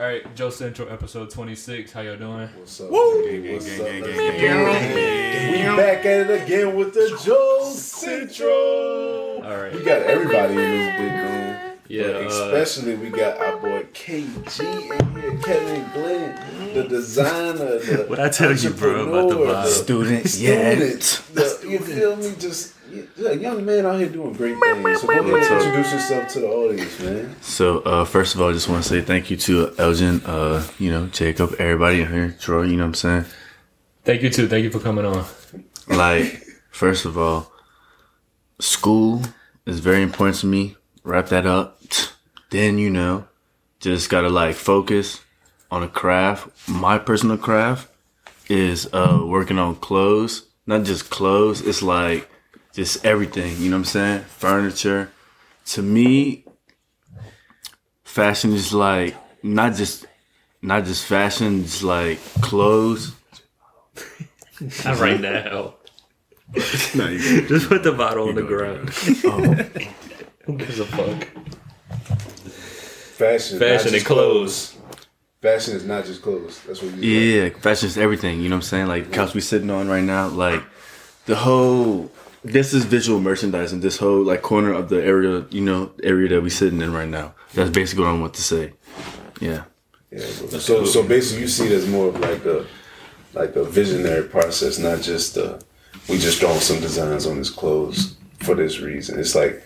All 0.00 0.06
right, 0.06 0.34
Joe 0.34 0.48
Central, 0.48 0.88
episode 0.90 1.28
26. 1.28 1.92
How 1.92 2.00
y'all 2.00 2.16
doing? 2.16 2.48
What's 2.56 2.80
up? 2.80 2.88
Woo! 2.90 3.22
Gang, 3.42 3.52
What's 3.52 3.66
Gang, 3.76 3.80
up? 3.80 3.86
gang, 3.86 4.00
Let's 4.16 4.40
gang, 4.40 4.94
gang. 4.94 5.52
We 5.52 5.76
back 5.76 6.06
at 6.06 6.30
it 6.30 6.42
again 6.42 6.74
with 6.74 6.94
the 6.94 7.20
Joe 7.22 7.70
Central. 7.70 9.42
All 9.44 9.60
right. 9.62 9.74
We 9.74 9.82
got 9.84 10.00
everybody 10.04 10.54
in 10.54 10.56
this 10.56 11.00
big 11.00 11.12
room. 11.20 11.76
Yeah, 11.88 12.02
But 12.12 12.32
uh, 12.32 12.54
especially 12.56 12.94
we 12.94 13.10
got 13.10 13.36
our 13.40 13.56
boy 13.58 13.84
KG 13.92 14.60
in 14.60 15.20
here, 15.20 15.38
Kevin 15.42 15.90
Glenn, 15.92 16.72
the 16.74 16.84
designer, 16.88 17.78
the 17.80 18.06
What 18.08 18.20
I 18.20 18.28
tell 18.30 18.52
you, 18.56 18.70
bro, 18.70 19.02
about 19.06 19.28
the 19.28 19.34
entrepreneur, 19.34 19.54
vibe? 19.54 19.66
Student, 19.66 20.28
student, 20.28 21.22
the- 21.34 21.66
you 21.68 21.78
feel 21.80 22.16
me? 22.16 22.32
Just 22.38 22.74
a 23.22 23.36
young 23.36 23.64
man 23.64 23.86
out 23.86 23.98
here 23.98 24.08
doing 24.08 24.32
great 24.32 24.58
things. 24.58 25.00
So 25.00 25.06
go 25.06 25.12
ahead 25.12 25.52
and 25.52 25.62
introduce 25.62 25.92
yourself 25.92 26.28
to 26.28 26.40
the 26.40 26.48
audience, 26.48 27.00
man. 27.00 27.36
So, 27.40 27.80
uh, 27.80 28.04
first 28.04 28.34
of 28.34 28.40
all, 28.40 28.50
I 28.50 28.52
just 28.52 28.68
want 28.68 28.82
to 28.82 28.88
say 28.88 29.00
thank 29.00 29.30
you 29.30 29.36
to 29.36 29.74
Elgin, 29.78 30.22
uh, 30.24 30.66
you 30.78 30.90
know, 30.90 31.06
Jacob, 31.08 31.54
everybody 31.58 32.02
in 32.02 32.08
here, 32.12 32.36
Troy, 32.40 32.62
you 32.62 32.76
know 32.76 32.84
what 32.84 32.88
I'm 32.88 32.94
saying? 32.94 33.24
Thank 34.04 34.22
you 34.22 34.30
too. 34.30 34.48
Thank 34.48 34.64
you 34.64 34.70
for 34.70 34.80
coming 34.80 35.04
on. 35.04 35.24
Like, 35.88 36.42
first 36.70 37.04
of 37.04 37.18
all, 37.18 37.52
school 38.58 39.22
is 39.66 39.80
very 39.80 40.02
important 40.02 40.36
to 40.38 40.46
me. 40.46 40.76
Wrap 41.02 41.28
that 41.28 41.46
up. 41.46 41.80
Then, 42.50 42.78
you 42.78 42.90
know, 42.90 43.26
just 43.78 44.10
gotta 44.10 44.28
like 44.28 44.54
focus 44.54 45.20
on 45.70 45.82
a 45.82 45.88
craft. 45.88 46.68
My 46.68 46.98
personal 46.98 47.36
craft 47.38 47.88
is 48.48 48.88
uh 48.92 49.20
working 49.24 49.58
on 49.58 49.76
clothes. 49.76 50.46
Not 50.66 50.84
just 50.84 51.10
clothes, 51.10 51.60
it's 51.60 51.82
like 51.82 52.28
just 52.72 53.04
everything, 53.04 53.56
you 53.58 53.70
know 53.70 53.76
what 53.76 53.80
I'm 53.80 53.84
saying? 53.84 54.20
Furniture. 54.22 55.10
To 55.66 55.82
me, 55.82 56.44
fashion 58.04 58.52
is 58.52 58.72
like 58.72 59.14
not 59.42 59.74
just 59.74 60.06
not 60.62 60.84
just 60.84 61.04
fashion, 61.06 61.60
it's 61.60 61.82
like 61.82 62.18
clothes. 62.40 63.14
Not 64.84 64.98
right 64.98 65.20
now. 65.20 65.74
No, 66.94 67.16
Just 67.16 67.68
put 67.68 67.84
the 67.84 67.92
bottle 67.92 68.28
on 68.28 68.34
the 68.34 68.42
good, 68.42 68.48
ground. 68.48 68.90
Oh. 69.24 69.80
Who 70.44 70.58
gives 70.58 70.80
a 70.80 70.84
fuck? 70.84 71.24
Fashion, 73.16 73.58
Fashion 73.58 73.92
just 73.92 73.94
and 73.94 74.04
clothes. 74.04 74.76
Fashion 75.40 75.76
is 75.76 75.84
not 75.84 76.04
just 76.04 76.22
clothes. 76.22 76.60
That's 76.66 76.82
what 76.82 76.92
you. 76.96 77.08
Yeah, 77.08 77.48
fashion 77.50 77.86
is 77.86 77.96
everything. 77.96 78.40
You 78.40 78.48
know 78.48 78.56
what 78.56 78.64
I'm 78.64 78.68
saying? 78.68 78.86
Like 78.88 79.04
the 79.06 79.14
couch 79.14 79.32
we 79.32 79.40
sitting 79.40 79.70
on 79.70 79.88
right 79.88 80.02
now, 80.02 80.28
like 80.28 80.62
the 81.26 81.36
whole. 81.36 82.10
This 82.42 82.72
is 82.72 82.84
visual 82.84 83.20
merchandising. 83.20 83.80
This 83.80 83.98
whole 83.98 84.22
like 84.22 84.42
corner 84.42 84.72
of 84.72 84.88
the 84.88 85.02
area, 85.02 85.44
you 85.50 85.60
know, 85.60 85.92
area 86.02 86.28
that 86.30 86.42
we're 86.42 86.50
sitting 86.50 86.80
in 86.80 86.92
right 86.92 87.08
now. 87.08 87.34
That's 87.54 87.70
basically 87.70 88.04
what 88.04 88.14
I 88.14 88.18
want 88.18 88.34
to 88.34 88.42
say. 88.42 88.72
Yeah. 89.40 89.64
Yeah, 90.10 90.26
bro. 90.38 90.58
so 90.58 90.84
so 90.84 91.02
basically, 91.02 91.42
you 91.42 91.48
see 91.48 91.66
it 91.66 91.72
as 91.72 91.88
more 91.88 92.08
of 92.08 92.18
like 92.18 92.44
a 92.44 92.66
like 93.34 93.56
a 93.56 93.64
visionary 93.64 94.26
process, 94.28 94.78
not 94.78 95.02
just 95.02 95.38
uh, 95.38 95.58
we 96.08 96.18
just 96.18 96.40
draw 96.40 96.54
some 96.58 96.80
designs 96.80 97.26
on 97.26 97.36
his 97.36 97.50
clothes 97.50 98.16
for 98.40 98.54
this 98.54 98.80
reason. 98.80 99.20
It's 99.20 99.34
like 99.34 99.62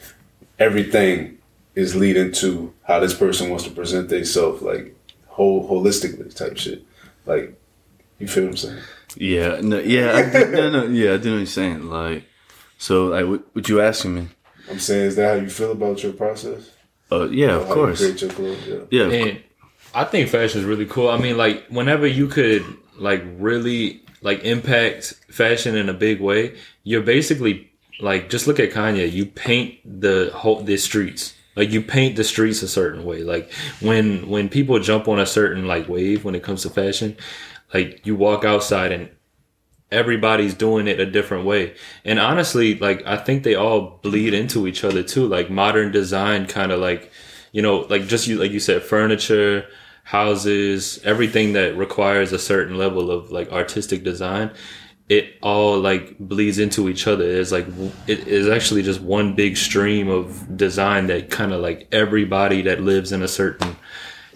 everything 0.58 1.38
is 1.74 1.96
leading 1.96 2.32
to 2.32 2.72
how 2.82 3.00
this 3.00 3.14
person 3.14 3.50
wants 3.50 3.64
to 3.64 3.70
present 3.70 4.08
themselves, 4.08 4.62
like 4.62 4.94
whole 5.28 5.68
holistically 5.68 6.34
type 6.34 6.56
shit. 6.56 6.84
Like 7.24 7.58
you 8.18 8.28
feel 8.28 8.44
what 8.44 8.50
I'm 8.50 8.56
saying? 8.56 8.82
Yeah. 9.16 9.60
No. 9.62 9.78
Yeah. 9.78 10.12
I, 10.12 10.44
no. 10.50 10.70
No. 10.70 10.84
Yeah. 10.86 11.14
I 11.14 11.16
do 11.16 11.30
know 11.30 11.34
what 11.34 11.38
you're 11.38 11.46
saying. 11.46 11.88
Like, 11.88 12.24
so 12.84 13.06
like, 13.06 13.26
what, 13.26 13.54
what 13.54 13.66
you 13.70 13.80
asking 13.80 14.14
me? 14.14 14.28
I'm 14.70 14.78
saying, 14.78 15.06
is 15.06 15.16
that 15.16 15.38
how 15.38 15.42
you 15.42 15.48
feel 15.48 15.72
about 15.72 16.02
your 16.02 16.12
process? 16.12 16.70
Uh, 17.10 17.30
yeah, 17.30 17.52
How 17.52 17.60
of 17.60 17.68
course. 17.68 17.98
create 17.98 18.20
your 18.20 18.30
clothes. 18.30 18.58
Yeah. 18.66 18.80
Yeah. 18.90 19.04
of 19.04 19.12
And 19.12 19.42
I 19.94 20.04
think 20.04 20.28
fashion 20.28 20.60
is 20.60 20.66
really 20.66 20.84
cool. 20.84 21.08
I 21.08 21.16
mean, 21.16 21.38
like 21.38 21.66
whenever 21.68 22.06
you 22.06 22.28
could 22.28 22.62
like 22.98 23.22
really 23.38 24.02
like 24.20 24.44
impact 24.44 25.14
fashion 25.30 25.76
in 25.76 25.88
a 25.88 25.94
big 25.94 26.20
way, 26.20 26.58
you're 26.82 27.00
basically 27.02 27.72
like 28.00 28.28
just 28.28 28.46
look 28.46 28.60
at 28.60 28.72
Kanye. 28.72 29.10
You 29.10 29.24
paint 29.24 29.78
the 29.84 30.30
whole 30.34 30.62
the 30.62 30.76
streets. 30.76 31.32
Like 31.56 31.70
you 31.70 31.80
paint 31.80 32.16
the 32.16 32.24
streets 32.24 32.62
a 32.62 32.68
certain 32.68 33.06
way. 33.06 33.22
Like 33.22 33.50
when 33.80 34.28
when 34.28 34.50
people 34.50 34.78
jump 34.78 35.08
on 35.08 35.18
a 35.18 35.26
certain 35.26 35.66
like 35.66 35.88
wave 35.88 36.22
when 36.22 36.34
it 36.34 36.42
comes 36.42 36.62
to 36.64 36.70
fashion, 36.70 37.16
like 37.72 38.04
you 38.04 38.14
walk 38.14 38.44
outside 38.44 38.92
and 38.92 39.08
everybody's 39.94 40.54
doing 40.54 40.88
it 40.88 41.00
a 41.00 41.06
different 41.06 41.44
way. 41.44 41.74
And 42.04 42.18
honestly, 42.18 42.74
like 42.78 43.06
I 43.06 43.16
think 43.16 43.42
they 43.42 43.54
all 43.54 44.00
bleed 44.02 44.34
into 44.34 44.66
each 44.66 44.84
other 44.84 45.02
too. 45.02 45.26
Like 45.26 45.48
modern 45.50 45.92
design 45.92 46.46
kind 46.46 46.72
of 46.72 46.80
like, 46.80 47.10
you 47.52 47.62
know, 47.62 47.86
like 47.88 48.06
just 48.06 48.26
you 48.26 48.38
like 48.38 48.50
you 48.50 48.60
said 48.60 48.82
furniture, 48.82 49.66
houses, 50.02 51.00
everything 51.04 51.54
that 51.54 51.76
requires 51.76 52.32
a 52.32 52.38
certain 52.38 52.76
level 52.76 53.10
of 53.10 53.30
like 53.30 53.50
artistic 53.52 54.04
design, 54.04 54.50
it 55.08 55.34
all 55.42 55.78
like 55.78 56.18
bleeds 56.18 56.58
into 56.58 56.88
each 56.88 57.06
other. 57.06 57.24
It's 57.24 57.52
like 57.52 57.66
it 58.06 58.26
is 58.26 58.48
actually 58.48 58.82
just 58.82 59.00
one 59.00 59.34
big 59.34 59.56
stream 59.56 60.08
of 60.08 60.56
design 60.56 61.06
that 61.08 61.30
kind 61.30 61.52
of 61.52 61.60
like 61.60 61.88
everybody 61.92 62.62
that 62.62 62.80
lives 62.80 63.12
in 63.12 63.22
a 63.22 63.28
certain 63.28 63.76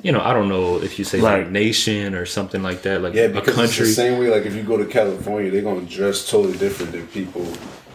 you 0.02 0.12
know, 0.12 0.20
I 0.20 0.32
don't 0.32 0.48
know 0.48 0.80
if 0.80 0.98
you 0.98 1.04
say 1.04 1.20
like 1.20 1.38
Like- 1.44 1.50
nation 1.50 2.14
or 2.14 2.24
something 2.26 2.62
like 2.62 2.82
that, 2.82 3.02
like 3.02 3.14
Yeah, 3.14 3.24
a 3.24 3.28
because 3.28 3.54
country. 3.54 3.86
it's 3.86 3.96
the 3.96 4.02
same 4.02 4.18
way. 4.20 4.28
Like 4.28 4.46
if 4.46 4.54
you 4.54 4.62
go 4.62 4.76
to 4.76 4.84
California, 4.84 5.50
they're 5.50 5.62
gonna 5.62 5.80
dress 5.82 6.28
totally 6.30 6.56
different 6.58 6.92
than 6.92 7.06
people 7.08 7.42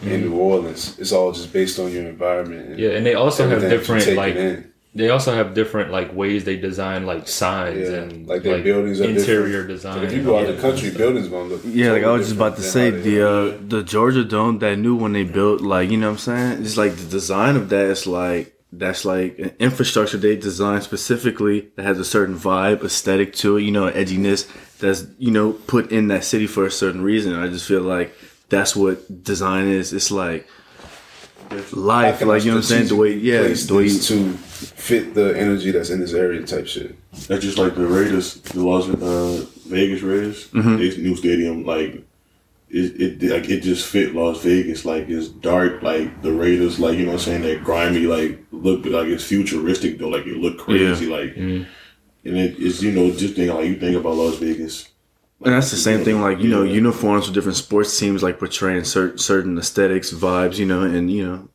Mm-hmm. 0.02 0.12
in 0.12 0.20
New 0.28 0.34
Orleans. 0.36 0.96
It's 0.98 1.12
all 1.12 1.32
just 1.32 1.50
based 1.52 1.78
on 1.78 1.90
your 1.90 2.02
environment. 2.04 2.70
And 2.70 2.78
Yeah, 2.78 2.90
and 2.90 3.06
they 3.06 3.14
also 3.14 3.48
have 3.48 3.62
everything 3.64 3.70
that 3.70 3.74
you 3.74 3.78
different 3.78 4.16
like 4.18 4.36
in. 4.36 4.64
they 4.94 5.08
also 5.08 5.32
have 5.32 5.54
different 5.54 5.90
like 5.92 6.14
ways 6.14 6.44
they 6.44 6.56
design 6.56 7.06
like 7.06 7.26
signs 7.26 7.88
Yeah, 7.88 7.96
and 8.00 8.26
like 8.28 8.42
their 8.42 8.60
buildings 8.62 9.00
are 9.00 9.04
interior 9.08 9.62
different. 9.62 9.68
design. 9.68 9.94
But 10.00 10.04
if 10.08 10.12
you 10.12 10.22
go 10.22 10.36
out 10.38 10.46
Yeah. 10.46 10.52
the 10.56 10.60
country, 10.60 10.90
buildings 10.90 11.28
gonna 11.28 11.48
look. 11.48 11.62
Yeah, 11.64 11.92
like 11.92 12.04
I 12.04 12.10
was 12.10 12.22
just 12.26 12.36
about 12.36 12.56
to 12.56 12.62
say 12.62 12.90
different 12.90 13.04
than 13.04 13.22
how 13.22 13.28
the 13.48 13.54
uh 13.54 13.68
the 13.78 13.82
Georgia 13.82 14.24
Dome 14.24 14.58
that 14.58 14.76
new 14.78 14.94
when 14.94 15.12
they 15.14 15.24
built 15.24 15.62
like 15.62 15.90
you 15.90 15.96
know 15.96 16.08
what 16.08 16.12
I'm 16.14 16.18
saying 16.18 16.62
it's 16.64 16.76
like 16.76 16.96
the 16.96 17.06
design 17.18 17.56
of 17.56 17.70
that 17.70 17.86
is 17.86 18.06
like 18.06 18.52
that's 18.78 19.04
like 19.04 19.38
an 19.38 19.54
infrastructure 19.58 20.16
they 20.16 20.36
designed 20.36 20.82
specifically 20.82 21.70
that 21.76 21.84
has 21.84 21.98
a 21.98 22.04
certain 22.04 22.36
vibe 22.36 22.82
aesthetic 22.84 23.34
to 23.34 23.56
it 23.56 23.62
you 23.62 23.70
know 23.70 23.90
edginess 23.90 24.50
that's 24.78 25.06
you 25.18 25.30
know 25.30 25.52
put 25.52 25.90
in 25.92 26.08
that 26.08 26.24
city 26.24 26.46
for 26.46 26.66
a 26.66 26.70
certain 26.70 27.02
reason 27.02 27.34
I 27.34 27.48
just 27.48 27.66
feel 27.66 27.82
like 27.82 28.14
that's 28.48 28.74
what 28.76 29.24
design 29.24 29.66
is 29.68 29.92
it's 29.92 30.10
like 30.10 30.48
life 31.72 32.20
like 32.22 32.44
you 32.44 32.50
know 32.50 32.56
what 32.56 32.58
I'm 32.58 32.62
saying 32.62 32.88
the 32.88 32.96
way 32.96 33.14
yeah 33.14 33.40
place 33.40 33.66
the 33.66 33.74
way 33.74 33.84
this 33.84 34.08
to 34.08 34.36
fit 34.84 35.14
the 35.14 35.38
energy 35.38 35.70
that's 35.70 35.90
in 35.90 35.98
this 35.98 36.12
area 36.12 36.44
type 36.44 36.66
shit. 36.66 36.94
That's 37.26 37.42
just 37.42 37.58
like 37.58 37.74
the 37.74 37.86
Raiders, 37.86 38.34
the 38.42 38.60
Las 38.60 38.86
uh, 38.88 39.46
Vegas 39.66 40.02
Raiders. 40.02 40.48
Mm-hmm. 40.48 40.76
This 40.76 40.98
new 40.98 41.16
stadium, 41.16 41.64
like 41.64 42.04
it, 42.74 43.22
it, 43.22 43.30
like 43.30 43.48
it 43.48 43.60
just 43.60 43.86
fit 43.86 44.14
Las 44.14 44.42
Vegas. 44.42 44.84
Like 44.84 45.08
it's 45.08 45.28
dark, 45.28 45.82
like 45.82 46.22
the 46.22 46.32
Raiders, 46.32 46.80
like 46.80 46.98
you 46.98 47.06
know 47.06 47.12
what 47.12 47.20
I'm 47.20 47.24
saying. 47.24 47.42
That 47.42 47.62
grimy, 47.62 48.06
like 48.06 48.44
look 48.50 48.84
like 48.84 49.06
it's 49.06 49.24
futuristic 49.24 49.98
though. 49.98 50.08
Like 50.08 50.26
it 50.26 50.38
look 50.38 50.58
crazy, 50.58 51.06
like 51.06 51.34
mm-hmm. 51.34 51.64
and 52.24 52.36
it, 52.36 52.56
it's 52.58 52.82
you 52.82 52.90
know 52.90 53.10
just 53.12 53.36
think 53.36 53.52
like 53.52 53.66
you 53.66 53.78
think 53.78 53.96
about 53.96 54.16
Las 54.16 54.36
Vegas. 54.36 54.88
And 55.44 55.52
that's 55.52 55.70
the 55.70 55.76
same 55.76 56.04
thing, 56.04 56.20
like 56.20 56.38
you 56.38 56.48
know, 56.48 56.62
uniforms 56.62 57.26
for 57.26 57.32
different 57.32 57.56
sports 57.56 57.98
teams, 57.98 58.22
like 58.22 58.38
portraying 58.38 58.84
certain 58.84 59.18
certain 59.18 59.58
aesthetics, 59.58 60.12
vibes, 60.12 60.58
you 60.58 60.66
know, 60.66 60.82
and 60.82 61.10
you 61.10 61.24
know, 61.24 61.48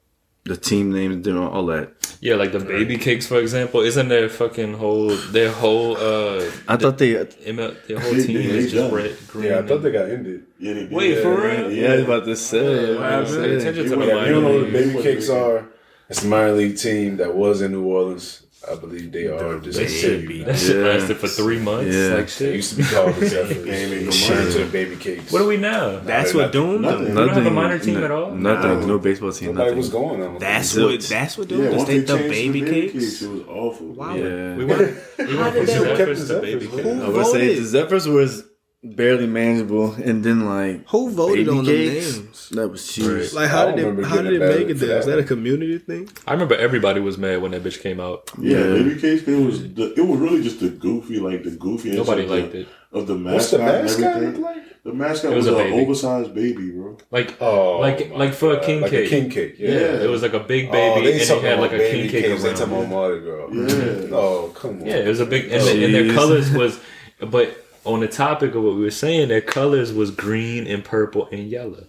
the 0.45 0.57
team 0.57 0.91
names, 0.91 1.25
you 1.27 1.33
know, 1.33 1.47
all 1.49 1.65
that. 1.67 1.91
Yeah, 2.21 2.35
like 2.35 2.51
the 2.51 2.59
baby 2.59 2.97
cakes, 2.97 3.27
for 3.27 3.39
example. 3.39 3.81
Isn't 3.81 4.07
their 4.09 4.29
fucking 4.29 4.73
whole 4.73 5.09
their 5.31 5.51
whole 5.51 5.95
uh 5.97 6.43
I 6.67 6.75
thought 6.77 6.97
they, 6.97 7.13
yeah, 7.13 7.23
ML, 7.23 7.87
their 7.87 7.99
whole 7.99 8.13
They- 8.13 8.25
team 8.25 8.37
they- 8.37 8.43
is 8.45 8.71
they 8.71 8.77
just 8.79 8.93
red, 8.93 9.15
green. 9.27 9.45
Yeah, 9.45 9.59
I 9.59 9.61
thought 9.63 9.81
they 9.83 9.91
got 9.91 10.09
ended. 10.09 10.43
Yeah, 10.59 10.73
they 10.73 10.79
did. 10.81 10.91
Wait, 10.91 11.21
for 11.21 11.35
real? 11.41 11.65
I 11.91 11.95
was 11.95 12.03
about 12.03 12.25
to 12.25 12.35
say, 12.35 12.95
Wow, 12.95 13.01
I 13.03 13.19
was 13.19 13.29
pay 13.31 13.37
about 13.37 13.45
to 13.47 13.61
say. 13.61 13.67
attention 13.69 13.83
to 13.83 13.95
the 13.95 14.05
you 14.05 14.11
don't 14.11 14.43
know 14.43 14.53
what 14.57 14.65
the 14.65 14.71
Baby. 14.71 15.01
Cakes 15.03 15.29
are, 15.29 15.65
it's 16.09 16.21
the 16.21 16.27
minor 16.27 16.51
league 16.53 16.77
team 16.77 17.17
that 17.17 17.35
was 17.35 17.61
in 17.61 17.71
New 17.71 17.85
Orleans. 17.85 18.43
I 18.69 18.75
believe 18.75 19.11
they 19.13 19.25
are. 19.27 19.57
Just 19.59 19.77
They 19.79 19.87
should 19.87 20.27
be. 20.27 20.43
That 20.43 20.57
shit 20.59 20.75
Yeah. 20.75 20.83
lasted 20.91 21.17
for 21.17 21.27
three 21.29 21.59
months. 21.59 21.95
Yeah. 21.95 22.15
Like 22.15 22.25
They 22.25 22.31
shit. 22.45 22.55
used 22.55 22.69
to 22.71 22.75
be 22.77 22.83
called 22.83 23.15
the 23.15 23.27
Zephyrs. 23.27 23.63
Game 23.65 24.11
Shit 24.11 24.37
minor. 24.37 24.51
to 24.51 24.65
Baby 24.65 24.95
Cakes. 24.97 25.31
What 25.31 25.41
are 25.41 25.45
we 25.47 25.55
now? 25.57 25.99
That's 25.99 26.33
what 26.33 26.51
Doom 26.51 26.81
nothing. 26.81 27.05
do. 27.05 27.09
We 27.11 27.15
don't 27.15 27.29
have 27.29 27.45
a 27.45 27.51
minor 27.51 27.79
team 27.79 28.03
at 28.03 28.11
all? 28.11 28.31
Nothing, 28.31 28.81
No. 28.81 28.85
no 28.87 28.99
baseball 28.99 29.31
team, 29.31 29.49
Nobody 29.49 29.65
nothing. 29.65 29.77
was 29.77 29.89
going 29.89 30.21
on. 30.21 30.37
That's 30.39 30.75
what. 30.75 30.99
That's 31.01 31.37
what 31.37 31.47
Doom 31.47 31.63
Yeah, 31.63 31.69
does. 31.71 31.85
They 31.87 31.99
they 31.99 32.13
the 32.13 32.29
baby 32.29 32.61
the 32.61 32.69
cakes. 32.69 33.21
it 33.21 33.29
was 33.31 33.41
awful. 33.47 33.87
Wow. 33.87 34.15
Yeah. 34.15 34.55
We 34.57 34.65
went. 34.65 34.79
We 35.17 35.35
went 35.37 35.53
did 35.55 35.69
from 35.69 35.83
that- 35.85 35.97
Zephyrs 35.97 36.27
to 36.27 36.39
baby 36.41 36.67
cakes. 36.67 36.85
I 36.85 37.07
would 37.09 37.25
say 37.27 37.55
the 37.59 37.65
Zephyrs 37.65 38.07
was 38.09 38.43
barely 38.83 39.27
manageable, 39.27 39.93
and 39.93 40.23
then 40.23 40.45
like 40.45 40.87
Who 40.89 41.09
voted 41.11 41.45
baby 41.47 41.57
on 41.57 41.65
the 41.65 41.71
names? 41.71 42.49
That 42.49 42.69
was 42.69 42.87
cheese. 42.87 43.33
Like 43.33 43.49
how 43.49 43.71
did 43.71 43.79
it 43.79 44.05
how 44.05 44.21
did 44.21 44.39
getting 44.39 44.41
it 44.41 44.57
make 44.57 44.67
it 44.69 44.77
for 44.79 44.85
there? 44.85 44.99
Is 44.99 45.05
that 45.05 45.11
that 45.17 45.19
a 45.19 45.23
community 45.23 45.77
thing? 45.79 46.09
I 46.25 46.33
remember 46.33 46.55
everybody 46.55 46.99
was 47.01 47.17
mad 47.17 47.41
when 47.41 47.51
that 47.51 47.63
bitch 47.63 47.81
came 47.81 47.99
out. 47.99 48.29
Yeah, 48.39 48.57
Yeah. 48.57 48.63
baby 48.83 48.99
cakes. 49.01 49.27
It 49.27 49.45
was 49.45 49.73
the, 49.73 49.93
it 49.95 50.01
was 50.01 50.19
really 50.19 50.41
just 50.43 50.59
the 50.61 50.69
goofy, 50.69 51.19
like 51.19 51.43
the 51.43 51.51
goofy. 51.51 51.91
Nobody 51.91 52.23
of 52.23 52.29
the, 52.29 52.35
liked 52.41 52.55
it. 52.55 52.67
of 52.93 53.07
the 53.07 53.15
What's 53.17 53.51
mascot. 53.51 53.59
the 53.59 53.65
and 53.73 53.83
mascot 53.83 54.03
everything. 54.15 54.41
like? 54.41 54.83
The 54.83 54.93
mascot 54.93 55.33
It 55.33 55.35
was, 55.35 55.45
was 55.47 55.55
a 55.55 55.59
an 55.59 55.73
oversized 55.73 56.33
baby, 56.33 56.71
bro. 56.71 56.97
Like, 57.11 57.35
Oh, 57.41 57.79
like, 57.79 58.11
like 58.11 58.33
for 58.33 58.51
a 58.51 58.55
God. 58.55 58.63
king 58.65 58.81
like 58.81 58.91
cake. 58.91 59.07
a 59.07 59.09
king 59.09 59.29
cake. 59.29 59.55
Yeah. 59.59 59.71
Yeah, 59.71 60.03
it 60.03 60.09
was 60.09 60.21
like 60.21 60.33
a 60.33 60.39
big 60.39 60.69
Oh, 60.69 60.71
baby, 60.71 61.05
they 61.05 61.11
and 61.11 61.19
they 61.21 61.25
talking 61.25 61.43
had 61.43 61.59
like 61.59 61.73
a 61.73 61.77
king 61.79 61.91
baby 62.03 62.09
cake 62.09 62.25
cakes. 62.25 62.41
They 62.43 62.47
around. 62.49 62.57
talking 62.57 62.73
about 62.73 62.83
it. 62.85 62.89
Mardi 62.89 63.19
Gras. 63.19 64.07
Yeah. 64.09 64.15
Oh, 64.17 64.51
come 64.55 64.79
on. 64.79 64.85
Yeah, 64.85 64.95
it 64.95 65.07
was 65.09 65.19
a 65.19 65.25
big, 65.25 65.51
and, 65.51 65.61
the, 65.63 65.83
and 65.85 65.93
their 65.93 66.13
colors 66.15 66.49
was, 66.53 66.79
but 67.19 67.65
on 67.93 67.99
the 68.01 68.07
topic 68.07 68.55
of 68.55 68.63
what 68.63 68.75
we 68.75 68.81
were 68.81 68.91
saying, 68.91 69.27
their 69.29 69.41
colors 69.41 69.91
was 69.93 70.11
green 70.11 70.67
and 70.67 70.83
purple 70.83 71.27
and 71.31 71.47
yellow. 71.49 71.85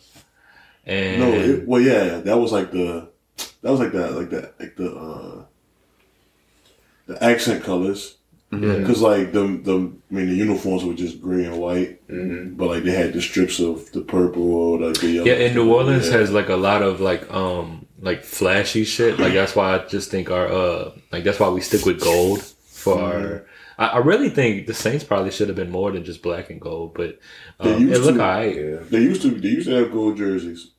And 0.87 1.21
No, 1.21 1.33
it, 1.33 1.67
well, 1.69 1.81
yeah, 1.81 2.19
that 2.21 2.39
was 2.39 2.53
like 2.53 2.71
the 2.73 3.09
that 3.63 3.71
was 3.71 3.81
like 3.81 3.93
that, 3.93 4.13
like 4.17 4.31
that, 4.31 4.55
like 4.61 4.77
the 4.77 4.95
uh 4.95 5.45
the 7.07 7.23
accent 7.23 7.65
colors. 7.65 8.17
Because 8.51 9.01
like 9.01 9.33
the 9.33 9.43
the 9.63 9.75
I 10.11 10.15
mean 10.15 10.29
the 10.29 10.35
uniforms 10.35 10.83
were 10.85 10.95
just 10.95 11.21
gray 11.23 11.45
and 11.45 11.57
white, 11.59 12.01
but 12.09 12.67
like 12.67 12.83
they 12.83 12.91
had 12.91 13.13
the 13.13 13.23
strips 13.23 13.61
of 13.61 13.93
the 13.93 14.01
purple 14.01 14.53
or 14.53 14.81
like 14.81 14.99
the 15.01 15.09
yellow. 15.09 15.27
yeah, 15.29 15.35
and 15.35 15.55
New 15.55 15.73
Orleans 15.73 16.09
Yeah. 16.09 16.15
has 16.19 16.33
like 16.33 16.49
a 16.49 16.57
lot 16.57 16.83
of 16.83 17.01
like 17.01 17.31
um 17.33 17.87
like 18.01 18.25
flashy 18.25 18.83
shit. 18.83 19.21
Like 19.21 19.35
that's 19.35 19.55
why 19.55 19.77
I 19.77 19.87
just 19.87 20.11
think 20.11 20.33
our 20.33 20.49
uh 20.49 20.91
like 21.13 21.23
that's 21.23 21.39
why 21.39 21.49
we 21.49 21.61
stick 21.61 21.87
with 21.87 22.01
gold 22.01 22.43
for 22.43 22.99
our. 23.01 23.47
I, 23.81 23.87
I 23.87 23.99
really 23.99 24.29
think 24.31 24.67
the 24.67 24.75
Saints 24.75 25.03
probably 25.05 25.31
should 25.33 25.49
have 25.49 25.57
been 25.57 25.71
more 25.71 25.91
than 25.91 26.05
just 26.05 26.23
black 26.23 26.51
and 26.51 26.61
gold, 26.61 26.95
but 26.95 27.19
They 27.61 27.73
um, 27.75 27.83
it 27.83 27.89
used 27.89 28.03
looked 28.03 28.19
to. 28.19 28.23
alright. 28.25 28.55
Yeah. 28.57 28.77
They 28.91 29.01
used 29.01 29.23
to 29.23 29.31
they 29.31 29.49
used 29.49 29.67
to 29.69 29.75
have 29.75 29.91
gold 29.93 30.17
jerseys. 30.19 30.71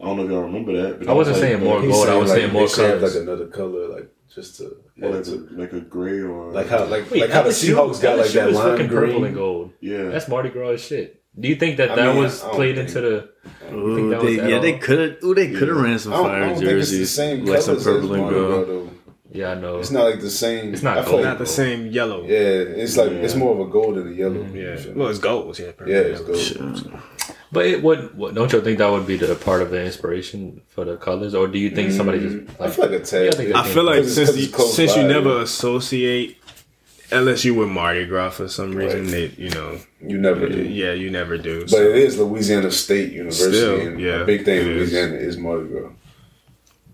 I 0.00 0.04
don't 0.06 0.16
know 0.18 0.24
if 0.24 0.30
y'all 0.30 0.42
remember 0.42 0.72
that. 0.82 0.98
But 1.00 1.08
I 1.08 1.12
wasn't 1.12 1.36
that 1.36 1.40
saying 1.42 1.62
more 1.64 1.80
He's 1.80 1.92
gold. 1.92 2.08
I 2.08 2.16
was 2.16 2.30
like 2.30 2.40
saying 2.40 2.52
more 2.52 2.66
they 2.68 2.82
have 2.82 2.98
colors. 3.00 3.14
like 3.14 3.22
another 3.22 3.46
color, 3.46 3.88
like 3.88 4.08
just 4.34 4.56
to, 4.58 4.64
Like, 4.98 5.12
like, 5.12 5.12
like, 5.14 5.26
a, 5.26 5.30
like 5.60 5.72
a 5.72 5.80
gray 5.80 6.20
or 6.20 6.52
like 6.52 6.68
how 6.68 6.84
like 6.86 7.10
Wait, 7.10 7.20
like 7.22 7.30
how 7.30 7.42
the 7.42 7.50
Seahawks 7.50 8.02
got 8.02 8.18
like 8.18 8.26
LSU 8.28 8.32
that 8.34 8.48
is 8.50 8.56
lime 8.56 8.70
fucking 8.72 8.88
purple 8.88 9.24
and 9.24 9.34
gold. 9.34 9.72
yeah. 9.80 10.04
That's 10.10 10.28
Mardi 10.28 10.50
Gras 10.50 10.76
shit. 10.78 11.22
Do 11.38 11.48
you 11.48 11.56
think 11.56 11.76
that 11.76 11.90
I 11.90 11.96
that 11.96 12.14
mean, 12.14 12.22
was 12.22 12.40
played 12.40 12.76
think- 12.76 12.88
into 12.88 13.00
the? 13.02 13.28
Ooh, 13.74 13.94
think 13.96 14.10
that 14.10 14.20
they, 14.22 14.26
was 14.36 14.38
at 14.38 14.50
yeah, 14.50 14.58
they 14.58 14.78
could 14.78 14.98
have. 14.98 15.22
Ooh, 15.24 15.34
they 15.34 15.52
could 15.52 15.68
have 15.68 15.76
ran 15.76 15.98
some 15.98 16.12
I 16.14 16.16
don't, 16.16 16.26
I 16.26 16.28
fire 16.30 16.40
don't 16.40 16.48
think 16.58 16.62
it's 16.70 16.90
the 16.90 16.96
jerseys, 16.96 17.10
same 17.14 17.44
like 17.44 17.60
some 17.62 17.76
purple 17.82 18.14
and 18.14 18.30
gold. 18.30 18.90
Though. 19.36 19.42
Yeah, 19.42 19.50
I 19.52 19.54
know. 19.60 19.78
It's 19.78 19.90
not 19.90 20.04
like 20.04 20.20
the 20.20 20.30
same. 20.30 20.72
It's 20.74 20.82
not 20.82 20.98
I 20.98 21.04
gold. 21.04 21.16
like- 21.16 21.24
Not 21.24 21.38
the 21.38 21.46
same 21.46 21.86
yellow. 21.88 22.22
Yeah, 22.22 22.38
it's 22.82 22.96
like 22.96 23.10
it's 23.12 23.34
more 23.34 23.52
of 23.54 23.60
a 23.60 23.70
gold 23.70 23.96
than 23.96 24.08
a 24.08 24.10
yellow. 24.12 24.42
Mm-hmm. 24.42 24.56
Yeah. 24.88 24.94
Well, 24.94 25.08
it's 25.08 25.18
gold. 25.18 25.58
Yeah. 25.58 25.72
yeah, 25.86 25.98
it's 25.98 26.20
gold. 26.20 26.38
Sure. 26.38 27.00
But 27.52 27.66
it 27.66 27.82
would. 27.82 28.16
What, 28.16 28.34
don't 28.34 28.52
you 28.52 28.60
think 28.60 28.78
that 28.78 28.90
would 28.90 29.06
be 29.06 29.16
the 29.16 29.34
part 29.36 29.62
of 29.62 29.70
the 29.70 29.82
inspiration 29.84 30.62
for 30.68 30.84
the 30.84 30.96
colors, 30.96 31.34
or 31.34 31.46
do 31.46 31.58
you 31.58 31.70
think 31.70 31.92
somebody 31.92 32.18
just 32.20 32.36
mm, 32.36 32.60
I 32.60 32.68
feel 32.70 32.86
like 32.90 33.00
a 33.00 33.04
tad. 33.04 33.22
Yeah, 33.24 33.28
I 33.30 33.34
think 33.34 33.48
bit. 33.48 33.56
I 33.56 33.68
feel 33.68 33.84
like 33.84 34.04
since 34.04 34.36
you, 34.36 34.44
it's 34.44 34.54
close 34.54 34.74
since 34.74 34.96
you 34.96 35.02
by, 35.02 35.08
never 35.08 35.40
associate 35.42 36.38
LSU 37.10 37.56
with 37.56 37.68
Mardi 37.68 38.04
Gras 38.04 38.30
for 38.30 38.48
some 38.48 38.74
reason, 38.74 39.02
Right. 39.04 39.10
they 39.36 39.42
you 39.44 39.50
know 39.50 39.78
you 40.00 40.18
never 40.18 40.48
do. 40.48 40.60
yeah 40.64 40.92
you 40.92 41.08
never 41.08 41.38
do. 41.38 41.60
But 41.60 41.70
So. 41.70 41.82
it 41.82 41.96
is 41.96 42.18
Louisiana 42.18 42.70
State 42.72 43.12
University, 43.12 43.56
Still, 43.56 43.80
and 43.80 44.00
yeah, 44.00 44.22
a 44.22 44.24
big 44.24 44.44
thing 44.44 44.62
in 44.62 44.66
it 44.72 44.76
is. 44.76 44.92
Louisiana 44.92 45.14
is 45.14 45.36
Mardi 45.36 45.68
Gras. 45.68 45.90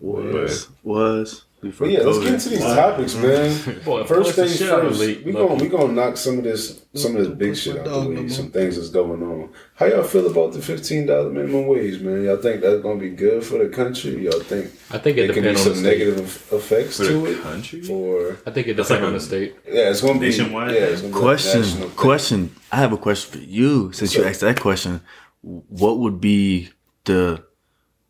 Was 0.01 0.69
was 0.83 1.45
before 1.63 1.87
But 1.87 1.93
yeah, 1.93 2.01
let's 2.01 2.19
get 2.19 2.35
into 2.35 2.49
these 2.51 2.59
topics, 2.61 3.15
man. 3.15 3.81
Boy, 3.85 4.05
First 4.05 4.35
things 4.35 4.57
shit 4.59 4.69
out 4.71 4.85
of 4.85 4.97
first, 4.99 5.25
we 5.25 5.33
gonna 5.33 5.55
we 5.55 5.69
gonna 5.69 5.93
knock 5.93 6.17
some 6.19 6.39
of 6.39 6.45
this 6.45 6.83
some 6.95 7.17
of 7.17 7.25
this 7.25 7.35
big 7.35 7.57
shit 7.57 7.79
out 7.79 7.85
the 8.05 8.11
way. 8.11 8.29
Some 8.29 8.51
things 8.51 8.77
that's 8.77 8.91
going 8.91 9.23
on. 9.23 9.49
How 9.77 9.87
y'all 9.87 10.03
feel 10.03 10.27
about 10.31 10.53
the 10.53 10.61
fifteen 10.61 11.07
dollar 11.07 11.31
minimum 11.31 11.67
wage, 11.69 12.01
man? 12.03 12.25
Y'all 12.25 12.37
think 12.37 12.61
that's 12.61 12.83
gonna 12.83 13.01
be 13.01 13.11
good 13.11 13.43
for 13.45 13.59
the 13.59 13.69
country? 13.69 14.25
Y'all 14.25 14.41
think 14.41 14.67
I 14.91 14.99
think 14.99 15.17
it 15.17 15.27
there 15.29 15.35
can 15.35 15.43
be 15.45 15.49
depends 15.51 15.63
on 15.63 15.69
the 15.69 15.75
some 15.77 15.85
state. 15.85 15.99
negative 15.99 16.49
effects 16.53 16.97
For 16.99 17.05
to 17.07 17.13
the 17.13 17.25
it? 17.39 17.43
country? 17.43 17.89
Or 17.89 18.37
I 18.47 18.51
think 18.51 18.67
it 18.67 18.75
depends 18.75 18.91
like 18.91 19.03
on 19.03 19.13
the 19.15 19.21
state. 19.21 19.57
yeah, 19.67 19.91
it's 19.91 20.01
gonna 20.03 20.19
be 20.19 20.27
Nationwide 20.27 20.73
Yeah, 20.75 20.81
it's 20.81 21.01
gonna 21.01 21.13
be 21.13 21.19
a 21.19 21.23
Question, 21.23 21.63
thing. 21.63 21.91
question. 21.91 22.55
I 22.73 22.77
have 22.77 22.93
a 22.93 22.99
question 22.99 23.41
for 23.41 23.47
you. 23.47 23.93
Since 23.93 24.15
you 24.15 24.25
asked 24.25 24.41
that 24.41 24.61
question, 24.61 25.01
what 25.43 25.99
would 26.01 26.21
be 26.21 26.71
the 27.05 27.45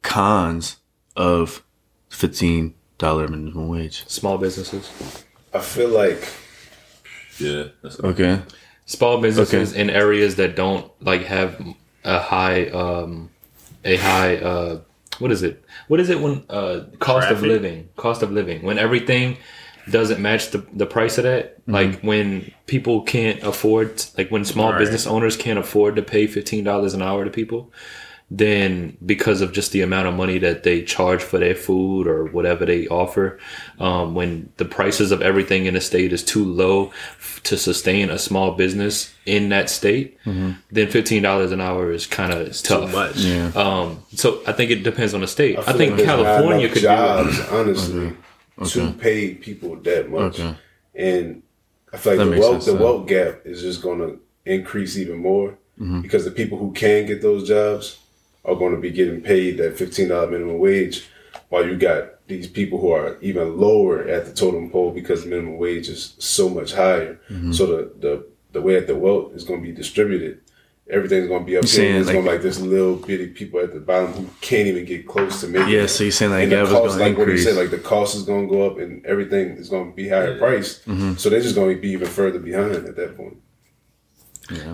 cons 0.02 0.76
of 1.16 1.62
fifteen 2.08 2.74
dollar 3.02 3.26
minimum 3.28 3.68
wage? 3.68 4.04
Small 4.08 4.38
businesses, 4.38 4.84
I 5.52 5.58
feel 5.60 5.88
like 5.88 6.26
Yeah. 7.38 7.64
That's 7.82 7.98
Okay. 8.00 8.40
small 8.86 9.20
businesses 9.20 9.72
in 9.72 9.90
areas 9.90 10.36
that 10.36 10.54
don't 10.56 10.90
like 11.00 11.22
have 11.24 11.60
a 12.04 12.18
high, 12.20 12.66
um, 12.68 13.30
a 13.84 13.96
high. 13.96 14.36
Uh, 14.36 14.80
what 15.18 15.30
is 15.32 15.42
it? 15.42 15.64
What 15.88 15.98
is 16.00 16.08
it 16.10 16.20
when 16.20 16.44
uh, 16.48 16.80
cost 17.00 17.30
of 17.30 17.42
living? 17.42 17.88
Cost 17.96 18.22
of 18.22 18.30
living 18.32 18.62
when 18.62 18.78
everything 18.78 19.36
doesn't 19.90 20.20
match 20.20 20.50
the, 20.52 20.64
the 20.72 20.86
price 20.86 21.18
of 21.18 21.24
that. 21.24 21.56
Like 21.66 22.00
when 22.02 22.52
people 22.66 23.02
can't 23.02 23.42
afford, 23.42 24.04
like 24.16 24.30
when 24.30 24.44
small 24.44 24.70
Right. 24.70 24.78
business 24.78 25.06
owners 25.06 25.36
can't 25.36 25.58
afford 25.58 25.96
to 25.96 26.02
pay 26.02 26.26
fifteen 26.26 26.64
dollars 26.64 26.94
an 26.94 27.02
hour 27.02 27.24
to 27.24 27.30
people, 27.30 27.72
then 28.34 28.96
because 29.04 29.42
of 29.42 29.52
just 29.52 29.72
the 29.72 29.82
amount 29.82 30.08
of 30.08 30.14
money 30.14 30.38
that 30.38 30.62
they 30.62 30.82
charge 30.82 31.22
for 31.22 31.38
their 31.38 31.54
food 31.54 32.06
or 32.06 32.24
whatever 32.26 32.64
they 32.64 32.88
offer, 32.88 33.38
um, 33.78 34.14
when 34.14 34.50
the 34.56 34.64
prices 34.64 35.12
of 35.12 35.20
everything 35.20 35.66
in 35.66 35.74
the 35.74 35.80
state 35.82 36.12
is 36.14 36.24
too 36.24 36.42
low 36.44 36.86
f- 37.18 37.40
to 37.44 37.58
sustain 37.58 38.08
a 38.08 38.18
small 38.18 38.52
business 38.52 39.12
in 39.26 39.50
that 39.50 39.68
state, 39.68 40.16
then 40.24 40.88
fifteen 40.88 41.22
dollars 41.22 41.52
an 41.52 41.60
hour 41.60 41.92
is 41.92 42.06
kind 42.06 42.32
of 42.32 42.46
too 42.56 42.62
tough. 42.62 42.92
much. 42.92 43.16
Yeah. 43.16 43.50
Um, 43.54 44.02
so 44.14 44.40
I 44.46 44.52
think 44.52 44.70
it 44.70 44.82
depends 44.82 45.12
on 45.12 45.20
the 45.20 45.26
state. 45.28 45.58
I, 45.58 45.62
feel 45.64 45.76
think 45.76 45.96
like 45.98 46.04
California 46.06 46.60
enough 46.66 46.72
could 46.72 46.80
do 46.80 46.86
jobs, 46.86 47.40
honestly, 47.50 48.12
to 48.64 48.82
Okay. 48.82 48.92
pay 48.98 49.34
people 49.34 49.76
that 49.76 50.10
much. 50.10 50.40
Okay. 50.40 50.54
And 50.94 51.42
I 51.92 51.98
feel 51.98 52.16
like 52.16 52.26
That 52.26 52.34
the 52.34 52.40
wealth 52.40 52.52
sense, 52.52 52.64
the 52.66 52.72
though. 52.72 52.84
wealth 52.84 53.08
gap 53.08 53.40
is 53.44 53.60
just 53.60 53.82
going 53.82 53.98
to 53.98 54.20
increase 54.46 54.96
even 54.96 55.18
more 55.18 55.58
Mm-hmm. 55.80 56.02
because 56.02 56.24
the 56.26 56.30
people 56.30 56.58
who 56.58 56.70
can 56.72 57.06
get 57.06 57.22
those 57.22 57.48
jobs 57.48 57.98
are 58.44 58.54
going 58.56 58.74
to 58.74 58.80
be 58.80 58.90
getting 58.90 59.20
paid 59.20 59.58
that 59.58 59.76
fifteen 59.78 60.08
dollar 60.08 60.30
minimum 60.30 60.58
wage, 60.58 61.08
while 61.48 61.66
you 61.66 61.76
got 61.76 62.26
these 62.26 62.46
people 62.48 62.78
who 62.80 62.90
are 62.90 63.18
even 63.20 63.56
lower 63.58 64.02
at 64.08 64.24
the 64.26 64.32
totem 64.32 64.70
pole 64.70 64.90
because 64.90 65.22
the 65.24 65.30
minimum 65.30 65.58
wage 65.58 65.88
is 65.88 66.14
so 66.18 66.48
much 66.48 66.72
higher. 66.74 67.20
Mm-hmm. 67.30 67.52
So 67.52 67.66
the 67.66 67.92
the 68.00 68.26
the 68.52 68.60
way 68.62 68.74
that 68.74 68.86
the 68.86 68.96
wealth 68.96 69.34
is 69.34 69.44
going 69.44 69.60
to 69.62 69.66
be 69.66 69.72
distributed. 69.74 70.40
Everything's 70.90 71.28
gonna 71.28 71.44
be 71.44 71.56
up 71.56 71.62
You're 71.62 71.70
here. 71.70 71.76
saying, 71.78 71.92
There's 71.94 72.06
like- 72.08 72.14
gonna 72.16 72.26
be 72.26 72.32
like 72.32 72.42
this 72.42 72.60
little 72.60 72.96
bitty 72.96 73.28
people 73.28 73.60
at 73.60 73.72
the 73.72 73.80
bottom 73.80 74.12
who 74.12 74.28
can't 74.42 74.66
even 74.66 74.84
get 74.84 75.06
close 75.06 75.40
to 75.40 75.46
making. 75.46 75.68
It. 75.68 75.72
Yeah. 75.72 75.82
it. 75.84 75.88
So 75.88 76.02
you're 76.04 76.10
saying 76.10 76.32
like 76.32 76.42
And 76.42 76.52
the 76.52 76.56
that 76.56 76.62
was 76.64 76.70
cost, 76.72 76.98
going 76.98 76.98
to 76.98 77.04
like 77.04 77.18
what 77.18 77.26
you 77.28 77.32
increase? 77.34 77.44
said, 77.44 77.56
like 77.56 77.70
the 77.70 77.78
cost 77.78 78.16
is 78.16 78.24
going 78.24 78.48
to 78.48 78.52
go 78.54 78.66
up 78.68 78.78
and 78.78 79.06
everything 79.06 79.50
is 79.50 79.68
going 79.70 79.90
to 79.90 79.96
be 79.96 80.08
higher 80.08 80.36
priced. 80.38 80.84
Mm-hmm. 80.86 81.14
So 81.14 81.30
they're 81.30 81.40
just 81.40 81.54
going 81.54 81.76
to 81.76 81.80
be 81.80 81.90
even 81.90 82.08
further 82.08 82.40
behind 82.40 82.74
at 82.74 82.96
that 82.96 83.16
point. 83.16 83.36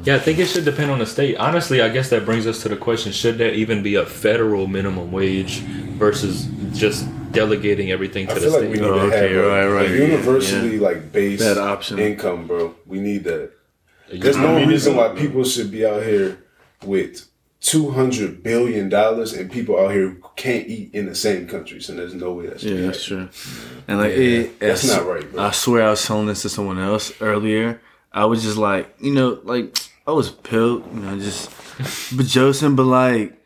Yeah, 0.05 0.17
I 0.17 0.19
think 0.19 0.39
it 0.39 0.47
should 0.47 0.65
depend 0.65 0.91
on 0.91 0.99
the 0.99 1.07
state. 1.07 1.37
Honestly, 1.37 1.81
I 1.83 1.89
guess 1.89 2.11
that 2.11 2.25
brings 2.25 2.47
us 2.47 2.63
to 2.63 2.69
the 2.69 2.77
question: 2.77 3.13
Should 3.13 3.39
there 3.39 3.53
even 3.53 3.83
be 3.83 3.95
a 3.97 4.07
federal 4.07 4.67
minimum 4.67 5.13
wage 5.13 5.59
versus 5.99 6.47
just 6.73 7.07
delegating 7.33 7.91
everything 7.91 8.29
I 8.31 8.35
to 8.35 8.41
the 8.41 8.41
feel 8.41 8.51
like 8.53 8.61
state? 8.61 8.71
we 8.71 8.79
need 8.79 8.85
Oh, 8.85 8.95
to 9.11 9.15
okay, 9.17 9.33
have 9.35 9.45
a, 9.45 9.49
right, 9.49 9.67
right, 9.69 9.91
a 9.91 9.97
universally 9.97 10.77
yeah. 10.77 10.81
like 10.89 11.13
based 11.13 11.43
That 11.43 11.59
option. 11.59 11.99
income, 11.99 12.47
bro. 12.47 12.75
We 12.87 13.01
need 13.01 13.25
that. 13.25 13.51
There's 14.11 14.37
You- 14.37 14.43
no 14.43 14.57
mean, 14.59 14.69
reason 14.69 14.97
why 14.97 15.09
people 15.11 15.45
should 15.45 15.71
be 15.71 15.85
out 15.85 16.03
here 16.03 16.39
with 16.85 17.27
two 17.61 17.91
hundred 17.91 18.43
billion 18.43 18.89
dollars 18.89 19.33
and 19.33 19.51
people 19.51 19.79
out 19.79 19.91
here 19.93 20.17
can't 20.37 20.69
eat 20.69 20.91
in 20.95 21.07
the 21.07 21.15
same 21.15 21.47
countries, 21.49 21.89
and 21.89 21.99
there's 21.99 22.15
no 22.15 22.33
way 22.33 22.47
that 22.47 22.61
should 22.61 22.71
Yeah, 22.71 22.77
be 22.77 22.83
that's 22.87 23.05
true. 23.05 23.29
And 23.89 23.99
like, 23.99 24.13
Yeah, 24.13 24.19
it, 24.19 24.61
that's 24.61 24.89
I 24.91 24.97
not 24.97 25.07
right, 25.07 25.31
bro. 25.33 25.43
I 25.43 25.51
swear 25.51 25.83
I 25.83 25.91
was 25.91 26.05
telling 26.07 26.27
this 26.27 26.43
to 26.43 26.49
someone 26.49 26.79
else 26.79 27.13
earlier. 27.21 27.81
I 28.13 28.25
was 28.25 28.43
just 28.43 28.57
like, 28.57 28.95
you 29.01 29.13
know, 29.13 29.41
like 29.45 29.77
I 30.07 30.13
was 30.13 30.31
pilled, 30.31 30.85
you 30.93 31.01
know, 31.01 31.19
just 31.19 31.51
but 32.17 32.27
Joseph, 32.27 32.77
but 32.77 32.85
like 32.85 33.39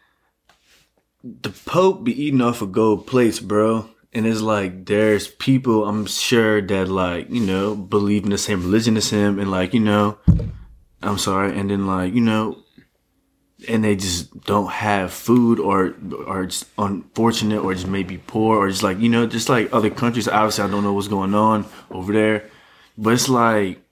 the 1.24 1.50
Pope 1.50 2.04
be 2.04 2.24
eating 2.24 2.40
off 2.40 2.62
of 2.62 2.72
gold 2.72 3.06
plates, 3.06 3.40
bro. 3.40 3.88
And 4.14 4.26
it's 4.26 4.40
like 4.40 4.86
there's 4.86 5.28
people 5.28 5.86
I'm 5.86 6.06
sure 6.06 6.60
that 6.60 6.88
like, 6.88 7.30
you 7.30 7.40
know, 7.40 7.74
believe 7.74 8.24
in 8.24 8.30
the 8.30 8.38
same 8.38 8.62
religion 8.62 8.96
as 8.96 9.10
him 9.10 9.38
and 9.38 9.50
like, 9.50 9.72
you 9.72 9.80
know, 9.80 10.18
I'm 11.02 11.18
sorry, 11.18 11.58
and 11.58 11.70
then 11.70 11.86
like, 11.86 12.12
you 12.14 12.20
know, 12.20 12.62
and 13.68 13.84
they 13.84 13.96
just 13.96 14.40
don't 14.42 14.70
have 14.70 15.12
food 15.12 15.58
or 15.58 15.94
are 16.26 16.46
just 16.46 16.66
unfortunate 16.78 17.62
or 17.62 17.74
just 17.74 17.86
maybe 17.86 18.18
poor 18.18 18.56
or 18.56 18.68
just 18.68 18.82
like 18.82 18.98
you 18.98 19.08
know 19.08 19.26
just 19.26 19.48
like 19.48 19.72
other 19.72 19.90
countries. 19.90 20.28
Obviously 20.28 20.64
i 20.64 20.68
don't 20.68 20.82
know 20.82 20.92
what's 20.92 21.08
going 21.08 21.34
on 21.34 21.66
over 21.90 22.12
there. 22.12 22.50
But 22.98 23.14
it's 23.14 23.28
like 23.28 23.82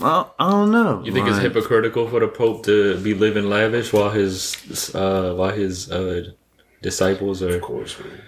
i, 0.00 0.26
I 0.38 0.50
don't 0.50 0.70
know 0.70 1.02
You 1.04 1.12
think 1.12 1.28
it's 1.28 1.38
hypocritical 1.38 2.08
for 2.08 2.20
the 2.20 2.28
Pope 2.28 2.64
to 2.64 2.98
be 3.00 3.14
living 3.14 3.48
lavish 3.48 3.92
while 3.92 4.10
his 4.10 4.56
uh, 4.94 5.34
while 5.34 5.52
his 5.52 5.90
uh, 5.90 6.30
disciples 6.82 7.42
are? 7.42 7.56
Of 7.56 7.62
course, 7.62 7.98
man. 7.98 8.20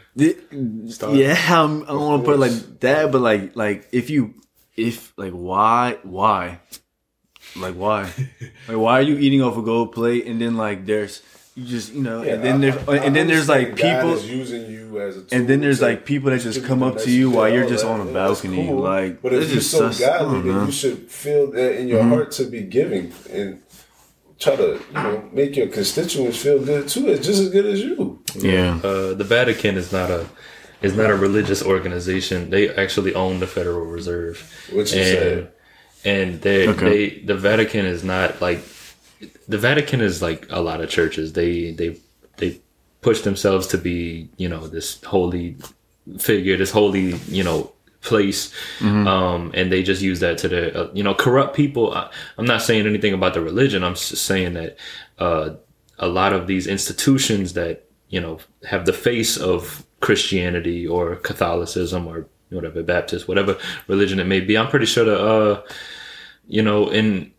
Yeah 1.15 1.37
I'm, 1.49 1.83
i 1.85 1.87
don't 1.87 2.01
want 2.11 2.23
to 2.23 2.27
put 2.27 2.35
it 2.37 2.41
like 2.47 2.81
that 2.81 3.13
but 3.13 3.21
like 3.21 3.55
like 3.57 3.89
if 3.93 4.11
you 4.11 4.35
if 4.77 5.13
like 5.17 5.33
why 5.33 5.99
why 6.03 6.61
Like 7.57 7.75
why? 7.75 8.03
like 8.69 8.77
why 8.77 8.93
are 8.99 9.03
you 9.11 9.17
eating 9.17 9.43
off 9.43 9.57
a 9.57 9.63
gold 9.63 9.93
plate 9.93 10.27
and 10.27 10.41
then 10.41 10.57
like 10.57 10.87
there's 10.87 11.23
you 11.59 11.65
just 11.67 11.93
you 11.93 12.03
know 12.03 12.23
and 12.23 12.39
then 12.45 12.61
there's 12.63 12.77
and 13.05 13.13
then 13.17 13.27
there's 13.27 13.49
like 13.49 13.69
people 13.77 14.19
using 14.21 14.63
you 14.71 15.01
as 15.01 15.17
a 15.17 15.23
tool 15.23 15.29
and 15.39 15.49
then 15.49 15.61
there's 15.61 15.81
like 15.89 15.99
people 16.13 16.31
that 16.31 16.41
just 16.41 16.65
come 16.65 16.83
up 16.89 16.97
to 16.99 17.11
you 17.11 17.31
while 17.31 17.49
you're 17.53 17.69
just 17.69 17.85
on 17.85 18.01
a 18.01 18.05
balcony. 18.21 18.67
cool. 18.67 18.81
Like, 18.81 19.21
but 19.23 19.33
if 19.33 19.41
it's 19.43 19.49
you're 19.51 19.59
just 19.61 19.71
so 19.73 19.91
sus- 19.91 20.01
godly, 20.01 20.41
don't 20.43 20.47
then 20.57 20.67
you 20.67 20.73
should 20.73 20.99
feel 21.11 21.51
that 21.57 21.71
in 21.81 21.89
your 21.89 22.01
Mm-hmm. 22.01 22.13
heart 22.15 22.31
to 22.39 22.45
be 22.45 22.63
giving 22.63 23.13
and 23.39 23.49
try 24.39 24.55
to 24.57 24.69
you 24.95 24.95
know 25.05 25.29
make 25.33 25.57
your 25.57 25.67
constituents 25.79 26.39
feel 26.45 26.59
good 26.65 26.87
too. 26.89 27.09
It's 27.09 27.27
just 27.27 27.41
as 27.43 27.51
good 27.51 27.67
as 27.67 27.81
you. 27.81 28.23
yeah. 28.37 28.79
Uh, 28.85 29.15
the 29.15 29.25
Vatican 29.25 29.77
is 29.77 29.91
not 29.99 30.11
a 30.11 30.27
is 30.81 30.95
not 30.95 31.11
a 31.11 31.17
religious 31.27 31.61
organization. 31.75 32.51
They 32.51 32.65
actually 32.83 33.13
own 33.15 33.41
the 33.41 33.49
Federal 33.49 33.85
Reserve, 33.99 34.37
Which 34.73 34.93
is 34.93 35.09
and 35.11 35.19
sad. 35.19 35.53
and 36.15 36.41
they 36.43 36.69
Okay. 36.69 36.91
they 36.91 37.19
the 37.31 37.35
Vatican 37.51 37.85
is 37.85 38.03
not 38.05 38.41
like 38.41 38.61
the 39.49 39.59
Vatican 39.59 40.01
is 40.01 40.23
like 40.23 40.47
a 40.51 40.61
lot 40.61 40.81
of 40.81 40.91
churches. 40.91 41.33
They 41.33 41.73
they 41.73 41.97
they 42.37 42.61
push 43.01 43.23
themselves 43.23 43.67
to 43.69 43.79
be 43.79 44.29
you 44.37 44.49
know 44.49 44.67
this 44.67 45.03
holy 45.05 45.57
figure, 46.19 46.57
this 46.57 46.71
holy 46.71 47.15
you 47.29 47.45
know 47.45 47.73
place, 48.01 48.55
um, 49.07 49.51
and 49.55 49.73
they 49.73 49.83
just 49.83 50.03
use 50.03 50.21
that 50.21 50.39
to 50.39 50.49
their 50.49 50.77
uh, 50.77 50.89
you 50.93 51.03
know 51.03 51.15
corrupt 51.15 51.55
people. 51.57 51.95
I, 51.95 52.11
I'm 52.37 52.47
not 52.47 52.63
saying 52.63 52.87
anything 52.87 53.13
about 53.13 53.35
the 53.35 53.41
religion. 53.41 53.85
I'm 53.85 53.95
just 53.95 54.25
saying 54.25 54.55
that 54.55 54.77
uh, 55.19 55.51
a 55.99 56.09
lot 56.09 56.33
of 56.33 56.47
these 56.47 56.67
institutions 56.67 57.55
that 57.55 57.85
you 58.09 58.21
know 58.21 58.39
have 58.69 58.87
the 58.87 58.93
face 58.93 59.37
of 59.37 59.85
Christianity 60.01 60.87
or 60.87 61.17
Catholicism 61.17 62.07
or 62.07 62.27
whatever 62.51 62.83
Baptist, 62.83 63.29
whatever 63.29 63.59
religion 63.89 64.21
it 64.21 64.27
may 64.27 64.41
be. 64.41 64.57
I'm 64.57 64.69
pretty 64.69 64.87
sure 64.87 65.05
the 65.05 65.19
uh, 65.19 65.63
you 66.47 66.63
know 66.63 66.89
in 66.89 67.33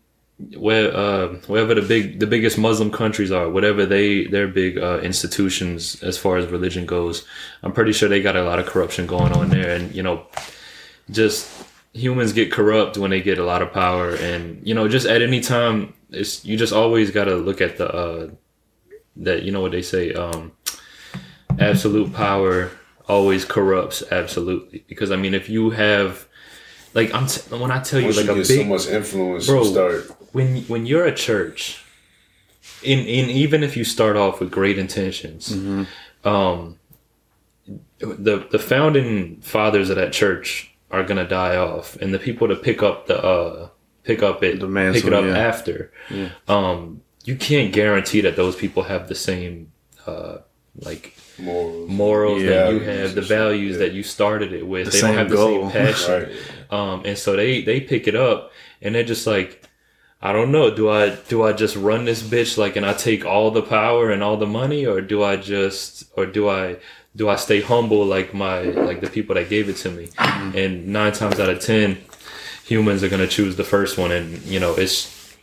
where 0.56 0.94
uh, 0.96 1.28
wherever 1.46 1.74
the 1.74 1.82
big 1.82 2.20
the 2.20 2.26
biggest 2.26 2.58
Muslim 2.58 2.90
countries 2.90 3.30
are, 3.30 3.48
whatever 3.48 3.84
they 3.86 4.26
their 4.26 4.48
big 4.48 4.78
uh, 4.78 4.98
institutions 5.00 6.02
as 6.02 6.16
far 6.16 6.36
as 6.36 6.46
religion 6.46 6.86
goes, 6.86 7.24
I'm 7.62 7.72
pretty 7.72 7.92
sure 7.92 8.08
they 8.08 8.22
got 8.22 8.36
a 8.36 8.42
lot 8.42 8.58
of 8.58 8.66
corruption 8.66 9.06
going 9.06 9.32
on 9.32 9.50
there, 9.50 9.74
and 9.74 9.94
you 9.94 10.02
know, 10.02 10.26
just 11.10 11.50
humans 11.92 12.32
get 12.32 12.52
corrupt 12.52 12.96
when 12.96 13.10
they 13.10 13.20
get 13.20 13.38
a 13.38 13.44
lot 13.44 13.62
of 13.62 13.72
power, 13.72 14.14
and 14.14 14.66
you 14.66 14.74
know, 14.74 14.88
just 14.88 15.06
at 15.06 15.22
any 15.22 15.40
time, 15.40 15.94
it's 16.10 16.44
you 16.44 16.56
just 16.56 16.72
always 16.72 17.10
got 17.10 17.24
to 17.24 17.36
look 17.36 17.60
at 17.60 17.76
the 17.76 17.92
uh, 17.92 18.30
that 19.16 19.42
you 19.42 19.52
know 19.52 19.60
what 19.60 19.72
they 19.72 19.82
say, 19.82 20.14
um, 20.14 20.52
absolute 21.58 22.12
power 22.12 22.70
always 23.08 23.44
corrupts 23.44 24.04
absolutely 24.12 24.84
because 24.86 25.10
I 25.10 25.16
mean 25.16 25.34
if 25.34 25.48
you 25.48 25.70
have 25.70 26.28
like 26.94 27.12
I'm 27.12 27.26
t- 27.26 27.54
when 27.56 27.70
I 27.70 27.80
tell 27.80 27.98
you 27.98 28.06
Once 28.06 28.16
like 28.18 28.26
you 28.26 28.32
a 28.32 28.36
get 28.36 28.48
big 28.48 28.60
so 28.60 28.64
much 28.64 28.86
influence, 28.86 29.46
Bro. 29.46 29.64
start. 29.64 30.10
When 30.32 30.62
when 30.62 30.86
you're 30.86 31.04
a 31.06 31.14
church 31.14 31.84
in 32.82 32.98
in 33.00 33.28
even 33.30 33.62
if 33.62 33.76
you 33.76 33.84
start 33.84 34.16
off 34.16 34.40
with 34.40 34.50
great 34.50 34.78
intentions 34.78 35.54
um 36.24 36.78
the 37.98 38.46
the 38.50 38.58
founding 38.58 39.40
fathers 39.40 39.90
of 39.90 39.96
that 39.96 40.12
church 40.12 40.70
are 40.90 41.02
gonna 41.04 41.26
die 41.28 41.56
off 41.56 41.96
and 41.96 42.12
the 42.12 42.18
people 42.18 42.48
to 42.48 42.56
pick 42.56 42.82
up 42.82 43.06
the 43.06 43.22
uh 43.22 43.68
pick 44.04 44.22
up 44.22 44.42
it 44.42 44.60
The 44.60 44.66
mantle, 44.66 44.94
pick 45.00 45.06
it 45.06 45.12
up 45.12 45.24
yeah. 45.24 45.36
after 45.36 45.92
um 46.48 47.02
you 47.24 47.36
can't 47.36 47.72
guarantee 47.72 48.22
that 48.22 48.36
those 48.36 48.56
people 48.56 48.82
have 48.84 49.08
the 49.08 49.14
same 49.14 49.72
uh 50.06 50.38
like 50.80 51.16
Morals. 51.38 51.88
morals 51.90 52.42
that 52.42 52.72
you 52.72 52.80
have 52.80 53.14
the 53.14 53.22
values 53.22 53.72
Yeah. 53.72 53.86
that 53.86 53.92
you 53.92 54.02
started 54.02 54.52
it 54.52 54.66
with 54.66 54.86
The 54.86 54.92
they 54.92 55.00
don't 55.00 55.14
have 55.14 55.28
the 55.30 55.36
goal. 55.36 55.62
same 55.62 55.70
passion 55.70 56.22
Right. 56.22 56.32
um, 56.70 57.02
and 57.04 57.16
so 57.16 57.36
they 57.36 57.62
they 57.62 57.80
pick 57.80 58.06
it 58.08 58.14
up 58.16 58.52
and 58.82 58.94
they're 58.94 59.02
just 59.04 59.26
like, 59.26 59.62
I 60.22 60.32
don't 60.32 60.52
know, 60.52 60.74
do 60.74 60.90
I 60.90 61.10
do 61.28 61.42
I 61.44 61.52
just 61.52 61.76
run 61.76 62.04
this 62.04 62.22
bitch 62.22 62.58
like 62.58 62.76
and 62.76 62.84
I 62.84 62.92
take 62.92 63.24
all 63.24 63.50
the 63.50 63.62
power 63.62 64.10
and 64.10 64.22
all 64.22 64.36
the 64.36 64.46
money, 64.46 64.84
or 64.84 65.00
do 65.00 65.22
I 65.22 65.36
just 65.36 66.04
or 66.14 66.26
do 66.26 66.48
I 66.48 66.76
do 67.16 67.28
I 67.28 67.36
stay 67.36 67.62
humble 67.62 68.04
like 68.04 68.34
my 68.34 68.62
like 68.62 69.00
the 69.00 69.08
people 69.08 69.34
that 69.34 69.48
gave 69.48 69.68
it 69.68 69.76
to 69.78 69.90
me? 69.90 70.08
Mm-hmm. 70.08 70.58
And 70.58 70.88
nine 70.88 71.12
times 71.12 71.40
out 71.40 71.48
of 71.48 71.60
ten, 71.60 71.98
humans 72.64 73.02
are 73.02 73.08
gonna 73.08 73.26
choose 73.26 73.56
the 73.56 73.64
first 73.64 73.96
one, 73.96 74.12
and 74.12 74.42
you 74.42 74.60
know 74.60 74.74
it's 74.74 75.36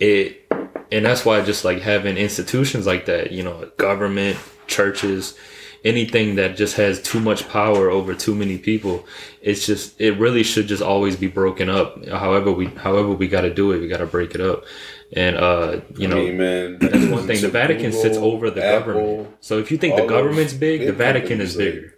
it, 0.00 0.50
and 0.90 1.04
that's 1.04 1.24
why 1.24 1.44
just 1.44 1.64
like 1.64 1.80
having 1.80 2.16
institutions 2.16 2.86
like 2.86 3.06
that, 3.06 3.30
you 3.30 3.42
know, 3.42 3.70
government, 3.76 4.36
churches, 4.66 5.36
anything 5.84 6.36
that 6.36 6.56
just 6.56 6.76
has 6.76 7.00
too 7.00 7.20
much 7.20 7.48
power 7.48 7.90
over 7.90 8.14
too 8.14 8.34
many 8.34 8.58
people 8.58 9.04
it's 9.40 9.66
just 9.66 10.00
it 10.00 10.12
really 10.18 10.42
should 10.42 10.66
just 10.66 10.82
always 10.82 11.16
be 11.16 11.26
broken 11.26 11.68
up. 11.68 12.04
However 12.06 12.52
we 12.52 12.66
however 12.66 13.10
we 13.10 13.28
got 13.28 13.42
to 13.42 13.54
do 13.54 13.72
it 13.72 13.80
we 13.80 13.88
got 13.88 13.98
to 13.98 14.06
break 14.06 14.34
it 14.34 14.40
up. 14.40 14.64
And 15.12 15.36
uh 15.36 15.80
you 15.96 16.06
I 16.06 16.10
know 16.10 16.16
mean, 16.16 16.36
man, 16.38 16.78
that's 16.78 17.06
one 17.06 17.26
thing. 17.26 17.40
The 17.40 17.48
vatican 17.48 17.92
sits 17.92 18.18
over 18.18 18.50
the 18.50 18.64
Apple, 18.64 18.94
government. 18.94 19.36
So 19.40 19.58
if 19.58 19.70
you 19.70 19.78
think 19.78 19.96
the 19.96 20.06
government's 20.06 20.52
big 20.52 20.86
the 20.86 20.92
vatican 20.92 21.40
is 21.40 21.56
bigger 21.56 21.94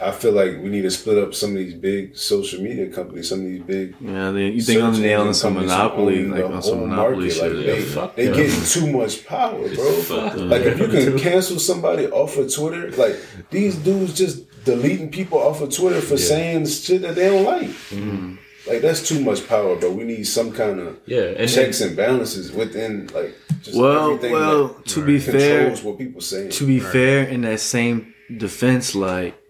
I 0.00 0.10
feel 0.10 0.32
like 0.32 0.52
we 0.62 0.68
need 0.68 0.82
to 0.82 0.90
split 0.90 1.16
up 1.16 1.34
some 1.34 1.50
of 1.50 1.56
these 1.56 1.74
big 1.74 2.16
social 2.16 2.60
media 2.60 2.90
companies, 2.90 3.30
some 3.30 3.40
of 3.40 3.46
these 3.46 3.62
big. 3.62 3.94
Yeah, 4.00 4.30
they, 4.30 4.48
you 4.48 4.60
think 4.60 4.82
on 4.82 4.90
the 4.90 4.96
search 4.96 5.02
nail 5.04 5.22
on 5.22 5.34
some 5.34 5.54
monopoly, 5.54 6.26
like 6.26 6.40
the 6.40 6.52
on 6.52 6.62
some 6.62 6.80
monopoly 6.80 7.28
market. 7.28 7.32
shit. 7.32 7.56
Like, 7.56 7.66
yeah. 7.66 7.72
they, 7.72 7.82
fuck 7.82 8.16
they 8.16 8.26
getting 8.26 8.64
too 8.64 8.92
much 8.92 9.26
power, 9.26 9.74
bro. 9.74 10.34
Like 10.36 10.62
if 10.62 10.78
you 10.78 10.88
can 10.88 11.18
cancel 11.18 11.58
somebody 11.58 12.08
off 12.08 12.36
of 12.36 12.52
Twitter, 12.52 12.90
like 12.92 13.16
these 13.50 13.76
dudes 13.76 14.14
just 14.14 14.64
deleting 14.64 15.10
people 15.10 15.38
off 15.38 15.62
of 15.62 15.74
Twitter 15.74 16.00
for 16.02 16.18
saying 16.18 16.66
shit 16.66 17.00
that 17.02 17.14
they 17.14 17.28
don't 17.28 17.44
like. 17.44 17.68
Mm-hmm. 17.68 18.34
Like 18.66 18.82
that's 18.82 19.08
too 19.08 19.24
much 19.24 19.48
power, 19.48 19.76
bro. 19.76 19.92
We 19.92 20.04
need 20.04 20.24
some 20.24 20.52
kind 20.52 20.80
of 20.80 20.98
yeah 21.06 21.20
and 21.38 21.48
checks 21.50 21.80
and 21.80 21.96
balances 21.96 22.52
within 22.52 23.06
like 23.14 23.34
just 23.62 23.78
Well, 23.78 24.10
everything 24.10 24.32
well, 24.32 24.68
that 24.68 24.86
to 24.86 25.04
be 25.04 25.18
fair, 25.20 25.74
what 25.76 25.96
people 25.96 26.20
say. 26.20 26.50
to 26.50 26.66
be 26.66 26.80
fair, 26.80 27.24
in 27.24 27.42
that 27.42 27.60
same 27.60 28.12
defense, 28.36 28.94
like 28.94 29.40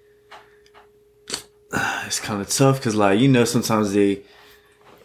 it's 2.07 2.21
kind 2.21 2.41
of 2.41 2.49
tough 2.49 2.77
because, 2.79 2.95
like, 2.95 3.19
you 3.21 3.29
know, 3.29 3.45
sometimes 3.45 3.93
they 3.93 4.23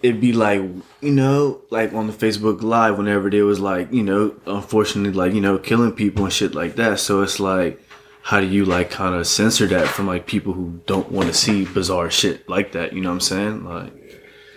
it'd 0.01 0.19
be 0.19 0.33
like, 0.33 0.61
you 1.01 1.11
know, 1.11 1.61
like 1.69 1.93
on 1.93 2.07
the 2.07 2.13
Facebook 2.13 2.61
Live 2.63 2.97
whenever 2.97 3.29
there 3.29 3.45
was 3.45 3.59
like, 3.59 3.91
you 3.93 4.01
know, 4.03 4.35
unfortunately, 4.47 5.13
like 5.13 5.33
you 5.33 5.41
know, 5.41 5.57
killing 5.57 5.91
people 5.91 6.23
and 6.25 6.33
shit 6.33 6.55
like 6.55 6.75
that. 6.75 6.99
So 6.99 7.21
it's 7.21 7.39
like, 7.39 7.79
how 8.23 8.39
do 8.39 8.47
you 8.47 8.65
like 8.65 8.89
kind 8.89 9.15
of 9.15 9.27
censor 9.27 9.67
that 9.67 9.87
from 9.87 10.07
like 10.07 10.25
people 10.27 10.53
who 10.53 10.79
don't 10.85 11.11
want 11.11 11.27
to 11.27 11.33
see 11.33 11.65
bizarre 11.65 12.09
shit 12.09 12.47
like 12.49 12.71
that? 12.73 12.93
You 12.93 13.01
know 13.01 13.09
what 13.09 13.15
I'm 13.15 13.19
saying? 13.21 13.65
Like, 13.65 13.93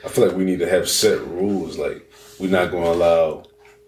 I 0.04 0.08
feel 0.08 0.26
like 0.26 0.36
we 0.36 0.44
need 0.44 0.60
to 0.60 0.68
have 0.68 0.88
set 0.88 1.20
rules. 1.26 1.78
Like 1.78 2.10
we're 2.38 2.50
not 2.50 2.70
going 2.70 2.84
to 2.84 2.90
allow 2.90 3.44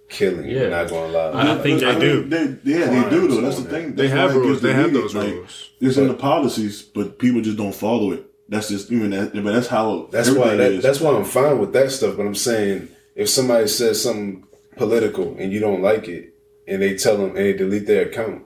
killing. 0.08 0.48
Yeah. 0.48 0.60
We're 0.60 0.70
not 0.70 0.88
going 0.88 1.12
to 1.12 1.18
allow. 1.18 1.52
I 1.58 1.62
think 1.62 1.80
they 1.80 1.86
I 1.86 1.98
do. 1.98 2.20
mean, 2.26 2.30
they, 2.64 2.78
yeah, 2.78 2.86
they 3.02 3.10
do 3.10 3.28
though. 3.28 3.40
That's 3.40 3.60
the 3.62 3.68
thing. 3.70 3.94
They 3.94 4.08
have 4.08 4.34
rules. 4.34 4.60
They 4.60 4.72
have 4.72 4.92
deleted. 4.92 5.02
those 5.04 5.14
Like, 5.14 5.32
rules. 5.34 5.70
It's 5.80 5.96
in 5.96 6.08
the 6.08 6.14
policies, 6.14 6.82
but 6.82 7.18
people 7.18 7.40
just 7.40 7.56
don't 7.56 7.74
follow 7.74 8.12
it. 8.12 8.24
That's 8.48 8.68
just 8.68 8.90
even 8.92 9.10
that. 9.10 9.32
But 9.34 9.52
that's 9.52 9.66
how. 9.66 10.08
That's 10.12 10.30
why. 10.30 10.52
everything 10.52 10.58
That, 10.58 10.72
is. 10.72 10.82
that's 10.82 11.00
why 11.00 11.10
I'm 11.16 11.24
fine 11.24 11.58
with 11.58 11.72
that 11.72 11.90
stuff. 11.90 12.16
But 12.16 12.26
I'm 12.26 12.34
saying 12.34 12.88
if 13.14 13.28
somebody 13.28 13.66
says 13.68 14.02
something 14.02 14.44
political 14.76 15.36
and 15.38 15.52
you 15.52 15.58
don't 15.60 15.82
like 15.82 16.06
it, 16.08 16.34
and 16.68 16.80
they 16.82 16.96
tell 16.96 17.16
them 17.16 17.28
and 17.30 17.36
they 17.38 17.52
delete 17.54 17.86
their 17.86 18.06
account, 18.08 18.44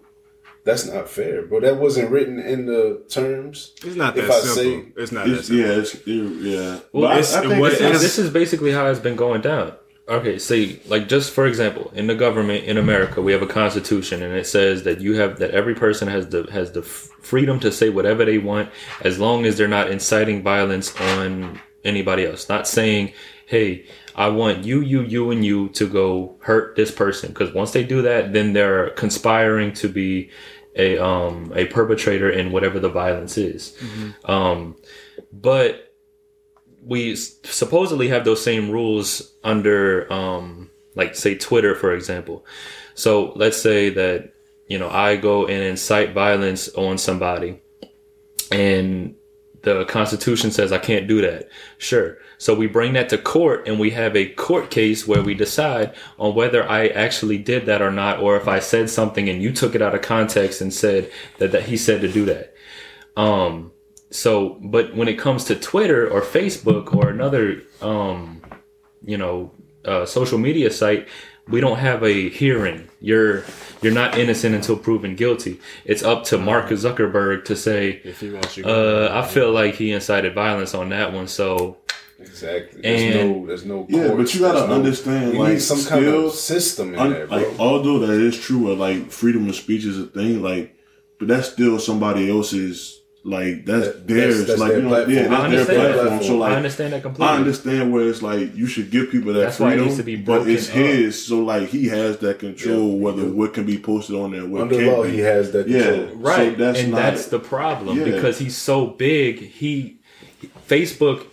that's 0.64 0.86
not 0.86 1.08
fair, 1.08 1.46
bro. 1.46 1.60
That 1.60 1.76
wasn't 1.76 2.10
written 2.10 2.38
in 2.38 2.66
the 2.66 3.02
terms. 3.08 3.72
It's 3.84 3.96
not 3.96 4.16
If 4.16 4.26
that 4.28 4.32
I 4.34 4.40
simple. 4.40 4.54
say- 4.62 4.92
it's 5.02 5.12
not 5.12 5.26
that 5.26 5.44
simple. 5.44 5.56
yeah, 5.66 5.78
it's, 5.78 5.94
it, 5.94 6.00
yeah. 6.06 6.78
Well, 6.92 7.02
but 7.08 7.12
it's- 7.18 7.34
I, 7.34 7.38
I 7.38 7.46
think 7.48 7.60
what 7.60 7.72
it's, 7.72 7.80
it 7.80 7.84
And 7.86 7.94
is- 7.94 8.00
this 8.02 8.18
is 8.18 8.30
basically 8.30 8.72
how 8.72 8.86
it's 8.86 9.00
been 9.00 9.16
going 9.16 9.40
down. 9.42 9.72
Okay, 10.10 10.40
see, 10.40 10.80
like 10.86 11.06
just 11.08 11.30
for 11.30 11.46
example, 11.46 11.92
in 11.94 12.08
the 12.08 12.16
government 12.16 12.64
in 12.64 12.78
America, 12.78 13.22
we 13.22 13.30
have 13.30 13.42
a 13.42 13.46
constitution, 13.46 14.24
and 14.24 14.34
it 14.34 14.44
says 14.44 14.82
that 14.82 15.00
you 15.00 15.14
have 15.14 15.38
that 15.38 15.52
every 15.52 15.76
person 15.76 16.08
has 16.08 16.28
the 16.28 16.50
has 16.50 16.72
the 16.72 16.82
freedom 16.82 17.60
to 17.60 17.70
say 17.70 17.90
whatever 17.90 18.24
they 18.24 18.38
want, 18.38 18.70
as 19.02 19.20
long 19.20 19.46
as 19.46 19.56
they're 19.56 19.68
not 19.68 19.88
inciting 19.88 20.42
violence 20.42 21.00
on 21.00 21.60
anybody 21.84 22.26
else. 22.26 22.48
Not 22.48 22.66
saying, 22.66 23.12
"Hey, 23.46 23.86
I 24.16 24.30
want 24.30 24.64
you, 24.64 24.80
you, 24.80 25.02
you, 25.02 25.30
and 25.30 25.44
you 25.44 25.68
to 25.70 25.86
go 25.86 26.34
hurt 26.40 26.74
this 26.74 26.90
person," 26.90 27.28
because 27.28 27.54
once 27.54 27.70
they 27.70 27.84
do 27.84 28.02
that, 28.02 28.32
then 28.32 28.52
they're 28.52 28.90
conspiring 28.90 29.72
to 29.74 29.88
be 29.88 30.30
a 30.74 30.98
um 30.98 31.52
a 31.54 31.66
perpetrator 31.66 32.28
in 32.28 32.50
whatever 32.50 32.80
the 32.80 32.88
violence 32.88 33.38
is. 33.38 33.76
Um, 34.24 34.74
but 35.32 35.89
we 36.82 37.14
supposedly 37.16 38.08
have 38.08 38.24
those 38.24 38.42
same 38.42 38.70
rules 38.70 39.34
under 39.44 40.10
um 40.12 40.70
like 40.94 41.14
say 41.14 41.34
Twitter 41.34 41.74
for 41.74 41.92
example. 41.92 42.44
So 42.94 43.32
let's 43.36 43.60
say 43.60 43.90
that 43.90 44.32
you 44.66 44.78
know 44.78 44.88
I 44.88 45.16
go 45.16 45.46
and 45.46 45.62
incite 45.62 46.12
violence 46.12 46.68
on 46.70 46.98
somebody 46.98 47.60
and 48.50 49.14
the 49.62 49.84
constitution 49.84 50.50
says 50.50 50.72
I 50.72 50.78
can't 50.78 51.06
do 51.06 51.20
that. 51.20 51.48
Sure. 51.76 52.18
So 52.38 52.54
we 52.54 52.66
bring 52.66 52.94
that 52.94 53.10
to 53.10 53.18
court 53.18 53.68
and 53.68 53.78
we 53.78 53.90
have 53.90 54.16
a 54.16 54.30
court 54.30 54.70
case 54.70 55.06
where 55.06 55.22
we 55.22 55.34
decide 55.34 55.94
on 56.18 56.34
whether 56.34 56.66
I 56.68 56.88
actually 56.88 57.36
did 57.36 57.66
that 57.66 57.82
or 57.82 57.90
not 57.90 58.20
or 58.20 58.36
if 58.36 58.48
I 58.48 58.60
said 58.60 58.88
something 58.88 59.28
and 59.28 59.42
you 59.42 59.52
took 59.52 59.74
it 59.74 59.82
out 59.82 59.94
of 59.94 60.00
context 60.00 60.62
and 60.62 60.72
said 60.72 61.10
that, 61.38 61.52
that 61.52 61.64
he 61.64 61.76
said 61.76 62.00
to 62.00 62.10
do 62.10 62.24
that. 62.24 62.54
Um 63.16 63.72
so 64.10 64.58
but 64.62 64.94
when 64.94 65.08
it 65.08 65.18
comes 65.18 65.44
to 65.44 65.54
Twitter 65.56 66.08
or 66.10 66.20
Facebook 66.20 66.94
or 66.94 67.08
another 67.10 67.62
um 67.80 68.42
you 69.04 69.16
know 69.16 69.52
uh, 69.84 70.04
social 70.04 70.36
media 70.38 70.70
site, 70.70 71.08
we 71.48 71.58
don't 71.58 71.78
have 71.78 72.02
a 72.04 72.28
hearing. 72.28 72.86
You're 73.00 73.44
you're 73.80 73.94
not 73.94 74.18
innocent 74.18 74.54
until 74.54 74.76
proven 74.76 75.16
guilty. 75.16 75.58
It's 75.86 76.02
up 76.02 76.24
to 76.24 76.36
Mark 76.38 76.66
Zuckerberg 76.68 77.46
to 77.46 77.56
say, 77.56 78.02
If 78.04 78.20
he 78.20 78.28
wants 78.30 78.58
you, 78.58 78.64
uh, 78.64 79.08
I 79.10 79.26
feel 79.26 79.50
like 79.52 79.76
he 79.76 79.92
incited 79.92 80.34
violence 80.34 80.74
on 80.74 80.90
that 80.90 81.14
one. 81.14 81.28
So 81.28 81.78
Exactly. 82.18 82.82
There's 82.82 83.00
And- 83.16 83.32
no. 83.40 83.46
There's 83.46 83.64
no. 83.64 83.86
Yeah, 83.88 84.12
but 84.14 84.34
you 84.34 84.40
gotta 84.40 84.58
there's 84.58 84.68
no- 84.68 84.74
understand, 84.74 85.32
We 85.32 85.38
like, 85.38 85.52
need 85.54 85.62
some 85.62 85.82
kind 85.82 86.04
of 86.06 86.34
system 86.34 86.92
in 86.92 87.00
Un- 87.00 87.10
there, 87.12 87.26
bro. 87.26 87.38
like 87.38 87.58
although 87.58 88.00
that 88.00 88.20
is 88.20 88.38
true, 88.38 88.70
or 88.70 88.74
like 88.76 89.10
freedom 89.10 89.48
of 89.48 89.56
speech 89.56 89.86
is 89.86 89.98
a 89.98 90.04
thing, 90.06 90.42
like, 90.42 90.76
but 91.18 91.28
that's 91.28 91.48
still 91.50 91.78
somebody 91.78 92.28
else's. 92.30 92.99
Like 93.22 93.66
that's 93.66 93.86
That- 93.86 94.08
theirs. 94.08 94.38
that's- 94.38 94.46
that's 94.48 94.60
like 94.60 94.68
their 94.70 94.78
you 94.78 94.82
know, 94.84 94.88
platform. 94.88 95.14
yeah, 95.16 95.24
I 95.24 95.28
that's 95.28 95.42
understand 95.44 95.68
their 95.80 95.92
that. 95.92 96.02
platform. 96.06 96.22
So 96.24 96.36
like, 96.38 96.52
I 96.52 96.56
understand 96.56 96.92
that 96.94 97.02
completely. 97.02 97.26
I 97.26 97.36
understand 97.36 97.92
where 97.92 98.08
it's 98.08 98.22
like 98.22 98.56
you 98.56 98.66
should 98.66 98.90
give 98.90 99.10
people 99.10 99.32
that 99.34 99.40
That's 99.40 99.60
why 99.60 99.66
it 99.66 99.70
freedom, 99.72 99.84
needs 99.86 99.96
to 99.98 100.02
be 100.04 100.16
but 100.16 100.48
it's 100.48 100.68
up. 100.70 100.74
his. 100.74 101.26
So 101.26 101.40
like 101.44 101.68
he 101.68 101.88
has 101.88 102.16
that 102.18 102.38
control 102.38 102.88
Yeah, 102.88 102.94
whether 103.04 103.22
yeah. 103.24 103.28
what 103.28 103.52
can 103.52 103.66
be 103.66 103.76
posted 103.78 104.16
on 104.16 104.30
there, 104.32 104.46
what 104.46 104.62
Under 104.62 104.76
can't 104.76 104.86
law, 104.86 105.02
be. 105.04 105.10
he 105.10 105.18
has 105.18 105.50
that. 105.52 105.68
Yeah. 105.68 106.06
right 106.14 106.52
So 106.56 106.64
that's 106.64 106.80
and 106.80 106.92
not- 106.92 106.96
that's 106.96 107.26
the 107.26 107.38
problem 107.38 107.98
Yeah. 107.98 108.04
because 108.06 108.38
he's 108.38 108.56
so 108.56 108.86
big 108.86 109.40
he 109.40 109.98
facebook 110.68 111.26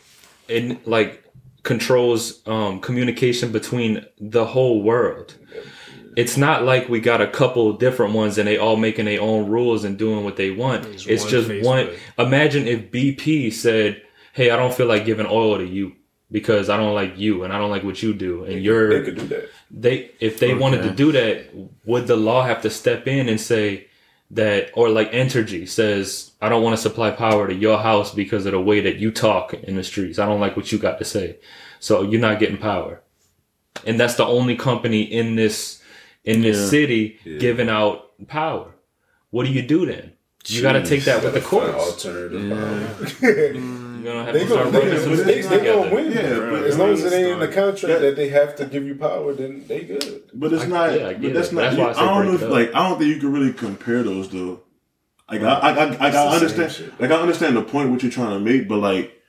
and 0.50 0.78
like 0.86 1.24
controls 1.64 2.42
um 2.48 2.80
communication 2.82 3.52
between 3.52 4.06
the 4.20 4.46
whole 4.46 4.82
world 4.84 5.36
it's 6.18 6.36
not 6.36 6.64
like 6.64 6.90
we 6.90 7.00
got 7.00 7.22
a 7.22 7.28
couple 7.28 7.72
different 7.74 8.14
ones 8.14 8.38
and 8.38 8.48
they 8.48 8.58
all 8.58 8.76
making 8.76 9.06
their 9.06 9.22
own 9.22 9.48
rules 9.50 9.84
and 9.86 9.98
doing 9.98 10.24
what 10.26 10.36
they 10.36 10.52
want 10.52 10.86
It's 10.88 11.06
it's, 11.06 11.24
one 11.24 11.32
just 11.32 11.66
one 11.66 11.90
imagine 12.18 12.68
if 12.68 12.92
bp 12.92 13.54
said 13.54 14.02
hey 14.34 14.50
i 14.52 14.56
don't 14.58 14.74
feel 14.74 14.88
like 14.88 15.06
giving 15.06 15.28
oil 15.28 15.58
to 15.58 15.66
you 15.66 15.94
because 16.32 16.70
i 16.70 16.76
don't 16.76 16.96
like 16.96 17.18
you 17.18 17.44
and 17.44 17.54
i 17.54 17.58
don't 17.58 17.70
like 17.70 17.84
what 17.84 18.02
you 18.04 18.14
do 18.14 18.44
and 18.44 18.62
you're 18.64 18.90
They 19.00 19.06
could 19.06 19.16
do 19.16 19.28
that. 19.28 19.50
they 19.72 20.12
if 20.20 20.40
they 20.40 20.54
wanted 20.56 20.82
to 20.84 20.92
do 20.92 21.12
that, 21.14 21.36
would 21.86 22.08
the 22.08 22.18
law 22.18 22.42
have 22.44 22.62
to 22.64 22.70
step 22.70 23.08
in 23.08 23.30
and 23.30 23.40
say 23.40 23.88
that, 24.32 24.72
or 24.74 24.90
like 24.90 25.10
Entergy 25.14 25.66
says, 25.70 26.32
I 26.42 26.50
don't 26.50 26.62
want 26.62 26.76
to 26.76 26.82
supply 26.82 27.12
power 27.12 27.48
to 27.48 27.54
your 27.54 27.78
house 27.78 28.14
because 28.14 28.46
of 28.46 28.52
the 28.52 28.60
way 28.60 28.82
that 28.82 28.98
you 28.98 29.10
talk 29.10 29.54
in 29.54 29.78
the 29.78 29.86
streets. 29.86 30.20
I 30.20 30.26
don't 30.26 30.42
like 30.42 30.58
what 30.58 30.70
you 30.70 30.78
got 30.78 31.00
to 31.00 31.06
say, 31.06 31.38
so 31.80 32.02
you're 32.02 32.20
not 32.20 32.38
getting 32.38 32.58
power. 32.58 33.02
And 33.86 33.98
that's 33.98 34.16
the 34.16 34.26
only 34.26 34.58
company 34.58 35.02
in 35.04 35.36
this 35.38 35.77
in 36.28 36.42
this 36.42 36.58
Yeah. 36.58 36.68
city 36.68 37.20
giving 37.40 37.70
out 37.70 38.12
power. 38.28 38.76
What 39.32 39.46
do 39.46 39.52
you 39.52 39.62
do 39.62 39.86
then? 39.86 40.14
You 40.46 40.62
got 40.62 40.74
to 40.74 40.84
take 40.86 41.04
that 41.06 41.24
with 41.24 41.34
the 41.34 41.42
courts. 41.42 41.74
Alternative. 41.76 42.50
power. 42.50 43.08
You're 44.08 44.14
gonna 44.24 44.32
They 44.32 44.46
gonna, 44.48 44.72
they, 44.72 45.16
they, 45.24 45.42
they 45.42 45.66
gonna 45.66 45.94
win. 45.94 46.12
Yeah, 46.14 46.36
bro. 46.36 46.52
but 46.52 46.64
as 46.64 46.78
long 46.78 46.90
as 46.92 47.04
it 47.04 47.12
ain't 47.12 47.28
in 47.34 47.40
the 47.40 47.48
that- 47.48 47.56
contract 47.56 48.00
that 48.02 48.16
they 48.16 48.30
have 48.30 48.56
to 48.58 48.66
give 48.66 48.86
you 48.86 48.96
power, 48.96 49.34
then 49.34 49.66
they 49.68 49.82
good. 49.84 50.24
But 50.34 50.54
it's 50.54 50.64
I- 50.64 50.68
not. 50.68 50.98
yeah, 51.00 51.08
I 51.08 51.14
but 51.16 51.34
that's 51.34 51.50
it. 51.50 51.56
not. 51.56 51.62
That's 51.76 51.78
why 51.78 52.06
I 52.06 52.06
I, 52.06 52.24
don't 52.24 52.28
know 52.28 52.34
if 52.46 52.50
like 52.50 52.74
I 52.74 52.88
don't 52.88 52.98
think 53.00 53.14
you 53.14 53.20
can 53.20 53.34
really 53.34 53.52
compare 53.52 54.04
those 54.04 54.30
though. 54.30 54.62
Like 55.30 55.42
I, 55.42 55.54
I, 55.54 55.70
I, 55.72 55.96
I, 55.96 56.10
I 56.12 56.36
understand. 56.36 56.94
Like 57.00 57.12
I 57.12 57.16
understand 57.16 57.58
the 57.58 57.64
point 57.64 57.90
what 57.92 58.02
you're 58.02 58.12
trying 58.12 58.32
to 58.32 58.40
make, 58.40 58.70
but 58.70 58.78
like 58.78 59.22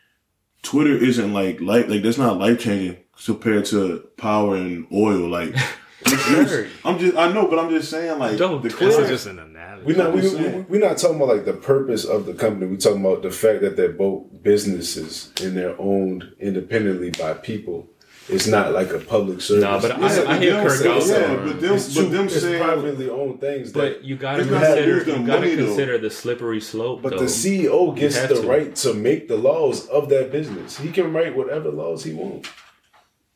Twitter 0.62 0.97
isn't 0.97 1.33
like 1.33 1.61
life. 1.61 1.88
Like 1.88 2.02
that's 2.02 2.19
not 2.19 2.38
life 2.38 2.61
changing 2.61 2.99
compared 3.25 3.64
to 3.67 4.07
power 4.17 4.55
and 4.55 4.87
oil. 4.93 5.28
Like 5.28 5.57
Sure. 6.17 6.67
I'm 6.85 6.99
just. 6.99 7.17
I 7.17 7.33
know, 7.33 7.47
but 7.49 7.59
I'm 7.59 7.71
just 7.71 7.91
saying 7.91 8.19
like 8.19 8.38
Don't 8.38 8.62
the 8.62 8.71
Twitter- 8.71 9.03
is 9.03 9.09
just 9.09 9.27
an 9.27 9.38
analogy. 9.38 9.87
We're 9.87 9.97
not 9.97 10.12
we, 10.12 10.19
I'm 10.21 10.25
we, 10.25 10.31
saying. 10.31 10.67
we 10.69 10.79
not 10.79 10.99
talking 10.99 11.17
about 11.17 11.29
like 11.29 11.45
the 11.45 11.53
purpose 11.53 12.05
of 12.05 12.27
the 12.27 12.35
company. 12.35 12.67
We're 12.67 12.77
talking 12.79 13.05
about 13.05 13.23
the 13.23 13.31
fact 13.31 13.61
that 13.62 13.77
they're 13.77 13.93
both 13.93 14.43
businesses 14.43 15.33
and 15.43 15.57
they're 15.57 15.79
owned 15.81 16.33
independently 16.41 17.11
by 17.11 17.35
people. 17.35 17.88
It's 18.31 18.47
not 18.47 18.73
like 18.73 18.91
a 18.93 18.99
public 18.99 19.41
service. 19.41 19.62
Nah, 19.65 19.81
but 19.81 19.93
I- 19.93 19.97
It's- 19.97 20.19
I 20.27 20.38
hear 20.38 20.50
you 20.50 20.57
know 20.59 20.69
Kirk 20.69 20.81
what 20.81 20.87
I'm 20.91 20.97
out 20.99 21.03
saying? 21.03 21.31
Yeah, 21.38 21.45
but 21.47 21.61
them, 21.62 21.75
It's 21.77 21.95
but 21.95 22.11
them 22.11 22.25
it's 22.27 22.41
saying 22.43 22.62
privately 22.62 23.09
owned 23.09 23.41
things. 23.41 23.73
But 23.73 23.81
that, 23.81 24.05
you 24.05 24.17
gotta 24.17 24.45
consider 24.45 25.03
the 25.05 25.11
you 25.12 25.27
gotta 25.27 25.41
money, 25.41 25.55
though. 25.55 25.65
consider 25.65 25.97
the 25.99 26.11
slippery 26.11 26.61
slope. 26.61 27.00
but 27.00 27.12
though. 27.12 27.19
the 27.21 27.25
CEO 27.25 27.97
gets 27.97 28.21
the 28.27 28.35
to. 28.43 28.47
right 28.47 28.75
to 28.77 28.93
make 28.93 29.29
the 29.29 29.37
laws 29.38 29.87
of 29.88 30.11
that 30.11 30.31
business. 30.31 30.77
He 30.79 30.91
can 30.91 31.12
write 31.15 31.35
whatever 31.37 31.71
laws 31.71 32.05
he 32.05 32.12
wants 32.12 32.50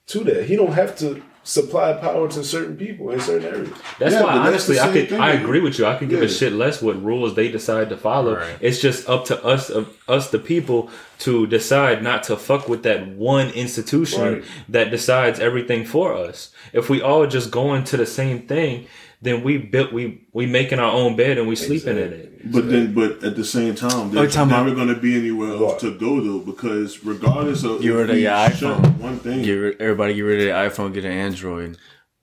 to 0.09 0.25
that. 0.25 0.45
He 0.45 0.57
don't 0.57 0.73
have 0.75 0.95
to 0.99 1.23
supply 1.45 1.93
power 1.95 2.29
to 2.29 2.45
certain 2.45 2.77
people 2.77 3.11
in 3.11 3.21
certain 3.21 3.47
areas. 3.53 3.71
That's 3.99 4.15
Yeah, 4.15 4.23
why 4.23 4.35
but 4.35 4.51
that's 4.51 4.69
honestly 4.69 4.79
I 4.81 4.93
could 4.93 5.09
thing, 5.09 5.21
I 5.21 5.33
agree 5.33 5.61
with 5.61 5.79
you. 5.79 5.87
I 5.87 5.97
could 5.97 6.09
give 6.09 6.23
a 6.23 6.29
shit 6.29 6.53
less 6.53 6.81
what 6.81 7.03
rules 7.03 7.35
they 7.35 7.49
decide 7.51 7.89
to 7.91 7.97
follow. 7.97 8.37
Right. 8.37 8.57
It's 8.61 8.81
just 8.81 9.09
up 9.09 9.25
to 9.27 9.45
us 9.45 9.69
of 9.69 9.97
us 10.09 10.31
the 10.31 10.39
people 10.39 10.89
to 11.21 11.47
decide 11.49 12.03
not 12.03 12.23
to 12.25 12.37
fuck 12.37 12.69
with 12.69 12.83
that 12.85 13.09
one 13.09 13.49
institution 13.51 14.23
Right. 14.23 14.45
that 14.69 14.91
decides 14.91 15.41
everything 15.41 15.85
for 15.85 16.15
us. 16.15 16.51
If 16.73 16.89
we 16.89 17.03
all 17.03 17.27
just 17.27 17.51
go 17.51 17.75
into 17.75 17.97
the 17.97 18.07
same 18.07 18.43
thing, 18.47 18.87
then 19.23 19.43
we 19.45 19.57
built 19.59 19.93
we 19.93 20.27
we 20.33 20.47
making 20.47 20.79
our 20.81 20.93
own 20.93 21.17
bed 21.17 21.39
and 21.39 21.49
we 21.49 21.57
sleeping 21.57 21.97
in 21.97 22.13
it. 22.13 22.29
But 22.53 22.69
then, 22.69 22.93
but 22.93 23.23
at 23.23 23.37
the 23.37 23.45
same 23.45 23.77
time, 23.77 23.93
Oh, 23.95 24.09
there's 24.09 24.35
time 24.35 24.51
out. 24.53 24.65
never 24.65 24.75
going 24.75 24.89
to 24.89 24.97
be 25.01 25.17
anywhere 25.17 25.51
else 25.53 25.81
to 25.83 25.97
go 25.97 26.21
though, 26.21 26.41
because 26.41 27.05
regardless 27.05 27.63
of 27.63 27.81
Get 27.81 27.91
if 27.93 27.97
rid 27.97 28.11
of 28.11 28.19
your 28.19 28.33
shut 28.51 28.53
iPhone. 28.83 28.99
one 28.99 29.19
thing, 29.21 29.43
Get 29.43 29.53
rid, 29.55 29.81
everybody 29.81 30.15
get 30.15 30.23
rid 30.23 30.41
of 30.41 30.47
the 30.47 30.83
iPhone, 30.83 30.93
get 30.93 31.05
an 31.05 31.13
Android. 31.13 31.79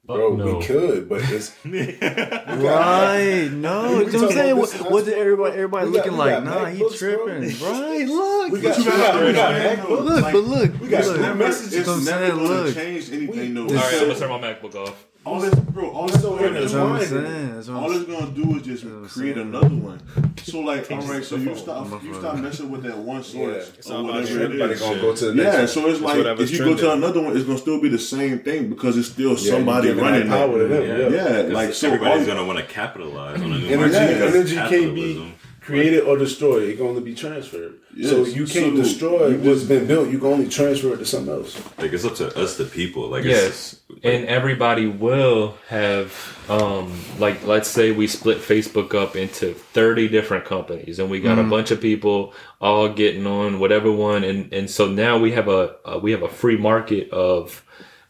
Bro, 0.06 0.36
no. 0.38 0.58
we 0.58 0.66
could, 0.66 1.08
but 1.08 1.22
it's 1.24 1.56
Right? 1.64 3.50
No, 3.52 3.52
you 3.52 3.52
know 3.52 3.96
what 4.04 4.14
I'm 4.14 4.32
saying. 4.32 4.52
about 4.52 4.58
What, 4.58 4.92
what 4.92 5.06
did 5.06 5.14
everybody 5.14 5.54
everybody 5.56 5.86
got- 5.86 5.94
looking 5.94 6.18
like? 6.18 6.44
Nah, 6.44 6.66
he 6.66 6.82
MacBooks, 6.82 7.00
bro. 7.00 7.26
tripping. 7.26 7.60
Right? 7.62 8.08
Look, 8.08 8.52
we 8.52 8.62
got, 8.62 8.78
we 8.78 8.84
gotta 8.84 8.98
got, 8.98 9.26
we 9.26 9.34
got 9.34 9.54
understand, 9.56 9.90
look, 9.90 10.22
like, 10.24 10.34
but 10.34 10.44
look, 10.44 10.82
we 10.82 10.88
got 10.90 11.06
look. 11.06 11.38
messages. 11.38 11.74
it's 11.76 11.88
I'm 11.90 12.04
never 12.04 12.26
saying, 12.28 12.38
going 12.48 12.66
to 12.66 12.74
change 12.74 13.12
anything 13.14 13.54
though. 13.54 13.68
All 13.68 13.74
right, 13.76 13.94
I'm 13.94 14.08
gonna 14.08 14.20
turn 14.20 14.30
my 14.42 14.54
MacBook 14.54 14.76
off. 14.76 15.06
All 15.30 15.40
this, 15.40 15.56
bro, 15.56 15.90
all 15.92 16.08
this 16.08 16.22
So 16.22 16.38
going 16.38 16.54
to 16.54 16.60
that's 16.60 16.72
do, 16.72 16.78
That's 16.78 17.12
what 17.12 17.22
I'm 17.22 17.26
saying. 17.26 17.56
That's 17.56 17.68
what 17.68 17.78
all 17.78 17.92
I'm 17.92 18.02
it's 18.02 18.12
gonna 18.12 18.32
do 18.32 18.56
is 18.58 18.62
just 18.64 19.14
create 19.14 19.36
saying. 19.36 19.48
another 19.48 19.70
one. 19.70 20.02
So 20.44 20.60
like, 20.72 20.90
all 20.92 21.02
right, 21.02 21.24
so 21.24 21.36
you 21.36 21.56
stop, 21.56 22.04
you 22.04 22.14
stop 22.16 22.38
messing 22.40 22.72
with 22.72 22.84
that 22.84 22.98
one 22.98 23.24
source 23.24 23.72
it's 23.78 23.90
or 23.92 24.04
whatever 24.04 24.26
it 24.28 24.42
Everybody 24.42 24.76
gonna 24.80 25.02
go 25.02 25.16
to 25.16 25.26
the 25.26 25.36
next 25.36 25.46
Yeah, 25.54 25.60
one. 25.60 25.68
so 25.68 25.88
it's 25.90 26.02
like 26.02 26.40
if 26.40 26.52
you 26.52 26.60
go 26.60 26.76
to 26.76 26.94
another 26.94 27.22
one, 27.22 27.36
it's 27.38 27.46
gonna 27.46 27.60
still 27.60 27.80
be 27.80 27.90
the 27.90 28.00
same 28.00 28.40
thing 28.40 28.70
because 28.70 28.98
it's 28.98 29.10
still 29.10 29.32
Yeah, 29.38 29.52
somebody 29.52 29.92
running 29.92 30.28
that 30.30 30.48
power 30.50 30.58
to 30.60 30.68
that. 30.68 30.84
Yeah. 30.86 31.10
Yeah, 31.10 31.42
Like 31.44 31.54
like 31.54 31.74
so. 31.74 31.88
everybody's 31.88 32.28
all- 32.28 32.36
gonna 32.36 32.48
want 32.48 32.60
to 32.60 32.66
capitalize 32.66 33.42
on 33.42 33.52
a 33.54 33.58
new 33.60 33.68
Energy, 33.68 33.96
energy 33.98 34.56
can't 34.56 34.72
be 34.72 35.14
capitalism. 35.14 35.34
Created 35.70 36.02
or 36.04 36.18
destroyed. 36.18 36.64
It 36.70 36.78
can 36.78 36.86
only 36.88 37.02
be 37.02 37.16
transferred. 37.16 37.76
so 38.04 38.26
you 38.26 38.46
can't 38.46 38.76
so 38.76 38.84
destroy 38.84 39.28
you 39.28 39.38
what's 39.38 39.60
just- 39.62 39.68
been 39.70 39.86
built. 39.88 40.10
You 40.10 40.18
can 40.20 40.28
only 40.28 40.48
transfer 40.50 40.94
it 40.94 40.98
to 40.98 41.06
something 41.06 41.34
else. 41.34 41.62
Like 41.78 41.94
it's 41.94 42.06
up 42.06 42.16
to 42.16 42.28
us, 42.40 42.58
the 42.58 42.66
people. 42.66 43.08
Like 43.10 43.24
Yes, 43.24 43.74
it's, 43.90 44.06
and 44.06 44.26
everybody 44.26 44.88
will 44.88 45.56
have 45.68 46.12
um 46.50 47.00
like 47.20 47.46
let's 47.46 47.70
say 47.70 47.92
we 47.92 48.08
split 48.08 48.38
Facebook 48.40 48.94
up 48.96 49.16
into 49.16 49.54
30 49.54 50.08
different 50.08 50.46
companies 50.46 51.00
and 51.00 51.10
we 51.10 51.20
got 51.20 51.38
a 51.38 51.44
bunch 51.44 51.70
of 51.72 51.80
people 51.80 52.34
all 52.60 52.90
getting 52.90 53.28
on 53.28 53.60
whatever 53.60 53.92
one 53.92 54.24
and 54.24 54.52
and 54.54 54.70
so 54.70 54.88
now 54.88 55.18
we 55.20 55.32
have 55.34 55.48
a, 55.48 55.76
uh 55.86 56.00
we 56.02 56.12
have 56.12 56.24
a 56.24 56.30
free 56.30 56.58
market 56.58 57.10
of 57.12 57.64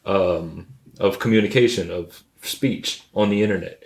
um 0.06 0.67
of 1.00 1.19
communication 1.19 1.91
of 1.91 2.24
speech 2.41 3.04
on 3.13 3.30
the 3.30 3.41
internet. 3.43 3.84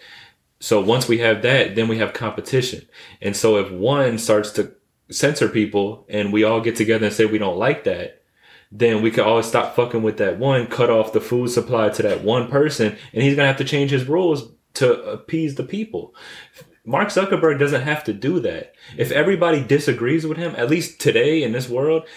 So 0.64 0.80
once 0.80 1.10
we 1.10 1.18
have 1.18 1.42
that, 1.42 1.76
then 1.76 1.90
we 1.90 1.98
have 1.98 2.14
competition. 2.14 2.88
And 3.22 3.36
so 3.36 3.58
if 3.58 3.70
one 3.70 4.18
starts 4.18 4.50
to 4.52 4.74
censor 5.12 5.50
people 5.50 6.06
and 6.08 6.32
we 6.32 6.46
all 6.46 6.62
get 6.62 6.78
together 6.78 7.06
and 7.06 7.14
say 7.14 7.26
we 7.26 7.38
don't 7.38 7.58
like 7.58 7.84
that, 7.84 8.24
then 8.72 9.02
we 9.02 9.12
could 9.12 9.26
always 9.26 9.46
stop 9.46 9.76
fucking 9.76 10.04
with 10.04 10.16
that 10.20 10.40
one, 10.40 10.68
cut 10.68 10.90
off 10.90 11.12
the 11.12 11.20
food 11.20 11.50
supply 11.50 11.90
to 11.90 12.04
that 12.04 12.24
one 12.24 12.48
person, 12.48 12.96
and 13.12 13.22
he's 13.22 13.36
gonna 13.36 13.50
have 13.50 13.58
to 13.58 13.66
change 13.66 13.92
his 13.92 14.08
rules 14.08 14.54
to 14.76 15.04
appease 15.04 15.56
the 15.56 15.66
people. 15.66 16.16
Mark 16.86 17.10
Zuckerberg 17.10 17.60
doesn't 17.60 17.82
have 17.82 18.06
to 18.06 18.14
do 18.14 18.40
that. 18.40 18.74
If 18.96 19.12
everybody 19.12 19.62
disagrees 19.62 20.26
with 20.26 20.38
him, 20.38 20.56
at 20.56 20.70
least 20.70 21.02
today 21.02 21.44
in 21.44 21.52
this 21.52 21.68
world, 21.68 22.08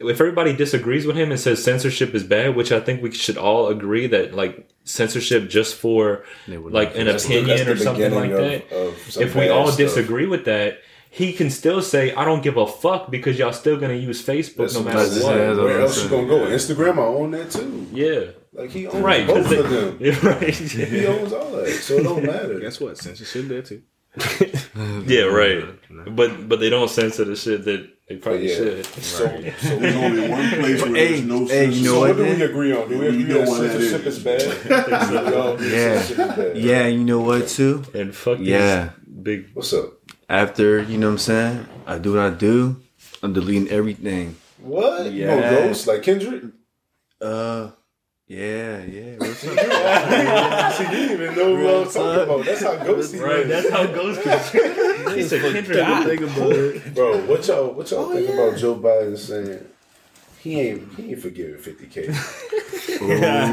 if 0.00 0.18
everybody 0.18 0.56
disagrees 0.56 1.06
with 1.06 1.16
him 1.16 1.30
and 1.30 1.38
says 1.38 1.62
censorship 1.62 2.14
is 2.14 2.24
bad, 2.24 2.56
which 2.56 2.72
I 2.72 2.80
think 2.80 3.02
we 3.02 3.12
should 3.12 3.36
all 3.36 3.68
agree 3.68 4.06
that 4.06 4.32
like 4.32 4.71
censorship 4.84 5.48
just 5.48 5.74
for 5.76 6.24
like 6.48 6.96
an 6.96 7.08
opinion 7.08 7.68
or 7.68 7.76
something 7.76 8.12
like 8.14 8.30
beginning 8.30 8.62
that. 8.68 8.76
of- 8.76 8.88
of 8.94 8.98
some 9.12 9.22
if 9.22 9.34
we 9.34 9.42
bad 9.42 9.50
all 9.50 9.66
stuff. 9.68 9.76
disagree 9.78 10.26
with 10.26 10.44
that, 10.46 10.78
he 11.10 11.32
can 11.32 11.50
still 11.50 11.82
say, 11.82 12.14
"I 12.14 12.24
don't 12.24 12.42
give 12.42 12.56
a 12.56 12.66
fuck" 12.66 13.10
because 13.10 13.38
y'all 13.38 13.52
still 13.52 13.76
gonna 13.76 13.94
use 13.94 14.24
Facebook 14.24 14.56
That's 14.56 14.74
no 14.74 14.82
matter 14.82 14.98
what. 14.98 15.08
saying. 15.10 15.56
Where 15.58 15.80
else 15.80 16.02
you 16.02 16.08
gonna 16.10 16.26
go? 16.26 16.38
Instagram, 16.46 16.98
I 16.98 17.02
own 17.02 17.30
that 17.32 17.50
too. 17.50 17.86
Yeah, 17.92 18.20
Like 18.54 18.70
he 18.70 18.86
owns 18.86 19.02
right. 19.02 19.26
'cause 19.26 19.36
both 19.36 19.48
they- 19.50 19.58
of 19.58 19.70
them. 19.70 19.96
Yeah, 20.00 20.26
right. 20.26 20.54
He 20.54 21.06
owns 21.06 21.32
all 21.32 21.50
that, 21.52 21.68
so 21.68 21.94
it 21.96 22.02
don't 22.04 22.24
matter. 22.24 22.58
Guess 22.60 22.80
what? 22.80 22.96
Censorship 22.98 23.46
there 23.48 23.62
too. 23.62 23.82
yeah, 25.06 25.22
right. 25.24 25.64
But 26.16 26.48
but 26.48 26.58
they 26.60 26.70
don't 26.70 26.88
censor 26.90 27.24
the 27.24 27.36
shit 27.36 27.64
that 27.66 27.86
they 28.12 28.18
probably 28.18 28.48
yeah. 28.50 28.56
should. 28.56 28.86
So, 28.86 29.26
so 29.58 29.76
There's 29.78 29.96
only 29.96 30.28
one 30.38 30.48
place 30.50 30.82
where 30.82 30.94
Hey, 30.94 31.08
there's 31.08 31.22
no 31.22 31.46
hey, 31.46 31.70
you 31.70 31.84
know 31.84 31.92
So 31.94 32.00
what 32.00 32.08
what 32.10 32.16
do 32.18 32.24
we 32.24 32.42
agree 32.42 32.72
on? 32.72 32.88
Do 32.88 32.98
we 32.98 33.00
We 33.00 33.08
agree 33.08 33.24
know 33.24 33.38
that 33.38 33.48
what 33.48 33.60
that 33.62 33.70
censorship 33.72 34.06
is. 34.06 34.16
is 34.18 34.24
bad? 34.24 35.30
We 35.30 35.34
all 35.34 35.52
agree 35.54 35.72
Yeah. 35.72 36.00
censorship 36.02 36.18
is 36.18 36.36
bad. 36.36 36.56
Yeah, 36.58 36.86
you 36.88 37.04
know 37.04 37.20
what 37.20 37.48
too? 37.48 37.84
And 37.94 38.14
fuck 38.14 38.38
these 38.38 38.48
Yeah. 38.48 38.90
big. 39.22 39.50
What's 39.54 39.72
up? 39.72 39.94
After 40.28 40.82
you 40.82 40.98
know 40.98 41.06
what 41.08 41.12
I'm 41.12 41.18
saying, 41.18 41.66
I 41.86 41.98
do 41.98 42.12
what 42.14 42.20
I 42.22 42.30
do. 42.30 42.76
I'm 43.22 43.32
deleting 43.32 43.68
everything. 43.68 44.36
What? 44.58 45.06
You 45.06 45.24
Yeah. 45.24 45.26
gonna 45.34 45.50
ghost 45.68 45.86
like 45.86 46.02
Kendrick? 46.02 46.42
Uh, 47.20 47.70
Yeah, 48.32 48.82
yeah. 48.84 49.16
What's 49.18 49.44
up? 49.46 50.72
See, 50.72 50.84
you 50.84 50.90
didn't 50.90 51.20
even 51.20 51.34
know 51.36 51.52
what 51.52 51.66
I 51.66 51.78
was 51.80 51.92
talking 51.92 52.22
about. 52.22 52.44
That's 52.46 52.62
how 52.62 52.76
ghosty 52.76 53.20
Right, 53.20 53.46
that's 53.46 53.68
how 53.68 53.82
it 53.82 53.94
goes. 53.94 54.16
he 55.14 55.22
said 55.22 55.52
Kendrick. 55.52 55.86
Think 56.06 56.20
about 56.22 56.52
it. 56.52 56.94
Bro, 56.94 57.26
what 57.26 57.46
y'all 57.46 57.74
what 57.74 57.90
y'all 57.90 58.06
oh, 58.06 58.14
think 58.14 58.30
about 58.30 58.56
Joe 58.56 58.76
Biden 58.76 59.18
saying 59.18 59.66
he 60.42 60.60
ain't 60.60 60.94
he 60.94 61.10
ain't 61.12 61.20
forgiving 61.22 61.58
fifty 61.58 61.86
K? 61.86 62.06
he 62.12 62.12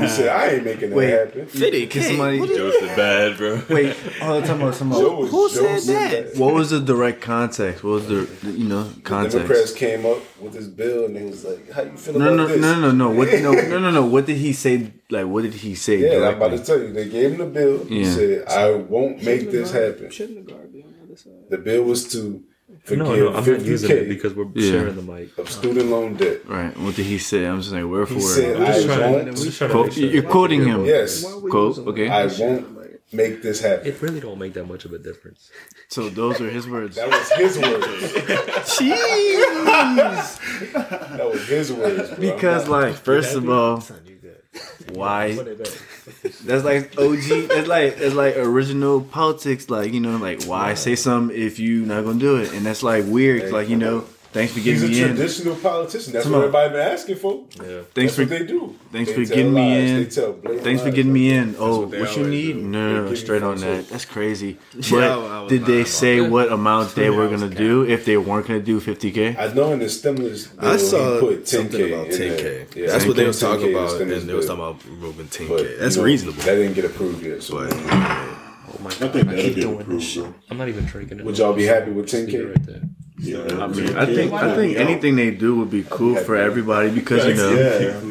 said 0.07 0.29
I 0.29 0.49
ain't 0.55 0.65
making 0.65 0.89
that 0.89 0.95
Wait. 0.95 1.09
happen. 1.09 1.45
Fifty 1.45 1.85
Can 1.87 2.01
somebody 2.03 2.39
Joseph 2.39 2.95
bad, 2.95 3.37
bro. 3.37 3.61
wait? 3.69 3.95
Oh, 4.21 4.39
talking 4.41 4.61
about 4.61 4.75
some. 4.75 4.91
Joe 4.91 5.25
Who 5.25 5.49
said 5.49 5.81
that? 5.81 6.37
What 6.37 6.53
was 6.55 6.71
the 6.71 6.79
direct 6.79 7.21
context? 7.21 7.83
What 7.83 7.91
was 7.91 8.07
the, 8.07 8.15
the 8.43 8.51
you 8.51 8.67
know 8.67 8.83
context? 9.03 9.03
The 9.03 9.09
context? 9.09 9.35
Democrats 9.37 9.73
came 9.73 10.05
up 10.05 10.41
with 10.41 10.53
this 10.53 10.67
bill 10.67 11.05
and 11.05 11.15
they 11.15 11.23
was 11.25 11.45
like, 11.45 11.69
"How 11.71 11.83
you 11.83 11.95
feel 11.97 12.17
No, 12.17 12.25
about 12.33 12.35
no, 12.37 12.47
this?" 12.47 12.61
no, 12.61 12.79
no, 12.79 12.91
no. 12.91 13.09
What? 13.11 13.27
No, 13.33 13.51
no, 13.73 13.79
no, 13.79 13.91
no. 13.91 14.05
What 14.05 14.25
did 14.25 14.37
he 14.37 14.53
say? 14.53 14.91
Like, 15.11 15.27
what 15.27 15.43
did 15.43 15.53
he 15.53 15.75
say? 15.75 15.97
Yeah, 15.97 16.27
I'm 16.27 16.35
about 16.37 16.51
to 16.57 16.63
tell 16.63 16.79
you. 16.79 16.91
They 16.91 17.07
gave 17.09 17.31
him 17.33 17.37
the 17.37 17.45
bill. 17.45 17.85
He 17.85 18.03
said, 18.05 18.47
"I 18.47 18.71
won't 18.73 19.23
make 19.23 19.51
this 19.51 19.71
happen." 19.71 20.09
Shouldn't 20.09 20.45
the 20.47 20.51
guard 20.53 20.73
be 20.73 20.81
on 20.83 20.93
the 21.09 21.17
side? 21.17 21.33
The 21.49 21.57
bill 21.59 21.83
was 21.83 22.11
to 22.13 22.43
forgive 22.89 23.05
No, 23.05 23.15
no, 23.15 23.27
I'm 23.37 23.45
not 23.45 23.61
using 23.73 23.91
it 23.91 24.09
because 24.09 24.33
we're 24.33 24.47
Yeah. 24.53 24.71
sharing 24.71 24.95
the 24.95 25.01
mic. 25.13 25.37
of 25.37 25.49
student 25.49 25.87
loan 25.89 26.15
debt. 26.15 26.39
Right. 26.47 26.75
What 26.77 26.95
did 26.95 27.05
he 27.05 27.17
say? 27.17 27.45
I'm 27.45 27.59
just 27.61 27.71
like 27.73 27.83
word 27.85 28.07
for 28.09 28.15
He 28.15 28.21
said, 28.21 28.59
We're 28.59 28.65
just 28.65 28.89
"I 28.89 28.95
trying 28.97 28.99
to- 28.99 29.25
won't." 29.31 29.37
just 29.37 29.57
trying 29.57 29.71
Quote- 29.71 29.93
sure. 29.93 30.09
you're 30.15 30.23
quoting 30.37 30.61
him. 30.65 30.85
Yes, 30.85 31.23
Quote. 31.53 31.77
Okay. 31.89 32.07
I 32.09 32.25
won't 32.27 32.65
make 33.11 33.41
this 33.41 33.61
happen. 33.61 33.87
It 33.87 34.01
really 34.01 34.19
don't 34.19 34.37
make 34.37 34.53
that 34.53 34.67
much 34.67 34.83
of 34.85 34.91
a 34.93 34.99
difference. 34.99 35.49
So 35.87 36.09
those 36.09 36.39
are 36.41 36.49
his 36.49 36.67
words. 36.67 36.95
That 36.97 37.09
was 37.09 37.29
his 37.43 37.57
words. 37.57 38.13
that 41.19 41.29
was 41.31 41.47
his 41.47 41.71
words. 41.73 42.09
Bro. 42.09 42.17
Because 42.19 42.67
like, 42.67 42.95
first 42.95 43.35
of 43.35 43.49
all, 43.49 43.83
why? 44.93 45.33
That's 46.43 46.63
like 46.63 46.97
OG. 46.97 47.47
That's 47.49 47.67
like 47.67 47.97
it's 47.97 48.15
like 48.15 48.37
original 48.37 49.01
politics. 49.01 49.69
Like 49.69 49.93
you 49.93 49.99
know, 49.99 50.17
like 50.17 50.43
why 50.43 50.73
say 50.73 50.95
something 50.95 51.37
if 51.37 51.59
you 51.59 51.85
not 51.85 52.03
gonna 52.05 52.19
do 52.19 52.37
it? 52.37 52.53
And 52.53 52.65
that's 52.65 52.83
like 52.83 53.05
weird. 53.07 53.51
Like 53.51 53.69
you 53.69 53.75
know, 53.77 54.05
thanks 54.31 54.53
for 54.53 54.59
getting 54.59 54.83
a 54.83 54.87
me 54.87 54.87
in. 54.87 54.93
He's 54.93 55.01
a 55.01 55.07
traditional 55.07 55.55
politician. 55.55 56.13
That's 56.13 56.23
Come 56.25 56.33
what 56.33 56.39
on. 56.39 56.43
everybody 56.45 56.69
been 56.73 56.87
asking 56.87 57.15
for. 57.17 57.45
Yeah. 57.55 57.81
Thanks 57.93 57.93
That's 57.93 58.15
for 58.15 58.21
what 58.21 58.29
they 58.29 58.45
do. 58.45 58.75
thanks 58.91 59.09
They 59.11 59.15
for 59.15 59.25
tell 59.25 59.35
getting 59.37 59.53
me 59.53 59.79
in. 59.89 60.03
They 60.03 60.09
tell 60.09 60.33
blatant 60.33 60.63
Thanks 60.63 60.81
for 60.83 60.91
getting 60.91 61.13
me 61.13 61.31
in. 61.31 61.55
Oh, 61.59 61.81
what 61.87 61.99
what 61.99 62.17
you 62.17 62.27
need? 62.27 62.53
do. 62.53 62.61
No, 62.61 62.93
no, 62.93 63.05
no, 63.05 63.15
straight 63.15 63.43
on 63.43 63.57
that. 63.57 63.89
That's 63.89 64.05
crazy. 64.05 64.57
Yeah, 64.75 64.81
But 64.91 65.03
I 65.03 65.17
was- 65.17 65.31
I 65.31 65.41
was 65.41 65.49
did 65.51 65.65
they 65.65 65.83
say 65.83 66.19
that. 66.19 66.29
what 66.31 66.51
amount 66.51 66.95
they 66.95 67.09
were 67.09 67.27
gonna 67.27 67.49
do 67.49 67.83
if 67.83 68.05
they 68.05 68.17
weren't 68.17 68.47
gonna 68.47 68.59
do 68.61 68.79
50k? 68.79 69.37
I 69.37 69.53
know 69.53 69.71
in 69.73 69.79
the 69.79 69.89
stimulus 69.89 70.47
bill 70.47 70.69
I 70.69 70.77
saw 70.77 71.19
put 71.19 71.43
10K 71.43 71.47
something 71.47 71.93
about 71.93 72.07
10k. 72.07 72.75
Yeah, 72.75 72.87
That's 72.87 73.03
he 73.03 73.09
what 73.09 73.15
they 73.17 73.23
put 73.23 73.27
was 73.27 73.39
talking 73.39 73.65
10K 73.65 73.67
in 73.67 73.73
the 73.73 73.79
about, 73.79 74.01
and 74.01 74.29
they 74.29 74.33
was 74.33 74.45
talking 74.45 74.63
about 74.63 74.85
removing 74.85 75.27
10k. 75.27 75.79
That's 75.79 75.97
reasonable. 75.97 76.41
That 76.43 76.55
didn't 76.55 76.73
get 76.73 76.85
approved 76.85 77.23
yet. 77.25 77.41
So 77.43 77.57
Oh 78.71 78.77
my 78.83 78.89
I 78.91 78.93
god, 78.93 79.13
think 79.13 79.15
I 79.15 79.23
that'll 79.23 79.35
keep 79.43 79.55
get 79.55 79.61
doing 79.61 79.77
this 79.77 79.83
approved, 79.85 80.03
shit. 80.03 80.25
I'm 80.49 80.57
not 80.57 80.69
even 80.69 80.85
drinking 80.85 81.19
it. 81.19 81.25
Would 81.25 81.37
y'all 81.39 81.53
be 81.53 81.65
happy 81.65 81.91
with 81.91 82.05
10K? 82.07 82.47
right 82.49 82.65
there. 82.65 82.81
Yeah, 83.21 83.63
I 83.63 83.67
mean, 83.67 83.97
I 83.97 84.05
think 84.05 84.31
I 84.33 84.55
think 84.55 84.77
anything 84.77 85.15
they 85.17 85.31
do 85.31 85.55
would 85.57 85.69
be 85.69 85.85
cool 85.89 86.15
for 86.15 86.35
everybody 86.35 86.89
because 86.89 87.25
you 87.25 87.33
know 87.35 87.53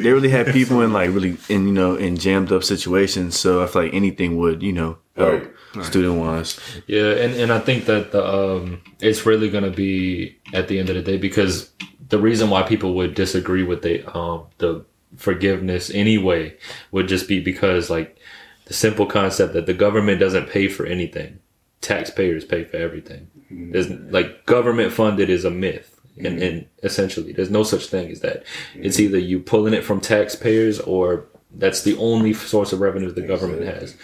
they 0.03 0.12
really 0.12 0.29
had 0.29 0.47
people 0.49 0.83
in 0.83 0.92
like 0.92 1.11
really 1.11 1.38
in 1.49 1.66
you 1.66 1.73
know 1.73 1.94
in 1.97 2.16
jammed 2.18 2.53
up 2.53 2.62
situations. 2.62 3.38
So 3.38 3.62
I 3.62 3.66
feel 3.66 3.83
like 3.85 3.94
anything 3.94 4.37
would 4.37 4.62
you 4.62 4.73
know 4.73 4.99
help 5.16 5.44
student 5.83 6.21
wise. 6.21 6.61
Yeah, 6.87 7.11
and, 7.12 7.35
and 7.35 7.53
I 7.53 7.59
think 7.61 7.87
that 7.87 8.12
the 8.12 8.23
um 8.25 8.83
it's 9.01 9.25
really 9.25 9.49
gonna 9.51 9.71
be 9.71 10.37
at 10.53 10.68
the 10.68 10.79
end 10.79 10.90
of 10.90 10.97
the 10.97 11.03
day 11.03 11.16
because 11.16 11.71
the 12.09 12.18
reason 12.18 12.51
why 12.51 12.62
people 12.62 12.94
would 12.94 13.14
disagree 13.14 13.62
with 13.62 13.83
the 13.83 14.05
um 14.16 14.47
the 14.59 14.85
forgiveness 15.16 15.90
anyway 15.90 16.55
would 16.90 17.09
just 17.09 17.29
be 17.29 17.40
because 17.40 17.88
like 17.88 18.18
the 18.66 18.75
simple 18.75 19.07
concept 19.07 19.55
that 19.55 19.64
the 19.64 19.75
government 19.75 20.21
doesn't 20.21 20.51
pay 20.51 20.68
for 20.68 20.85
anything. 20.85 21.38
Taxpayers 21.81 22.44
pay 22.44 22.64
for 22.64 22.77
everything. 22.77 23.29
There's 23.51 23.91
like 23.91 24.47
government 24.47 24.93
funded 24.93 25.31
is 25.31 25.45
a 25.45 25.51
myth. 25.51 25.95
And, 26.19 26.43
and 26.43 26.67
essentially 26.83 27.33
there's 27.33 27.51
no 27.51 27.63
such 27.63 27.87
thing 27.87 28.11
as 28.11 28.21
that. 28.21 28.43
It's 28.75 28.99
either 28.99 29.19
you 29.19 29.39
pulling 29.39 29.73
it 29.73 29.85
from 29.85 30.01
taxpayers 30.01 30.81
or 30.81 31.27
that's 31.55 31.83
the 31.83 31.97
only 31.97 32.35
source 32.35 32.73
of 32.73 32.81
revenue 32.81 33.13
the 33.13 33.23
government 33.23 33.63
has. 33.63 33.97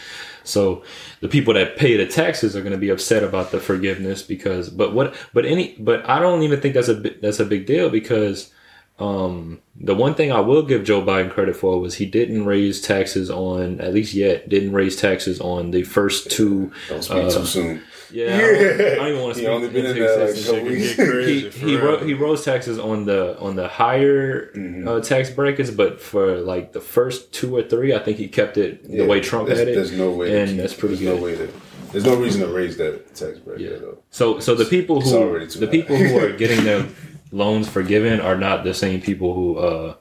So 0.45 0.85
the 1.21 1.29
people 1.29 1.55
that 1.55 1.77
pay 1.77 1.97
the 1.97 2.07
taxes 2.07 2.55
are 2.55 2.61
going 2.61 2.73
to 2.73 2.79
be 2.79 2.91
upset 2.91 3.25
about 3.25 3.51
the 3.51 3.59
forgiveness 3.59 4.23
because, 4.23 4.71
but 4.71 4.95
what, 4.95 5.15
but 5.33 5.45
any, 5.45 5.75
but 5.79 6.09
I 6.09 6.21
don't 6.21 6.43
even 6.43 6.61
think 6.61 6.75
that's 6.75 6.89
a 6.89 6.95
that's 6.95 7.41
a 7.41 7.47
big 7.47 7.67
deal 7.67 7.91
because 7.91 8.53
um, 8.99 9.61
the 9.75 9.95
one 9.95 10.15
thing 10.15 10.31
I 10.31 10.41
will 10.41 10.63
give 10.63 10.85
Joe 10.85 11.03
Biden 11.03 11.31
credit 11.31 11.57
for 11.57 11.81
was 11.81 11.97
he 11.97 12.07
didn't 12.07 12.45
raise 12.45 12.81
taxes 12.81 13.31
on 13.31 13.81
at 13.81 13.93
least 13.93 14.15
yet 14.15 14.49
didn't 14.49 14.73
raise 14.73 14.97
taxes 14.97 15.41
on 15.41 15.73
the 15.73 15.83
first 15.83 16.31
two. 16.31 16.71
don't 16.89 17.03
speak 17.03 17.31
too 17.31 17.47
soon. 17.47 17.83
Yeah, 18.15 18.37
I 18.37 18.41
don't, 18.41 18.81
I 18.81 18.95
don't 18.95 19.09
even 19.09 19.23
want 19.23 19.35
to 19.35 19.41
He 19.41 19.47
speak. 19.47 19.55
only 19.57 19.69
been 19.69 19.85
in 19.87 19.91
into 19.91 20.01
there 20.01 20.11
like 20.11 20.19
a 20.19 20.31
existence. 20.31 20.57
couple 20.57 20.71
weeks. 20.71 20.91
he 20.91 21.51
Crazy, 21.51 21.67
he, 21.67 21.77
ro- 21.77 22.05
he 22.05 22.15
rose 22.15 22.45
taxes 22.45 22.79
on 22.79 23.05
the 23.07 23.39
on 23.41 23.57
the 23.57 23.69
higher 23.69 24.51
Mm-hmm. 24.55 24.87
uh, 24.89 25.01
tax 25.01 25.31
brackets, 25.31 25.71
but 25.71 26.01
for 26.01 26.39
like 26.53 26.73
the 26.73 26.81
first 26.81 27.33
two 27.33 27.57
or 27.57 27.63
three, 27.63 27.93
I 27.95 27.99
think 27.99 28.19
he 28.19 28.29
kept 28.29 28.57
it 28.57 28.85
the 28.85 28.99
Yeah, 28.99 29.07
way 29.07 29.21
Trump 29.21 29.49
had 29.49 29.59
it. 29.69 29.75
There's 29.75 29.93
no 29.93 30.11
way, 30.13 30.27
and 30.41 30.51
keep- 30.51 30.59
that's 30.61 30.75
pretty 30.75 30.95
there's 30.97 31.09
good. 31.15 31.21
No 31.21 31.25
way 31.25 31.35
to, 31.37 31.53
there's 31.93 32.05
no 32.05 32.17
reason 32.17 32.41
to 32.43 32.49
raise 32.49 32.77
that 32.77 33.15
tax 33.15 33.39
bracket 33.39 33.61
Yeah. 33.73 33.79
though. 33.79 33.99
So 34.11 34.39
so 34.41 34.55
the 34.55 34.65
people 34.77 35.01
who 35.01 35.11
the 35.49 35.67
high. 35.67 35.73
people 35.79 35.97
who 35.97 36.19
are 36.19 36.33
getting 36.43 36.65
their 36.65 36.87
loans 37.33 37.69
forgiven 37.69 38.21
are 38.21 38.37
not 38.37 38.63
the 38.65 38.75
same 38.75 39.01
people 39.01 39.35
who 39.35 39.59
uh 39.59 39.95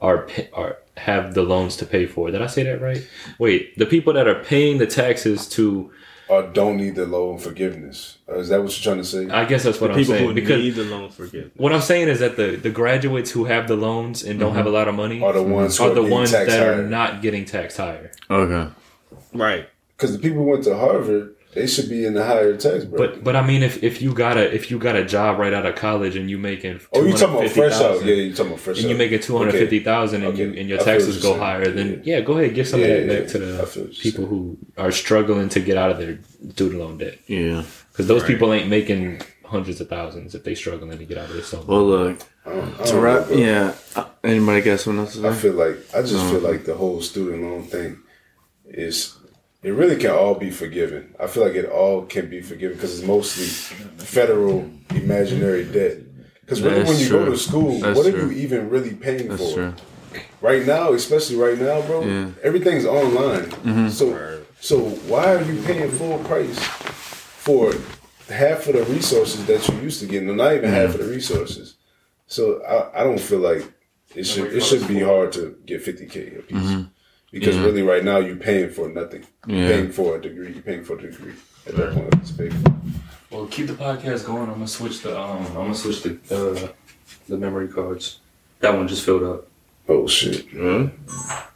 are 0.00 0.26
are 0.52 0.78
have 0.96 1.34
the 1.34 1.42
loans 1.42 1.76
to 1.76 1.86
pay 1.86 2.06
for. 2.06 2.30
Did 2.30 2.42
I 2.42 2.46
say 2.48 2.64
that 2.64 2.80
right? 2.82 3.06
Wait, 3.38 3.76
the 3.78 3.86
people 3.86 4.12
that 4.14 4.26
are 4.26 4.42
paying 4.42 4.78
the 4.78 4.86
taxes 4.86 5.48
to 5.50 5.90
Or 6.28 6.42
don't 6.44 6.76
need 6.76 6.94
the 6.94 7.04
loan 7.04 7.38
forgiveness. 7.38 8.18
Uh, 8.28 8.38
is 8.38 8.48
that 8.48 8.62
what 8.62 8.70
you're 8.72 8.82
trying 8.94 9.02
to 9.02 9.08
say? 9.08 9.28
I 9.28 9.44
guess 9.44 9.64
that's 9.64 9.80
what 9.80 9.90
I'm 9.90 9.96
People 9.96 10.14
saying 10.14 10.28
who 10.28 10.34
because 10.34 10.62
need 10.62 10.74
the 10.76 10.84
loan 10.84 11.10
forgiveness. 11.10 11.52
what 11.56 11.72
I'm 11.72 11.80
saying 11.80 12.08
is 12.08 12.20
that 12.20 12.36
the 12.36 12.56
the 12.56 12.70
graduates 12.70 13.30
who 13.30 13.44
have 13.44 13.68
the 13.68 13.76
loans 13.76 14.22
and 14.22 14.38
don't 14.40 14.54
have 14.54 14.66
a 14.66 14.70
lot 14.70 14.88
of 14.88 14.94
money 14.94 15.22
Are 15.22 15.32
the 15.32 15.42
ones 15.42 15.76
who 15.76 15.84
are 15.84 15.90
are 15.90 15.94
the 15.94 16.02
ones 16.02 16.30
that 16.30 16.46
taxed 16.46 16.58
are 16.58 16.82
not 16.82 17.22
getting 17.22 17.44
taxed 17.44 17.76
higher. 17.76 18.12
Okay. 18.30 18.70
Right. 19.34 19.68
Because 19.96 20.12
the 20.12 20.18
people 20.18 20.38
who 20.38 20.50
went 20.50 20.64
to 20.64 20.76
Harvard, 20.76 21.34
they 21.54 21.66
should 21.66 21.88
be 21.88 22.04
in 22.06 22.14
the 22.14 22.24
higher 22.24 22.56
tax 22.56 22.84
bracket. 22.84 23.14
But 23.16 23.24
but 23.24 23.36
I 23.36 23.46
mean 23.46 23.62
if, 23.62 23.82
if 23.82 24.00
you 24.00 24.12
got 24.14 24.36
a 24.36 24.54
if 24.54 24.70
you 24.70 24.78
got 24.78 24.96
a 24.96 25.04
job 25.04 25.38
right 25.38 25.52
out 25.52 25.66
of 25.66 25.74
college 25.74 26.16
and 26.16 26.30
you 26.30 26.38
making 26.38 26.80
oh, 26.92 27.04
you 27.04 27.12
talking 27.12 27.36
about 27.36 27.50
fresh 27.50 27.72
out? 27.74 28.00
250,000, 28.00 28.08
Yeah, 28.08 28.14
you 28.14 28.30
talking 28.34 28.46
about 28.52 28.60
fresh 28.60 28.76
and 28.78 28.86
out. 28.86 28.90
you 28.90 28.96
making 28.96 29.20
two 29.20 29.36
hundred 29.38 29.52
fifty 29.52 29.80
thousand 29.80 30.22
and 30.24 30.32
Okay. 30.32 30.44
you 30.44 30.60
and 30.60 30.68
your 30.68 30.80
I 30.80 30.84
taxes 30.84 31.22
go 31.22 31.38
higher, 31.38 31.64
saying. 31.64 31.76
then 31.76 32.02
yeah, 32.04 32.20
go 32.20 32.38
ahead, 32.38 32.54
give 32.54 32.66
some 32.68 32.80
Yeah, 32.80 32.86
of 32.86 33.06
that 33.08 33.12
yeah, 33.14 33.20
back 33.20 33.28
to 33.32 33.38
the 33.38 33.58
what 33.58 33.76
you're 33.76 33.86
people 33.86 34.26
who 34.26 34.56
are 34.78 34.90
struggling 34.92 35.48
to 35.50 35.60
get 35.60 35.76
out 35.76 35.90
of 35.90 35.98
their 35.98 36.18
student 36.50 36.80
loan 36.80 36.98
debt. 36.98 37.18
Yeah. 37.26 37.64
Because 37.92 38.06
those 38.06 38.24
people 38.24 38.52
ain't 38.54 38.68
making 38.68 39.20
hundreds 39.44 39.78
of 39.82 39.88
thousands 39.90 40.34
if 40.34 40.44
they 40.44 40.54
struggling 40.54 40.96
to 40.96 41.04
get 41.04 41.18
out 41.18 41.28
of 41.28 41.34
their 41.34 41.42
student. 41.42 41.68
Well, 41.68 41.84
look. 41.86 42.18
I 42.46 42.50
don't- 42.54 42.86
To 42.86 42.98
wrap. 42.98 43.28
know. 43.28 43.36
Yeah. 43.36 43.74
Uh, 43.94 44.06
Anybody 44.24 44.62
got 44.62 44.80
something 44.80 45.00
else 45.00 45.14
to 45.16 45.28
I 45.28 45.34
feel 45.34 45.52
like 45.52 45.76
I 45.94 46.00
just 46.00 46.24
feel 46.30 46.40
like 46.40 46.64
the 46.64 46.74
whole 46.74 47.02
student 47.02 47.42
loan 47.42 47.64
thing 47.64 47.98
is 48.66 49.16
it 49.62 49.70
really 49.70 49.96
can 49.96 50.10
all 50.10 50.34
be 50.34 50.50
forgiven. 50.50 51.14
I 51.20 51.26
feel 51.26 51.44
like 51.44 51.54
it 51.54 51.66
all 51.66 52.02
can 52.02 52.28
be 52.28 52.40
forgiven 52.42 52.76
because 52.76 52.98
it's 52.98 53.06
mostly 53.06 53.46
federal 54.04 54.68
imaginary 54.90 55.64
debt. 55.64 55.98
Because 56.40 56.60
really, 56.60 56.78
That's 56.78 56.90
when 56.90 56.98
you 56.98 57.08
true. 57.08 57.24
go 57.26 57.30
to 57.30 57.38
school, 57.38 57.78
That's 57.80 57.96
what 57.96 58.10
true. 58.12 58.28
are 58.28 58.32
you 58.32 58.38
even 58.42 58.68
really 58.68 58.94
paying 58.94 59.28
That's 59.28 59.42
for? 59.50 59.54
true. 59.54 59.74
Right 60.40 60.66
now, 60.66 60.92
especially 60.92 61.36
right 61.36 61.58
now, 61.58 61.80
bro, 61.82 62.04
Yeah. 62.04 62.30
everything's 62.42 62.84
online. 62.84 63.44
Mm-hmm. 63.64 63.88
So, 63.88 64.42
so 64.60 64.78
why 65.08 65.34
are 65.36 65.42
you 65.42 65.62
paying 65.62 65.90
full 65.90 66.18
price 66.24 66.58
for 66.58 67.72
half 68.28 68.66
of 68.66 68.74
the 68.74 68.84
resources 68.92 69.46
that 69.46 69.66
you 69.68 69.76
used 69.80 70.00
to 70.00 70.06
get? 70.06 70.24
No, 70.24 70.34
not 70.34 70.52
even 70.54 70.68
half 70.70 70.94
of 70.94 71.00
the 71.00 71.06
resources. 71.06 71.76
So 72.26 72.62
I, 72.64 73.00
I 73.00 73.04
don't 73.04 73.20
feel 73.20 73.38
like 73.38 73.62
it 74.14 74.24
should 74.24 74.52
it 74.52 74.62
should 74.62 74.86
be 74.88 75.00
hard 75.00 75.32
to 75.32 75.56
get 75.64 75.80
fifty 75.82 76.06
k 76.06 76.34
a 76.38 76.42
piece 76.42 76.84
because 77.32 77.56
Yeah. 77.56 77.64
really 77.64 77.82
right 77.82 78.04
now 78.04 78.18
you're 78.18 78.36
paying 78.36 78.70
for 78.70 78.88
nothing. 78.88 79.24
You're 79.46 79.58
Yeah. 79.58 79.68
paying 79.68 79.90
for 79.92 80.16
a 80.16 80.20
degree. 80.20 80.52
You're 80.52 80.62
paying 80.62 80.84
for 80.84 80.98
a 80.98 81.02
degree 81.02 81.32
at 81.66 81.74
that 81.76 81.94
point. 81.94 82.14
It's 82.20 82.30
paid 82.30 82.52
for. 82.54 82.74
Well, 83.30 83.46
keep 83.46 83.66
the 83.66 83.72
podcast 83.72 84.26
going. 84.26 84.42
I'm 84.48 84.54
gonna 84.54 84.68
switch 84.68 85.00
the 85.02 85.18
um. 85.18 85.46
I'm 85.48 85.54
gonna 85.54 85.74
switch 85.74 86.02
the 86.02 86.12
uh, 86.30 86.68
the 87.28 87.36
memory 87.38 87.68
cards. 87.68 88.18
That 88.60 88.74
one 88.76 88.86
just 88.86 89.04
filled 89.04 89.22
up. 89.24 89.48
Oh 89.88 90.06
shit! 90.06 90.46
I'm 90.54 90.92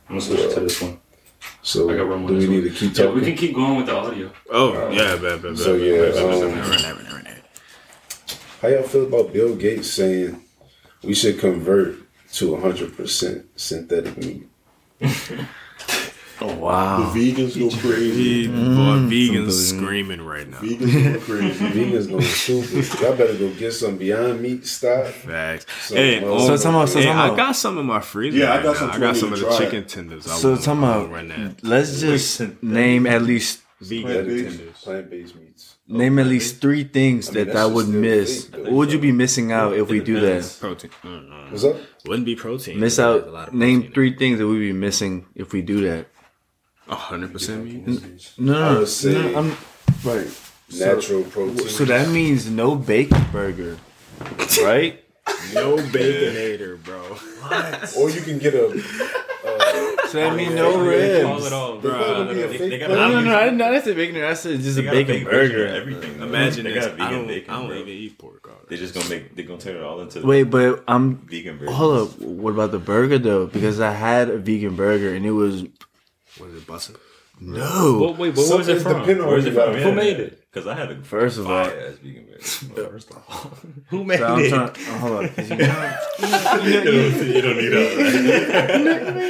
gonna 0.08 0.20
switch 0.20 0.40
it 0.40 0.54
to 0.54 0.60
this 0.60 0.80
one. 0.82 0.98
So 1.62 1.90
I 1.90 1.96
got 1.96 2.08
one 2.08 2.26
do 2.26 2.32
we 2.34 2.40
this 2.40 2.48
need 2.48 2.64
one. 2.64 2.72
to 2.72 2.78
keep 2.78 2.96
Yeah, 2.96 3.04
talking? 3.04 3.20
we 3.20 3.26
can 3.26 3.36
keep 3.36 3.54
going 3.54 3.76
with 3.76 3.86
the 3.86 3.94
audio. 3.96 4.30
Oh, 4.50 4.72
yeah, 4.90 5.16
bad, 5.16 5.22
bad, 5.22 5.42
bad. 5.42 5.58
So 5.58 5.76
bad, 5.78 5.86
yeah, 5.86 5.96
bad, 6.00 6.14
bad, 6.14 6.22
um, 6.24 6.40
bad, 6.40 6.70
bad, 6.70 6.96
bad, 7.10 7.24
bad. 7.24 7.42
How 8.62 8.68
y'all 8.68 8.82
feel 8.84 9.06
about 9.06 9.32
Bill 9.32 9.54
Gates 9.56 9.90
saying 9.90 10.40
we 11.02 11.12
should 11.14 11.38
convert 11.38 11.96
to 12.34 12.54
100% 12.56 13.44
synthetic 13.56 14.16
meat? 14.16 14.48
Oh 16.40 16.54
wow! 16.54 17.10
The 17.12 17.18
vegans 17.32 17.58
go 17.58 17.70
crazy. 17.80 18.46
Boy, 18.48 18.54
Mm-hmm. 18.56 19.08
vegans 19.08 19.52
screaming 19.52 20.20
right 20.22 20.46
now. 20.48 20.58
Vegans 20.58 21.14
go 21.14 21.20
crazy. 21.20 21.64
Vegans 21.64 22.10
going 22.10 22.22
stupid. 22.22 23.00
Y'all 23.00 23.16
better 23.16 23.34
go 23.36 23.50
get 23.54 23.72
some 23.72 23.96
Beyond 23.96 24.42
Meat 24.42 24.66
stock. 24.66 25.06
Facts. 25.06 25.66
Some 25.86 25.96
Hey, 25.96 26.20
motherfucking- 26.20 26.46
So 26.46 26.56
talking 26.56 26.70
about- 26.70 26.88
so 26.90 26.98
Hey, 27.00 27.06
talking 27.06 27.32
I 27.32 27.36
got 27.36 27.52
some 27.56 27.78
in 27.78 27.86
my 27.86 28.00
freezer. 28.00 28.38
Yeah, 28.38 28.52
I 28.54 28.62
got 28.62 28.76
some 28.76 28.90
I 28.90 28.98
got 28.98 29.16
some 29.16 29.32
of 29.32 29.40
the 29.40 29.46
try. 29.46 29.58
chicken 29.58 29.84
tenders. 29.86 30.26
I 30.28 30.36
So 30.36 30.50
won't- 30.50 30.62
talking 30.62 30.82
about 30.82 31.10
run 31.10 31.28
that. 31.28 31.64
let's 31.64 32.00
just 32.00 32.62
name 32.62 33.06
at 33.06 33.22
least 33.22 33.60
Vegan 33.80 34.04
Plant-based? 34.04 34.56
tenders. 34.58 34.76
Plant-based 34.82 35.36
meats. 35.36 35.76
name 35.88 36.18
at 36.18 36.26
least 36.26 36.60
three 36.60 36.84
things 36.84 37.28
I 37.28 37.32
mean, 37.32 37.44
that 37.46 37.54
that 37.54 37.62
I 37.62 37.66
would 37.66 37.88
miss. 37.88 38.44
fake. 38.46 38.62
What 38.64 38.72
would 38.72 38.92
you 38.92 38.98
be 38.98 39.12
missing 39.12 39.52
out 39.52 39.74
if 39.76 39.88
we 39.88 40.00
do 40.00 40.20
that? 40.20 40.56
Protein. 40.60 40.90
Mm, 41.04 41.28
mm. 41.30 41.50
What's 41.52 41.64
up? 41.64 41.76
Wouldn't 42.06 42.26
be 42.26 42.34
protein. 42.36 42.78
Miss 42.80 42.96
There's 42.96 43.24
a 43.24 43.26
lot 43.30 43.42
out. 43.42 43.48
of 43.48 43.54
Name 43.54 43.78
protein. 43.80 43.94
three 43.94 44.16
things 44.16 44.38
that 44.38 44.46
we'd 44.46 44.58
be 44.60 44.72
missing 44.72 45.26
if 45.34 45.52
we 45.52 45.62
do 45.62 45.80
that. 45.82 46.08
A 46.88 46.94
hundred 46.94 47.32
percent 47.32 47.64
vegan. 47.64 48.18
No, 48.38 48.54
I 48.54 48.72
no, 48.74 48.80
would 48.80 49.04
no, 49.04 49.38
I'm 49.38 49.56
right. 50.04 50.28
natural 50.78 51.24
protein. 51.24 51.68
So 51.68 51.84
that 51.86 52.08
means 52.08 52.48
no 52.50 52.74
bacon 52.76 53.24
burger, 53.32 53.76
right? 54.62 55.02
No 55.54 55.76
baconator, 55.76 56.80
bro. 56.84 57.00
What? 57.02 57.96
Or 57.96 58.08
you 58.10 58.20
can 58.20 58.38
get 58.38 58.54
a. 58.54 58.80
So 60.08 60.18
that 60.20 60.36
means 60.36 60.54
no 60.54 60.70
Call 60.72 60.80
ribs. 60.82 61.46
it 61.46 61.52
all, 61.52 61.78
bro. 61.78 62.24
gonna 62.26 62.34
They- 62.34 62.56
they 62.68 62.78
gotta 62.78 62.94
No, 62.94 63.08
no, 63.10 63.20
no. 63.20 63.36
I 63.36 63.44
didn't, 63.46 63.60
I 63.60 63.70
didn't 63.72 63.84
say 63.86 63.94
bacon. 63.94 64.22
I 64.22 64.34
said 64.34 64.60
just 64.60 64.78
a 64.78 64.82
They 64.82 64.84
got 64.86 64.92
a 64.92 64.96
bacon 65.04 65.14
bacon 65.24 65.30
burger. 65.30 65.66
Everything. 65.66 66.18
though. 66.18 66.26
Imagine 66.26 66.64
they 66.64 66.72
this. 66.74 66.86
got 66.86 66.94
I 66.94 66.96
vegan 66.96 67.12
don't, 67.18 67.26
bacon, 67.26 67.50
I 67.50 67.58
don't 67.58 67.66
bro. 67.68 67.76
even 67.76 67.88
eat 67.88 68.18
pork. 68.18 68.46
already. 68.46 68.66
They 68.68 68.76
just 68.76 68.94
gonna 68.94 69.08
make. 69.08 69.34
They're 69.34 69.44
gonna 69.44 69.60
turn 69.60 69.76
it 69.76 69.82
all 69.82 70.00
into 70.00 70.24
Wait, 70.24 70.44
but 70.44 70.84
I'm. 70.86 71.16
vegan 71.26 71.58
version. 71.58 71.74
Hold 71.74 72.08
up. 72.12 72.18
What 72.20 72.50
about 72.52 72.70
the 72.70 72.78
burger 72.78 73.18
though? 73.18 73.46
Because 73.46 73.80
I 73.80 73.90
had 73.90 74.30
a 74.30 74.38
vegan 74.38 74.76
burger 74.76 75.12
and 75.12 75.26
it 75.26 75.32
was 75.32 75.64
Was 76.40 76.54
it 76.54 76.66
busting? 76.66 76.96
no. 77.38 77.98
Well, 78.00 78.14
wait, 78.14 78.34
but 78.34 78.46
where 78.48 78.56
was 78.58 78.68
it 78.68 78.80
from? 78.80 79.00
depend 79.00 79.20
on 79.20 79.26
Where's 79.28 79.44
it 79.44 79.52
from? 79.52 79.74
Who 79.74 79.92
made 79.92 80.18
it? 80.20 80.40
Because 80.50 80.66
I 80.66 80.74
had 80.74 80.90
a 80.90 81.02
First 81.02 81.36
of 81.38 81.46
all- 81.50 81.64
fire 81.66 81.88
ass 81.90 81.98
vegan. 81.98 82.26
First 82.40 83.10
of 83.10 83.16
all, 83.28 83.52
Who 83.90 84.04
made 84.04 84.18
So 84.20 84.36
it? 84.38 84.48
trying. 84.48 84.70
Oh, 84.88 84.98
hold 84.98 85.12
on. 85.18 85.28
'cause 85.28 85.50
you 85.50 85.56
know, 85.56 85.96
you 87.34 87.42
don't 87.42 87.56
need 87.58 87.72
all 87.74 87.88
that. 87.96 89.26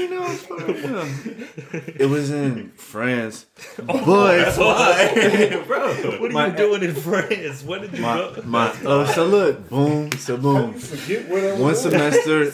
it 1.99 2.09
was 2.09 2.31
in 2.31 2.71
France, 2.77 3.47
oh, 3.81 3.85
but 3.87 4.57
Why, 4.57 5.63
bro? 5.67 5.95
What 6.21 6.31
are 6.31 6.35
My- 6.35 6.47
you 6.49 6.57
doing 6.57 6.83
in 6.85 6.95
France? 6.95 7.63
What 7.65 7.83
did 7.83 7.93
you 7.95 8.03
my 8.03 8.17
go? 8.35 8.43
my. 8.45 8.73
Oh, 8.85 9.05
so 9.07 9.27
look, 9.27 9.69
boom, 9.69 10.13
so 10.13 10.37
boom. 10.37 10.75
Forget 10.75 11.29
what 11.29 11.43
I 11.45 11.53
was 11.53 11.61
One 11.61 11.75
semester, 11.77 12.51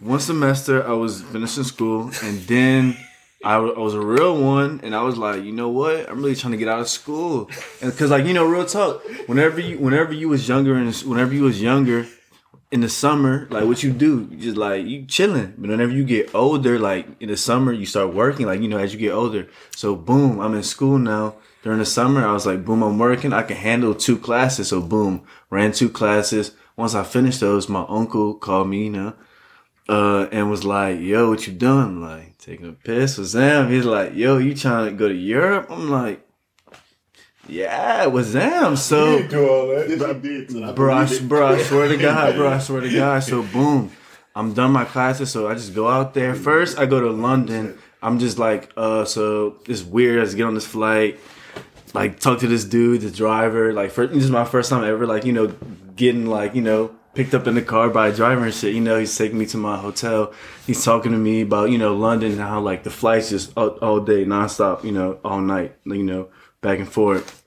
one 0.00 0.20
semester 0.20 0.86
I 0.86 0.92
was 0.92 1.22
finishing 1.22 1.64
school, 1.64 2.10
and 2.22 2.40
then 2.42 2.96
I, 3.44 3.56
I 3.56 3.78
was 3.78 3.94
a 3.94 4.00
real 4.00 4.40
one, 4.40 4.80
and 4.82 4.94
I 4.94 5.02
was 5.02 5.18
like, 5.18 5.42
you 5.42 5.52
know 5.52 5.68
what? 5.68 6.08
I'm 6.08 6.22
really 6.22 6.36
trying 6.36 6.52
to 6.52 6.58
get 6.58 6.68
out 6.68 6.80
of 6.80 6.88
school, 6.88 7.50
and 7.80 7.90
because 7.90 8.10
like 8.10 8.26
you 8.26 8.34
know, 8.34 8.46
real 8.46 8.66
talk. 8.66 9.02
Whenever 9.26 9.60
you, 9.60 9.78
whenever 9.78 10.12
you 10.12 10.28
was 10.28 10.48
younger, 10.48 10.74
and 10.76 10.94
whenever 10.94 11.34
you 11.34 11.42
was 11.42 11.60
younger, 11.60 12.06
in 12.72 12.80
the 12.80 12.88
summer, 12.88 13.46
like 13.50 13.66
what 13.66 13.82
you 13.82 13.92
do, 13.92 14.26
you 14.30 14.38
just 14.38 14.56
like 14.56 14.86
you 14.86 15.04
chilling. 15.04 15.54
But 15.58 15.70
whenever 15.70 15.92
you 15.92 16.04
get 16.04 16.34
older, 16.34 16.78
like 16.78 17.06
in 17.20 17.28
the 17.28 17.36
summer, 17.36 17.70
you 17.70 17.84
start 17.84 18.14
working. 18.14 18.46
Like 18.46 18.62
you 18.62 18.68
know, 18.68 18.78
as 18.78 18.94
you 18.94 18.98
get 18.98 19.12
older. 19.12 19.46
So 19.76 19.94
boom, 19.94 20.40
I'm 20.40 20.54
in 20.54 20.62
school 20.62 20.98
now. 20.98 21.36
During 21.62 21.78
the 21.78 21.86
summer, 21.86 22.26
I 22.26 22.32
was 22.32 22.46
like, 22.46 22.64
boom, 22.64 22.82
I'm 22.82 22.98
working. 22.98 23.32
I 23.32 23.42
can 23.42 23.56
handle 23.56 23.94
two 23.94 24.18
classes. 24.18 24.68
So 24.68 24.80
boom, 24.80 25.24
ran 25.50 25.72
two 25.72 25.90
classes. 25.90 26.52
Once 26.74 26.94
I 26.94 27.04
finished 27.04 27.40
those, 27.40 27.68
my 27.68 27.84
uncle 27.88 28.34
called 28.34 28.68
me, 28.68 28.84
you 28.84 28.90
know, 28.90 29.12
uh, 29.88 30.28
and 30.32 30.50
was 30.50 30.64
like, 30.64 31.00
"Yo, 31.00 31.30
what 31.30 31.46
you 31.46 31.52
doing?" 31.52 31.84
I'm 31.84 32.02
like, 32.02 32.38
taking 32.38 32.68
a 32.68 32.72
piss 32.72 33.18
with 33.18 33.28
Sam. 33.28 33.70
He's 33.70 33.84
like, 33.84 34.14
"Yo, 34.14 34.38
you 34.38 34.54
trying 34.54 34.90
to 34.90 34.96
go 34.96 35.08
to 35.08 35.14
Europe?" 35.14 35.66
I'm 35.70 35.90
like, 35.90 36.26
"Yeah, 37.48 38.06
with 38.06 38.32
Sam." 38.32 38.76
So. 38.76 39.18
You 39.18 39.28
do 39.28 39.48
all 39.48 39.68
that. 39.68 39.88
Yes, 39.88 40.02
I 40.02 40.12
did. 40.14 40.50
son. 40.50 40.64
I 40.64 40.72
Bro, 40.72 40.94
I, 40.94 41.18
bro, 41.22 41.46
I 41.46 41.62
swear 41.62 41.88
to 41.88 41.96
God, 42.08 42.36
bro, 42.36 42.48
I 42.48 42.58
swear 42.58 42.80
to 42.80 42.92
God. 42.92 43.22
So 43.22 43.42
boom, 43.42 43.90
I'm 44.34 44.54
done 44.54 44.72
my 44.72 44.84
classes, 44.84 45.30
so 45.30 45.48
I 45.48 45.54
just 45.54 45.74
go 45.74 45.88
out 45.88 46.14
there. 46.14 46.34
First, 46.34 46.78
I 46.78 46.86
go 46.86 47.00
to 47.00 47.10
London. 47.10 47.78
I'm 48.02 48.18
just 48.18 48.38
like, 48.38 48.72
uh, 48.76 49.04
so 49.04 49.58
it's 49.68 49.82
weird. 49.82 50.20
I 50.20 50.24
just 50.24 50.36
get 50.36 50.44
on 50.44 50.54
this 50.54 50.66
flight, 50.66 51.20
like 51.94 52.18
talk 52.18 52.40
to 52.40 52.48
this 52.48 52.64
dude, 52.64 53.02
the 53.02 53.10
driver. 53.10 53.72
Like, 53.72 53.90
first, 53.90 54.12
this 54.12 54.24
is 54.24 54.30
my 54.30 54.44
first 54.44 54.70
time 54.70 54.84
ever, 54.84 55.06
like, 55.06 55.24
you 55.24 55.32
know, 55.32 55.54
getting 55.94 56.26
like, 56.26 56.54
you 56.54 56.62
know, 56.62 56.94
picked 57.14 57.34
up 57.34 57.46
in 57.46 57.54
the 57.54 57.62
car 57.62 57.90
by 57.90 58.08
a 58.08 58.14
driver 58.14 58.44
and 58.44 58.54
shit. 58.54 58.74
You 58.74 58.80
know, 58.80 58.98
he's 58.98 59.16
taking 59.16 59.38
me 59.38 59.46
to 59.46 59.56
my 59.56 59.76
hotel. 59.76 60.32
He's 60.66 60.84
talking 60.84 61.12
to 61.12 61.18
me 61.18 61.42
about, 61.42 61.70
you 61.70 61.78
know, 61.78 61.94
London 61.94 62.32
and 62.32 62.40
how 62.40 62.60
like 62.60 62.84
the 62.84 62.90
flights 62.90 63.30
just 63.30 63.52
all, 63.56 63.70
all 63.82 64.00
day, 64.00 64.24
nonstop, 64.24 64.84
you 64.84 64.92
know, 64.92 65.18
all 65.24 65.40
night, 65.40 65.76
you 65.84 66.02
know, 66.02 66.28
back 66.60 66.78
and 66.78 66.90
forth. 66.90 67.44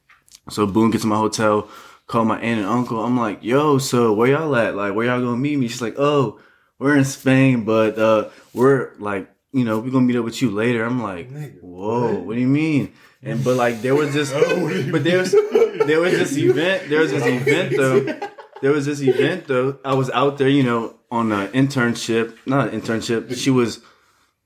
So 0.49 0.67
boom, 0.67 0.91
get 0.91 1.01
to 1.01 1.07
my 1.07 1.17
hotel, 1.17 1.69
call 2.07 2.25
my 2.25 2.39
aunt 2.39 2.59
and 2.59 2.69
uncle. 2.69 3.03
I'm 3.03 3.17
like, 3.17 3.43
yo, 3.43 3.77
so 3.79 4.13
where 4.13 4.29
y'all 4.29 4.55
at? 4.55 4.75
Like, 4.75 4.93
where 4.93 5.07
y'all 5.07 5.21
gonna 5.21 5.37
meet 5.37 5.57
me? 5.57 5.67
She's 5.67 5.81
like, 5.81 5.95
oh, 5.97 6.39
we're 6.77 6.97
in 6.97 7.05
Spain, 7.05 7.63
but 7.63 7.97
uh, 7.97 8.29
we're 8.53 8.93
like, 8.99 9.29
you 9.53 9.63
know, 9.63 9.79
we're 9.79 9.89
gonna 9.89 10.05
meet 10.05 10.17
up 10.17 10.25
with 10.25 10.41
you 10.41 10.51
later. 10.51 10.85
I'm 10.85 11.01
like, 11.01 11.31
whoa, 11.61 12.13
what 12.15 12.35
do 12.35 12.41
you 12.41 12.47
mean? 12.47 12.93
And 13.23 13.43
but 13.43 13.55
like 13.55 13.81
there 13.81 13.95
was 13.95 14.13
this, 14.13 14.31
but 14.91 15.03
there 15.03 15.17
was 15.17 15.31
there 15.31 15.99
was 15.99 16.11
this 16.11 16.37
event. 16.37 16.89
There 16.89 16.99
was 16.99 17.11
this 17.11 17.25
event 17.25 17.75
though. 17.75 18.29
There 18.65 18.73
was 18.73 18.87
this 18.87 18.99
event 18.99 19.45
though. 19.45 19.77
I 19.85 19.93
was 19.93 20.09
out 20.09 20.39
there, 20.39 20.49
you 20.49 20.63
know, 20.63 20.95
on 21.11 21.31
an 21.31 21.49
internship. 21.49 22.35
Not 22.47 22.73
an 22.73 22.81
internship. 22.81 23.37
She 23.37 23.51
was. 23.51 23.79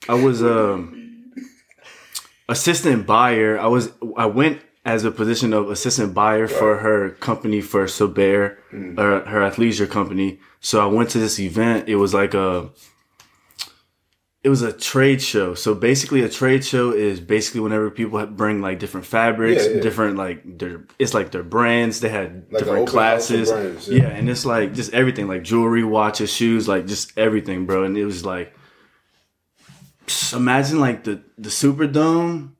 I 0.09 0.15
was 0.15 0.43
um 0.43 1.31
assistant 2.49 3.07
buyer. 3.07 3.57
I 3.57 3.67
was. 3.67 3.93
I 4.17 4.25
went 4.25 4.59
as 4.83 5.05
a 5.05 5.11
position 5.11 5.53
of 5.53 5.69
assistant 5.69 6.13
buyer 6.13 6.49
for 6.49 6.79
her 6.79 7.11
company 7.11 7.61
for 7.61 7.85
Sobert, 7.85 8.57
uh, 8.73 9.21
her 9.21 9.39
athleisure 9.39 9.89
company. 9.89 10.41
So 10.59 10.81
I 10.81 10.87
went 10.87 11.11
to 11.11 11.17
this 11.17 11.39
event. 11.39 11.87
It 11.87 11.95
was 11.95 12.13
like 12.13 12.33
a. 12.33 12.71
It 14.41 14.47
was 14.47 14.61
a 14.61 14.71
trade 14.71 15.21
show. 15.21 15.53
So 15.53 15.75
basically, 15.75 16.21
a 16.23 16.29
trade 16.29 16.63
show 16.63 16.93
is 16.93 17.19
basically 17.19 17.59
whenever 17.59 17.91
people 17.91 18.25
bring 18.27 18.61
like 18.61 18.79
different 18.79 19.05
fabrics, 19.05 19.65
Yeah, 19.65 19.73
yeah. 19.75 19.81
different 19.81 20.15
like 20.17 20.57
their. 20.57 20.85
It's 20.97 21.13
like 21.13 21.31
their 21.31 21.43
brands. 21.43 21.99
They 21.99 22.07
had 22.07 22.45
Like 22.49 22.59
different 22.63 22.67
open 22.67 22.77
house 22.77 22.87
of 22.87 22.93
classes. 22.93 23.51
brands, 23.51 23.89
yeah. 23.89 24.03
yeah. 24.03 24.07
and 24.09 24.29
it's 24.29 24.45
like 24.45 24.73
just 24.73 24.93
everything, 24.93 25.27
like 25.27 25.43
jewelry, 25.43 25.83
watches, 25.83 26.31
shoes, 26.31 26.67
like 26.69 26.87
just 26.87 27.17
everything, 27.17 27.65
bro. 27.65 27.83
And 27.83 27.97
it 27.97 28.05
was 28.05 28.23
like, 28.23 28.53
imagine 30.33 30.79
like 30.79 31.03
the 31.03 31.21
the 31.37 31.49
Superdome. 31.49 32.51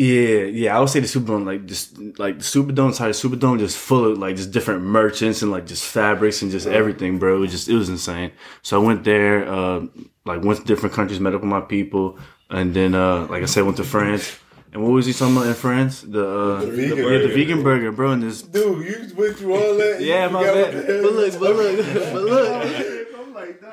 Yeah, 0.00 0.44
yeah, 0.44 0.74
I 0.74 0.80
would 0.80 0.88
say 0.88 1.00
the 1.00 1.06
Superdome, 1.06 1.44
like 1.44 1.66
just 1.66 1.98
like 2.18 2.38
the 2.38 2.42
Superdome, 2.42 2.94
sorry, 2.94 3.12
the 3.12 3.18
Superdome, 3.18 3.58
just 3.58 3.76
full 3.76 4.12
of 4.12 4.16
like 4.16 4.34
just 4.34 4.50
different 4.50 4.80
merchants 4.80 5.42
and 5.42 5.50
like 5.50 5.66
just 5.66 5.84
fabrics 5.84 6.40
and 6.40 6.50
just 6.50 6.66
everything, 6.66 7.18
bro. 7.18 7.36
It 7.36 7.40
was 7.40 7.50
just 7.50 7.68
it 7.68 7.74
was 7.74 7.90
insane. 7.90 8.32
So 8.62 8.80
I 8.80 8.86
went 8.86 9.04
there, 9.04 9.46
uh, 9.46 9.80
like 10.24 10.42
went 10.42 10.60
to 10.60 10.64
different 10.64 10.94
countries, 10.94 11.20
met 11.20 11.34
up 11.34 11.42
with 11.42 11.50
my 11.50 11.60
people, 11.60 12.18
and 12.48 12.72
then 12.72 12.94
uh, 12.94 13.26
like 13.26 13.42
I 13.42 13.44
said, 13.44 13.64
went 13.64 13.76
to 13.76 13.84
France. 13.84 14.38
And 14.72 14.82
what 14.82 14.92
was 14.92 15.04
he 15.04 15.12
talking 15.12 15.36
about 15.36 15.48
in 15.48 15.54
France? 15.54 16.00
The 16.00 16.26
uh, 16.26 16.60
The 16.60 16.66
vegan 16.70 16.96
yeah, 16.96 17.04
the 17.04 17.18
burger. 17.18 17.34
vegan 17.34 17.62
burger, 17.62 17.92
bro. 17.92 18.12
And 18.12 18.22
this 18.22 18.40
Dude, 18.40 18.86
you 18.86 19.14
went 19.14 19.36
through 19.36 19.52
all 19.52 19.76
that. 19.76 19.98
yeah, 20.00 20.28
my 20.28 20.42
bad. 20.44 20.86
But 20.86 21.12
look, 21.12 21.38
but 21.38 21.56
look, 21.56 21.76
but 22.14 22.22
look. 22.22 22.99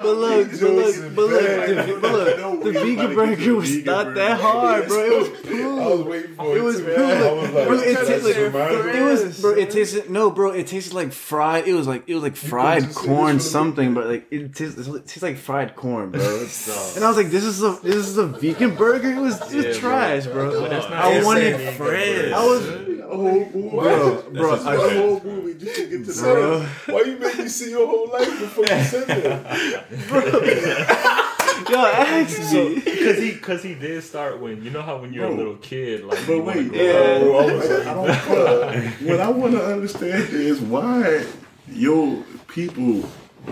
But 0.02 0.14
look, 0.16 0.52
but 0.52 0.62
look, 0.62 1.16
but 1.16 1.26
look, 1.26 1.42
the, 1.42 2.00
but 2.02 2.12
look, 2.12 2.64
the 2.64 2.72
vegan 2.72 3.16
burger 3.16 3.56
was 3.56 3.86
not 3.86 4.14
that 4.16 4.40
hard, 4.40 4.88
bro. 4.88 5.04
It 5.04 5.20
was 5.20 5.30
I 5.78 5.88
was 5.90 6.02
waiting 6.06 6.36
for 6.36 6.52
It 6.56 6.58
it. 6.58 6.62
was 6.64 6.78
too. 6.78 6.86
cool. 6.96 7.06
I 7.06 7.32
was 7.32 7.52
like, 7.52 7.68
Bro, 7.68 7.78
it 7.80 7.96
tasted 7.98 8.24
like 8.24 8.96
it 8.96 9.04
was, 9.04 9.42
bro. 9.42 9.52
It 9.54 9.70
tasted 9.72 10.10
no, 10.10 10.30
bro. 10.32 10.52
It 10.52 10.68
tasted 10.68 10.94
like 10.94 11.12
fried. 11.12 11.68
It 11.68 11.74
was 11.74 11.88
like 11.88 12.04
it 12.08 12.14
was 12.14 12.24
like 12.24 12.36
fried 12.36 12.94
corn 12.94 13.36
this 13.38 13.44
for 13.44 13.48
the 13.48 13.50
something, 13.52 13.94
but 13.94 14.08
like 14.08 14.28
it 14.32 14.54
tastes, 14.56 14.78
it 14.88 15.06
tastes 15.08 15.22
like 15.24 15.38
fried 15.38 15.76
corn, 15.76 16.12
bro. 16.12 16.22
And 16.96 17.04
I 17.04 17.08
was 17.08 17.18
like, 17.18 17.30
this 17.30 17.44
is 17.44 17.62
a 17.64 17.80
this 17.84 17.96
is 17.96 18.18
a 18.18 18.26
vegan 18.28 18.76
burger. 18.76 19.12
It 19.12 19.20
was 19.20 19.40
just 19.52 19.80
trash, 19.80 20.26
bro. 20.28 20.68
that's 20.68 20.90
not 20.90 20.94
I 21.06 21.24
wanted 21.24 21.54
insane. 21.54 21.74
friends. 21.76 22.34
I 22.34 22.46
was, 22.46 22.68
bro, 22.68 24.22
bro. 24.32 24.56
The 24.58 24.70
I, 24.70 24.76
whole 24.98 25.22
movie 25.24 25.54
just 25.60 25.76
to 25.76 25.88
get 25.90 26.06
to 26.06 26.12
Son, 26.14 26.34
know. 26.36 26.60
Why 26.88 27.02
you 27.02 27.18
make 27.18 27.38
me 27.38 27.48
see 27.48 27.70
your 27.72 27.88
whole 27.88 28.10
life 28.10 28.28
before 28.40 28.66
you 28.66 28.84
said 28.84 29.08
that? 29.08 29.86
yo, 31.70 31.86
ask 31.86 32.54
me. 32.54 32.76
Because 32.76 33.18
he, 33.20 33.36
cause 33.36 33.64
he 33.64 33.74
did 33.74 34.04
start 34.04 34.40
when 34.40 34.64
you 34.64 34.70
know 34.70 34.82
how 34.82 34.98
when 34.98 35.14
you're 35.14 35.26
a 35.26 35.34
little 35.34 35.56
kid, 35.58 36.04
like 36.04 36.20
But 36.28 36.44
wait, 36.44 36.74
Yeah. 36.74 36.92
up. 36.92 37.22
Bro, 37.22 37.38
I 37.38 37.46
was 37.54 37.72
I 37.72 37.94
don't, 37.94 39.08
what 39.08 39.20
I 39.20 39.30
want 39.30 39.54
to 39.54 39.66
understand 39.66 40.30
is 40.32 40.60
why 40.60 41.26
your 41.70 42.24
people 42.48 43.10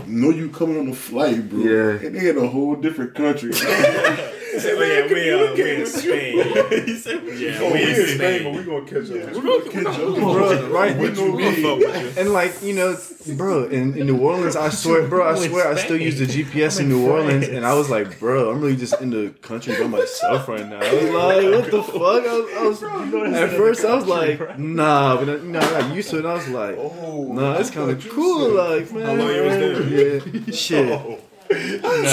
know 0.07 0.29
you 0.29 0.49
coming 0.49 0.77
on 0.77 0.89
the 0.89 0.95
flight, 0.95 1.49
bro. 1.49 1.59
Yeah. 1.59 2.05
And 2.05 2.15
they 2.15 2.29
in 2.29 2.37
a 2.37 2.47
whole 2.47 2.75
different 2.75 3.15
country. 3.15 3.51
Oh 4.57 4.83
yeah, 4.83 5.07
we 5.07 5.31
uh, 5.33 5.53
we 5.53 5.75
in 5.75 5.85
Spain. 5.85 6.37
Yeah, 7.35 7.59
Oh, 7.61 7.67
we 7.67 7.73
we 7.73 7.83
in 7.83 7.89
in 7.89 7.95
Spain, 7.95 8.17
Spain. 8.17 8.43
but 8.43 8.53
we 8.53 8.63
gonna 8.63 8.85
catch 8.85 9.09
up. 9.11 9.35
We're 9.35 9.41
gonna 9.41 9.69
catch 9.71 9.99
up. 9.99 10.15
Bro, 10.15 10.69
right? 10.69 10.97
What 10.97 11.17
you 11.17 11.35
mean? 11.37 12.13
And 12.17 12.29
like 12.31 12.61
you 12.63 12.73
know, 12.73 12.97
bro, 13.35 13.65
in, 13.65 13.97
in 13.97 14.07
New 14.07 14.17
Orleans, 14.19 14.55
I 14.55 14.69
swear, 14.69 15.07
bro, 15.07 15.27
I 15.29 15.35
swear, 15.47 15.67
I 15.67 15.75
still 15.75 15.99
use 15.99 16.17
the 16.19 16.25
GPS 16.25 16.79
in 16.79 16.87
New 16.89 17.05
Orleans, 17.09 17.47
and 17.47 17.65
I 17.65 17.73
was 17.73 17.89
like, 17.89 18.19
bro, 18.19 18.51
I'm 18.51 18.61
really 18.61 18.77
just 18.77 18.99
in 19.01 19.09
the 19.09 19.29
country 19.41 19.75
by 19.77 19.87
myself 19.87 20.47
right 20.47 20.67
now. 20.67 20.79
I 20.81 20.93
was 20.93 21.11
like, 21.11 21.45
what 21.61 21.71
the 21.71 21.83
fuck? 21.83 22.23
I 22.25 22.63
was, 22.67 22.83
I 22.83 22.87
was 23.09 23.33
at 23.33 23.49
first, 23.57 23.83
I 23.85 23.95
was 23.95 24.05
like, 24.07 24.57
nah, 24.59 25.17
but 25.17 25.27
you 25.27 25.49
know, 25.51 25.59
I 25.59 25.81
got 25.81 25.95
used 25.95 26.09
to 26.11 26.17
it. 26.17 26.19
and 26.19 26.27
I 26.29 26.33
was 26.35 26.47
like, 26.49 26.75
Oh, 26.77 27.33
nah, 27.33 27.55
it's 27.57 27.69
kind 27.71 27.91
of 27.91 28.09
cool, 28.09 28.49
like, 28.53 28.91
man. 28.93 29.05
How 29.05 29.13
long 29.13 29.35
you 29.35 29.43
was 29.43 29.57
there? 29.57 30.27
Yeah, 30.27 30.53
shit. 30.55 31.19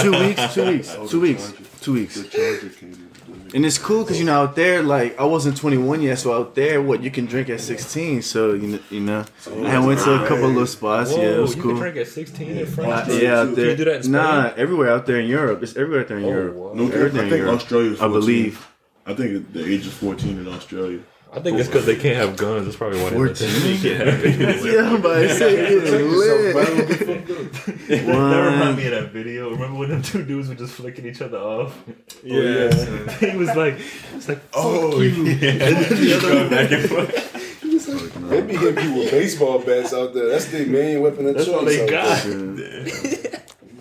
Two 0.02 0.12
weeks, 0.12 0.54
two 0.54 0.66
weeks, 0.66 0.96
two 1.08 1.20
weeks, 1.20 1.52
two 1.82 1.94
weeks. 1.94 2.14
The 2.20 2.28
charger 2.28 2.68
came. 2.70 3.08
And 3.54 3.66
it's 3.66 3.76
cool 3.78 4.02
because 4.04 4.18
you 4.18 4.24
know 4.24 4.42
out 4.42 4.56
there, 4.56 4.82
like 4.82 5.18
I 5.20 5.24
wasn't 5.24 5.56
21 5.58 6.02
yet, 6.02 6.18
so 6.18 6.32
out 6.32 6.54
there, 6.54 6.80
what 6.80 7.02
you 7.02 7.10
can 7.10 7.26
drink 7.26 7.50
at 7.50 7.60
16. 7.60 8.22
So 8.22 8.52
you 8.54 8.66
know, 8.68 8.78
you 8.90 9.00
know, 9.00 9.24
I 9.66 9.78
went 9.78 10.00
to 10.00 10.22
a 10.24 10.26
couple 10.26 10.48
little 10.48 10.66
spots. 10.66 11.12
yeah, 11.12 11.36
it 11.36 11.38
was 11.38 11.54
you 11.56 11.62
cool. 11.62 11.72
can 11.72 11.80
drink 11.80 11.96
at 11.98 12.06
16 12.08 12.48
in 12.50 12.62
Uh, 12.62 12.66
France. 12.66 13.08
yeah, 13.22 13.40
out 13.40 13.46
Can 13.46 13.54
there. 13.56 13.70
you 13.70 13.76
do 13.76 13.84
that 13.84 13.96
in 13.96 14.02
Spain? 14.04 14.12
nah, 14.12 14.52
everywhere 14.56 14.90
out 14.90 15.04
there 15.06 15.20
in 15.20 15.28
Europe. 15.28 15.62
It's 15.62 15.76
everywhere 15.76 16.00
out 16.02 16.08
there 16.08 16.18
in 16.18 16.24
Oh, 16.24 16.28
Europe. 16.28 16.54
wow. 16.56 16.72
No, 16.74 16.82
I 16.84 16.86
Everything 16.86 17.20
in 17.24 17.28
think 17.30 17.40
Europe. 17.42 17.56
Australia's 17.60 18.00
I 18.00 18.08
believe. 18.08 18.66
I 19.04 19.14
think 19.14 19.52
the 19.52 19.64
age 19.72 19.86
is 19.86 19.92
14 19.92 20.38
in 20.38 20.48
Australia. 20.48 21.00
I 21.34 21.40
think 21.40 21.58
it's 21.58 21.66
because 21.68 21.86
they 21.86 21.96
can't 21.96 22.16
have 22.16 22.36
guns. 22.36 22.66
That's 22.66 22.76
probably 22.76 23.02
why 23.02 23.08
they 23.10 23.16
let 23.16 23.36
them 23.36 23.48
14. 23.48 23.96
have 23.96 24.64
Yeah, 24.66 24.82
I'm 24.88 24.96
about 24.96 25.14
to 25.14 25.34
say 25.34 25.80
getting 25.80 26.10
lit. 26.10 26.54
That 27.88 28.50
remind 28.52 28.76
me 28.76 28.86
of 28.86 28.90
that 28.92 29.12
video. 29.12 29.50
Remember 29.50 29.78
when 29.78 29.88
them 29.88 30.02
two 30.02 30.24
dudes 30.24 30.48
were 30.50 30.54
just 30.54 30.74
flicking 30.74 31.06
each 31.06 31.22
other 31.22 31.38
off? 31.38 31.82
Yeah. 32.22 32.70
he 33.18 33.36
was 33.36 33.48
like, 33.56 33.76
it's 34.14 34.28
like, 34.28 34.40
Oh, 34.54 35.00
And 35.00 35.26
the 35.26 36.14
other 36.16 36.34
one 36.36 36.48
back 36.50 36.70
and 36.70 36.88
forth. 36.88 38.28
They 38.28 38.40
be 38.42 38.56
hitting 38.56 38.74
people 38.76 38.98
with 38.98 39.10
baseball 39.10 39.58
bats 39.58 39.92
out 39.94 40.12
there. 40.14 40.28
That's 40.28 40.46
their 40.46 40.66
main 40.66 41.00
weapon 41.00 41.26
of 41.28 41.34
That's 41.34 41.46
choice. 41.46 41.54
all 41.56 41.64
they 41.64 41.86
got. 41.88 42.22
there. 42.24 42.84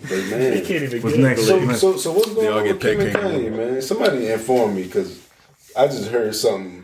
But 0.02 0.08
They 0.08 0.62
can't 0.66 0.82
even 0.84 1.02
What's 1.02 1.16
get 1.16 1.22
next? 1.22 1.48
up. 1.48 1.60
so, 1.60 1.74
so 1.74 1.96
so 1.98 2.12
what's 2.12 2.32
going 2.34 2.48
all 2.48 2.58
on 2.58 2.64
get 2.64 2.74
with 2.74 2.82
Kim 2.82 3.00
and 3.00 3.12
picked. 3.12 3.24
Kanye, 3.24 3.56
man? 3.56 3.82
Somebody 3.82 4.28
inform 4.28 4.74
me 4.74 4.84
because 4.84 5.26
I 5.78 5.86
just 5.86 6.08
heard 6.10 6.34
something 6.34 6.81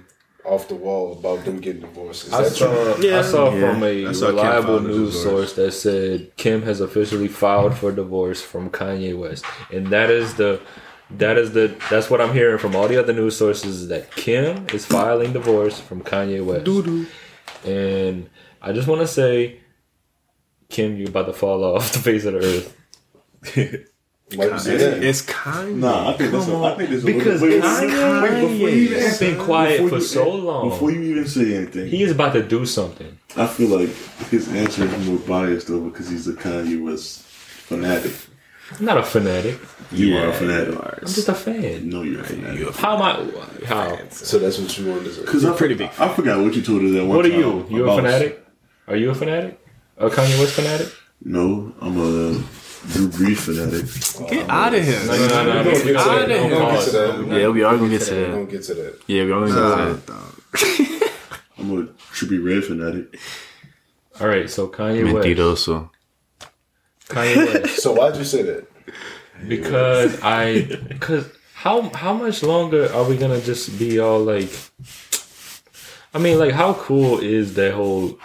off 0.48 0.68
the 0.68 0.74
wall 0.74 1.12
about 1.12 1.44
them 1.44 1.60
getting 1.60 1.82
divorced. 1.82 2.26
Is 2.28 2.32
I 2.32 2.42
that 2.42 2.50
saw, 2.52 2.94
true? 2.94 3.14
I 3.16 3.22
saw 3.22 3.54
Yeah. 3.54 3.72
from 3.72 3.82
a 3.84 4.12
saw 4.14 4.26
reliable 4.28 4.78
filed 4.78 4.84
a 4.84 4.88
news 4.88 5.22
source 5.22 5.52
that 5.54 5.72
said 5.72 6.36
Kim 6.36 6.62
has 6.62 6.80
officially 6.80 7.28
filed 7.28 7.74
for 7.76 7.92
divorce 7.92 8.40
from 8.42 8.70
Kanye 8.70 9.16
West, 9.18 9.44
and 9.72 9.88
that 9.88 10.10
is 10.10 10.34
the 10.34 10.60
that 11.10 11.38
is 11.38 11.52
the 11.52 11.74
that's 11.90 12.10
what 12.10 12.20
I'm 12.20 12.32
hearing 12.34 12.58
from 12.58 12.74
all 12.76 12.88
the 12.88 12.96
other 12.98 13.12
news 13.12 13.36
sources 13.36 13.82
is 13.82 13.88
that 13.88 14.10
Kim 14.14 14.66
is 14.74 14.84
filing 14.84 15.32
divorce 15.32 15.78
from 15.80 16.02
Kanye 16.02 16.44
West. 16.44 16.66
And 17.66 18.28
I 18.60 18.72
just 18.72 18.88
want 18.88 19.00
to 19.00 19.06
say, 19.06 19.60
Kim, 20.68 20.96
you're 20.96 21.08
about 21.08 21.26
to 21.26 21.32
fall 21.32 21.64
off 21.64 21.92
the 21.92 21.98
face 21.98 22.24
of 22.24 22.34
the 22.34 22.40
earth. 22.44 22.74
Why 24.36 24.46
you 24.46 24.58
say? 24.58 24.74
It's 25.08 25.22
kind. 25.22 25.80
Nah, 25.80 26.10
I 26.10 26.12
think 26.14 26.32
that's 26.32 26.48
a, 26.48 26.56
I 26.56 26.74
think 26.76 26.90
there's 26.90 27.02
a 27.02 27.06
Because 27.06 27.40
little, 27.40 27.60
wait, 27.60 27.62
Kanye 27.62 28.22
wait, 28.22 28.40
before 28.52 28.68
you 28.68 28.76
even 28.82 29.00
has 29.00 29.18
been 29.20 29.38
quiet 29.38 29.88
for 29.88 29.94
you- 29.96 30.00
so 30.02 30.30
long. 30.30 30.68
Before 30.68 30.90
you 30.90 31.00
even 31.02 31.26
say 31.26 31.54
anything, 31.54 31.88
He 31.88 32.02
is 32.02 32.12
about 32.12 32.34
to 32.34 32.42
do 32.42 32.66
something. 32.66 33.18
I 33.36 33.46
feel 33.46 33.68
like 33.68 33.88
his 34.30 34.48
answer 34.54 34.84
is 34.84 35.06
more 35.06 35.18
biased 35.18 35.68
though 35.68 35.80
because 35.80 36.08
he's 36.10 36.28
a 36.28 36.34
Kanye 36.34 36.82
West 36.82 37.22
fanatic. 37.22 38.12
I'm 38.78 38.84
not 38.84 38.98
a 38.98 39.02
fanatic. 39.02 39.58
You 39.90 40.18
are 40.18 40.28
a 40.28 40.32
fanatic. 40.34 40.74
I'm 40.78 41.00
just 41.06 41.28
a 41.30 41.34
fan. 41.34 41.88
No, 41.88 42.02
you're 42.02 42.20
a 42.20 42.24
fanatic. 42.24 42.74
How 42.74 42.96
am 42.96 43.02
I? 43.02 43.64
How? 43.64 43.98
So 44.10 44.38
that's 44.38 44.58
what 44.58 44.76
you 44.76 44.90
wanted 44.90 45.04
to 45.04 45.14
say. 45.14 45.20
Because 45.22 45.44
I'm 45.44 45.56
pretty 45.56 45.74
pretty 45.74 45.90
I 45.98 46.08
forgot 46.14 46.42
what 46.42 46.54
you 46.54 46.60
told 46.60 46.82
us 46.82 46.92
that 46.92 47.06
one 47.06 47.16
What 47.16 47.24
are 47.24 47.30
time 47.30 47.40
you? 47.40 47.66
You 47.70 47.88
a 47.90 47.96
fanatic? 47.96 48.44
Are 48.86 48.96
you 48.96 49.10
a 49.10 49.14
fanatic? 49.14 49.58
A 49.96 50.10
Kanye 50.10 50.38
West 50.38 50.52
fanatic? 50.52 50.88
No, 51.24 51.72
I'm 51.80 51.96
a 51.98 52.42
Drew 52.92 53.08
Brees 53.08 53.38
fanatic. 53.38 54.30
Get 54.30 54.48
out 54.48 54.74
of 54.74 54.82
here. 54.84 55.00
No, 55.06 55.16
no, 55.16 55.28
no, 55.28 55.62
no. 55.62 55.70
We're 55.70 55.94
gonna 55.94 56.26
get 56.26 56.38
to 56.38 56.46
Don't 56.46 56.50
that. 56.50 56.50
We're 56.50 56.50
gonna 56.50 56.72
get 56.72 56.84
to 56.84 56.90
that. 56.90 57.26
We're 57.28 57.38
Yeah, 57.40 57.48
we 57.48 57.62
are 57.62 57.76
gonna 57.76 57.88
get 57.90 58.02
to 58.02 58.14
that. 58.14 58.50
get 58.50 58.62
to 58.64 58.74
that. 58.74 59.00
Yeah, 59.06 59.24
we 59.24 59.32
are 59.32 59.40
gonna 59.40 59.46
get 59.46 60.06
to 60.06 60.12
that. 60.12 61.10
I'm 61.58 61.70
a 61.78 61.84
Trippie 62.14 62.44
Redd 62.44 62.64
fanatic. 62.64 63.18
All 64.20 64.28
right, 64.28 64.48
so 64.48 64.68
Kanye 64.68 65.12
West. 65.12 65.26
Mentiroso. 65.26 65.90
Kanye 67.08 67.36
West. 67.62 67.80
So 67.82 67.92
why'd 67.92 68.16
you 68.16 68.24
say 68.24 68.42
that? 68.42 68.66
Because 69.46 70.20
I, 70.22 70.62
because 70.88 71.26
how 71.54 71.82
how 71.94 72.12
much 72.14 72.42
longer 72.42 72.92
are 72.92 73.04
we 73.08 73.16
gonna 73.16 73.40
just 73.40 73.78
be 73.78 73.98
all 74.00 74.20
like? 74.20 74.50
I 76.14 76.18
mean, 76.18 76.38
like, 76.38 76.52
how 76.52 76.72
cool 76.74 77.18
is 77.18 77.54
that 77.54 77.74
whole 77.74 78.18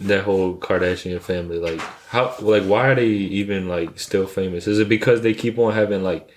that 0.00 0.24
whole 0.24 0.56
Kardashian 0.56 1.20
family? 1.20 1.58
Like, 1.58 1.80
how 2.08 2.34
like 2.40 2.64
why 2.64 2.88
are 2.88 2.94
they 2.94 3.06
even 3.08 3.68
like 3.68 3.98
still 3.98 4.26
famous? 4.26 4.66
Is 4.66 4.78
it 4.78 4.88
because 4.88 5.22
they 5.22 5.34
keep 5.34 5.58
on 5.58 5.72
having 5.74 6.02
like 6.02 6.28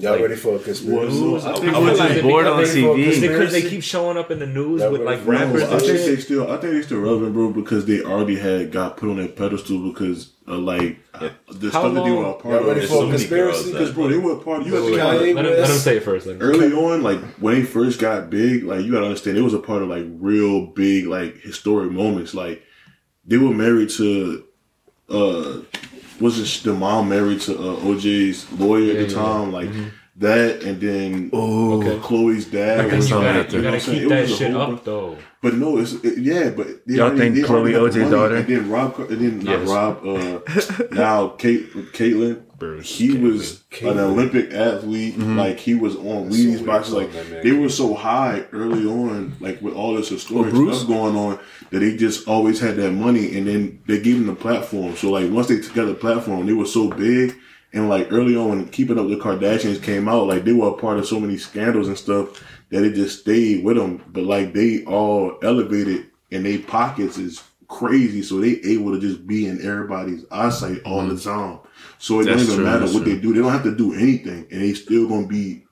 Y'all 0.00 0.12
Like- 0.12 0.22
ready 0.22 0.36
for 0.36 0.54
a 0.54 0.58
conspiracy? 0.60 1.20
news? 1.20 1.44
I 1.44 1.50
I 1.50 1.52
think 1.54 1.74
feel 1.74 1.88
it's 1.88 1.98
like 1.98 2.10
just 2.12 2.22
bored 2.22 2.46
on 2.46 2.62
TV. 2.62 3.20
Because 3.20 3.50
they 3.50 3.62
keep 3.62 3.82
showing 3.82 4.16
up 4.16 4.30
in 4.30 4.38
the 4.38 4.46
news 4.46 4.80
That 4.80 4.92
with 4.92 5.00
like 5.00 5.24
no, 5.26 5.32
rappers 5.32 5.64
I 5.64 5.78
think 5.80 5.98
they 6.04 6.16
still, 6.18 6.44
I 6.52 6.56
think 6.58 6.74
they 6.74 6.82
still 6.82 7.00
relevant, 7.00 7.32
bro, 7.32 7.52
because 7.52 7.84
they 7.86 8.02
already 8.04 8.36
had 8.36 8.70
got 8.70 8.96
put 8.96 9.08
on 9.10 9.16
that 9.16 9.34
pedestal 9.34 9.90
because 9.90 10.30
uh, 10.46 10.56
like 10.56 11.00
uh, 11.14 11.30
the 11.50 11.70
How 11.72 11.80
stuff 11.80 11.94
that 11.94 12.04
they 12.04 12.10
were 12.12 12.26
a 12.26 12.34
part 12.34 12.54
Y'all 12.62 12.68
ready 12.68 12.84
of. 12.84 12.90
for 12.90 13.06
a 13.06 13.08
conspiracy? 13.08 13.72
Because 13.72 13.90
bro, 13.90 14.06
they 14.06 14.18
were 14.18 14.34
a 14.34 14.38
part. 14.38 14.64
You 14.64 14.70
got 14.70 14.78
to 14.78 14.84
Wait, 14.84 15.00
Kanye. 15.00 15.34
Let 15.34 15.44
him, 15.46 15.52
let 15.52 15.68
him 15.70 15.76
say 15.78 15.96
it 15.96 16.04
first. 16.04 16.26
Let 16.28 16.36
him. 16.36 16.42
early 16.42 16.72
on, 16.72 17.02
like 17.02 17.18
when 17.40 17.54
they 17.56 17.62
first 17.64 17.98
got 17.98 18.30
big, 18.30 18.62
like 18.62 18.84
you 18.84 18.92
gotta 18.92 19.06
understand, 19.06 19.36
it 19.36 19.42
was 19.42 19.52
a 19.54 19.58
part 19.58 19.82
of 19.82 19.88
like 19.88 20.04
real 20.20 20.66
big, 20.66 21.06
like 21.06 21.38
historic 21.40 21.90
moments. 21.90 22.34
Like 22.34 22.62
they 23.28 23.36
were 23.36 23.54
married 23.54 23.90
to, 23.90 24.44
uh, 25.10 25.60
was 26.20 26.38
it 26.40 26.64
the 26.64 26.74
mom 26.74 27.08
married 27.10 27.40
to 27.42 27.52
uh, 27.56 27.76
OJ's 27.86 28.50
lawyer 28.58 28.92
Yeah, 28.92 29.00
at 29.02 29.08
the 29.08 29.14
yeah, 29.14 29.22
time? 29.22 29.52
Like 29.52 29.70
that, 30.16 30.62
and 30.64 30.80
then 30.80 31.30
Oh, 31.32 31.78
Okay. 31.80 31.96
Khloé's 31.98 32.46
dad. 32.46 32.90
You 32.90 32.96
was 32.96 33.08
saw 33.08 33.18
like, 33.20 33.26
gotta, 33.46 33.56
you 33.56 33.62
gotta 33.62 33.64
what 33.64 33.74
I'm 33.74 33.80
saying? 33.80 33.98
keep 34.00 34.06
It 34.06 34.08
that 34.08 34.28
shit 34.36 34.54
up 34.54 34.68
bunch- 34.70 34.82
though. 34.84 35.16
But 35.40 35.54
no, 35.54 35.78
it's 35.78 35.92
it, 35.92 36.18
yeah, 36.18 36.50
but 36.50 36.66
they 36.86 36.94
Y'all 36.94 37.06
already, 37.06 37.20
think 37.20 37.34
they 37.36 37.42
Khloé 37.42 37.50
already 37.54 37.72
got 37.74 37.92
the 37.92 37.98
OJ 38.00 38.00
money, 38.00 38.10
daughter? 38.10 38.36
And 38.36 38.46
then 38.48 38.70
Rob, 38.70 38.94
Car- 38.96 39.06
and 39.06 39.20
then 39.20 39.40
Yes. 39.42 39.68
not 39.68 40.04
Rob. 40.04 40.04
Uh, 40.04 40.86
now 40.90 41.28
Kate, 41.28 41.70
Caitlyn. 42.58 42.82
He 42.82 43.18
was 43.18 43.62
an 43.82 43.98
Olympic 43.98 44.52
athlete. 44.52 45.14
Mm-hmm. 45.14 45.38
Like 45.38 45.58
he 45.58 45.74
was 45.74 45.96
on 45.96 46.30
so 46.30 46.36
Wheaties 46.36 46.54
weird 46.54 46.66
boxes. 46.66 46.94
Like 46.94 47.12
man 47.12 47.42
they 47.42 47.52
were 47.52 47.68
so 47.68 47.94
high 47.94 48.44
early 48.52 48.84
on, 48.84 49.36
like 49.40 49.60
with 49.62 49.74
all 49.74 49.94
this 49.94 50.10
oh, 50.10 50.14
historic 50.14 50.48
Oh, 50.48 50.56
Bruce? 50.56 50.76
stuff 50.78 50.88
going 50.88 51.16
on, 51.16 51.38
that 51.70 51.80
they 51.80 51.96
just 51.96 52.26
always 52.28 52.60
had 52.60 52.76
that 52.76 52.92
money, 52.92 53.36
and 53.36 53.46
then 53.46 53.82
they 53.86 54.00
gave 54.00 54.16
them 54.16 54.26
the 54.26 54.34
platform. 54.34 54.96
So 54.96 55.10
like 55.10 55.30
once 55.30 55.48
they 55.48 55.58
got 55.60 55.86
the 55.86 55.94
platform, 55.94 56.46
they 56.46 56.52
were 56.52 56.66
so 56.66 56.88
big. 56.88 57.34
And 57.72 57.88
like 57.88 58.10
early 58.10 58.34
on, 58.34 58.48
when 58.48 58.68
Keeping 58.68 58.98
Up 58.98 59.06
with 59.06 59.18
the 59.18 59.24
Kardashians 59.24 59.82
came 59.82 60.08
out, 60.08 60.26
like 60.26 60.44
they 60.44 60.52
were 60.52 60.68
a 60.68 60.72
part 60.72 60.98
of 60.98 61.06
so 61.06 61.20
many 61.20 61.36
scandals 61.36 61.88
and 61.88 61.98
stuff 61.98 62.42
that 62.70 62.82
it 62.82 62.94
just 62.94 63.20
stayed 63.20 63.62
with 63.64 63.76
them. 63.76 64.02
But 64.08 64.24
like 64.24 64.54
they 64.54 64.84
all 64.84 65.38
elevated, 65.42 66.06
and 66.32 66.44
they 66.44 66.58
pockets 66.58 67.18
is 67.18 67.42
crazy, 67.68 68.22
so 68.22 68.40
they 68.40 68.60
able 68.64 68.92
to 68.92 69.00
just 69.00 69.26
be 69.26 69.46
in 69.46 69.64
everybody's 69.64 70.24
eyesight 70.30 70.82
all 70.84 71.06
the 71.06 71.18
time. 71.18 71.58
So 71.98 72.20
it 72.20 72.24
That's 72.24 72.38
don't 72.38 72.44
even 72.46 72.54
true, 72.56 72.64
matter 72.64 72.84
what 72.86 73.02
true. 73.04 73.14
they 73.14 73.20
do; 73.20 73.32
they 73.32 73.40
don't 73.40 73.52
have 73.52 73.64
to 73.64 73.74
do 73.76 73.94
anything, 73.94 74.46
and 74.50 74.62
they 74.62 74.72
still 74.74 75.08
gonna 75.08 75.26
be 75.26 75.64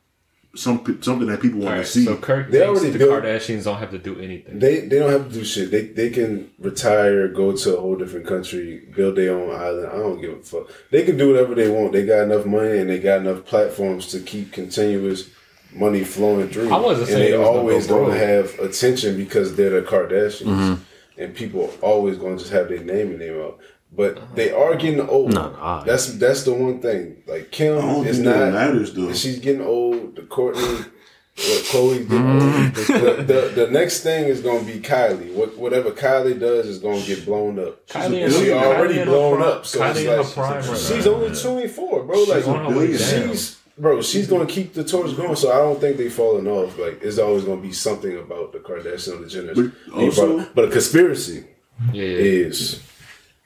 some 0.54 0.98
something 1.02 1.26
that 1.28 1.40
people 1.42 1.60
want 1.60 1.76
All 1.76 1.82
to 1.82 1.86
see. 1.88 2.04
so 2.06 2.16
Kirk 2.16 2.50
They 2.50 2.62
already 2.66 2.88
the 2.90 2.98
built- 2.98 3.22
Kardashians 3.22 3.64
don't 3.64 3.76
have 3.78 3.90
to 3.90 3.98
do 3.98 4.18
anything. 4.20 4.58
They 4.58 4.80
they 4.80 4.98
don't 4.98 5.10
have 5.10 5.28
to 5.28 5.34
do 5.34 5.44
shit. 5.44 5.70
They 5.70 5.82
they 5.88 6.10
can 6.10 6.50
retire, 6.58 7.28
go 7.28 7.52
to 7.52 7.76
a 7.76 7.80
whole 7.80 7.96
different 7.96 8.26
country, 8.26 8.82
build 8.96 9.16
their 9.16 9.36
own 9.38 9.50
island. 9.54 9.88
I 9.88 9.96
don't 9.98 10.20
give 10.20 10.32
a 10.32 10.42
fuck. 10.42 10.70
They 10.90 11.02
can 11.04 11.16
do 11.18 11.28
whatever 11.32 11.54
they 11.54 11.68
want. 11.70 11.92
They 11.92 12.06
got 12.06 12.22
enough 12.24 12.46
money 12.46 12.78
and 12.78 12.88
they 12.90 12.98
got 12.98 13.20
enough 13.20 13.44
platforms 13.44 14.06
to 14.08 14.20
keep 14.20 14.52
continuous 14.52 15.28
money 15.74 16.02
flowing 16.04 16.48
through. 16.48 16.70
I 16.72 16.78
wasn't 16.80 17.08
and 17.10 17.18
saying 17.18 17.30
they 17.30 17.34
it 17.36 17.38
was 17.38 17.46
gonna 17.48 17.58
always 17.58 17.86
go 17.86 18.06
gonna 18.06 18.18
have 18.18 18.58
attention 18.60 19.16
because 19.18 19.56
they're 19.56 19.78
the 19.80 19.82
Kardashians, 19.82 20.46
Mm-hmm. 20.46 20.82
And 21.18 21.34
people 21.34 21.72
always 21.80 22.18
gonna 22.18 22.36
just 22.36 22.52
have 22.52 22.68
their 22.68 22.82
name 22.82 23.08
and 23.10 23.18
name 23.18 23.40
out. 23.40 23.58
But 23.92 24.18
uh-huh. 24.18 24.26
they 24.34 24.50
are 24.52 24.74
getting 24.74 25.00
old. 25.08 25.32
Not 25.32 25.54
I. 25.58 25.84
That's 25.84 26.14
that's 26.14 26.42
the 26.42 26.52
one 26.52 26.80
thing. 26.80 27.22
Like 27.26 27.50
Kim 27.50 27.78
I 27.78 27.80
don't 27.80 28.06
is 28.06 28.16
think 28.16 28.28
not 28.28 28.38
that 28.38 28.52
matters 28.52 28.92
though. 28.92 29.12
She's 29.12 29.38
getting 29.38 29.62
old. 29.62 30.16
The 30.16 30.22
Kourtney, 30.22 30.90
what 31.36 31.64
Khloé's 31.64 32.06
getting 32.06 32.30
old. 32.30 32.42
Mm. 32.42 32.74
The, 32.86 33.22
the, 33.22 33.66
the 33.66 33.70
next 33.70 34.02
thing 34.02 34.24
is 34.24 34.40
gonna 34.40 34.64
be 34.64 34.80
Kylie. 34.80 35.32
What 35.32 35.56
whatever 35.56 35.92
Kylie 35.92 36.38
does 36.38 36.66
is 36.66 36.78
gonna 36.78 37.02
get 37.02 37.24
blown 37.24 37.58
up. 37.58 37.86
Kylie 37.86 38.24
and 38.24 38.32
she 38.32 38.46
Kylie 38.46 38.62
already 38.62 38.98
in 39.00 39.08
blown 39.08 39.40
up. 39.40 39.64
So 39.64 39.80
Kylie 39.80 39.90
it's 39.90 40.00
in 40.00 40.06
her 40.06 40.16
like 40.22 40.32
prime 40.34 40.68
right 40.68 40.78
she's 40.78 41.06
now. 41.06 41.12
only 41.12 41.40
twenty 41.40 41.68
four, 41.68 42.02
bro. 42.02 42.24
Like 42.24 42.46
on 42.46 42.72
her 42.72 42.78
way 42.78 42.96
down. 42.98 42.98
she's 43.28 43.58
bro. 43.78 44.02
She's 44.02 44.26
gonna 44.28 44.46
keep 44.46 44.74
the 44.74 44.84
torch 44.84 45.16
going. 45.16 45.36
So 45.36 45.52
I 45.52 45.56
don't 45.56 45.80
think 45.80 45.96
they 45.96 46.08
falling 46.08 46.46
off. 46.46 46.78
Like 46.78 47.00
it's 47.02 47.18
always 47.18 47.44
gonna 47.44 47.60
be 47.60 47.72
something 47.72 48.16
about 48.18 48.52
the 48.52 48.58
Kardashians 48.58 49.14
or 49.14 49.18
the 49.18 49.26
Jenners. 49.26 49.72
But 49.88 49.94
also- 50.00 50.46
but 50.54 50.64
a 50.66 50.70
conspiracy 50.70 51.44
yeah, 51.92 52.04
yeah. 52.04 52.18
is 52.18 52.82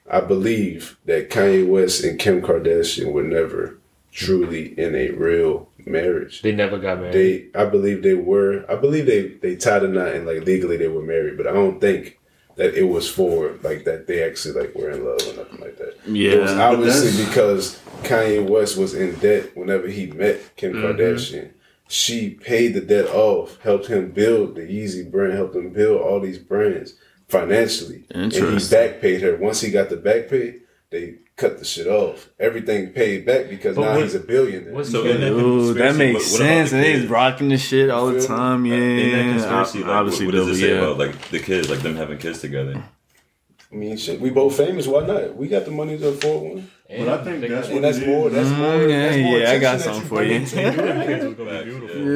I 0.09 0.21
believe 0.21 0.97
that 1.05 1.29
Kanye 1.29 1.67
West 1.67 2.03
and 2.03 2.19
Kim 2.19 2.41
Kardashian 2.41 3.11
were 3.11 3.23
never 3.23 3.77
truly 4.11 4.77
in 4.77 4.93
a 4.93 5.09
real 5.11 5.69
marriage. 5.85 6.41
They 6.41 6.51
never 6.51 6.77
got 6.77 6.99
married. 6.99 7.13
They, 7.13 7.59
I 7.59 7.65
believe 7.65 8.03
they 8.03 8.13
were. 8.13 8.65
I 8.69 8.75
believe 8.75 9.05
they 9.05 9.27
they 9.29 9.55
tied 9.55 9.83
a 9.83 9.87
knot 9.87 10.09
and 10.09 10.25
like 10.25 10.45
legally 10.45 10.77
they 10.77 10.87
were 10.89 11.01
married, 11.01 11.37
but 11.37 11.47
I 11.47 11.53
don't 11.53 11.79
think 11.79 12.19
that 12.57 12.75
it 12.75 12.83
was 12.83 13.09
for 13.09 13.57
like 13.63 13.85
that 13.85 14.07
they 14.07 14.23
actually 14.23 14.59
like 14.59 14.75
were 14.75 14.91
in 14.91 15.05
love 15.05 15.21
or 15.21 15.43
nothing 15.43 15.61
like 15.61 15.77
that. 15.77 15.95
Yeah, 16.05 16.31
it 16.31 16.41
was 16.41 16.51
obviously 16.51 17.25
because 17.25 17.80
Kanye 18.03 18.47
West 18.47 18.77
was 18.77 18.93
in 18.93 19.15
debt 19.15 19.55
whenever 19.55 19.87
he 19.87 20.07
met 20.07 20.55
Kim 20.55 20.73
Mm-hmm. 20.73 20.85
Kardashian. 21.01 21.51
She 21.87 22.29
paid 22.31 22.73
the 22.73 22.81
debt 22.81 23.07
off, 23.07 23.59
helped 23.61 23.87
him 23.87 24.11
build 24.11 24.55
the 24.55 24.61
Yeezy 24.61 25.09
brand, 25.11 25.33
helped 25.33 25.55
him 25.55 25.71
build 25.71 26.01
all 26.01 26.19
these 26.21 26.37
brands 26.39 26.93
financially. 27.27 28.05
And 28.11 28.31
he 28.31 28.39
back 28.69 29.01
paid 29.01 29.21
her. 29.21 29.35
Once 29.35 29.59
he 29.61 29.71
got 29.71 29.89
the 29.89 29.97
back 29.97 30.29
pay, 30.29 30.55
they 30.89 31.15
cut 31.35 31.59
the 31.59 31.65
shit 31.65 31.87
off. 31.87 32.29
Everything 32.39 32.89
paid 32.91 33.25
back 33.25 33.49
because 33.49 33.75
But 33.75 33.81
now 33.81 33.93
what- 33.95 34.03
he's 34.03 34.15
a 34.15 34.19
billionaire. 34.19 34.73
what's 34.73 34.91
So 34.91 35.03
the- 35.03 35.11
in 35.15 35.21
that 35.21 35.31
Ooh, 35.33 35.73
that 35.73 35.95
makes 35.95 36.31
what- 36.31 36.39
what 36.41 36.41
about 36.47 36.57
sense. 36.59 36.71
the 36.71 36.77
And 36.77 36.85
he's 37.01 37.09
rocking 37.09 37.49
the 37.49 37.57
shit 37.57 37.89
all 37.89 38.07
the 38.07 38.25
time. 38.25 38.65
Yeah, 38.65 38.75
In 38.75 39.11
that 39.11 39.31
conspiracy, 39.33 39.79
like, 39.79 39.87
obviously, 39.89 40.25
what, 40.27 40.35
what 40.35 40.39
does 40.47 40.47
though, 40.47 40.53
it 40.65 40.69
say 40.69 40.75
yeah. 40.75 40.81
about 40.81 40.97
like 40.97 41.29
the 41.29 41.39
kids, 41.39 41.69
like 41.69 41.79
them 41.81 41.95
having 41.97 42.17
kids 42.19 42.39
together? 42.39 42.81
I 43.71 43.75
mean, 43.75 43.95
shit, 43.97 44.19
we 44.19 44.29
both 44.29 44.55
famous. 44.57 44.85
Why 44.87 45.05
not? 45.05 45.35
We 45.37 45.47
got 45.47 45.63
the 45.65 45.71
money 45.71 45.97
to 45.97 46.09
afford 46.09 46.43
one. 46.55 46.69
And 46.93 47.05
But 47.05 47.19
I 47.21 47.23
think 47.23 47.39
they 47.41 47.47
that's 47.47 47.67
got- 47.69 47.75
And 47.75 47.83
that's 47.85 47.97
it 47.99 48.07
more. 48.07 48.27
is. 48.27 48.33
That's 48.33 48.49
more. 48.49 48.67
Mm, 48.67 48.87
that's 48.89 49.15
yeah, 49.17 49.23
more 49.23 49.39
yeah, 49.39 49.51
I 49.51 49.59
got 49.59 49.75
attention 49.75 49.77
that 49.77 49.83
something 49.83 50.09
for 50.09 50.15
bring 50.15 50.29
you. 50.29 50.35
into 50.35 50.59
it. 50.59 50.75
Facts, 50.75 50.81
Yeah. 50.81 52.11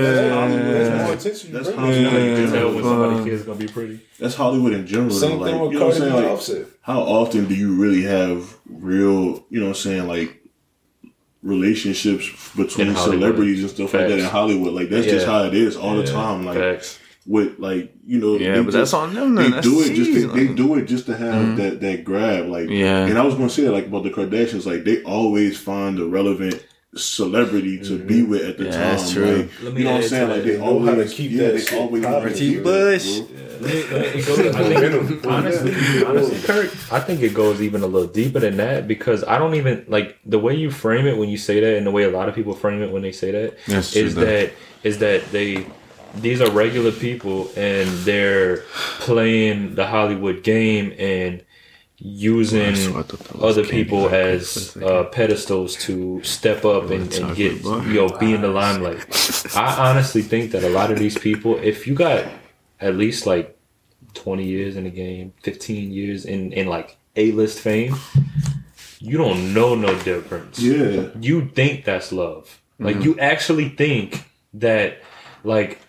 That's 0.00 0.30
Hollywood. 0.30 0.74
That's 0.76 0.88
Yeah. 0.90 1.04
more 1.04 1.12
attention. 1.14 1.52
That's 1.52 1.68
you 1.68 1.74
bring. 1.74 2.04
Hollywood. 2.04 2.22
You 2.22 2.34
can 2.44 2.52
tell 2.52 2.66
when 2.68 2.76
Yeah. 2.76 2.82
somebody's 2.90 3.24
kid's 3.24 3.42
gonna 3.42 3.58
be 3.58 3.66
pretty. 3.66 4.00
That's 4.20 4.34
Hollywood 4.36 4.72
in 4.74 4.86
general. 4.86 5.10
Same 5.10 5.30
though. 5.30 5.36
Like, 5.38 5.50
thing 5.52 5.60
with 5.60 5.72
you 5.72 5.78
know 5.80 5.86
what 5.86 5.94
I'm 5.94 6.00
Cardi 6.00 6.12
saying? 6.12 6.24
and 6.24 6.30
Like, 6.30 6.38
Offset. 6.38 6.66
how 6.82 7.00
often 7.00 7.44
do 7.46 7.54
you 7.54 7.72
really 7.74 8.02
have 8.02 8.56
real, 8.68 9.44
you 9.50 9.58
know 9.58 9.66
what 9.66 9.68
I'm 9.70 9.74
saying, 9.74 10.06
like 10.06 10.36
relationships 11.42 12.28
between 12.56 12.88
In 12.88 12.94
Hollywood. 12.94 13.20
celebrities 13.20 13.60
and 13.62 13.70
stuff 13.70 13.92
like 13.94 14.02
that 14.08 14.12
in 14.12 14.20
Facts. 14.20 14.30
Hollywood? 14.32 14.72
Like 14.72 14.90
that's 14.90 15.06
just 15.06 15.26
Yeah. 15.26 15.32
how 15.32 15.44
it 15.46 15.54
is 15.54 15.74
all 15.76 15.96
the 15.96 16.04
Yeah. 16.04 16.12
time. 16.12 16.44
Like 16.44 16.58
Facts. 16.58 16.98
With 17.26 17.58
like 17.58 17.94
you 18.06 18.18
know, 18.18 18.36
Yeah, 18.36 18.56
they 18.56 18.62
but 18.62 18.72
that's 18.72 18.92
on 18.94 19.14
them. 19.14 19.34
They 19.34 19.50
That's 19.50 19.66
do 19.66 19.80
it 19.82 19.94
just 19.94 20.12
to, 20.12 20.26
they 20.28 20.48
do 20.48 20.74
it 20.76 20.86
just 20.86 21.06
to 21.06 21.16
have 21.16 21.34
mm-hmm. 21.34 21.56
that 21.56 21.80
that 21.80 22.04
grab. 22.04 22.46
Like 22.46 22.68
Yeah. 22.68 23.06
and 23.06 23.18
I 23.18 23.22
was 23.22 23.34
gonna 23.34 23.50
say 23.50 23.68
like 23.68 23.86
about 23.86 24.04
the 24.04 24.10
Kardashians, 24.10 24.66
like 24.66 24.84
they 24.84 25.02
always 25.02 25.58
find 25.58 25.98
a 25.98 26.06
relevant 26.06 26.64
celebrity 26.96 27.78
to 27.78 27.98
be 27.98 28.22
mm-hmm. 28.22 28.30
with 28.30 28.42
at 28.42 28.58
the 28.58 28.64
Yeah, 28.64 28.70
time. 28.72 28.80
that's 28.80 29.12
true. 29.12 29.36
Like, 29.36 29.62
Let 29.62 29.74
me 29.74 29.78
you 29.80 29.84
know 29.84 29.92
what 29.92 30.02
I'm 30.02 30.08
saying? 30.08 30.28
Like 30.28 30.36
that. 30.38 30.44
they 30.44 30.50
They 30.52 30.58
know 30.58 30.84
to 30.84 30.90
always 30.90 31.12
keep 31.14 31.30
yeah, 31.30 31.42
that 31.44 31.52
they 31.52 31.60
shit 31.60 31.78
always 31.78 32.04
popping. 32.04 32.28
keep 32.34 32.56
T. 32.56 32.60
Bush. 32.60 33.18
bro. 33.20 33.26
It 33.62 33.92
I 34.54 34.80
think, 35.10 35.26
honestly, 35.26 35.74
honestly, 36.06 36.40
Kirk, 36.40 36.92
I 36.92 37.00
think 37.00 37.20
it 37.22 37.34
goes 37.34 37.60
even 37.60 37.82
a 37.82 37.86
little 37.86 38.08
deeper 38.08 38.40
than 38.40 38.56
that 38.56 38.88
because 38.88 39.22
I 39.24 39.38
don't 39.38 39.54
even 39.54 39.84
like 39.88 40.18
the 40.24 40.38
way 40.38 40.54
you 40.54 40.70
frame 40.70 41.06
it 41.06 41.16
when 41.18 41.28
you 41.28 41.36
say 41.36 41.60
that, 41.60 41.76
and 41.76 41.86
the 41.86 41.90
way 41.90 42.04
a 42.04 42.10
lot 42.10 42.28
of 42.28 42.34
people 42.34 42.54
frame 42.54 42.82
it 42.82 42.90
when 42.90 43.02
they 43.02 43.12
say 43.12 43.30
that 43.30 43.58
that 43.66 43.94
is 43.94 44.14
that 44.16 44.52
is 44.82 44.98
that 44.98 45.30
they 45.30 45.66
these 46.14 46.40
are 46.40 46.50
regular 46.50 46.92
people 46.92 47.50
and 47.56 47.88
they're 48.04 48.58
playing 49.00 49.74
the 49.74 49.86
Hollywood 49.86 50.42
game 50.42 50.92
and 50.98 51.44
using 52.02 52.74
I 52.96 53.02
thought 53.02 53.08
that 53.08 53.34
was 53.36 53.58
other 53.58 53.68
people 53.68 54.08
as 54.08 54.72
for 54.72 54.78
a 54.80 54.82
second. 54.82 54.88
uh, 54.88 55.04
pedestals 55.10 55.76
to 55.84 56.22
step 56.24 56.64
up 56.64 56.90
and, 56.90 57.12
and 57.12 57.36
get 57.36 57.62
bar. 57.62 57.82
you 57.86 57.94
know 57.94 58.08
be 58.18 58.32
in 58.32 58.40
the 58.40 58.48
limelight. 58.48 59.04
I 59.56 59.90
honestly 59.90 60.22
think 60.22 60.52
that 60.52 60.64
a 60.64 60.70
lot 60.70 60.90
of 60.90 60.98
these 60.98 61.18
people, 61.18 61.56
if 61.58 61.86
you 61.86 61.94
got 61.94 62.24
at 62.80 62.96
least 62.96 63.26
like 63.26 63.56
20 64.14 64.44
years 64.44 64.76
in 64.76 64.84
the 64.84 64.90
game, 64.90 65.34
15 65.42 65.92
years 65.92 66.24
in, 66.24 66.52
in 66.54 66.66
like 66.68 66.96
A 67.16 67.32
list 67.32 67.60
fame, 67.60 67.94
you 68.98 69.18
don't 69.18 69.52
know 69.52 69.74
no 69.74 69.94
difference. 70.02 70.58
Yeah. 70.58 71.08
You 71.20 71.48
think 71.50 71.84
that's 71.84 72.12
love. 72.12 72.60
Like 72.78 72.96
Mm-hmm. 72.96 73.04
you 73.04 73.18
actually 73.18 73.68
think 73.68 74.24
that 74.54 75.02
like 75.44 75.80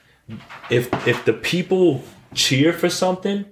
if 0.70 1.08
if 1.08 1.26
the 1.26 1.34
people 1.34 2.04
cheer 2.34 2.74
for 2.74 2.90
something, 2.90 3.46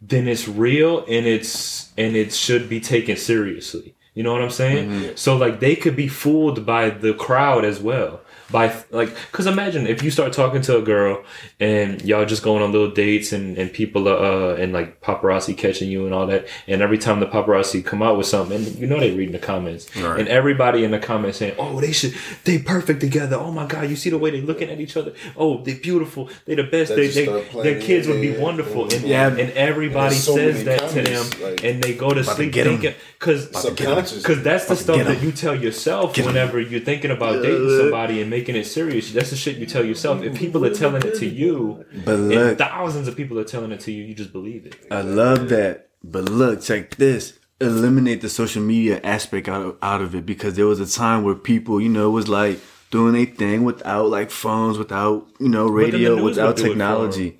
then 0.00 0.28
it's 0.28 0.46
real 0.48 1.00
and 1.00 1.26
it's 1.26 1.92
and 1.96 2.16
it 2.16 2.32
should 2.32 2.68
be 2.68 2.80
taken 2.80 3.16
seriously. 3.16 3.94
You 4.14 4.22
know 4.22 4.32
what 4.32 4.42
I'm 4.42 4.50
saying? 4.50 4.90
Mm-hmm. 4.90 5.16
So 5.16 5.36
like 5.36 5.60
they 5.60 5.76
could 5.76 5.96
be 5.96 6.08
fooled 6.08 6.64
by 6.64 6.90
the 6.90 7.14
crowd 7.14 7.64
as 7.64 7.80
well. 7.80 8.20
By 8.48 8.72
like, 8.92 9.12
cause 9.32 9.46
imagine 9.46 9.88
if 9.88 10.04
you 10.04 10.10
start 10.12 10.32
talking 10.32 10.62
to 10.62 10.78
a 10.78 10.82
girl 10.82 11.24
and 11.58 12.00
y'all 12.02 12.24
just 12.24 12.44
going 12.44 12.62
on 12.62 12.70
little 12.70 12.92
dates 12.92 13.32
and, 13.32 13.58
and 13.58 13.72
people 13.72 14.08
are, 14.08 14.52
uh, 14.52 14.54
and 14.56 14.72
like 14.72 15.00
paparazzi 15.00 15.56
catching 15.56 15.90
you 15.90 16.04
and 16.04 16.14
all 16.14 16.28
that. 16.28 16.46
And 16.68 16.80
every 16.80 16.96
time 16.98 17.18
the 17.18 17.26
paparazzi 17.26 17.84
come 17.84 18.02
out 18.02 18.16
with 18.16 18.26
something, 18.28 18.56
and 18.64 18.76
you 18.76 18.86
know 18.86 19.00
they 19.00 19.10
read 19.10 19.26
in 19.26 19.32
the 19.32 19.40
comments, 19.40 19.94
Right. 19.96 20.20
and 20.20 20.28
everybody 20.28 20.84
in 20.84 20.92
the 20.92 21.00
comments 21.00 21.38
saying, 21.38 21.56
"Oh, 21.58 21.80
they 21.80 21.90
should, 21.90 22.14
they 22.44 22.58
perfect 22.60 23.00
together. 23.00 23.34
Oh 23.36 23.50
my 23.50 23.66
God, 23.66 23.90
you 23.90 23.96
see 23.96 24.10
the 24.10 24.18
way 24.18 24.30
they 24.30 24.40
looking 24.42 24.70
at 24.70 24.80
each 24.80 24.96
other. 24.96 25.12
Oh, 25.36 25.62
they 25.64 25.74
beautiful. 25.74 26.30
They 26.44 26.54
the 26.54 26.62
best. 26.62 26.94
They, 26.94 27.08
they 27.08 27.24
their 27.64 27.80
kids 27.80 28.06
in 28.06 28.12
would 28.12 28.20
be 28.20 28.28
their 28.28 28.36
head. 28.36 28.42
wonderful. 28.44 28.84
And 28.84 29.02
Yeah. 29.02 29.26
and 29.28 29.50
everybody 29.52 30.14
And 30.14 30.24
so 30.24 30.36
says 30.36 30.64
many 30.64 30.78
that 30.78 30.90
to 30.90 31.02
them, 31.02 31.26
like- 31.42 31.64
and 31.64 31.82
they 31.82 31.94
go 31.94 32.10
to 32.14 32.22
sleep 32.22 32.52
get 32.52 32.68
'em. 32.68 32.74
thinking 32.78 32.94
because 33.18 33.46
because 33.46 34.42
that's 34.44 34.66
the 34.66 34.76
stuff 34.76 34.98
that 35.04 35.20
you 35.20 35.32
tell 35.32 35.54
yourself 35.56 36.16
whenever 36.16 36.60
you're 36.60 36.80
thinking 36.80 37.10
about 37.10 37.42
dating 37.42 37.76
somebody 37.76 38.20
and 38.22 38.30
making 38.36 38.56
it 38.56 38.66
serious. 38.66 39.12
That's 39.12 39.30
the 39.30 39.36
shit 39.36 39.56
you 39.56 39.64
tell 39.64 39.84
yourself. 39.84 40.22
If 40.22 40.36
people 40.36 40.62
are 40.66 40.74
telling 40.74 41.02
it 41.02 41.14
to 41.16 41.26
you, 41.26 41.84
But 42.04 42.18
and 42.18 42.58
thousands 42.58 43.08
of 43.08 43.16
people 43.16 43.38
are 43.38 43.44
telling 43.44 43.72
it 43.72 43.80
to 43.80 43.92
you, 43.92 44.04
you 44.04 44.14
just 44.14 44.32
believe 44.32 44.66
it. 44.66 44.76
I 44.90 45.00
love 45.00 45.48
that. 45.48 45.88
But 46.04 46.28
look, 46.28 46.60
check 46.60 46.96
this. 46.96 47.38
Eliminate 47.60 48.20
the 48.20 48.28
social 48.28 48.62
media 48.62 49.00
aspect 49.02 49.48
out 49.48 49.62
of, 49.62 49.76
out 49.80 50.02
of 50.02 50.14
it 50.14 50.26
because 50.26 50.54
there 50.56 50.66
was 50.66 50.80
a 50.80 50.86
time 50.86 51.24
where 51.24 51.34
people, 51.34 51.80
you 51.80 51.88
know, 51.88 52.10
was 52.10 52.28
like 52.28 52.60
doing 52.90 53.16
a 53.16 53.24
thing 53.24 53.64
without 53.64 54.10
like 54.10 54.30
phones, 54.30 54.76
without 54.76 55.26
you 55.40 55.48
know 55.48 55.66
the 55.66 55.72
radio, 55.72 56.22
without 56.22 56.24
would 56.24 56.34
do 56.34 56.48
it 56.48 56.58
for 56.58 56.68
technology. 56.68 57.38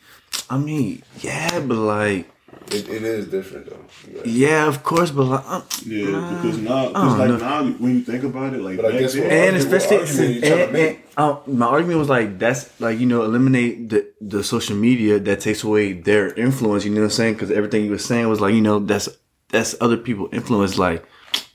I 0.48 0.56
mean, 0.56 1.02
yeah, 1.20 1.60
but 1.60 1.76
like, 1.76 2.30
It, 2.72 2.88
it 2.88 3.02
is 3.02 3.28
different 3.28 3.70
though. 3.70 4.22
Yeah, 4.24 4.66
of 4.66 4.82
course, 4.82 5.10
but 5.10 5.24
like, 5.24 5.44
uh, 5.46 5.62
Yeah, 5.84 6.34
because 6.34 6.58
now, 6.58 6.88
because 6.88 7.18
like 7.18 7.28
know. 7.28 7.36
now, 7.36 7.64
when 7.78 7.94
you 7.96 8.02
think 8.02 8.24
about 8.24 8.54
it, 8.54 8.60
like 8.60 8.76
But 8.76 8.86
I 8.86 8.90
back 8.92 9.00
guess 9.00 9.14
then, 9.14 9.30
and 9.30 9.56
What 9.56 9.64
especially 9.64 9.96
argument 9.98 10.44
you 10.44 10.52
and, 10.52 10.60
and, 10.62 10.72
make? 10.72 11.06
uh, 11.16 11.36
my 11.46 11.66
argument 11.66 11.98
was 12.00 12.08
like 12.08 12.38
that's 12.38 12.80
like 12.80 12.98
you 12.98 13.06
know 13.06 13.22
eliminate 13.22 13.88
the 13.90 14.12
the 14.20 14.42
social 14.42 14.76
media 14.76 15.18
that 15.20 15.40
takes 15.40 15.62
away 15.62 15.92
their 15.92 16.34
influence. 16.34 16.84
You 16.84 16.90
know 16.92 17.00
what 17.02 17.04
I'm 17.06 17.10
saying? 17.20 17.34
Because 17.34 17.50
everything 17.50 17.84
you 17.84 17.90
were 17.92 17.98
saying 17.98 18.28
was 18.28 18.40
like 18.40 18.54
you 18.54 18.60
know 18.62 18.78
that's 18.80 19.08
that's 19.48 19.76
other 19.80 19.96
people 19.96 20.28
influence. 20.32 20.76
Like 20.76 21.04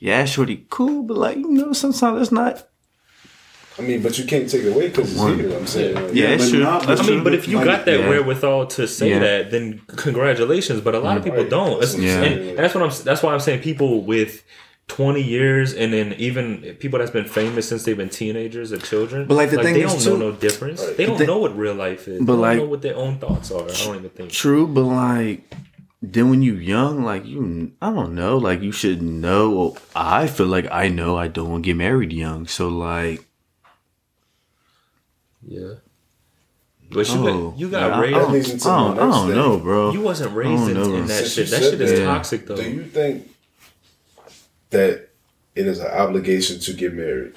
yeah, 0.00 0.24
shorty, 0.24 0.66
cool, 0.70 1.02
but 1.02 1.16
like 1.18 1.36
you 1.36 1.50
know 1.50 1.72
sometimes 1.72 2.22
it's 2.22 2.32
not. 2.32 2.68
I 3.82 3.86
mean, 3.86 4.02
but 4.02 4.18
you 4.18 4.24
can't 4.24 4.48
take 4.48 4.62
it 4.62 4.72
away 4.74 4.88
because 4.88 5.10
it's 5.12 5.20
One. 5.20 5.38
here. 5.38 5.56
I'm 5.56 5.66
saying. 5.66 5.94
Like, 5.94 6.14
Yeah, 6.14 6.28
it's 6.28 6.44
but 6.44 6.50
true. 6.50 6.60
now- 6.60 6.78
That's 6.80 7.00
I 7.00 7.06
mean, 7.06 7.24
but 7.24 7.34
if 7.34 7.48
you 7.48 7.56
like, 7.56 7.66
got 7.66 7.84
that 7.86 8.00
yeah. 8.00 8.08
wherewithal 8.08 8.66
to 8.66 8.86
say 8.86 9.10
Yeah. 9.10 9.18
that, 9.18 9.50
then 9.50 9.80
congratulations. 9.96 10.80
But 10.80 10.94
a 10.94 11.00
lot 11.00 11.16
of 11.16 11.24
people 11.24 11.40
Right. 11.40 11.50
don't. 11.50 11.80
That's, 11.80 11.94
That's 11.94 12.04
what 12.04 12.26
I'm 12.26 12.38
and, 12.48 12.58
that's 12.58 12.74
what 12.74 12.82
I'm. 12.84 13.04
That's 13.04 13.22
why 13.22 13.32
I'm 13.34 13.40
saying 13.40 13.60
people 13.62 14.02
with. 14.04 14.42
20 14.88 15.22
years 15.22 15.72
and 15.72 15.92
then 15.92 16.12
even 16.18 16.58
people 16.80 16.98
that's 16.98 17.12
been 17.12 17.24
famous 17.24 17.66
since 17.68 17.84
they've 17.84 17.96
been 17.96 18.10
teenagers 18.10 18.72
or 18.74 18.78
children 18.78 19.26
But, 19.26 19.36
like, 19.36 19.50
the 19.50 19.62
thing 19.62 19.74
they 19.74 19.84
is, 19.84 19.92
don't 19.92 20.02
too- 20.02 20.18
know 20.18 20.30
no 20.30 20.36
difference 20.36 20.84
they 20.98 21.06
don't 21.06 21.16
The 21.18 21.24
know 21.24 21.38
what 21.38 21.56
real 21.56 21.72
life 21.74 22.08
is 22.08 22.18
But, 22.18 22.26
they 22.26 22.32
don't 22.32 22.40
like- 22.40 22.58
know 22.58 22.64
what 22.66 22.82
their 22.82 22.96
own 22.96 23.16
thoughts 23.16 23.50
are 23.52 23.62
i 23.62 23.72
don't 23.84 23.96
even 23.96 24.10
think 24.10 24.32
True, 24.32 24.66
but 24.66 24.82
like 24.82 25.44
then 26.02 26.28
when 26.30 26.42
you 26.42 26.54
young, 26.56 27.04
like 27.04 27.24
you, 27.24 27.70
I 27.80 27.90
don't 27.92 28.14
know, 28.16 28.36
like 28.36 28.60
you 28.60 28.72
should 28.72 29.00
know. 29.00 29.50
Well, 29.50 29.76
I 29.94 30.26
feel 30.26 30.46
like 30.48 30.66
I 30.70 30.88
know 30.88 31.16
I 31.16 31.28
don't 31.28 31.48
want 31.52 31.62
to 31.64 31.68
get 31.68 31.76
married 31.76 32.12
young, 32.12 32.46
so 32.48 32.68
like 32.68 33.24
yeah 35.46 35.74
but 36.90 37.08
you 37.08 37.14
oh, 37.28 37.50
got 37.50 37.58
you 37.58 37.70
got 37.70 37.92
I, 37.92 37.96
I 37.96 38.00
raised 38.00 38.14
don't, 38.16 38.32
leads 38.32 38.66
I 38.66 38.76
don't, 38.76 38.98
I 38.98 39.00
don't 39.06 39.34
know, 39.34 39.58
bro. 39.58 39.92
you 39.92 40.00
wasn't 40.02 40.34
raised 40.34 40.68
in, 40.68 40.74
know, 40.74 40.94
in 40.94 41.06
that 41.06 41.24
Since 41.26 41.32
shit 41.32 41.50
that 41.50 41.62
shit 41.62 41.80
is 41.80 41.98
that, 42.00 42.04
toxic 42.04 42.46
though 42.46 42.56
Do 42.56 42.70
you 42.70 42.84
think 42.84 43.28
that 44.70 45.08
it 45.54 45.66
is 45.66 45.80
an 45.80 45.86
obligation 45.90 46.58
to 46.60 46.72
get 46.74 46.94
married? 46.94 47.34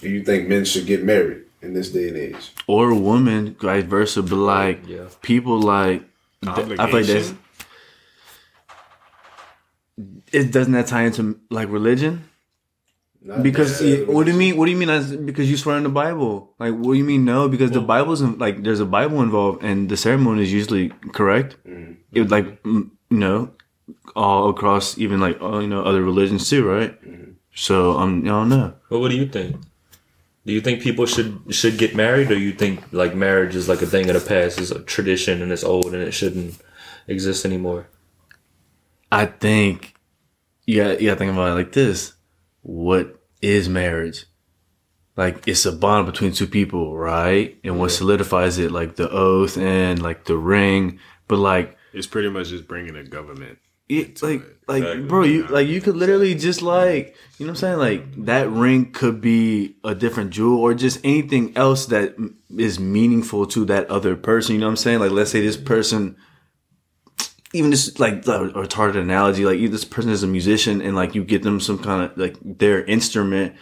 Do 0.00 0.08
you 0.08 0.22
think 0.24 0.48
men 0.48 0.64
should 0.64 0.86
get 0.86 1.04
married 1.04 1.42
in 1.62 1.74
this 1.74 1.90
day 1.90 2.08
and 2.08 2.16
age? 2.16 2.52
or 2.66 2.90
a 2.90 2.94
woman, 2.96 3.56
vice 3.60 3.84
versa. 3.84 4.22
But 4.22 4.36
like 4.36 4.86
Yeah. 4.86 5.08
people 5.20 5.60
like 5.60 6.02
th- 6.42 6.52
I 6.52 6.54
feel 6.56 6.66
like 6.68 6.76
that's 6.78 6.80
Obligation? 6.80 7.38
it 10.32 10.52
doesn't 10.52 10.72
that 10.72 10.86
tie 10.86 11.02
into 11.02 11.38
like 11.50 11.68
religion 11.68 12.29
Not 13.22 13.42
because 13.42 13.70
necessarily 13.72 14.04
what 14.14 14.24
do 14.26 14.32
you 14.32 14.38
mean 14.38 14.56
what 14.56 14.64
do 14.66 14.70
you 14.72 14.78
mean 14.78 14.88
as 14.90 15.14
because 15.14 15.50
you 15.50 15.56
swear 15.58 15.76
in 15.76 15.82
the 15.82 15.90
bible 15.90 16.54
like 16.58 16.72
what 16.72 16.92
do 16.94 16.98
you 16.98 17.04
mean 17.04 17.24
no 17.26 17.48
because 17.48 17.70
the 17.70 17.80
bible's 17.82 18.22
in, 18.22 18.38
like 18.38 18.62
there's 18.62 18.80
a 18.80 18.86
bible 18.86 19.20
involved 19.20 19.62
and 19.62 19.90
the 19.90 19.96
ceremony 19.96 20.42
is 20.42 20.52
usually 20.52 20.88
correct 21.12 21.56
Mm-hmm. 21.66 21.92
it 22.12 22.20
would 22.20 22.30
like 22.30 22.46
you 22.64 22.90
know 23.10 23.50
all 24.16 24.48
across 24.48 24.96
even 24.96 25.20
like 25.20 25.38
all, 25.42 25.60
you 25.60 25.68
know 25.68 25.82
other 25.82 26.02
religions 26.02 26.48
too 26.48 26.66
right 26.66 26.92
Mm-hmm. 27.04 27.32
so 27.54 27.98
um 27.98 28.22
i 28.24 28.28
don't 28.28 28.48
know 28.48 28.72
Well, 28.88 29.00
what 29.02 29.10
do 29.10 29.16
you 29.16 29.26
think? 29.28 29.56
Do 30.46 30.54
you 30.56 30.62
think 30.62 30.80
people 30.80 31.04
should 31.04 31.30
should 31.50 31.76
get 31.76 31.94
married, 31.94 32.30
or 32.32 32.38
you 32.38 32.52
think 32.52 32.80
like 32.92 33.14
marriage 33.14 33.54
is 33.54 33.68
like 33.68 33.82
a 33.82 33.86
thing 33.86 34.08
of 34.08 34.16
the 34.16 34.26
past, 34.26 34.58
is 34.58 34.70
a 34.72 34.80
tradition 34.94 35.42
and 35.42 35.52
it's 35.52 35.62
old 35.62 35.92
and 35.92 36.02
it 36.02 36.12
shouldn't 36.16 36.54
exist 37.06 37.44
anymore? 37.44 37.88
I 39.12 39.26
think 39.26 39.94
you 40.66 40.82
got 40.82 41.00
you 41.00 41.08
got 41.10 41.14
to 41.14 41.18
think 41.20 41.32
about 41.32 41.50
it 41.52 41.54
like 41.60 41.72
this: 41.72 42.14
what 42.62 43.20
is 43.42 43.68
marriage. 43.68 44.26
Like 45.16 45.46
it's 45.46 45.66
a 45.66 45.72
bond 45.72 46.06
between 46.06 46.32
two 46.32 46.46
people, 46.46 46.96
right? 46.96 47.58
And 47.64 47.78
what 47.78 47.90
solidifies 47.90 48.58
it, 48.58 48.70
like 48.70 48.96
the 48.96 49.10
oath 49.10 49.58
and 49.58 50.00
like 50.02 50.24
the 50.24 50.36
ring. 50.36 50.98
But 51.28 51.38
like 51.38 51.76
It's 51.92 52.06
pretty 52.06 52.30
much 52.30 52.48
just 52.48 52.66
bringing 52.68 52.96
a 52.96 53.04
government. 53.04 53.58
it, 53.88 54.22
like 54.22 54.40
it. 54.42 54.56
like 54.68 54.82
Exactly. 54.84 55.06
bro 55.08 55.24
you 55.24 55.46
like 55.48 55.66
you 55.68 55.80
could 55.80 55.96
literally 55.96 56.34
just 56.36 56.62
like 56.62 57.16
you 57.38 57.44
know 57.46 57.50
what 57.52 57.56
i'm 57.56 57.56
saying 57.56 57.78
like 57.78 58.24
that 58.26 58.48
ring 58.48 58.92
could 58.92 59.20
be 59.20 59.74
a 59.82 59.94
different 59.96 60.30
jewel 60.30 60.60
or 60.60 60.74
just 60.74 61.00
anything 61.02 61.56
else 61.56 61.86
that 61.86 62.14
is 62.56 62.78
meaningful 62.78 63.46
to 63.46 63.64
that 63.64 63.90
other 63.90 64.14
person 64.14 64.54
you 64.54 64.60
know 64.60 64.66
what 64.66 64.70
i'm 64.70 64.76
saying 64.76 65.00
like 65.00 65.10
let's 65.10 65.32
say 65.32 65.40
this 65.40 65.56
person 65.56 66.16
even 67.52 67.70
just 67.70 67.98
like 67.98 68.14
a 68.26 68.48
retarded 68.54 68.96
analogy 68.96 69.44
like 69.44 69.58
you, 69.58 69.68
this 69.68 69.84
person 69.84 70.10
is 70.10 70.22
a 70.22 70.26
musician 70.26 70.80
and 70.80 70.94
like 70.94 71.14
you 71.14 71.24
get 71.24 71.42
them 71.42 71.60
some 71.60 71.78
kind 71.78 72.04
of 72.04 72.16
like 72.16 72.36
their 72.42 72.84
instrument 72.84 73.54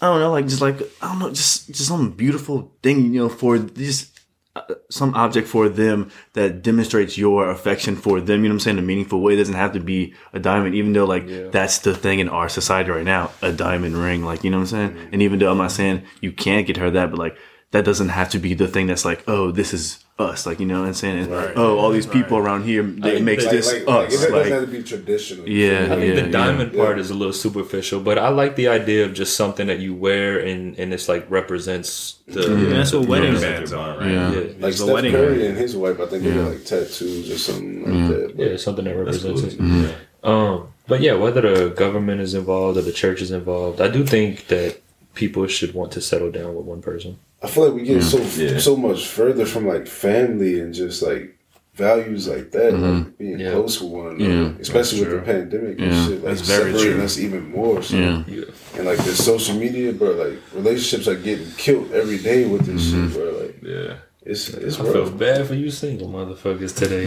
i 0.00 0.06
don't 0.06 0.20
know 0.20 0.30
like 0.30 0.46
just 0.46 0.62
like 0.62 0.80
i 1.02 1.08
don't 1.08 1.18
know 1.18 1.30
just 1.30 1.68
just 1.68 1.88
some 1.88 2.10
beautiful 2.10 2.72
thing 2.82 3.12
you 3.12 3.20
know 3.20 3.28
for 3.28 3.58
just 3.58 4.14
uh, 4.56 4.62
some 4.88 5.12
object 5.16 5.48
for 5.48 5.68
them 5.68 6.12
that 6.34 6.62
demonstrates 6.62 7.18
your 7.18 7.50
affection 7.50 7.96
for 7.96 8.20
them. 8.20 8.44
You 8.44 8.48
know 8.48 8.52
what 8.52 8.54
I'm 8.54 8.60
saying? 8.60 8.78
A 8.78 8.82
meaningful 8.82 9.20
way. 9.20 9.34
It 9.34 9.38
doesn't 9.38 9.56
have 9.56 9.72
to 9.72 9.80
be 9.80 10.14
a 10.32 10.38
diamond, 10.38 10.76
even 10.76 10.92
though 10.92 11.06
like 11.06 11.50
that's 11.50 11.78
the 11.78 11.92
thing 11.92 12.20
in 12.20 12.28
our 12.28 12.48
society 12.48 12.88
right 12.88 13.04
now, 13.04 13.32
a 13.42 13.50
diamond 13.50 13.96
ring. 13.96 14.22
Like, 14.22 14.44
you 14.44 14.52
know 14.52 14.58
what 14.58 14.72
I'm 14.72 14.92
saying? 14.94 15.08
And 15.10 15.22
even 15.22 15.40
though 15.40 15.50
I'm 15.50 15.58
not 15.58 15.72
saying 15.72 16.04
you 16.20 16.30
can't 16.30 16.68
get 16.68 16.76
her 16.76 16.88
that, 16.92 17.10
but 17.10 17.18
like 17.18 17.36
that 17.72 17.84
doesn't 17.84 18.10
have 18.10 18.30
to 18.30 18.38
be 18.38 18.54
the 18.54 18.68
thing 18.68 18.86
that's 18.86 19.04
like, 19.04 19.24
oh, 19.26 19.50
this 19.50 19.74
is 19.74 20.03
us. 20.18 20.46
Like, 20.46 20.60
you 20.60 20.66
know 20.66 20.80
what 20.80 20.86
I'm 20.86 20.94
saying? 20.94 21.24
And, 21.24 21.32
Oh, 21.56 21.76
all 21.78 21.90
these 21.90 22.06
people 22.06 22.38
around 22.38 22.62
here, 22.64 22.82
they, 22.82 23.16
it 23.16 23.22
makes 23.22 23.42
like- 23.44 23.52
this 23.52 23.72
like, 23.72 23.86
like, 23.86 24.08
it 24.12 24.14
us. 24.14 24.26
doesn't 24.26 24.52
have 24.52 24.60
to 24.60 24.66
be 24.68 24.82
traditional. 24.82 25.48
Yeah, 25.48 25.86
I 25.90 25.96
think 25.96 26.14
yeah, 26.16 26.22
the 26.24 26.30
diamond 26.30 26.72
yeah. 26.72 26.84
part 26.84 26.98
is 27.00 27.10
a 27.10 27.14
little 27.14 27.32
superficial, 27.32 28.00
but 28.00 28.16
I 28.18 28.28
like 28.28 28.54
the 28.54 28.68
idea 28.68 29.04
of 29.06 29.12
just 29.14 29.36
something 29.36 29.66
that 29.66 29.80
you 29.80 29.92
wear 29.94 30.38
and 30.38 30.78
and 30.78 30.92
it's 30.94 31.08
like 31.08 31.28
represents 31.30 32.20
the. 32.28 32.42
That's 32.42 32.92
what 32.92 33.08
wedding 33.08 33.34
Yeah. 33.34 33.40
bands 33.40 33.72
are, 33.72 33.98
right? 33.98 34.10
Yeah. 34.10 34.30
Yeah, 34.32 34.38
Like 34.38 34.46
It's 34.72 34.80
a 34.80 34.82
Steph 34.84 34.94
wedding 34.94 35.12
Curry 35.12 35.38
ring. 35.38 35.46
and 35.46 35.58
his 35.58 35.76
wife, 35.76 35.98
I 36.00 36.06
think 36.06 36.22
they 36.22 36.32
got 36.34 36.50
like 36.52 36.64
tattoos 36.64 37.30
or 37.30 37.38
something 37.38 37.82
like 37.82 38.10
that. 38.10 38.36
But 38.36 38.46
yeah, 38.50 38.56
something 38.56 38.84
that 38.84 38.96
represents 38.96 39.40
cool. 39.42 39.50
it. 39.50 39.58
Mm-hmm. 39.58 40.28
Um, 40.30 40.68
but 40.86 41.00
yeah, 41.00 41.14
whether 41.14 41.40
the 41.40 41.70
government 41.70 42.20
is 42.20 42.34
involved 42.34 42.78
or 42.78 42.82
the 42.82 42.92
church 42.92 43.20
is 43.20 43.30
involved, 43.30 43.80
I 43.80 43.88
do 43.88 44.04
think 44.06 44.46
that 44.46 44.80
people 45.14 45.46
should 45.46 45.74
want 45.74 45.92
to 45.92 46.00
settle 46.00 46.30
down 46.30 46.54
with 46.54 46.64
one 46.66 46.82
person. 46.82 47.18
I 47.44 47.46
feel 47.46 47.64
like 47.66 47.74
we 47.74 47.82
get 47.84 48.02
so 48.02 48.18
mm-hmm. 48.18 48.54
Yeah. 48.54 48.58
so 48.58 48.76
much 48.76 49.06
further 49.06 49.44
from 49.46 49.66
like 49.66 49.86
family 49.86 50.60
and 50.60 50.72
just 50.72 51.02
like 51.02 51.36
values 51.74 52.28
like 52.28 52.52
that, 52.52 52.72
like 52.72 52.82
mm-hmm. 52.82 53.10
being 53.18 53.38
Yeah. 53.40 53.50
close 53.52 53.80
with 53.80 53.90
one 53.90 54.06
another, 54.14 54.24
Yeah. 54.24 54.52
especially 54.60 55.00
with 55.00 55.08
True. 55.10 55.18
the 55.20 55.24
pandemic 55.26 55.80
and 55.80 55.92
shit, 55.92 56.22
like 56.24 56.36
That's 56.36 56.40
very 56.42 56.70
separating 56.72 56.96
true. 56.96 57.04
us 57.04 57.18
even 57.18 57.50
more. 57.50 57.82
So. 57.82 57.96
yeah. 57.96 58.22
Yeah. 58.28 58.44
And 58.76 58.86
like 58.86 58.98
the 58.98 59.14
social 59.14 59.56
media, 59.56 59.92
bro, 59.92 60.12
like 60.12 60.38
relationships 60.54 61.06
are 61.08 61.16
getting 61.16 61.50
killed 61.56 61.92
every 61.92 62.18
day 62.18 62.46
with 62.46 62.64
this 62.66 62.82
shit, 62.90 62.94
mm-hmm. 62.94 63.12
bro. 63.12 63.26
Like 63.42 63.56
Yeah. 63.62 63.94
it's 64.24 64.48
it's 64.48 64.78
I 64.80 64.84
feel 64.84 65.10
bad 65.10 65.46
for 65.46 65.54
you 65.54 65.70
single 65.70 66.08
motherfuckers 66.08 66.74
today. 66.74 67.06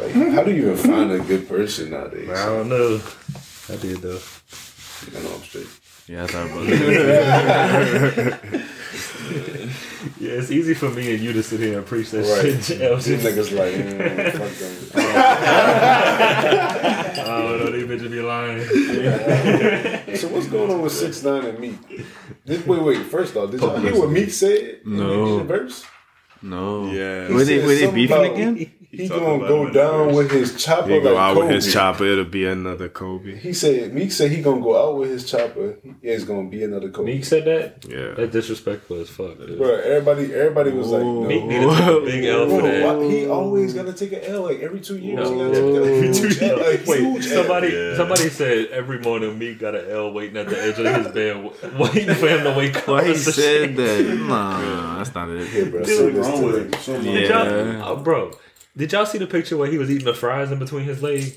Like, 0.00 0.12
how 0.34 0.42
do 0.42 0.50
you 0.54 0.72
even 0.72 0.76
find 0.76 1.12
a 1.12 1.20
good 1.20 1.46
person 1.48 1.90
nowadays? 1.90 2.30
I 2.30 2.46
don't 2.46 2.68
know. 2.68 3.00
I 3.72 3.76
did 3.76 3.98
though. 3.98 4.20
I 5.16 5.22
know 5.22 5.34
I'm 5.36 5.42
straight. 5.42 5.68
Yeah, 6.06 6.24
I 6.24 6.26
thought 6.26 6.46
about 6.46 6.66
that. 6.66 8.38
Yeah, 10.20 10.32
it's 10.32 10.50
easy 10.50 10.74
for 10.74 10.90
me 10.90 11.14
and 11.14 11.22
you 11.22 11.32
to 11.32 11.42
sit 11.42 11.60
here 11.60 11.78
and 11.78 11.86
preach 11.86 12.10
that 12.10 12.26
Right. 12.26 12.62
shit. 12.62 12.78
These 12.78 13.24
niggas 13.24 13.50
like, 13.56 13.72
mm, 13.74 14.32
fuck 14.32 14.52
them. 14.60 14.74
Oh 17.26 17.56
no, 17.58 17.70
these 17.72 17.86
bitches 17.86 18.10
be 18.10 18.20
lying. 18.20 18.60
So 20.16 20.28
what's 20.28 20.46
going 20.46 20.70
on 20.70 20.82
with 20.82 20.92
six 20.92 21.22
nine 21.22 21.44
and 21.46 21.58
Meek? 21.58 22.04
Did, 22.44 22.66
wait, 22.66 22.82
wait. 22.82 23.06
First 23.06 23.34
off, 23.36 23.50
did 23.50 23.60
y'all 23.60 23.76
hear 23.78 23.96
what 23.98 24.10
Meek 24.10 24.30
said? 24.30 24.80
in 24.84 24.96
No. 24.98 25.26
in 25.26 25.38
the 25.38 25.44
verse? 25.44 25.84
No. 26.42 26.90
Yeah. 26.90 27.28
Were 27.32 27.44
they, 27.44 27.58
said 27.60 27.66
were 27.66 27.74
they 27.74 27.90
beefing 27.90 28.16
about- 28.16 28.32
again? 28.34 28.70
He 28.96 29.08
gonna 29.08 29.38
go 29.46 29.60
him 29.62 29.66
in 29.68 29.72
the 29.72 29.78
down 29.78 30.14
with 30.14 30.30
his 30.30 30.62
chopper 30.62 30.88
He 30.88 31.00
go 31.00 31.12
like 31.14 31.20
out 31.20 31.34
Kobe. 31.34 31.46
with 31.46 31.54
his 31.64 31.72
chopper, 31.72 32.04
it'll 32.04 32.24
be 32.24 32.46
another 32.46 32.88
Kobe. 32.88 33.36
He 33.36 33.52
said 33.52 33.92
Meek 33.94 34.12
said 34.12 34.30
he 34.30 34.40
gonna 34.42 34.60
go 34.60 34.76
out 34.76 34.96
with 34.98 35.10
his 35.10 35.28
chopper. 35.30 35.76
It's 36.02 36.24
gonna 36.24 36.48
be 36.48 36.62
another 36.64 36.90
Kobe. 36.90 37.12
Meek 37.14 37.24
said 37.24 37.44
that. 37.46 37.84
Yeah. 37.88 38.14
that 38.14 38.32
disrespectful 38.32 39.00
as 39.00 39.10
fuck. 39.10 39.38
dude. 39.38 39.58
Bro, 39.58 39.68
everybody, 39.80 40.32
everybody 40.34 40.70
was 40.72 40.88
like, 40.88 41.02
no. 41.02 41.22
Meek 41.22 41.44
need 41.44 41.60
to 41.60 41.70
take 41.70 41.86
a 41.88 42.00
big 42.04 42.24
L 42.24 42.48
for 42.48 42.62
that. 42.62 43.10
he 43.10 43.26
always 43.26 43.74
gotta 43.74 43.92
take 43.92 44.12
an 44.12 44.20
L 44.24 44.42
like 44.42 44.60
every 44.60 44.80
two 44.80 44.98
years. 44.98 45.30
No. 45.30 45.32
He 45.32 45.38
gotta 45.38 45.54
take 45.54 45.64
a 45.64 45.94
Every 45.94 46.14
two 46.14 46.44
L, 46.44 46.56
like, 46.58 46.86
Wait, 46.86 47.00
huge 47.00 47.26
L. 47.28 47.42
somebody 47.42 47.68
Yeah. 47.68 47.96
somebody 47.96 48.28
said 48.28 48.66
every 48.68 48.98
morning 49.00 49.38
Meek 49.38 49.58
got 49.58 49.74
an 49.74 49.90
L 49.90 50.12
waiting 50.12 50.36
at 50.36 50.48
the 50.48 50.60
edge 50.62 50.78
of 50.78 51.04
his 51.04 51.12
bed, 51.12 51.44
waiting 51.78 52.14
for 52.14 52.28
him 52.28 52.44
to 52.44 52.54
wake 52.56 52.76
up. 52.76 52.88
Why 52.88 53.04
he 53.08 53.14
said 53.16 53.34
shit. 53.34 53.76
that? 53.76 54.16
Nah, 54.24 54.98
that's 54.98 55.14
not 55.14 55.28
it. 55.30 55.52
Yeah, 55.52 55.64
bro. 55.70 55.84
Dude, 55.84 56.14
wrong 56.16 56.42
with 56.44 56.56
him? 56.56 56.72
Something 56.80 57.04
Did 57.14 57.30
wrong. 57.30 57.46
y'all, 57.46 57.66
Yeah. 57.74 57.84
uh, 57.84 57.94
bro? 57.96 58.30
Did 58.76 58.90
y'all 58.90 59.06
see 59.06 59.18
the 59.18 59.26
picture 59.28 59.56
where 59.56 59.70
he 59.70 59.78
was 59.78 59.88
eating 59.88 60.04
the 60.04 60.14
fries 60.14 60.50
in 60.50 60.58
between 60.58 60.82
his 60.84 61.00
legs? 61.00 61.28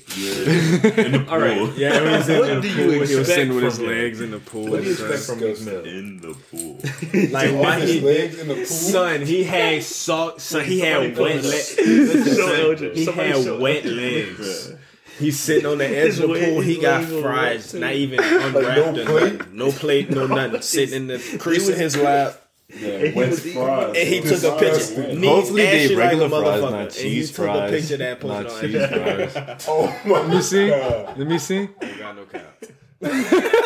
In 0.98 1.12
the 1.12 1.26
All 1.30 1.38
right. 1.38 1.72
Yeah, 1.76 2.02
when 2.02 2.16
he's 2.16 2.28
in 2.28 2.38
What 2.40 2.48
the 2.48 2.60
do 2.62 2.68
you 2.68 2.74
pool, 2.74 2.90
he 2.90 2.98
was 2.98 3.10
expect 3.10 3.28
sitting 3.28 3.48
with 3.54 3.58
from 3.58 3.64
his 3.70 3.78
him? 3.78 3.86
legs 3.86 4.20
in 4.20 4.30
the 4.32 4.38
pool. 4.40 4.68
What 4.70 4.80
do 4.82 4.86
you 4.86 4.92
expect 4.92 5.22
from 5.22 5.38
Meek 5.40 5.60
Mill? 5.60 5.84
In 5.84 6.20
the 6.20 6.34
pool. 6.34 6.80
Like 7.30 7.50
Off 7.52 7.60
why 7.62 7.78
his 7.80 7.90
he 7.92 8.00
legs 8.00 8.38
in 8.40 8.48
the 8.48 8.54
pool. 8.54 8.64
Son, 8.66 9.22
he 9.22 9.44
had 9.44 9.82
salt. 9.84 10.40
Son, 10.40 10.64
he 10.64 10.80
had 10.80 11.16
wet 11.16 11.44
legs. 11.44 11.78
Elgin. 11.78 12.94
He 12.96 13.04
had 13.04 13.60
wet 13.60 13.84
legs. 13.84 14.72
He's 15.20 15.38
sitting 15.38 15.66
on 15.66 15.78
the 15.78 15.86
edge 15.86 16.18
of 16.18 16.28
the 16.30 16.44
pool. 16.44 16.60
He 16.60 16.80
got 16.80 17.04
fries, 17.04 17.72
not 17.72 17.92
even 17.92 18.18
unwrapped. 18.18 18.96
no 18.96 19.04
plate? 19.06 19.52
No 19.52 19.70
plate, 19.70 20.10
no 20.10 20.26
nothing. 20.26 20.60
Sitting 20.62 20.94
in 21.02 21.06
the 21.06 21.38
crease 21.38 21.68
in 21.68 21.76
his 21.78 21.96
lap. 21.96 22.34
Yeah, 22.70 23.12
wet 23.14 23.30
was 23.30 23.46
eating- 23.46 23.62
fries. 23.62 23.96
And 23.96 24.08
he 24.08 24.20
took 24.20 24.42
a 24.44 24.58
picture. 24.58 25.14
Knees 25.14 25.28
Hopefully 25.30 25.62
they 25.62 25.84
ashy 25.86 25.96
like 25.96 26.04
a 26.04 26.18
regular 26.18 26.28
fries, 26.28 26.42
motherfucker. 26.62 26.70
not 26.70 26.80
And 26.82 26.92
he 26.92 27.02
cheese 27.02 27.30
took 27.32 27.38
a 27.38 27.52
fries. 27.52 27.70
picture 27.70 27.94
of 27.94 27.98
that 28.00 28.24
Not 28.24 28.60
cheese 28.60 28.76
on 28.76 28.88
fries. 28.88 29.64
Oh 29.68 30.00
my 30.04 30.12
Let 30.20 30.28
me 30.28 30.42
see. 30.42 30.68
God. 30.68 31.18
Let 31.18 31.26
me 31.28 31.38
see. 31.38 31.56
Ain't 31.56 31.98
got 31.98 32.16
no 32.16 32.24
cap. 32.26 32.64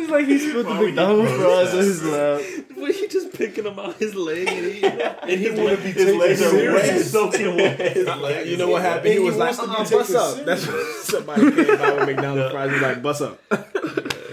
It's 0.00 0.10
like 0.10 0.26
he 0.26 0.38
spilled 0.38 0.66
the 0.66 0.74
McDonald's 0.74 1.32
fries 1.32 1.72
on 1.74 1.78
his 1.80 2.04
lap. 2.04 2.40
But 2.78 2.92
he 2.94 3.08
just 3.08 3.32
picking 3.32 3.64
him 3.66 3.76
out 3.78 3.96
his 3.96 4.14
leg 4.14 4.46
and 4.48 4.66
eating 4.66 4.96
them. 4.98 5.16
And 5.22 5.30
he 5.40 5.50
wanna 5.50 5.76
be 5.76 5.82
his 5.90 5.94
taken 6.04 6.18
legs 6.18 6.40
are 6.42 6.50
serious. 6.50 6.82
wet, 6.84 7.04
soaking 7.06 7.56
wet. 7.56 8.46
You 8.46 8.56
know 8.56 8.68
what 8.68 8.82
happened? 8.82 9.12
He 9.12 9.18
was 9.18 9.36
like, 9.36 9.58
wants 9.58 9.90
to 9.90 9.96
be 9.96 10.00
uh-uh, 10.00 10.04
bust 10.04 10.14
up. 10.38 10.44
That's 10.46 10.66
what 10.66 11.04
somebody 11.04 11.40
came 11.52 11.76
by 11.78 11.92
with 11.94 12.06
McDonald's 12.06 12.52
fries. 12.52 12.68
He 12.68 12.74
was 12.74 12.82
like, 12.82 13.02
bust 13.02 13.22
up. 13.22 13.40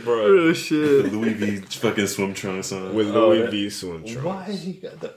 Bro, 0.06 0.24
Oh 0.26 0.54
shit. 0.54 0.78
Louis 1.12 1.34
V 1.34 1.58
fucking 1.58 2.08
swim 2.08 2.34
trunks 2.34 2.72
on. 2.72 2.94
With 2.96 3.10
Oh, 3.14 3.30
Louis 3.30 3.42
that- 3.42 3.52
V 3.52 3.70
swim 3.70 4.06
trunks. 4.06 4.24
why 4.24 4.52
he 4.54 4.74
got 4.74 5.02
the 5.02 5.14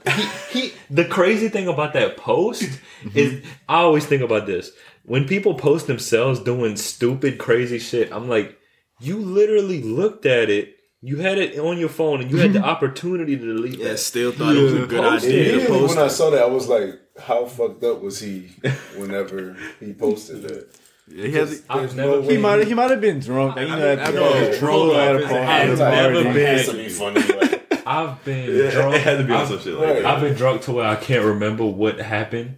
he, 0.51 0.59
he 0.59 0.73
the 0.89 1.05
crazy 1.05 1.47
thing 1.47 1.67
about 1.69 1.93
that 1.93 2.17
post 2.17 2.63
mm-hmm. 3.03 3.17
is 3.17 3.41
I 3.69 3.77
always 3.77 4.05
think 4.05 4.21
about 4.23 4.45
this. 4.45 4.71
When 5.05 5.25
people 5.27 5.53
post 5.53 5.87
themselves 5.87 6.39
doing 6.39 6.75
stupid 6.75 7.37
crazy 7.37 7.79
shit, 7.79 8.11
I'm 8.11 8.27
like, 8.27 8.57
you 8.99 9.17
literally 9.17 9.81
looked 9.81 10.25
at 10.25 10.49
it, 10.49 10.75
you 11.01 11.17
had 11.17 11.37
it 11.37 11.57
on 11.57 11.77
your 11.77 11.89
phone 11.89 12.21
and 12.21 12.29
you 12.29 12.37
had 12.37 12.53
the 12.53 12.59
mm-hmm. 12.59 12.67
opportunity 12.67 13.37
to 13.37 13.45
delete 13.45 13.79
Yeah, 13.79 13.89
that. 13.89 13.99
still 13.99 14.31
thought 14.33 14.55
it 14.55 14.61
was 14.61 14.73
a 14.73 14.85
good 14.85 15.01
Post 15.01 15.25
idea 15.25 15.43
to 15.43 15.49
Immediately 15.51 15.79
post 15.79 15.95
when 15.95 16.05
I 16.05 16.07
saw 16.09 16.29
that, 16.31 16.41
I 16.43 16.47
was 16.47 16.67
like, 16.67 16.99
how 17.19 17.45
fucked 17.45 17.83
up 17.83 18.01
was 18.01 18.19
he 18.19 18.49
whenever 18.97 19.55
he 19.79 19.93
posted 19.93 20.41
that? 20.43 20.69
Yeah, 21.11 21.25
he 21.25 21.31
has. 21.33 21.63
I've 21.69 21.95
never 21.95 22.21
He 22.23 22.37
might. 22.37 22.67
He 22.67 22.73
might 22.73 22.91
have 22.91 23.01
been 23.01 23.19
drunk. 23.19 23.57
You 23.59 23.67
know, 23.67 23.73
at 23.93 23.99
I 23.99 24.11
the 24.11 24.19
know, 24.19 24.33
at 24.33 24.59
drunk 24.59 24.93
at 24.95 25.15
a 25.15 25.15
off 25.15 25.21
his 25.21 25.29
party. 25.29 25.45
I've 25.45 25.77
never 25.79 26.23
party. 26.23 26.33
been- 26.39 26.45
Has 26.57 26.65
to 26.67 26.73
be 26.73 26.89
funny. 26.89 27.21
Like, 27.21 27.83
I've 27.87 28.23
been 28.23 28.49
It 28.67 28.71
drunk. 28.71 28.95
had 28.97 29.17
to 29.17 29.23
be 29.23 29.33
on 29.33 29.39
I've- 29.41 29.49
some 29.49 29.59
shit 29.59 29.73
like 29.73 29.87
Right. 29.87 30.03
that. 30.03 30.05
I've 30.05 30.21
been 30.21 30.35
drunk 30.35 30.61
to 30.63 30.71
where 30.73 30.85
I 30.85 30.95
can't 30.95 31.25
remember 31.25 31.65
what 31.65 31.99
happened, 31.99 32.55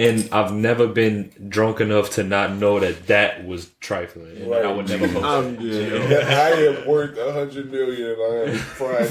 and 0.00 0.28
I've 0.32 0.52
never 0.52 0.86
been 0.86 1.30
drunk 1.48 1.80
enough 1.80 2.10
to 2.14 2.24
not 2.24 2.52
know 2.56 2.80
that 2.80 3.06
that 3.08 3.46
was 3.46 3.70
trifling, 3.80 4.36
and 4.42 4.54
I 4.54 4.72
would 4.72 4.88
never 4.88 5.06
post 5.08 5.24
Um, 5.24 5.56
that. 5.56 6.24
I 6.24 6.50
am 6.62 6.86
worth 6.88 7.16
a 7.18 7.32
hundred 7.32 7.70
million. 7.70 8.16
I 8.18 8.50
am 8.50 8.56
fried. 8.78 9.06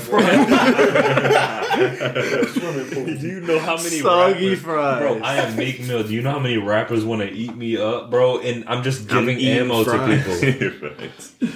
Swimming 2.49 2.89
pool. 2.91 3.05
Do 3.05 3.27
you 3.27 3.39
know 3.41 3.59
how 3.59 3.75
many 3.77 3.99
Soggy 3.99 4.49
rappers, 4.49 4.61
fries. 4.61 4.99
bro? 4.99 5.19
I 5.23 5.35
am 5.37 5.55
Meek 5.55 5.81
Mill. 5.87 6.03
Do 6.03 6.13
you 6.13 6.21
know 6.21 6.31
how 6.31 6.39
many 6.39 6.57
rappers 6.57 7.03
want 7.05 7.21
to 7.21 7.29
eat 7.29 7.55
me 7.55 7.77
up, 7.77 8.09
bro? 8.09 8.39
And 8.39 8.63
I'm 8.67 8.83
just 8.83 9.11
I'm 9.11 9.19
giving 9.25 9.37
eating 9.39 9.59
ammo 9.59 9.83
fries. 9.83 10.23
to 10.39 10.51
people. 10.53 10.89
Right. 10.89 11.11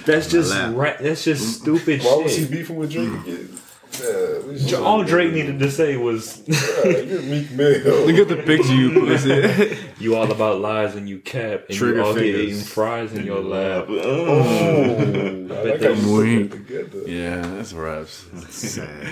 That's 0.06 0.30
just 0.30 0.52
ra- 0.72 0.96
that's 1.00 1.24
just 1.24 1.60
stupid 1.60 2.02
Why 2.02 2.16
was 2.22 2.36
he 2.36 2.42
shit. 2.42 2.50
beefing 2.50 2.76
with 2.76 2.92
Drake 2.92 3.08
again? 3.08 3.58
Yeah, 4.00 4.38
we 4.46 4.58
should- 4.58 4.74
All 4.80 5.02
Drake 5.04 5.32
needed 5.32 5.58
to 5.60 5.70
say 5.70 5.96
was, 5.96 6.42
Yeah, 6.48 6.98
you're 6.98 7.22
Meek 7.22 7.50
Mill. 7.52 8.06
Look 8.06 8.16
at 8.18 8.28
the 8.28 8.42
picture 8.42 8.74
you 8.74 8.92
posted. 8.92 9.78
"You 9.98 10.16
all 10.16 10.30
about 10.30 10.60
lies 10.60 10.94
and 10.96 11.08
you 11.08 11.18
cap, 11.20 11.64
and 11.68 11.76
Trigger 11.78 11.96
you 11.98 12.04
all 12.04 12.14
fingers. 12.14 12.32
get 12.36 12.40
eating 12.48 12.60
fries 12.60 13.12
in 13.12 13.24
your 13.24 13.40
lap." 13.40 13.86
Oh. 13.88 13.94
Oh, 13.94 15.54
I 15.54 15.62
like 15.70 15.82
how 15.82 15.88
you 15.90 16.16
Wink. 16.16 16.50
that 16.50 16.56
together. 16.88 17.08
yeah, 17.10 17.40
that's 17.42 17.72
raps. 17.72 18.24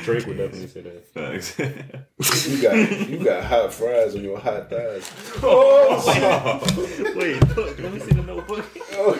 Drake 0.05 0.27
would 0.27 0.37
definitely 0.39 0.67
say 0.67 0.81
that. 0.83 1.07
Facts. 1.15 2.49
You 2.49 2.63
got 2.63 3.09
you 3.09 3.25
got 3.25 3.45
hot 3.45 3.73
fries 3.73 4.15
on 4.17 4.23
your 4.25 4.39
hot 4.39 4.69
thighs. 4.71 5.11
Oh, 5.43 6.03
oh 6.07 7.13
Wait, 7.17 7.41
look, 7.57 7.79
let 7.79 7.93
me 7.93 8.01
see 8.01 8.13
the 8.13 8.23
notebook. 8.23 8.65
Oh. 8.93 9.19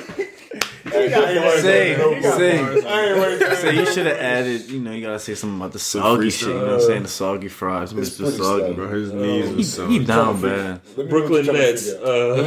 Say, 0.93 1.97
say, 2.23 2.61
I 2.93 3.55
say 3.55 3.75
you 3.75 3.87
should 3.87 4.07
have 4.07 4.17
added, 4.19 4.71
you 4.71 4.81
know, 4.81 4.93
you 4.93 5.01
gotta 5.03 5.19
say 5.19 5.35
something 5.35 5.59
about 5.59 5.73
the 5.73 5.79
soggy 5.79 6.31
shit, 6.31 6.49
you 6.49 6.55
know 6.55 6.63
what 6.65 6.73
I'm 6.75 6.81
saying? 6.81 7.03
The 7.05 7.09
soggy 7.09 7.49
fries, 7.49 7.93
Mr. 7.93 8.31
Soggy. 8.31 8.65
stuff, 8.65 8.77
Bro, 8.77 8.89
his 8.89 9.13
knees 9.13 9.49
He, 9.49 9.55
was 9.55 9.73
so. 9.75 9.87
he 9.89 9.99
down 10.05 10.41
bad. 10.41 10.81
Let 10.97 10.97
me 10.97 11.03
know 11.05 11.11
Brooklyn 11.11 11.47
what 11.47 11.47
you're 11.47 11.55
trying 11.55 11.57
to 11.57 11.63
Nets. 11.71 11.93
figure 11.93 12.07
out. 12.07 12.39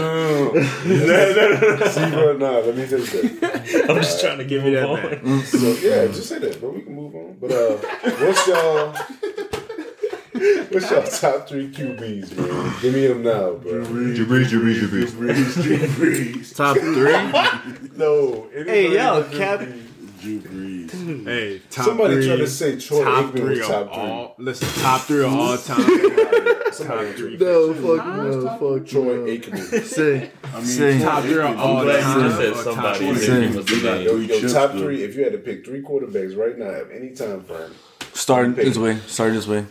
Uh, 1.82 1.90
See, 1.90 2.10
bro, 2.12 2.38
nah, 2.38 2.50
let 2.60 2.76
me 2.76 2.86
take 2.88 3.40
that. 3.42 3.86
I'm 3.90 3.96
just 3.98 4.22
trying 4.22 4.38
to 4.38 4.46
give 4.46 4.64
me 4.64 4.70
me 4.72 4.76
that 4.76 4.88
that 4.88 5.24
back. 5.24 5.46
So 5.46 5.58
yeah, 5.82 6.08
just 6.08 6.28
say 6.30 6.40
that, 6.40 6.62
but 6.62 6.74
we 6.74 6.82
can 6.82 6.96
move 6.96 7.14
on. 7.16 7.38
But 7.40 7.52
uh, 7.52 7.76
what's 8.26 8.48
y'all? 8.48 8.96
What's 10.36 10.92
y'all 10.92 11.04
top 11.04 11.48
three 11.48 11.70
QBs, 11.72 12.36
man? 12.38 12.74
Give 12.82 12.94
me 12.94 13.08
them 13.08 13.24
now, 13.24 13.54
bro. 13.54 13.84
Drew 13.86 14.26
Brees, 14.26 14.50
Drew 14.50 14.62
Brees, 14.64 14.80
Drew 14.80 15.06
Brees. 15.08 15.54
Drew 15.64 15.78
Brees. 15.78 16.56
Top 16.56 16.78
three? 16.78 17.98
No. 17.98 18.48
Hey, 18.52 18.88
anybody 18.88 18.96
yo, 18.96 19.24
Cap- 19.38 19.60
Brees. 19.62 19.82
Drew 20.22 20.40
Brees. 20.40 21.26
Hey, 21.26 21.62
top 21.70 21.86
Somebody 21.86 22.16
three, 22.16 22.28
tried 22.28 22.36
to 22.38 22.48
say 22.48 22.78
Troy 22.80 23.04
top 23.04 23.26
Aikman 23.26 23.38
three 23.38 23.50
was 23.50 23.60
of 23.60 23.66
top 23.68 23.94
three. 23.94 24.02
all. 24.04 24.36
Listen, 24.40 24.82
top 24.84 25.02
three 25.02 25.24
of 25.24 25.34
all 25.34 25.58
time. 25.58 26.74
Somebody 26.74 27.08
top 27.08 27.16
three. 27.16 27.38
No, 27.38 27.74
fuck 27.74 28.06
no, 28.08 28.42
fuck 28.50 28.88
Troy 28.88 29.38
Aikman. 29.38 29.84
Say, 29.84 30.32
I 30.44 30.56
mean, 30.58 30.66
say. 30.66 31.00
Top 31.02 31.24
three 31.24 31.38
of 31.40 31.60
all 31.60 31.84
glad 31.84 32.02
time. 32.02 32.20
you 32.22 32.28
just 32.28 32.38
said 32.38 32.50
or 32.50 32.54
top 32.56 32.64
somebody. 32.64 33.00
twenty. 33.00 33.26
and 33.26 33.54
then 33.56 33.66
give 33.66 33.86
us. 33.86 34.02
Yo, 34.04 34.16
yo, 34.18 34.48
top 34.50 34.72
three. 34.72 35.04
If 35.04 35.16
you 35.16 35.24
had 35.24 35.32
to 35.34 35.38
pick 35.40 35.66
three 35.66 35.82
quarterbacks 35.82 36.36
right 36.38 36.58
now 36.58 36.70
at 36.72 36.92
any 36.92 37.12
time 37.12 37.44
frame, 37.44 37.72
Start 38.14 38.56
this 38.56 38.78
way, 38.78 38.98
start 39.08 39.34
this 39.34 39.46
way. 39.48 39.66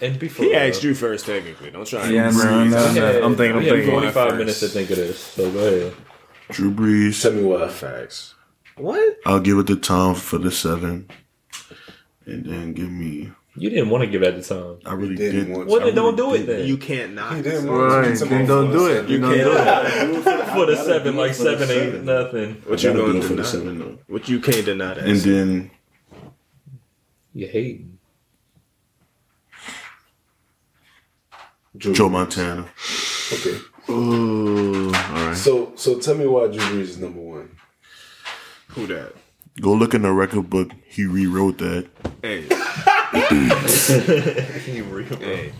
And 0.00 0.18
before 0.18 0.44
He 0.46 0.54
asked 0.54 0.82
you 0.82 0.94
first, 0.94 1.26
technically. 1.26 1.70
Don't 1.70 1.86
try. 1.86 2.08
Yeah, 2.08 2.28
and 2.28 2.36
no, 2.36 2.64
no, 2.64 2.92
no. 2.92 3.24
I'm 3.24 3.36
thinking, 3.36 3.56
I'm 3.56 3.62
We 3.62 3.70
thinking. 3.70 3.90
45 3.90 4.14
first. 4.14 4.36
minutes 4.36 4.60
to 4.60 4.68
think 4.68 4.90
of 4.90 4.96
this, 4.96 5.18
so 5.20 5.50
go 5.50 5.58
ahead. 5.58 5.94
Drew 6.50 6.70
Brees. 6.72 7.22
tell 7.22 7.32
me 7.32 7.42
why. 7.42 7.68
Facts. 7.68 8.34
What? 8.76 9.16
I'll 9.24 9.40
give 9.40 9.58
it 9.58 9.66
to 9.68 9.76
Tom 9.76 10.14
for 10.14 10.38
the 10.38 10.50
seven. 10.50 11.08
And 12.26 12.44
then 12.44 12.72
give 12.72 12.90
me. 12.90 13.30
You 13.58 13.70
didn't 13.70 13.88
want 13.88 14.02
to 14.04 14.10
give 14.10 14.22
at 14.22 14.36
the 14.36 14.42
time. 14.42 14.78
I 14.84 14.92
really 14.92 15.14
Didn't 15.14 15.46
did. 15.46 15.56
want 15.56 15.68
Well, 15.68 15.78
to. 15.80 15.86
then 15.86 15.94
don't 15.94 16.14
do 16.16 16.34
it 16.34 16.46
then. 16.46 16.66
You 16.66 16.76
can't 16.76 17.14
not. 17.14 17.36
He 17.36 17.42
didn't 17.42 17.66
Right, 17.70 18.02
want 18.04 18.18
to. 18.18 18.24
then 18.26 18.46
don't 18.46 18.70
do 18.70 18.86
it. 18.88 19.08
You 19.08 19.18
don't 19.20 19.30
do 19.32 19.52
it. 19.56 20.48
For 20.52 20.66
the 20.66 20.76
seven, 20.76 21.16
like 21.16 21.32
seven, 21.32 21.70
eight, 21.70 22.02
nothing. 22.02 22.54
What 22.66 22.82
you 22.82 22.90
Gotta 22.92 22.98
do 22.98 23.06
going 23.06 23.16
it 23.16 23.20
to 23.22 23.28
for 23.28 23.34
the 23.34 23.36
deny? 23.36 23.48
seven 23.48 23.78
though. 23.78 23.98
What 24.08 24.28
you 24.28 24.40
can't 24.40 24.66
deny 24.66 24.94
that. 24.94 25.06
And 25.06 25.18
then 25.20 25.70
You 27.32 27.46
hate. 27.46 27.86
Joe 31.78 32.08
Montana. 32.08 32.66
Okay. 33.32 33.58
Ooh, 33.88 34.88
alright. 34.88 35.36
So, 35.36 35.72
so 35.76 35.98
tell 35.98 36.14
me 36.16 36.26
why 36.26 36.46
Drew 36.48 36.58
Brees 36.58 36.80
is 36.82 36.98
number 36.98 37.20
one. 37.20 37.56
Who 38.68 38.86
that? 38.88 39.14
Go 39.60 39.72
look 39.72 39.94
in 39.94 40.02
the 40.02 40.12
record 40.12 40.50
book. 40.50 40.70
He 40.84 41.04
rewrote 41.06 41.58
that. 41.58 41.88
Hey. 42.22 42.46
He 44.66 44.80
rewrote 44.82 45.18
hey. 45.22 45.52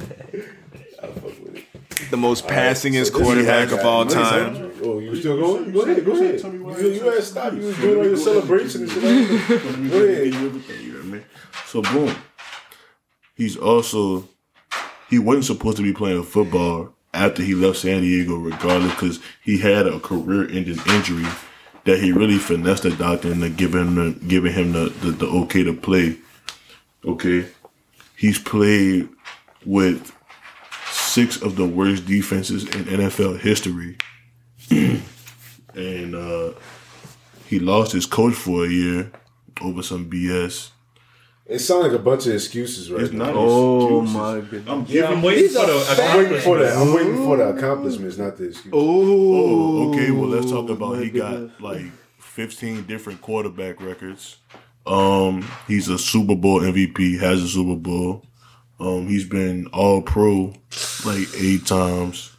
I 1.03 1.07
fuck 1.07 1.23
with 1.25 1.57
it. 1.57 2.11
The 2.11 2.17
most 2.17 2.47
passingest 2.47 3.12
So 3.12 3.19
quarterback 3.23 3.73
of 3.73 3.81
all 3.81 4.05
time. 4.05 4.73
Oh, 4.83 4.99
you 4.99 5.17
still 5.17 5.41
going? 5.41 5.73
Go 5.73 5.81
ahead, 5.83 6.05
go 6.05 6.12
ahead. 6.12 6.39
Tell 6.41 6.51
me 6.51 6.59
why. 6.59 6.79
You, 6.79 6.89
you 6.89 7.01
had 7.11 7.23
stop. 7.23 7.53
You 7.55 7.61
was 7.61 7.77
doing 7.77 7.99
all 7.99 8.05
your 8.05 8.17
celebration 8.17 8.83
and 8.83 8.91
shit. 8.91 9.03
like 9.03 9.49
that. 9.49 9.91
Go 9.91 10.05
ahead. 10.05 10.27
You 10.27 10.33
know 10.33 10.49
what 10.51 10.71
I 10.71 11.03
mean? 11.07 11.25
So 11.67 11.83
boom. 11.83 12.14
He's 13.35 13.57
also 13.57 14.29
he 15.09 15.19
wasn't 15.19 15.45
supposed 15.45 15.77
to 15.77 15.83
be 15.83 15.93
playing 15.93 16.23
football 16.25 16.95
after 17.15 17.43
he 17.43 17.55
left 17.55 17.79
San 17.79 18.03
Diego, 18.03 18.37
regardless, 18.37 18.93
because 18.93 19.21
he 19.43 19.59
had 19.59 19.87
a 19.87 19.99
career-ending 20.01 20.79
injury 20.89 21.27
that 21.85 22.01
he 22.01 22.13
really 22.13 22.39
finessed 22.39 22.83
the 22.83 22.91
doctor 22.91 23.31
into 23.33 23.49
giving 23.49 23.87
him 23.87 23.95
the, 23.95 24.27
giving 24.27 24.53
him 24.53 24.73
the, 24.73 24.89
the, 25.01 25.13
the 25.13 25.27
okay 25.27 25.63
to 25.65 25.73
play. 25.73 26.17
Okay, 27.05 27.47
he's 28.17 28.39
played 28.39 29.09
with 29.65 30.13
six 30.91 31.41
of 31.41 31.57
the 31.57 31.67
worst 31.67 32.07
defenses 32.07 32.65
in 32.65 32.85
NFL 32.85 33.41
history, 33.41 33.97
and 34.71 36.15
uh, 36.15 36.53
he 37.47 37.61
lost 37.61 37.93
his 37.93 38.07
coach 38.07 38.35
for 38.35 38.65
a 38.65 38.69
year 38.69 39.13
over 39.63 39.83
some 39.83 40.11
BS. 40.11 40.71
It 41.49 41.61
sounds 41.61 41.85
like 41.85 41.93
a 41.93 41.99
bunch 42.03 42.27
of 42.27 42.35
excuses 42.35 42.91
right 42.91 43.03
It's 43.03 43.13
now. 43.13 43.27
not. 43.27 43.35
Oh 43.37 44.03
excuses. 44.03 44.17
my 44.17 44.41
goodness. 44.41 44.69
I'm 44.69 44.81
Yeah, 44.81 44.87
giving. 44.87 45.11
I'm 45.17 45.23
waiting 45.23 45.49
for 45.49 45.67
the 45.67 45.87
I'm 46.03 46.19
waiting 46.19 46.41
for 46.41 46.59
that. 46.59 46.77
I'm 46.77 46.93
waiting 46.93 47.17
for 47.17 47.37
the 47.37 47.49
accomplishments, 47.51 48.19
not 48.19 48.37
the 48.37 48.45
excuses. 48.47 48.73
Oh, 48.75 49.91
okay. 49.93 50.11
Well, 50.11 50.29
let's 50.29 50.51
talk 50.51 50.69
about 50.71 50.99
he 50.99 51.11
goodness. 51.11 51.53
got 51.53 51.61
like 51.63 51.83
15 52.19 52.83
different 52.85 53.21
quarterback 53.23 53.81
records. 53.81 54.39
Um, 54.87 55.49
he's 55.69 55.89
a 55.89 55.99
Super 55.99 56.35
Bowl 56.35 56.61
MVP. 56.61 57.19
Has 57.21 57.43
a 57.43 57.49
Super 57.49 57.77
Bowl. 57.77 58.25
Um, 58.81 59.07
he's 59.07 59.25
been 59.29 59.67
All 59.69 60.03
Pro 60.03 60.53
like 61.05 61.29
eight 61.39 61.65
times. 61.67 62.37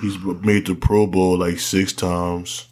He's 0.00 0.18
made 0.18 0.66
the 0.66 0.74
Pro 0.74 1.06
Bowl 1.06 1.38
like 1.38 1.60
six 1.60 1.92
times. 1.92 2.66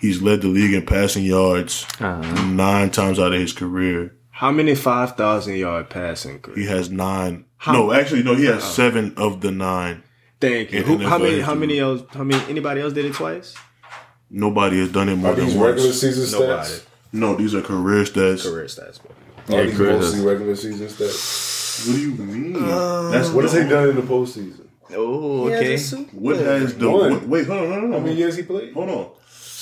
He's 0.00 0.22
led 0.22 0.40
the 0.42 0.48
league 0.48 0.72
in 0.74 0.86
passing 0.86 1.24
yards 1.24 1.86
Uh-huh. 2.00 2.46
nine 2.46 2.90
times 2.90 3.18
out 3.18 3.32
of 3.34 3.40
his 3.40 3.52
career. 3.52 4.16
How 4.42 4.50
many 4.50 4.74
5,000 4.74 5.54
yard 5.54 5.88
passing? 5.88 6.40
Chris? 6.40 6.56
He 6.56 6.66
has 6.66 6.90
nine. 6.90 7.44
no, 7.64 7.92
actually, 7.92 8.24
no. 8.24 8.34
He 8.34 8.46
has 8.46 8.56
oh. 8.56 8.66
seven 8.66 9.14
of 9.16 9.40
the 9.40 9.52
nine. 9.52 10.02
Thank 10.40 10.72
you. 10.72 10.82
Who, 10.82 10.98
how 10.98 11.16
many? 11.16 11.38
How 11.38 11.54
many 11.54 11.78
else? 11.78 12.02
How 12.10 12.24
many? 12.24 12.42
Anybody 12.50 12.80
else 12.80 12.92
did 12.92 13.04
it 13.04 13.14
twice? 13.14 13.54
Nobody 14.28 14.80
has 14.80 14.90
done 14.90 15.08
it 15.10 15.14
more 15.14 15.30
Are 15.30 15.34
these 15.36 15.52
than 15.52 15.62
regular 15.62 15.86
once. 15.86 16.00
season 16.00 16.40
Nobody. 16.40 16.68
stats? 16.68 16.86
No, 17.12 17.36
these 17.36 17.54
are 17.54 17.62
career 17.62 18.02
stats. 18.02 18.42
Career 18.42 18.64
stats, 18.64 18.98
bro. 19.00 19.56
Are 19.56 19.64
these 19.64 19.76
Chris 19.76 20.00
mostly 20.00 20.18
is- 20.18 20.24
regular 20.24 20.56
season 20.56 20.88
stats? 20.88 21.86
What 21.86 21.94
do 21.94 22.02
you 22.02 22.10
mean? 22.16 22.52
That's 23.12 23.28
What 23.28 23.44
has 23.44 23.52
he 23.52 23.60
done 23.60 23.90
in 23.90 23.94
the 23.94 24.02
postseason? 24.02 24.66
Oh, 24.90 25.46
okay. 25.52 25.78
What 26.10 26.36
has 26.38 26.76
the 26.76 26.90
One. 26.90 27.12
what, 27.12 27.28
wait? 27.28 27.46
Hold 27.46 27.60
on, 27.60 27.70
hold 27.70 27.84
on, 27.84 27.92
How 27.92 27.98
many 28.00 28.16
years 28.16 28.36
he 28.36 28.42
played? 28.42 28.74
Hold 28.74 28.90
on. 28.90 29.10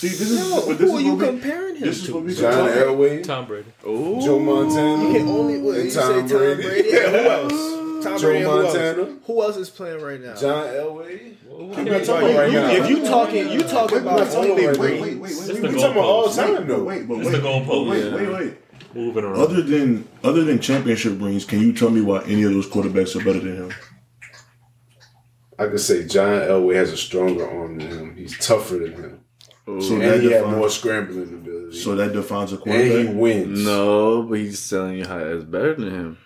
See, 0.00 0.08
this 0.08 0.20
is 0.30 0.38
No, 0.50 0.66
but 0.66 0.78
this 0.78 0.90
who 0.90 0.96
is 0.96 1.02
are 1.02 1.06
you 1.06 1.14
what 1.14 1.18
we, 1.20 1.26
comparing 1.26 1.76
him 1.76 1.82
This 1.82 1.98
is 2.00 2.06
to? 2.06 2.14
what 2.14 2.24
we 2.24 2.32
can 2.32 2.40
John 2.40 2.52
talk 2.52 2.70
about. 2.74 2.86
Elway, 2.86 3.22
Tom 3.24 3.46
Brady. 3.46 3.72
Oh, 3.84 4.24
Joe 4.24 4.38
Montana, 4.38 5.04
You 5.08 5.12
can 5.18 5.28
only 5.28 5.58
what, 5.60 5.74
and 5.76 5.84
you 5.84 5.90
say 5.90 6.00
Tom 6.00 6.14
Tom 6.20 6.28
Brady. 6.38 6.62
Brady. 6.62 6.90
and 6.90 7.16
who 7.16 7.16
else? 7.30 8.04
Tom 8.04 8.18
Joe 8.18 8.28
Brady. 8.28 8.44
and 8.44 8.44
Who 8.50 8.62
Montana. 8.62 9.02
else? 9.02 9.10
Who 9.26 9.42
else 9.42 9.56
is 9.58 9.68
playing 9.70 10.00
right 10.02 10.20
now? 10.22 10.34
John 10.36 10.66
Elway. 10.68 11.34
I'm 11.52 11.68
not 11.68 11.86
Bro, 11.86 12.04
talking 12.04 12.28
you- 12.28 12.32
about 12.32 12.38
right 12.40 12.46
you- 12.52 12.60
now. 12.60 12.70
if 12.72 12.88
you 12.88 13.04
talking, 13.04 13.50
you 13.50 13.60
talking 13.60 13.98
We're 13.98 14.04
not 14.04 14.20
about 14.22 14.32
talking 14.32 14.50
only 14.52 14.64
about 14.64 14.76
right 14.78 14.90
rings. 14.90 15.00
now. 15.00 15.02
Wait, 15.04 15.12
wait, 15.12 15.20
wait, 15.20 15.30
It's 15.32 15.40
wait, 15.40 15.46
the 15.46 15.52
We 15.54 15.60
wait, 15.68 15.74
talking 15.80 15.90
about 15.92 16.04
all 16.04 16.28
goalpost. 16.28 16.36
time 16.56 16.66
though. 16.68 16.82
wait, 16.82 17.08
but 17.08 17.14
It's 17.18 17.26
wait, 17.26 17.32
the 17.32 17.38
goalpost. 17.46 17.90
Wait, 17.90 18.12
wait, 18.14 18.32
wait. 18.32 18.54
Moving 18.94 19.24
around. 19.24 19.40
Other 19.42 19.60
than 19.62 20.08
other 20.24 20.44
than 20.44 20.58
championship 20.60 21.20
rings, 21.20 21.44
can 21.44 21.60
you 21.60 21.74
tell 21.74 21.90
me 21.90 22.00
why 22.00 22.22
any 22.22 22.42
of 22.44 22.52
those 22.54 22.66
quarterbacks 22.66 23.14
are 23.20 23.22
better 23.24 23.38
than 23.40 23.56
him? 23.56 23.70
I 25.58 25.66
could 25.66 25.80
say 25.80 26.06
John 26.06 26.40
Elway 26.40 26.74
has 26.76 26.90
a 26.90 26.96
stronger 26.96 27.46
arm 27.48 27.78
than 27.78 27.88
him. 27.90 28.16
He's 28.16 28.38
tougher 28.38 28.78
than 28.78 28.92
him, 28.94 29.20
So 29.80 29.98
that 29.98 30.14
and 30.14 30.22
he 30.22 30.30
had 30.32 30.38
defines, 30.40 30.56
more 30.56 30.70
scrambling 30.70 31.22
ability. 31.34 31.78
so 31.78 31.94
that 31.96 32.12
defines 32.12 32.52
a 32.52 32.56
quarterback. 32.56 32.90
and 32.92 33.08
he 33.10 33.14
wins. 33.14 33.64
No, 33.64 34.22
but 34.22 34.38
he's 34.38 34.68
telling 34.68 34.96
you 34.98 35.06
how 35.06 35.18
it's 35.18 35.44
better 35.44 35.74
than 35.74 35.90
him. 35.90 36.18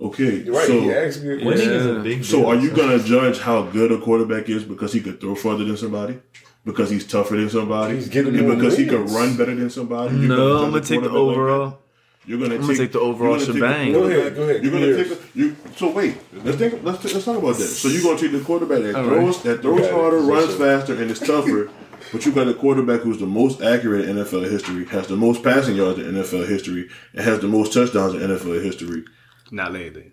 Okay, 0.00 0.42
right. 0.50 0.66
so 0.66 0.80
he 0.80 0.92
asked 0.92 1.22
me 1.22 1.28
a 1.28 1.36
Winning 1.36 1.46
question. 1.52 1.72
is 1.72 1.86
Yeah. 1.86 1.92
a 1.92 2.02
big 2.02 2.24
so 2.24 2.48
are 2.48 2.56
you 2.56 2.70
gonna 2.70 2.98
judge 2.98 3.38
how 3.38 3.62
good 3.62 3.92
a 3.92 3.98
quarterback 3.98 4.48
is 4.48 4.64
because 4.64 4.92
he 4.92 5.00
could 5.00 5.20
throw 5.20 5.34
farther 5.34 5.64
than 5.64 5.76
somebody? 5.76 6.18
Because 6.64 6.90
he's 6.90 7.04
tougher 7.06 7.36
than 7.36 7.48
somebody, 7.50 7.94
He's 7.96 8.08
getting 8.08 8.36
and 8.36 8.46
more 8.46 8.56
because 8.56 8.76
he 8.76 8.84
wins. 8.88 9.10
can 9.10 9.14
run 9.16 9.36
better 9.36 9.54
than 9.54 9.70
somebody. 9.70 10.16
You're 10.16 10.28
No, 10.28 10.36
judge 10.58 10.64
I'm 10.64 10.70
gonna 10.70 10.80
take 10.84 11.02
the 11.02 11.08
quarterback 11.08 11.12
like 11.12 11.36
overall. 11.36 11.78
You're 12.24 12.38
gonna 12.38 12.54
I'm 12.54 12.60
take, 12.60 12.66
gonna 12.68 12.78
take 12.78 12.92
the 12.92 13.00
overall 13.00 13.36
you're 13.36 13.46
gonna 13.46 13.58
shebang. 13.58 13.92
the 13.92 13.98
Go 13.98 14.04
ahead, 14.06 14.34
go 14.36 14.42
ahead, 14.44 14.62
You're 14.64 14.72
gonna 14.72 14.96
take 15.04 15.12
a, 15.12 15.18
you. 15.38 15.56
So 15.76 15.90
wait, 15.90 16.16
let's 16.44 16.56
think. 16.56 16.80
Let's 16.84 17.02
let's 17.12 17.24
talk 17.24 17.36
about 17.38 17.56
that. 17.56 17.64
So 17.64 17.88
you're 17.88 18.02
gonna 18.02 18.18
take 18.18 18.30
the 18.32 18.40
quarterback 18.40 18.82
that 18.82 18.94
All 18.94 19.04
throws 19.06 19.34
right. 19.36 19.44
that 19.44 19.62
throws 19.62 19.90
harder, 19.90 20.18
runs 20.20 20.50
sir. 20.56 20.58
faster, 20.80 20.94
and 21.00 21.10
is 21.10 21.18
tougher. 21.20 21.70
But 22.10 22.26
you 22.26 22.32
got 22.32 22.48
a 22.48 22.54
quarterback 22.54 23.00
who's 23.00 23.18
the 23.18 23.26
most 23.26 23.62
accurate 23.62 24.08
in 24.08 24.16
NFL 24.16 24.50
history, 24.50 24.84
has 24.86 25.06
the 25.06 25.16
most 25.16 25.42
passing 25.42 25.76
yards 25.76 25.98
in 25.98 26.06
NFL 26.14 26.48
history, 26.48 26.88
and 27.12 27.24
has 27.24 27.40
the 27.40 27.48
most 27.48 27.72
touchdowns 27.72 28.14
in 28.14 28.20
NFL 28.20 28.62
history. 28.62 29.04
Not 29.50 29.72
lately. 29.72 30.12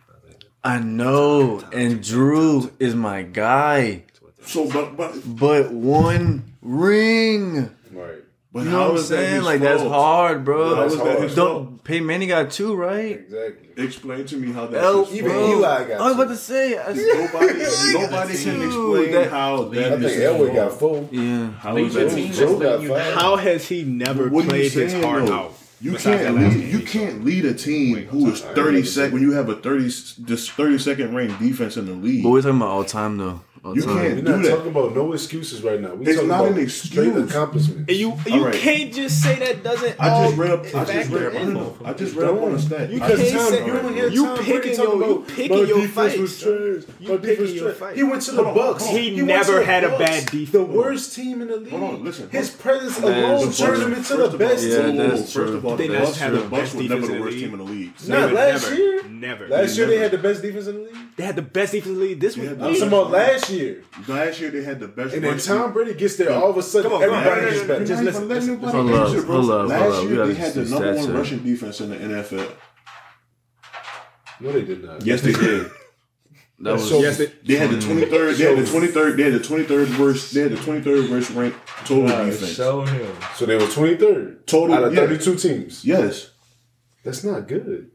I 0.63 0.79
know, 0.79 1.63
and 1.71 2.03
Drew 2.03 2.69
is 2.79 2.93
my 2.93 3.21
guy, 3.23 4.03
So, 4.43 4.69
but 4.69 4.97
but 4.97 5.13
but 5.25 5.71
one 5.71 6.55
ring. 6.61 7.73
Right. 7.91 8.23
But 8.51 8.63
You 8.63 8.71
know 8.71 8.89
what 8.91 8.99
I'm 8.99 9.03
saying? 9.03 9.35
his 9.35 9.43
Like 9.43 9.61
that's 9.61 9.83
hard, 9.83 10.43
bro. 10.45 10.75
How 10.75 10.83
is 10.85 10.93
That's 10.97 11.03
that 11.05 11.19
hard. 11.19 11.35
Don't 11.35 11.83
pay 11.83 11.99
Manning 11.99 12.29
got 12.29 12.51
two, 12.51 12.75
right? 12.75 13.11
Exactly. 13.19 13.83
Explain 13.83 14.25
to 14.25 14.37
me 14.37 14.51
how 14.51 14.65
that's 14.67 14.83
L, 14.83 15.05
his 15.05 15.15
Even 15.19 15.31
fault. 15.31 15.45
bro. 15.45 15.57
Eli 15.59 15.87
got 15.87 16.01
I 16.01 16.03
was 16.07 16.15
about 16.15 16.27
to 16.29 16.35
say. 16.37 16.77
I, 16.77 16.93
Nobody, 16.93 17.59
nobody 17.93 18.43
can 18.43 18.61
explain 18.65 19.11
that- 19.11 19.29
how 19.29 19.63
that 19.65 19.93
I 19.93 19.99
think 19.99 20.11
Elway 20.21 20.53
got 20.55 20.73
four. 20.73 21.07
yeah. 21.11 21.51
How 21.51 21.73
Lead 21.75 21.85
is 21.87 21.93
that 21.93 22.09
team 22.11 22.31
Joe 22.33 22.57
that's 22.59 22.83
got 22.87 22.97
five. 22.97 23.13
How 23.13 23.35
has 23.37 23.67
he 23.67 23.83
never 23.83 24.29
What 24.29 24.41
are 24.41 24.43
you 24.45 24.49
played 24.49 24.71
his 24.73 24.91
saying, 24.93 25.03
heart 25.03 25.29
out? 25.29 25.53
You 25.82 25.95
can't 25.95 26.36
lead. 26.36 26.53
You 26.73 26.80
can't 26.80 27.23
lead 27.23 27.45
a 27.45 27.53
team 27.53 27.95
who 28.07 28.30
is 28.32 28.43
I 28.43 28.47
ain't 28.47 28.55
thirty 28.55 28.82
never 28.99 29.13
when 29.13 29.21
you 29.21 29.32
have 29.32 29.49
a 29.49 29.55
thirty 29.55 29.84
this 29.86 30.49
thirty 30.49 30.77
second 30.77 31.15
ranked 31.15 31.39
defense 31.39 31.77
in 31.77 31.86
the 31.86 31.93
league. 31.93 32.23
But 32.23 32.30
we're 32.32 32.41
talking 32.41 32.57
about 32.57 32.69
all 32.69 32.84
time 32.84 33.17
though. 33.17 33.41
all 33.63 33.75
You 33.75 33.82
time. 33.84 33.97
can't 33.97 34.15
We're 34.15 34.21
do 34.21 34.32
not 34.32 34.41
that. 34.43 34.49
talking 34.55 34.71
about 34.71 34.95
no 34.95 35.13
excuses 35.13 35.61
right 35.63 35.80
now. 35.80 35.93
We 35.93 36.05
It's 36.07 36.21
not 36.23 36.45
about 36.47 36.57
an 36.57 36.69
straight 36.69 37.07
excuse. 37.07 37.32
accomplishment. 37.32 37.89
And 37.89 37.97
you 37.97 38.13
you 38.27 38.34
All 38.34 38.45
right. 38.45 38.53
can't 38.55 38.93
just 38.93 39.21
say 39.23 39.36
that 39.39 39.63
doesn't. 39.63 39.95
I 39.99 40.25
just 40.25 40.38
read 40.38 40.51
up. 40.51 40.65
I 40.65 40.69
just 40.69 40.91
factor 41.09 41.30
read 41.30 41.55
up. 41.57 41.88
I 41.88 41.93
just 41.93 42.15
read 42.15 42.30
up 42.30 42.41
on 42.41 42.55
a 42.55 42.59
stat. 42.59 42.89
You 42.89 42.99
can't 42.99 43.17
just- 43.17 43.32
Tom, 43.34 43.49
say- 43.49 43.65
you 43.65 43.73
don't 43.73 43.93
hear 43.93 44.07
you 44.09 44.25
Tom 44.25 44.38
picking 44.38 44.75
talking 44.75 44.99
your- 44.99 45.07
you 45.09 45.15
about, 45.15 45.27
picking 45.30 45.49
"My 45.57 45.63
your 45.63 45.82
defense 45.82 45.93
fights, 45.95 46.17
was 46.19 46.38
son. 46.38 46.84
You 46.99 47.07
My 47.09 47.15
picking 47.17 47.21
defense 47.30 47.51
your 47.51 47.63
trash." 47.65 47.77
fights. 47.80 47.95
He 47.97 48.03
went 48.03 48.21
to 48.23 48.32
the 48.32 48.43
Hold 48.43 48.55
Bucks. 48.55 48.86
He 48.88 49.21
never 49.21 49.63
had 49.63 49.84
a 49.86 49.89
bad 49.97 50.25
defense. 50.25 50.49
The 50.51 50.63
worst 50.63 51.15
team 51.15 51.41
in 51.41 51.47
the 51.49 51.57
league. 51.57 51.69
Hold 51.71 51.84
on, 51.84 52.03
listen. 52.03 52.30
His 52.30 52.49
presence 52.49 52.97
That 52.97 53.17
is 53.17 53.41
alone 53.43 53.53
turned 53.53 53.84
him 53.84 53.93
into 53.93 54.15
the 54.17 54.23
First 54.30 54.34
of 54.34 54.39
best 54.39 54.67
Yeah, 54.67 54.82
team. 54.84 54.97
that's 54.97 55.21
First 55.21 55.34
true. 55.34 55.57
of 55.57 55.65
all, 55.65 55.68
They 55.78 55.88
the 55.88 55.93
never 55.93 56.05
Bucks, 56.05 56.17
had 56.20 56.32
the 56.32 56.38
the 56.38 56.49
Bucks 56.49 56.61
best 56.63 56.76
were 56.76 56.82
never 56.84 56.95
defense 56.95 57.07
the 57.07 57.13
in 57.13 57.17
the 57.20 57.24
worst 57.26 57.36
league. 57.36 57.43
team 57.43 57.53
in 57.53 57.65
the 57.65 57.72
league. 57.72 57.93
Not 58.07 58.34
last 58.34 58.63
never, 58.63 58.76
year. 58.76 59.03
Never. 59.09 59.47
Last 59.47 59.78
year 59.78 59.88
they 59.88 59.97
had 59.97 60.11
the 60.11 60.17
best 60.17 60.41
defense 60.41 60.67
in 60.67 60.76
the 60.76 60.82
league. 60.82 60.95
They 61.17 61.24
had 61.24 61.36
the 61.36 61.41
best 61.41 61.72
defense 61.74 61.88
in 61.88 61.93
the 61.95 61.99
league. 62.05 62.20
This 62.20 62.38
week, 62.38 62.49
was 62.49 62.57
had 62.57 62.61
I'm 62.67 62.74
talking 62.74 62.88
about 62.88 63.11
last 63.11 63.49
year. 63.49 63.84
Last 64.07 64.39
year 64.39 64.51
they 64.51 64.63
had 64.63 64.80
the 64.80 64.88
best. 64.88 65.13
And 65.15 65.24
then 65.24 65.34
rush 65.34 65.45
Tom 65.45 65.74
Brady 65.74 65.93
gets 65.93 66.15
there, 66.17 66.32
all 66.34 66.49
of 66.51 66.57
a 66.57 66.63
sudden 66.63 66.89
Come 66.91 66.97
on, 66.97 67.03
everybody 67.03 67.30
No, 67.30 67.36
no, 67.41 67.49
gets 67.49 67.55
no, 67.55 67.61
no, 67.61 67.67
better. 67.67 67.86
Just 67.86 68.03
listen, 68.03 68.24
even 68.24 68.36
listen, 68.36 68.59
Hold 68.59 68.91
up, 68.91 69.26
hold 69.26 69.51
up, 69.51 69.67
Last 69.70 69.82
hold 69.82 69.93
up. 69.93 70.03
We 70.05 70.13
year 70.15 70.28
they 70.28 70.34
had 70.36 70.53
the 70.53 70.65
number 70.65 70.93
one 70.95 71.05
here. 71.05 71.17
rushing 71.17 71.39
defense 71.43 71.82
in 71.82 71.89
the 71.89 71.95
NFL. 71.97 72.51
No, 74.41 74.51
they 74.53 74.61
did 74.63 74.84
not. 74.84 75.05
Yes, 75.05 75.22
they 75.22 75.34
did. 75.34 75.70
That 76.62 76.74
was 76.74 76.89
So- 76.89 76.99
Yes, 77.01 77.18
they, 77.18 77.28
They 77.45 77.55
had 77.55 77.70
the 77.70 77.76
hmm. 77.76 77.82
twenty 77.88 78.05
third. 78.05 78.36
They 78.36 78.43
had 78.55 78.57
the 78.66 78.70
twenty 78.70 78.88
third. 78.88 79.18
They 79.18 79.24
had 79.24 79.34
the 79.34 79.39
twenty 79.43 79.64
third 79.64 79.97
worst. 79.97 80.34
They 80.34 80.41
had 80.41 80.51
the 80.51 80.57
twenty 80.57 80.82
third 80.82 81.10
worst 81.10 81.32
ranked 81.32 81.57
total 81.86 82.07
defense. 82.07 82.53
Show 82.53 82.82
him. 82.86 83.16
So 83.36 83.45
they 83.45 83.55
were 83.55 83.62
23rd 83.62 84.45
Total, 84.45 84.76
out 84.76 84.84
of 84.84 84.93
yeah. 84.93 85.01
32 85.07 85.36
teams. 85.36 85.86
Yes, 85.86 86.32
That's 87.03 87.24
not 87.24 87.47
good. 87.47 87.91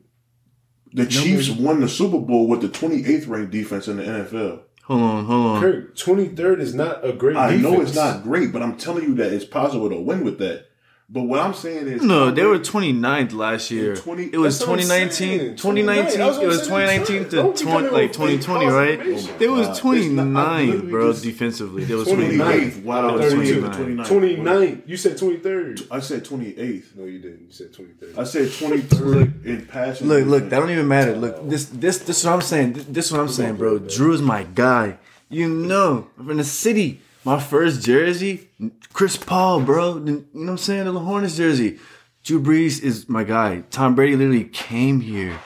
the 0.93 1.05
Chiefs 1.07 1.51
won 1.51 1.81
the 1.81 1.89
Super 1.89 2.19
Bowl 2.19 2.49
with 2.49 2.62
the 2.62 2.69
twenty 2.69 3.05
eighth 3.05 3.27
ranked 3.27 3.51
defense 3.53 3.87
in 3.89 3.99
the 3.99 4.05
NFL. 4.05 4.62
hold 4.85 5.01
on, 5.03 5.25
hold 5.27 5.47
on. 5.57 5.61
Kirk, 5.62 5.97
23rd 5.97 6.61
is 6.61 6.75
not 6.75 7.05
a 7.07 7.12
great 7.12 7.37
I 7.37 7.57
defense. 7.57 7.62
know 7.62 7.81
it's 7.83 7.95
not 7.95 8.23
great, 8.23 8.53
but 8.53 8.62
I'm 8.62 8.77
telling 8.77 9.05
you 9.05 9.15
that 9.17 9.33
it's 9.33 9.45
possible 9.45 9.91
to 9.91 9.97
win 10.01 10.25
with 10.25 10.39
that. 10.39 10.67
But 11.07 11.24
what 11.24 11.38
I'm 11.40 11.52
saying 11.52 11.86
is, 11.86 12.02
No, 12.02 12.30
they 12.30 12.44
were 12.44 12.59
29th 12.59 13.34
last 13.34 13.70
year. 13.70 13.94
20 13.94 14.30
it 14.32 14.38
was 14.38 14.59
That's 14.59 14.68
what 14.68 14.80
I'm 14.80 14.86
2019, 14.86 15.57
2019. 15.57 15.57
29. 15.57 16.42
It 16.42 16.46
was 16.46 16.61
2019 16.66 17.28
to 17.28 17.62
20, 17.62 17.88
like 17.90 18.12
2020, 18.14 18.64
false 18.64 18.72
right? 18.74 18.98
information. 18.98 19.38
They 19.38 19.48
was 19.48 19.66
God, 19.66 19.94
it's 19.96 20.07
not- 20.07 20.46
I 20.48 20.64
29th, 20.66 20.90
bro. 20.90 21.12
just- 21.12 21.24
Defensively, 21.24 21.84
they 21.84 21.94
was 21.94 22.09
29th. 22.09 22.38
29th. 22.38 22.84
Wow, 22.84 22.96
Out 23.11 23.14
of 23.16 23.20
32 23.20 23.61
32. 23.61 23.76
29. 23.76 24.07
29. 24.07 24.82
You 24.86 24.96
said 24.96 25.18
23rd. 25.18 25.86
I 25.90 26.00
said 26.00 26.24
twenty 26.24 26.59
eighth. 26.59 26.92
No, 26.96 27.05
you 27.05 27.18
didn't. 27.18 27.40
You 27.42 27.52
said 27.52 27.72
23rd. 27.74 28.18
I 28.18 28.24
said 28.24 28.52
twenty 28.59 28.80
third 28.80 29.44
in 29.46 29.66
passing. 29.66 30.09
Look, 30.09 30.26
look, 30.26 30.48
that 30.48 30.59
don't 30.59 30.70
even 30.70 30.88
matter. 30.88 31.14
Look, 31.14 31.48
this, 31.50 31.66
this, 31.66 31.98
this 31.98 32.18
is 32.20 32.24
what 32.24 32.32
I'm 32.32 32.40
saying. 32.40 32.72
This 32.88 33.07
is 33.07 33.12
what 33.12 33.20
I'm 33.20 33.28
saying, 33.28 33.57
bro. 33.57 33.78
Drew 33.78 34.14
is 34.14 34.22
my 34.22 34.44
guy. 34.55 34.96
You 35.28 35.48
know, 35.48 36.09
I'm 36.18 36.30
in 36.30 36.38
the 36.38 36.44
city. 36.44 37.02
My 37.25 37.41
first 37.41 37.83
jersey, 37.83 38.49
Chris 38.93 39.16
Paul, 39.16 39.61
bro. 39.62 39.95
You 39.97 40.01
know 40.05 40.25
what 40.33 40.49
I'm 40.51 40.59
saying? 40.59 40.85
The 40.85 40.99
Hornets 40.99 41.37
jersey. 41.37 41.79
Drew 42.22 42.41
Brees 42.43 42.83
is 42.83 43.09
my 43.09 43.25
guy. 43.25 43.64
Tom 43.70 43.95
Brady 43.95 44.16
literally 44.16 44.45
came 44.45 45.01
here. 45.01 45.39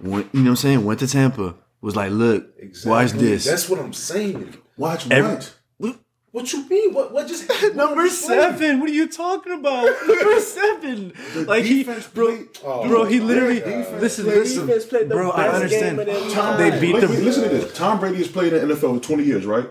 Went, 0.00 0.28
you 0.32 0.40
know 0.40 0.44
what 0.44 0.50
I'm 0.50 0.56
saying? 0.56 0.84
Went 0.84 1.00
to 1.00 1.06
Tampa. 1.08 1.54
Was 1.80 1.94
like, 1.96 2.10
look, 2.10 2.48
watch 2.84 3.12
this. 3.12 3.44
That's 3.44 3.68
what 3.68 3.78
I'm 3.80 3.92
saying. 3.92 4.56
Watch 4.76 5.10
Every- 5.10 5.34
what? 5.34 5.54
What- 5.78 5.96
What 6.32 6.52
you 6.52 6.68
mean? 6.68 6.92
What 6.92 7.12
what 7.12 7.26
just 7.28 7.50
happened? 7.50 7.76
Number 7.84 8.08
seven. 8.08 8.80
What 8.80 8.90
are 8.90 8.92
you 8.92 9.08
talking 9.08 9.52
about? 9.52 9.84
Number 10.06 10.40
seven. 10.40 11.12
Like 11.46 11.64
he, 11.64 11.78
defense 11.84 12.06
bro, 12.08 12.44
Oh, 12.64 12.86
bro. 12.88 13.04
He 13.04 13.20
literally. 13.20 13.60
defense 13.60 14.00
Listen, 14.02 14.26
listen, 14.26 14.66
the 14.66 15.06
bro. 15.08 15.30
I 15.30 15.48
understand. 15.48 15.96
Tom, 16.34 16.58
They 16.58 16.78
beat 16.80 16.94
wait, 16.94 17.02
listen 17.08 17.44
to 17.44 17.48
this. 17.48 17.74
Tom 17.76 18.00
Brady 18.00 18.18
has 18.18 18.28
played 18.28 18.52
in 18.52 18.68
the 18.68 18.74
NFL 18.74 18.98
for 19.00 19.00
20 19.00 19.22
years, 19.24 19.46
right? 19.46 19.66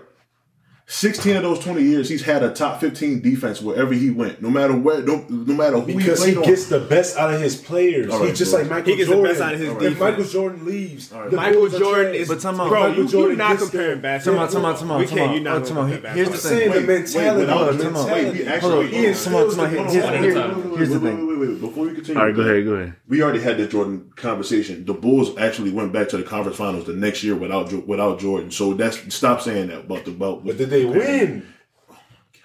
16 0.88 1.34
of 1.36 1.42
those 1.42 1.58
20 1.64 1.82
years, 1.82 2.08
he's 2.08 2.22
had 2.22 2.44
a 2.44 2.50
top 2.54 2.80
15 2.80 3.20
defense 3.20 3.60
wherever 3.60 3.92
he 3.92 4.08
went. 4.10 4.40
No 4.40 4.48
matter 4.50 4.72
where, 4.72 5.02
no, 5.02 5.24
no 5.28 5.52
matter 5.54 5.80
who 5.80 5.86
Because 5.96 6.22
he 6.22 6.30
he 6.30 6.34
played 6.36 6.44
on. 6.46 6.50
gets 6.54 6.68
the 6.68 6.78
best 6.78 7.16
out 7.16 7.34
of 7.34 7.40
his 7.40 7.56
players. 7.56 8.12
All 8.12 8.20
right, 8.20 8.28
He's 8.28 8.38
just 8.38 8.52
bro. 8.52 8.60
like 8.60 8.70
Michael 8.70 8.84
Jordan. 8.86 8.92
He 8.92 8.96
gets 8.96 9.10
the 9.10 9.22
best 9.22 9.40
out 9.40 9.54
of 9.54 9.58
his 9.60 9.68
if 9.72 9.78
defense. 9.80 9.98
Michael 10.00 10.24
Jordan 10.24 10.64
leaves, 10.64 11.08
the 11.08 11.30
Michael 11.32 11.68
Jordan 11.70 12.14
is. 12.14 12.28
But 12.28 12.40
time 12.40 12.60
out. 12.60 12.68
bro, 12.68 12.88
Michael 12.88 13.02
you, 13.02 13.08
Jordan 13.10 13.36
you're 13.36 13.48
not 13.48 13.58
comparing 13.58 14.00
there. 14.00 14.20
Come 14.20 14.36
basketball. 14.36 14.40
on, 14.44 14.48
come 14.52 14.64
on, 14.64 14.76
come 14.76 14.90
on, 14.92 15.00
We 15.00 15.06
come 15.06 15.18
can't. 15.18 15.28
on. 15.30 15.34
You're 15.34 15.42
not 15.42 15.56
Oh, 15.56 15.58
gonna 15.58 15.68
come 15.68 15.78
on. 15.78 15.90
compare 15.92 16.12
Here's 16.12 16.28
the 16.28 16.30
I'm 16.30 16.32
basketball. 16.36 16.58
saying 16.58 16.72
thing. 16.72 16.86
the 16.86 16.86
mentality. 16.86 17.40
without- 17.40 17.58
the 17.78 17.84
come 17.84 17.96
on. 17.96 18.06
mentality. 18.06 18.24
Wait, 18.26 18.32
we 18.32 18.38
Hold 18.38 18.48
actually. 18.54 18.70
on, 18.70 18.84
He 18.86 18.90
come 18.92 19.00
on, 19.02 19.06
instills 19.06 19.54
come 19.56 19.64
on. 19.64 19.70
the- 19.74 19.76
Here's, 19.90 20.04
hold 20.04 20.14
on, 20.14 20.22
here's, 20.22 20.34
hold 20.36 20.46
on. 20.46 20.62
here's, 20.62 20.76
here's 20.76 20.88
the 20.90 20.98
wait, 21.00 21.10
thing. 21.10 21.16
Wait, 21.18 21.26
wait, 21.26 21.35
wait. 21.35 21.35
Before 21.38 21.84
we 21.86 21.94
continue, 21.94 22.18
All 22.20 22.26
right, 22.26 22.34
go 22.34 22.42
ahead, 22.42 22.64
go 22.64 22.72
ahead. 22.74 22.94
We 23.08 23.22
already 23.22 23.40
had 23.40 23.58
this 23.58 23.70
Jordan 23.70 24.10
conversation. 24.16 24.84
The 24.84 24.94
Bulls 24.94 25.36
actually 25.38 25.70
went 25.70 25.92
back 25.92 26.08
to 26.10 26.16
the 26.16 26.22
conference 26.22 26.56
finals 26.58 26.86
the 26.86 26.94
next 26.94 27.22
year 27.22 27.34
without 27.36 27.70
without 27.86 28.18
Jordan. 28.20 28.50
So 28.50 28.74
that's 28.74 29.14
stop 29.14 29.40
saying 29.42 29.68
that 29.68 29.80
about 29.80 30.04
the 30.04 30.12
about. 30.12 30.44
But 30.46 30.56
did 30.58 30.70
they 30.70 30.84
win? 30.84 31.46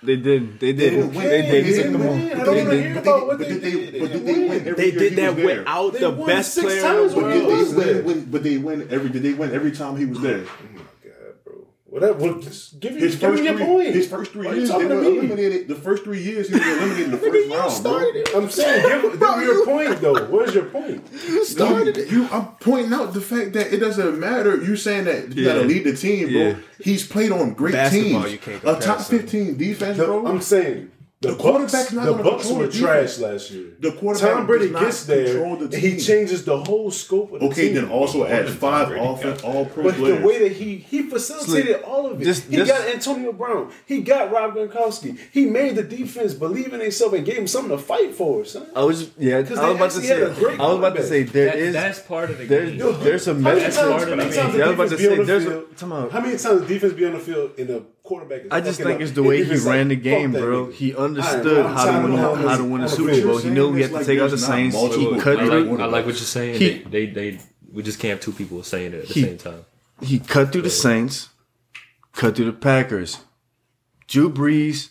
They 0.03 0.15
did. 0.15 0.59
They 0.59 0.73
did. 0.73 1.11
They 1.13 1.27
They 1.29 1.41
did. 1.43 1.63
didn't 1.63 1.91
Come 1.93 2.01
on. 2.01 2.07
win. 2.19 2.31
I 2.31 2.35
But 2.37 2.45
don't 2.45 2.55
they 2.55 2.81
did- 2.81 2.93
but 2.95 3.03
they- 3.03 3.11
what 3.11 3.37
but 3.37 3.47
did 3.47 3.61
they- 3.61 3.99
but 3.99 4.11
did 4.11 4.25
they 4.25 4.33
win. 4.33 4.49
win 4.65 4.75
They 4.75 4.91
did 4.91 5.15
that 5.15 5.35
without 5.35 5.93
They 5.93 5.99
the 5.99 6.11
best 6.11 6.57
player 6.59 7.01
in 7.03 7.07
the 7.09 7.15
when 7.15 7.23
But 7.25 7.33
did 7.33 7.45
was 7.45 7.75
they 7.75 7.93
win, 7.93 8.05
win? 8.05 8.27
But 8.31 8.43
they 8.43 8.57
win 8.57 8.87
every. 8.89 9.09
Did 9.09 9.21
they 9.23 9.33
win 9.33 9.51
every 9.53 9.71
time 9.71 9.97
he 9.97 10.05
was 10.05 10.19
there? 10.21 10.39
Mm-hmm. 10.39 10.77
God, 11.91 11.99
bro. 11.99 12.13
Whatever. 12.13 12.33
Well, 12.33 12.41
just 12.41 12.79
give, 12.79 12.93
you, 12.93 12.99
His 12.99 13.15
give 13.15 13.29
first 13.29 13.39
me 13.41 13.47
your 13.49 13.57
three, 13.57 13.65
point. 13.65 13.87
his 13.95 14.07
first 14.07 14.31
three 14.31 14.45
Why 14.47 14.51
you 14.53 14.57
years, 14.59 14.69
they 14.69 14.73
talking 14.73 14.89
to 14.89 14.95
were 14.95 15.01
me? 15.01 15.17
eliminated. 15.19 15.67
The 15.67 15.75
first 15.75 16.03
three 16.03 16.21
years, 16.23 16.47
he 16.47 16.53
was 16.55 16.63
eliminated 16.65 17.05
in 17.05 17.11
the 17.11 17.17
first 17.17 17.33
You 17.33 17.41
round, 17.53 17.63
bro. 17.63 17.69
started 17.69 18.15
it. 18.15 18.29
I'm 18.35 18.49
saying, 18.49 18.81
give, 19.01 19.19
give 19.19 19.37
me 19.37 19.43
your 19.45 19.65
point, 19.65 20.01
though. 20.01 20.25
Where's 20.25 20.53
your 20.55 20.65
point? 20.65 21.07
You 21.27 21.45
started 21.45 21.97
it. 21.97 22.09
You, 22.11 22.27
I'm 22.31 22.47
pointing 22.61 22.93
out 22.93 23.13
the 23.13 23.21
fact 23.21 23.53
that 23.53 23.73
it 23.73 23.77
doesn't 23.77 24.19
matter. 24.19 24.55
You 24.57 24.75
saying 24.75 25.05
that 25.05 25.35
you 25.35 25.43
Yeah. 25.43 25.53
gotta 25.53 25.65
lead 25.67 25.83
the 25.83 25.95
team, 25.95 26.31
bro. 26.31 26.41
Yeah. 26.41 26.55
He's 26.79 27.05
played 27.07 27.31
on 27.31 27.53
great 27.53 27.73
Basketball, 27.73 28.21
teams. 28.23 28.31
you 28.33 28.37
can't 28.39 28.63
a 28.63 28.79
top 28.79 29.01
15 29.01 29.57
defense, 29.57 29.97
The- 29.97 30.05
bro. 30.05 30.25
I'm 30.27 30.41
saying 30.41 30.91
the, 31.21 31.27
The 31.27 31.33
Bucks, 31.35 31.41
quarterback's 31.43 31.91
not 31.93 32.05
the 32.05 32.11
gonna 32.13 32.23
Bucks 32.23 32.41
control 32.47 32.59
were 32.61 32.67
the 32.67 32.79
trash 32.79 33.19
last 33.19 33.51
year. 33.51 33.67
The 33.79 33.91
quarterback 33.91 34.33
Tom 34.37 34.47
Brady 34.47 34.69
gets 34.71 35.05
there, 35.05 35.25
the 35.33 35.43
and 35.65 35.73
he 35.75 35.99
changes 35.99 36.43
the 36.45 36.57
whole 36.63 36.89
scope 36.89 37.31
of 37.33 37.39
the 37.41 37.45
team. 37.45 37.51
okay, 37.51 37.65
team. 37.67 37.75
then 37.75 37.89
also 37.89 38.25
add 38.25 38.49
five 38.49 38.87
Brady 38.87 39.05
offense, 39.05 39.43
all 39.43 39.65
pro 39.65 39.83
But 39.83 39.97
the 39.97 40.15
way 40.25 40.39
that 40.39 40.53
he 40.53 40.77
he 40.77 41.03
facilitated 41.03 41.83
all 41.83 42.07
of 42.07 42.19
it, 42.19 42.25
This- 42.25 42.43
he 42.47 42.55
this- 42.55 42.67
got 42.67 42.87
Antonio 42.87 43.31
Brown, 43.33 43.69
he 43.85 44.01
got 44.01 44.31
Rob 44.31 44.55
Gronkowski, 44.55 45.15
he 45.31 45.45
made 45.45 45.75
the 45.75 45.83
defense 45.83 46.33
believe 46.33 46.73
in 46.73 46.79
themselves 46.79 47.13
and 47.13 47.23
gave 47.23 47.37
him 47.37 47.47
something 47.47 47.69
to 47.77 47.77
fight 47.77 48.15
for, 48.15 48.43
son. 48.43 48.65
I 48.75 48.83
was 48.83 49.11
yeah. 49.19 49.37
I 49.37 49.39
was 49.41 49.49
'Cause 49.49 49.57
about 49.59 49.91
to 49.91 50.01
say. 50.01 50.07
had 50.07 50.59
I 50.59 50.67
was 50.69 50.77
about 50.79 50.95
to 50.95 51.03
say 51.03 51.21
there 51.21 51.45
That- 51.45 51.59
is. 51.59 51.73
that's 51.73 51.99
part 51.99 52.31
of 52.31 52.39
the 52.39 52.45
There's 52.45 52.71
game. 52.71 52.95
there's 53.03 53.27
a 53.27 53.33
How 53.35 53.39
many 53.39 53.61
times, 53.61 53.77
part 53.77 53.91
of 54.01 54.09
how 54.09 54.15
many 54.15 54.29
the 54.31 54.35
times 54.35 54.53
the 54.55 54.63
I 54.63 54.67
was 54.69 54.73
about 54.73 54.89
defense 54.89 54.91
to 54.91 54.97
be 54.97 55.19
on 55.21 55.27
say 55.27 55.33
the 55.45 55.51
field? 55.51 55.65
Come. 55.77 56.09
How 56.09 56.19
many 56.19 56.37
times 56.37 56.61
the 56.61 56.67
defense 56.67 56.93
be 56.93 57.05
on 57.05 57.13
the 57.13 57.19
field 57.19 57.51
and 57.59 57.67
the 57.67 57.83
quarterback 58.03 58.41
is 58.41 58.47
I 58.51 58.61
just 58.61 58.79
think 58.79 58.95
up? 58.95 59.01
it's 59.01 59.11
the 59.11 59.23
way 59.23 59.37
And 59.37 59.45
he 59.45 59.51
defense 59.53 59.65
ran 59.67 59.87
the 59.89 59.95
game, 59.95 60.31
bro. 60.31 60.67
nigga. 60.67 60.73
He 60.73 60.95
understood 60.95 61.65
right, 61.65 61.73
how 61.75 61.85
to 61.85 62.07
win. 62.07 62.15
tired 62.17 62.31
of 62.39 62.39
How 62.49 62.57
to 62.57 62.63
win 62.63 62.81
a 62.81 62.83
I'm 62.83 62.89
Super. 62.89 63.21
Bowl. 63.27 63.37
He 63.37 63.49
knew 63.49 63.73
he 63.73 63.81
had 63.81 63.89
to 63.91 63.97
Like, 63.97 64.05
take 64.05 64.19
out 64.19 64.29
the 64.31 64.37
Saints. 64.37 64.75
He 64.75 64.85
cut 65.19 65.39
I 65.39 65.43
quarterbacks. 65.45 65.47
through. 65.47 65.71
like, 65.71 65.79
I 65.79 65.85
like 65.85 66.05
what 66.05 66.15
you're 66.15 66.21
saying. 66.21 66.55
He- 66.59 66.77
they, 66.79 67.05
they, 67.05 67.31
they, 67.31 67.39
we 67.71 67.83
just 67.83 67.99
can't 67.99 68.11
have 68.11 68.19
two 68.21 68.31
people 68.33 68.61
saying 68.63 68.93
it 68.93 69.01
at 69.03 69.07
the 69.07 69.13
He- 69.13 69.21
same 69.23 69.37
time. 69.37 69.65
He 70.01 70.19
cut 70.19 70.51
through 70.51 70.63
the 70.63 70.69
Saints, 70.71 71.29
cut 72.13 72.35
through 72.35 72.45
the 72.45 72.53
Packers, 72.53 73.19
Drew 74.07 74.31
Brees, 74.31 74.89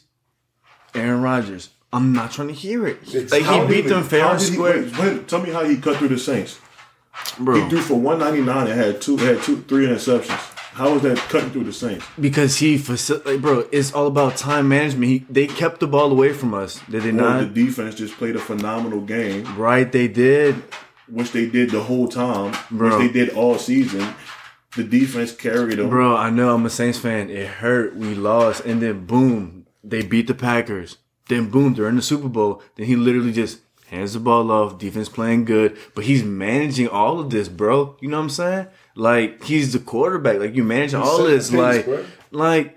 Aaron 0.95 1.21
Rodgers. 1.23 1.71
I'm 1.93 2.13
not 2.13 2.31
trying 2.31 2.49
to 2.49 2.55
hear 2.55 2.87
it. 2.87 2.99
It's 3.13 3.33
Like 3.33 3.43
he 3.43 3.67
beat 3.67 3.89
them 3.89 4.05
fair 4.05 4.25
and 4.27 4.39
did 4.39 4.49
he- 4.49 4.55
square, 4.55 4.83
wait, 4.83 4.99
wait, 4.99 5.29
tell 5.29 5.43
me 5.43 5.51
how 5.51 5.65
he 5.65 5.77
cut 5.79 5.97
through 5.97 6.09
the 6.09 6.19
Saints. 6.19 6.61
bro. 7.39 7.61
He 7.61 7.69
threw 7.69 7.81
for 7.81 7.95
199 8.01 8.69
and 8.71 8.81
had 8.81 9.01
two, 9.03 9.17
had 9.17 9.43
two, 9.43 9.63
three 9.63 9.87
interceptions. 9.87 10.49
How 10.73 10.93
was 10.95 11.03
that 11.03 11.18
cutting 11.18 11.51
through 11.51 11.64
the 11.64 11.73
Saints? 11.73 12.07
Because 12.18 12.57
he 12.59 12.77
facil- 12.79 13.25
like, 13.27 13.41
bro, 13.43 13.68
it's 13.73 13.93
all 13.93 14.07
about 14.07 14.37
time 14.37 14.68
management. 14.68 15.05
He, 15.11 15.18
they 15.29 15.47
kept 15.47 15.81
the 15.81 15.87
ball 15.89 16.11
away 16.12 16.33
from 16.33 16.55
us. 16.55 16.81
Did 16.89 17.03
they 17.03 17.09
Or 17.11 17.12
not? 17.12 17.41
the 17.55 17.64
defense 17.66 17.97
just 17.97 18.14
played 18.14 18.37
a 18.37 18.39
phenomenal 18.39 19.01
game, 19.01 19.57
right, 19.59 19.91
they 19.91 20.07
did. 20.09 20.62
which 21.09 21.33
they 21.33 21.47
did 21.47 21.71
the 21.71 21.83
whole 21.83 22.07
time, 22.09 22.57
Bro. 22.71 22.99
which 22.99 23.12
they 23.12 23.12
did 23.27 23.35
all 23.37 23.59
season. 23.59 24.14
The 24.77 24.85
defense 24.85 25.33
carried 25.35 25.79
them. 25.79 25.91
Bro, 25.91 26.16
I 26.16 26.31
know 26.31 26.55
I'm 26.55 26.64
a 26.64 26.71
Saints 26.71 26.99
fan. 26.99 27.29
It 27.31 27.47
hurt. 27.49 27.97
We 27.97 28.14
lost. 28.14 28.64
And 28.64 28.81
then 28.81 29.05
boom, 29.07 29.66
they 29.83 30.03
beat 30.03 30.29
the 30.29 30.35
Packers. 30.35 30.99
Then 31.29 31.51
boom, 31.51 31.75
they're 31.75 31.89
in 31.89 31.97
the 31.97 32.03
Super 32.03 32.29
Bowl. 32.29 32.62
Then 32.77 32.87
he 32.87 32.95
literally 32.95 33.33
just 33.33 33.59
hands 33.89 34.12
the 34.12 34.21
ball 34.21 34.53
off. 34.53 34.79
Defense 34.79 35.09
playing 35.09 35.45
good. 35.47 35.77
But 35.97 36.05
he's 36.05 36.23
managing 36.23 36.87
all 36.87 37.18
of 37.18 37.31
this, 37.31 37.49
bro. 37.49 37.97
You 38.01 38.09
know 38.09 38.18
what 38.18 38.23
I'm 38.25 38.31
saying? 38.31 38.66
Like 39.01 39.44
he's 39.44 39.72
the 39.72 39.78
quarterback. 39.78 40.40
Like 40.40 40.55
you 40.55 40.62
managing 40.62 41.01
all 41.01 41.24
this. 41.24 41.51
Like, 41.51 41.86
bro. 41.86 42.05
like 42.32 42.76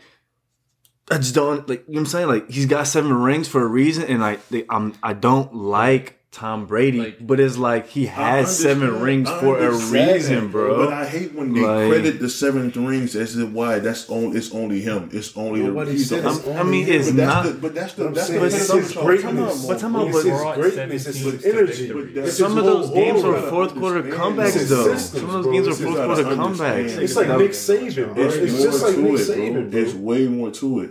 I 1.11 1.17
just 1.17 1.35
don't 1.35 1.67
like 1.67 1.79
you 1.85 1.95
know 1.95 1.99
what 1.99 1.99
I'm 1.99 2.05
saying? 2.05 2.27
Like 2.29 2.49
he's 2.49 2.65
got 2.65 2.87
seven 2.87 3.13
rings 3.13 3.49
for 3.49 3.61
a 3.61 3.67
reason 3.67 4.05
and 4.05 4.23
I 4.23 4.37
they, 4.49 4.63
I'm 4.69 4.95
I 5.03 5.11
don't 5.11 5.53
like 5.53 6.22
Tom 6.33 6.65
Brady, 6.65 6.97
Like- 6.97 7.17
but 7.27 7.39
it's 7.39 7.59
like 7.59 7.87
he 7.89 8.07
has 8.07 8.57
seven 8.57 9.01
rings 9.01 9.29
for 9.39 9.59
a 9.59 9.69
reason, 9.71 10.47
bro. 10.47 10.83
But 10.85 10.91
I 10.91 11.05
hate 11.05 11.35
when 11.35 11.53
they 11.53 11.61
Like- 11.61 11.89
credit 11.91 12.19
the 12.19 12.27
seventh 12.27 12.75
rings 12.75 13.15
as 13.15 13.37
if 13.37 13.49
why 13.49 13.77
that's 13.77 14.09
on. 14.09 14.35
It's 14.35 14.51
only 14.51 14.81
him. 14.81 15.09
It's 15.13 15.31
only 15.37 15.61
Nobody 15.61 15.91
he's 15.91 16.09
said 16.09 16.23
the- 16.23 16.29
it's 16.29 16.39
I 16.47 16.63
mean, 16.63 16.85
only 16.85 16.91
it's 16.91 17.11
but 17.11 17.15
not- 17.15 17.43
That's 17.43 17.55
the, 17.55 17.61
but 17.61 17.75
that's 17.75 17.93
the 17.93 18.07
I'm 18.07 18.13
that's 18.15 18.27
saying 18.27 18.39
the 18.39 18.45
it's 18.47 18.67
that's 18.67 18.87
his 18.87 18.93
greatness. 18.97 19.65
But 19.67 19.77
time 19.79 19.95
out, 19.95 20.07
It's 20.07 20.23
his 20.23 20.25
greatness. 20.25 21.05
It's 21.07 21.19
17 21.19 21.51
energy. 21.53 21.87
victory. 21.87 22.11
But 22.15 22.31
Some 22.31 22.57
of 22.57 22.65
those 22.65 22.89
games 22.89 23.23
aura. 23.23 23.37
are 23.39 23.49
fourth 23.51 23.75
quarter 23.75 24.01
comebacks, 24.03 24.67
though. 24.69 24.95
Some 24.97 25.25
of 25.29 25.43
those 25.43 25.53
games 25.53 25.67
are 25.67 25.83
fourth 25.85 25.95
quarter 26.03 26.23
comebacks. 26.23 26.97
It's 26.97 27.15
like 27.15 27.27
That- 27.27 27.39
Nick 27.39 27.51
Saban, 27.51 28.15
bro. 28.15 28.25
It's, 28.25 28.35
It's 28.37 28.63
just 28.63 28.81
like 28.81 28.95
to 28.95 29.01
Nick 29.03 29.11
Saban, 29.21 29.53
bro. 29.53 29.63
bro. 29.69 29.79
It's 29.81 29.93
way 29.93 30.27
more 30.27 30.49
to 30.51 30.79
it. 30.79 30.89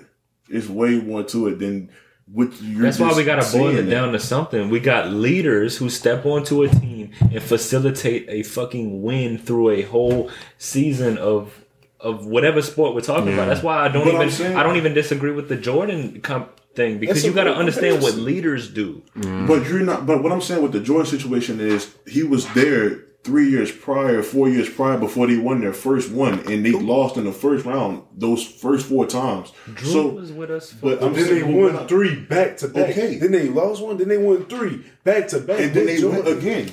It's 0.49 0.69
way 0.69 1.01
more 1.01 1.25
to 1.25 1.49
it 1.49 1.59
than 1.59 1.75
what 1.81 1.89
you're. 1.89 1.89
That's 2.35 2.99
why 2.99 3.13
we 3.15 3.25
gotta 3.25 3.51
boil 3.57 3.77
it 3.77 3.91
down 3.91 4.13
to 4.13 4.19
something. 4.19 4.71
We 4.71 4.81
got 4.81 5.11
leaders 5.11 5.77
who 5.77 5.91
step 5.91 6.25
onto 6.25 6.63
a 6.63 6.69
team 6.69 7.11
and 7.21 7.43
facilitate 7.43 8.27
a 8.29 8.43
fucking 8.43 9.03
win 9.03 9.39
through 9.39 9.71
a 9.71 9.83
whole 9.83 10.31
season 10.59 11.19
of 11.19 11.59
of 12.01 12.27
whatever 12.27 12.61
sport 12.63 12.95
we're 12.95 13.01
talking 13.01 13.33
about. 13.33 13.47
That's 13.47 13.63
why 13.63 13.79
I 13.85 13.89
don't 13.89 14.05
But 14.05 14.29
even 14.33 14.57
I 14.57 14.63
don't 14.63 14.77
even 14.77 14.95
disagree 14.95 15.31
with 15.31 15.49
the 15.49 15.57
Jordan 15.57 16.21
comp 16.21 16.61
thing 16.75 16.99
because 16.99 17.17
That's 17.17 17.27
you 17.27 17.33
got 17.33 17.45
to 17.45 17.55
understand 17.55 18.03
what 18.03 18.15
leaders 18.15 18.69
do. 18.69 19.03
But 19.15 19.69
you're 19.69 19.81
not. 19.81 20.07
But 20.07 20.23
what 20.23 20.33
I'm 20.33 20.41
saying 20.41 20.63
with 20.63 20.73
the 20.73 20.81
Jordan 20.81 21.07
situation 21.07 21.61
is 21.61 21.95
he 22.07 22.23
was 22.23 22.53
there 22.55 23.05
three 23.25 23.49
years 23.49 23.71
prior, 23.71 24.23
four 24.23 24.49
years 24.49 24.69
prior 24.69 24.99
before 24.99 25.27
they 25.27 25.37
won 25.37 25.61
their 25.61 25.73
first 25.73 26.11
one, 26.11 26.41
and 26.51 26.65
they 26.65 26.73
lost 26.73 27.17
in 27.17 27.25
the 27.25 27.33
first 27.33 27.65
round 27.65 28.03
those 28.17 28.45
first 28.45 28.87
four 28.87 29.07
times. 29.07 29.53
Drew 29.75 29.93
so, 29.93 30.09
was 30.09 30.33
with 30.33 30.51
us. 30.51 30.73
For, 30.73 30.97
but 30.97 31.03
I'm 31.03 31.13
Then 31.13 31.29
they 31.29 31.43
won 31.43 31.75
when 31.75 31.89
three 31.89 32.17
back 32.17 32.57
to 32.59 32.69
back. 32.69 32.91
Okay. 32.91 33.17
Then 33.17 33.33
they 33.33 33.49
lost 33.49 33.83
one. 33.83 33.97
Then 33.97 34.09
they 34.09 34.19
won 34.19 34.47
three 34.47 34.85
back 35.05 35.29
to 35.29 35.39
back. 35.41 35.61
and 35.61 35.75
then 35.75 35.87
they 35.87 36.03
went 36.03 36.25
Jordan. 36.25 36.39
again. 36.39 36.73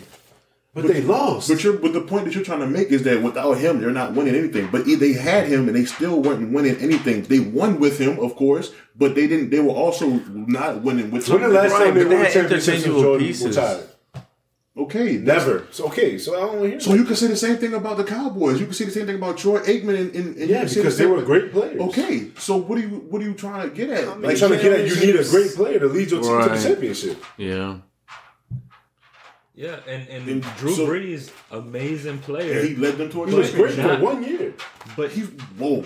But 0.73 0.87
they 0.87 1.01
lost. 1.01 1.49
But 1.49 1.63
you're, 1.63 1.73
but 1.73 1.93
the 1.93 2.01
point 2.01 2.25
that 2.25 2.35
you're 2.35 2.43
trying 2.43 2.59
to 2.59 2.67
make 2.67 2.89
is 2.89 3.01
that 3.03 3.23
without 3.23 3.55
him, 3.57 3.81
they're 3.81 3.89
not 3.89 4.13
winning 4.13 4.35
anything. 4.35 4.69
But 4.71 4.85
they 4.85 5.13
had 5.13 5.47
him, 5.47 5.67
and 5.67 5.75
they 5.75 5.85
still 5.85 6.21
weren't 6.21 6.53
winning 6.53 6.75
anything. 6.77 7.23
They 7.23 7.39
won 7.39 7.79
with 7.79 7.99
him, 7.99 8.19
of 8.19 8.35
course, 8.35 8.71
but 8.95 9.15
they 9.15 9.27
didn't. 9.27 9.49
They 9.49 9.59
were 9.59 9.73
also 9.73 10.07
not 10.29 10.83
winning 10.83 11.09
with. 11.09 11.27
when 11.27 11.41
the 11.41 11.47
last 11.49 11.71
time 11.71 11.95
they 11.95 12.03
they 12.03 12.05
won 12.05 12.21
a 12.21 12.23
had 12.25 12.33
championship 12.33 12.81
since 12.81 12.85
Jordan 12.85 13.27
pieces. 13.27 13.47
retired? 13.47 13.89
Okay, 14.83 15.17
Never. 15.17 15.67
So, 15.71 15.87
okay, 15.87 16.17
so 16.17 16.35
I 16.37 16.39
don't 16.39 16.69
hear 16.69 16.79
So 16.79 16.93
you 16.93 17.03
can 17.03 17.15
say 17.15 17.27
the 17.27 17.35
same 17.35 17.57
thing 17.57 17.73
about 17.73 17.97
the 17.97 18.05
Cowboys. 18.05 18.59
You 18.59 18.65
can 18.65 18.73
say 18.73 18.85
the 18.85 18.91
same 18.91 19.05
thing 19.07 19.15
about 19.17 19.37
Troy 19.37 19.59
Aikman, 19.59 19.97
and, 19.99 20.15
and, 20.15 20.37
and 20.37 20.49
Yeah, 20.49 20.59
can 20.61 20.69
say 20.69 20.75
the 20.75 20.81
because 20.81 20.97
they 20.97 21.03
same- 21.03 21.11
were 21.15 21.21
great 21.23 21.51
players. 21.51 21.81
Okay, 21.81 22.31
so 22.37 22.55
what 22.57 22.77
are 22.77 22.81
you 22.81 22.89
what 23.11 23.21
are 23.21 23.25
you 23.25 23.33
trying 23.33 23.69
to 23.69 23.75
get 23.75 23.89
at? 23.89 24.07
I'm 24.07 24.21
trying 24.21 24.51
to 24.51 24.57
get 24.65 24.71
at 24.71 24.87
you 24.87 24.95
need 25.05 25.15
a 25.17 25.23
great 25.25 25.51
player 25.53 25.79
to 25.79 25.87
lead 25.87 26.09
your 26.11 26.21
team 26.21 26.31
to 26.31 26.37
Right. 26.37 26.57
the 26.57 26.63
championship. 26.69 27.17
Yeah. 27.37 27.77
yeah, 29.55 29.79
and 29.87 30.07
and, 30.07 30.27
And 30.29 30.41
Drew 30.57 30.73
so- 30.73 30.87
Brees, 30.87 31.31
amazing 31.51 32.19
player. 32.19 32.59
And 32.59 32.69
he 32.69 32.75
led 32.75 32.97
them 32.97 33.09
to 33.11 33.23
a 33.23 33.27
He 33.29 33.35
was 33.35 33.51
great 33.51 33.75
championship. 33.75 33.99
for 33.99 34.05
one 34.05 34.23
year. 34.23 34.53
but 34.95 35.11
He 35.11 35.21
whoa. 35.59 35.83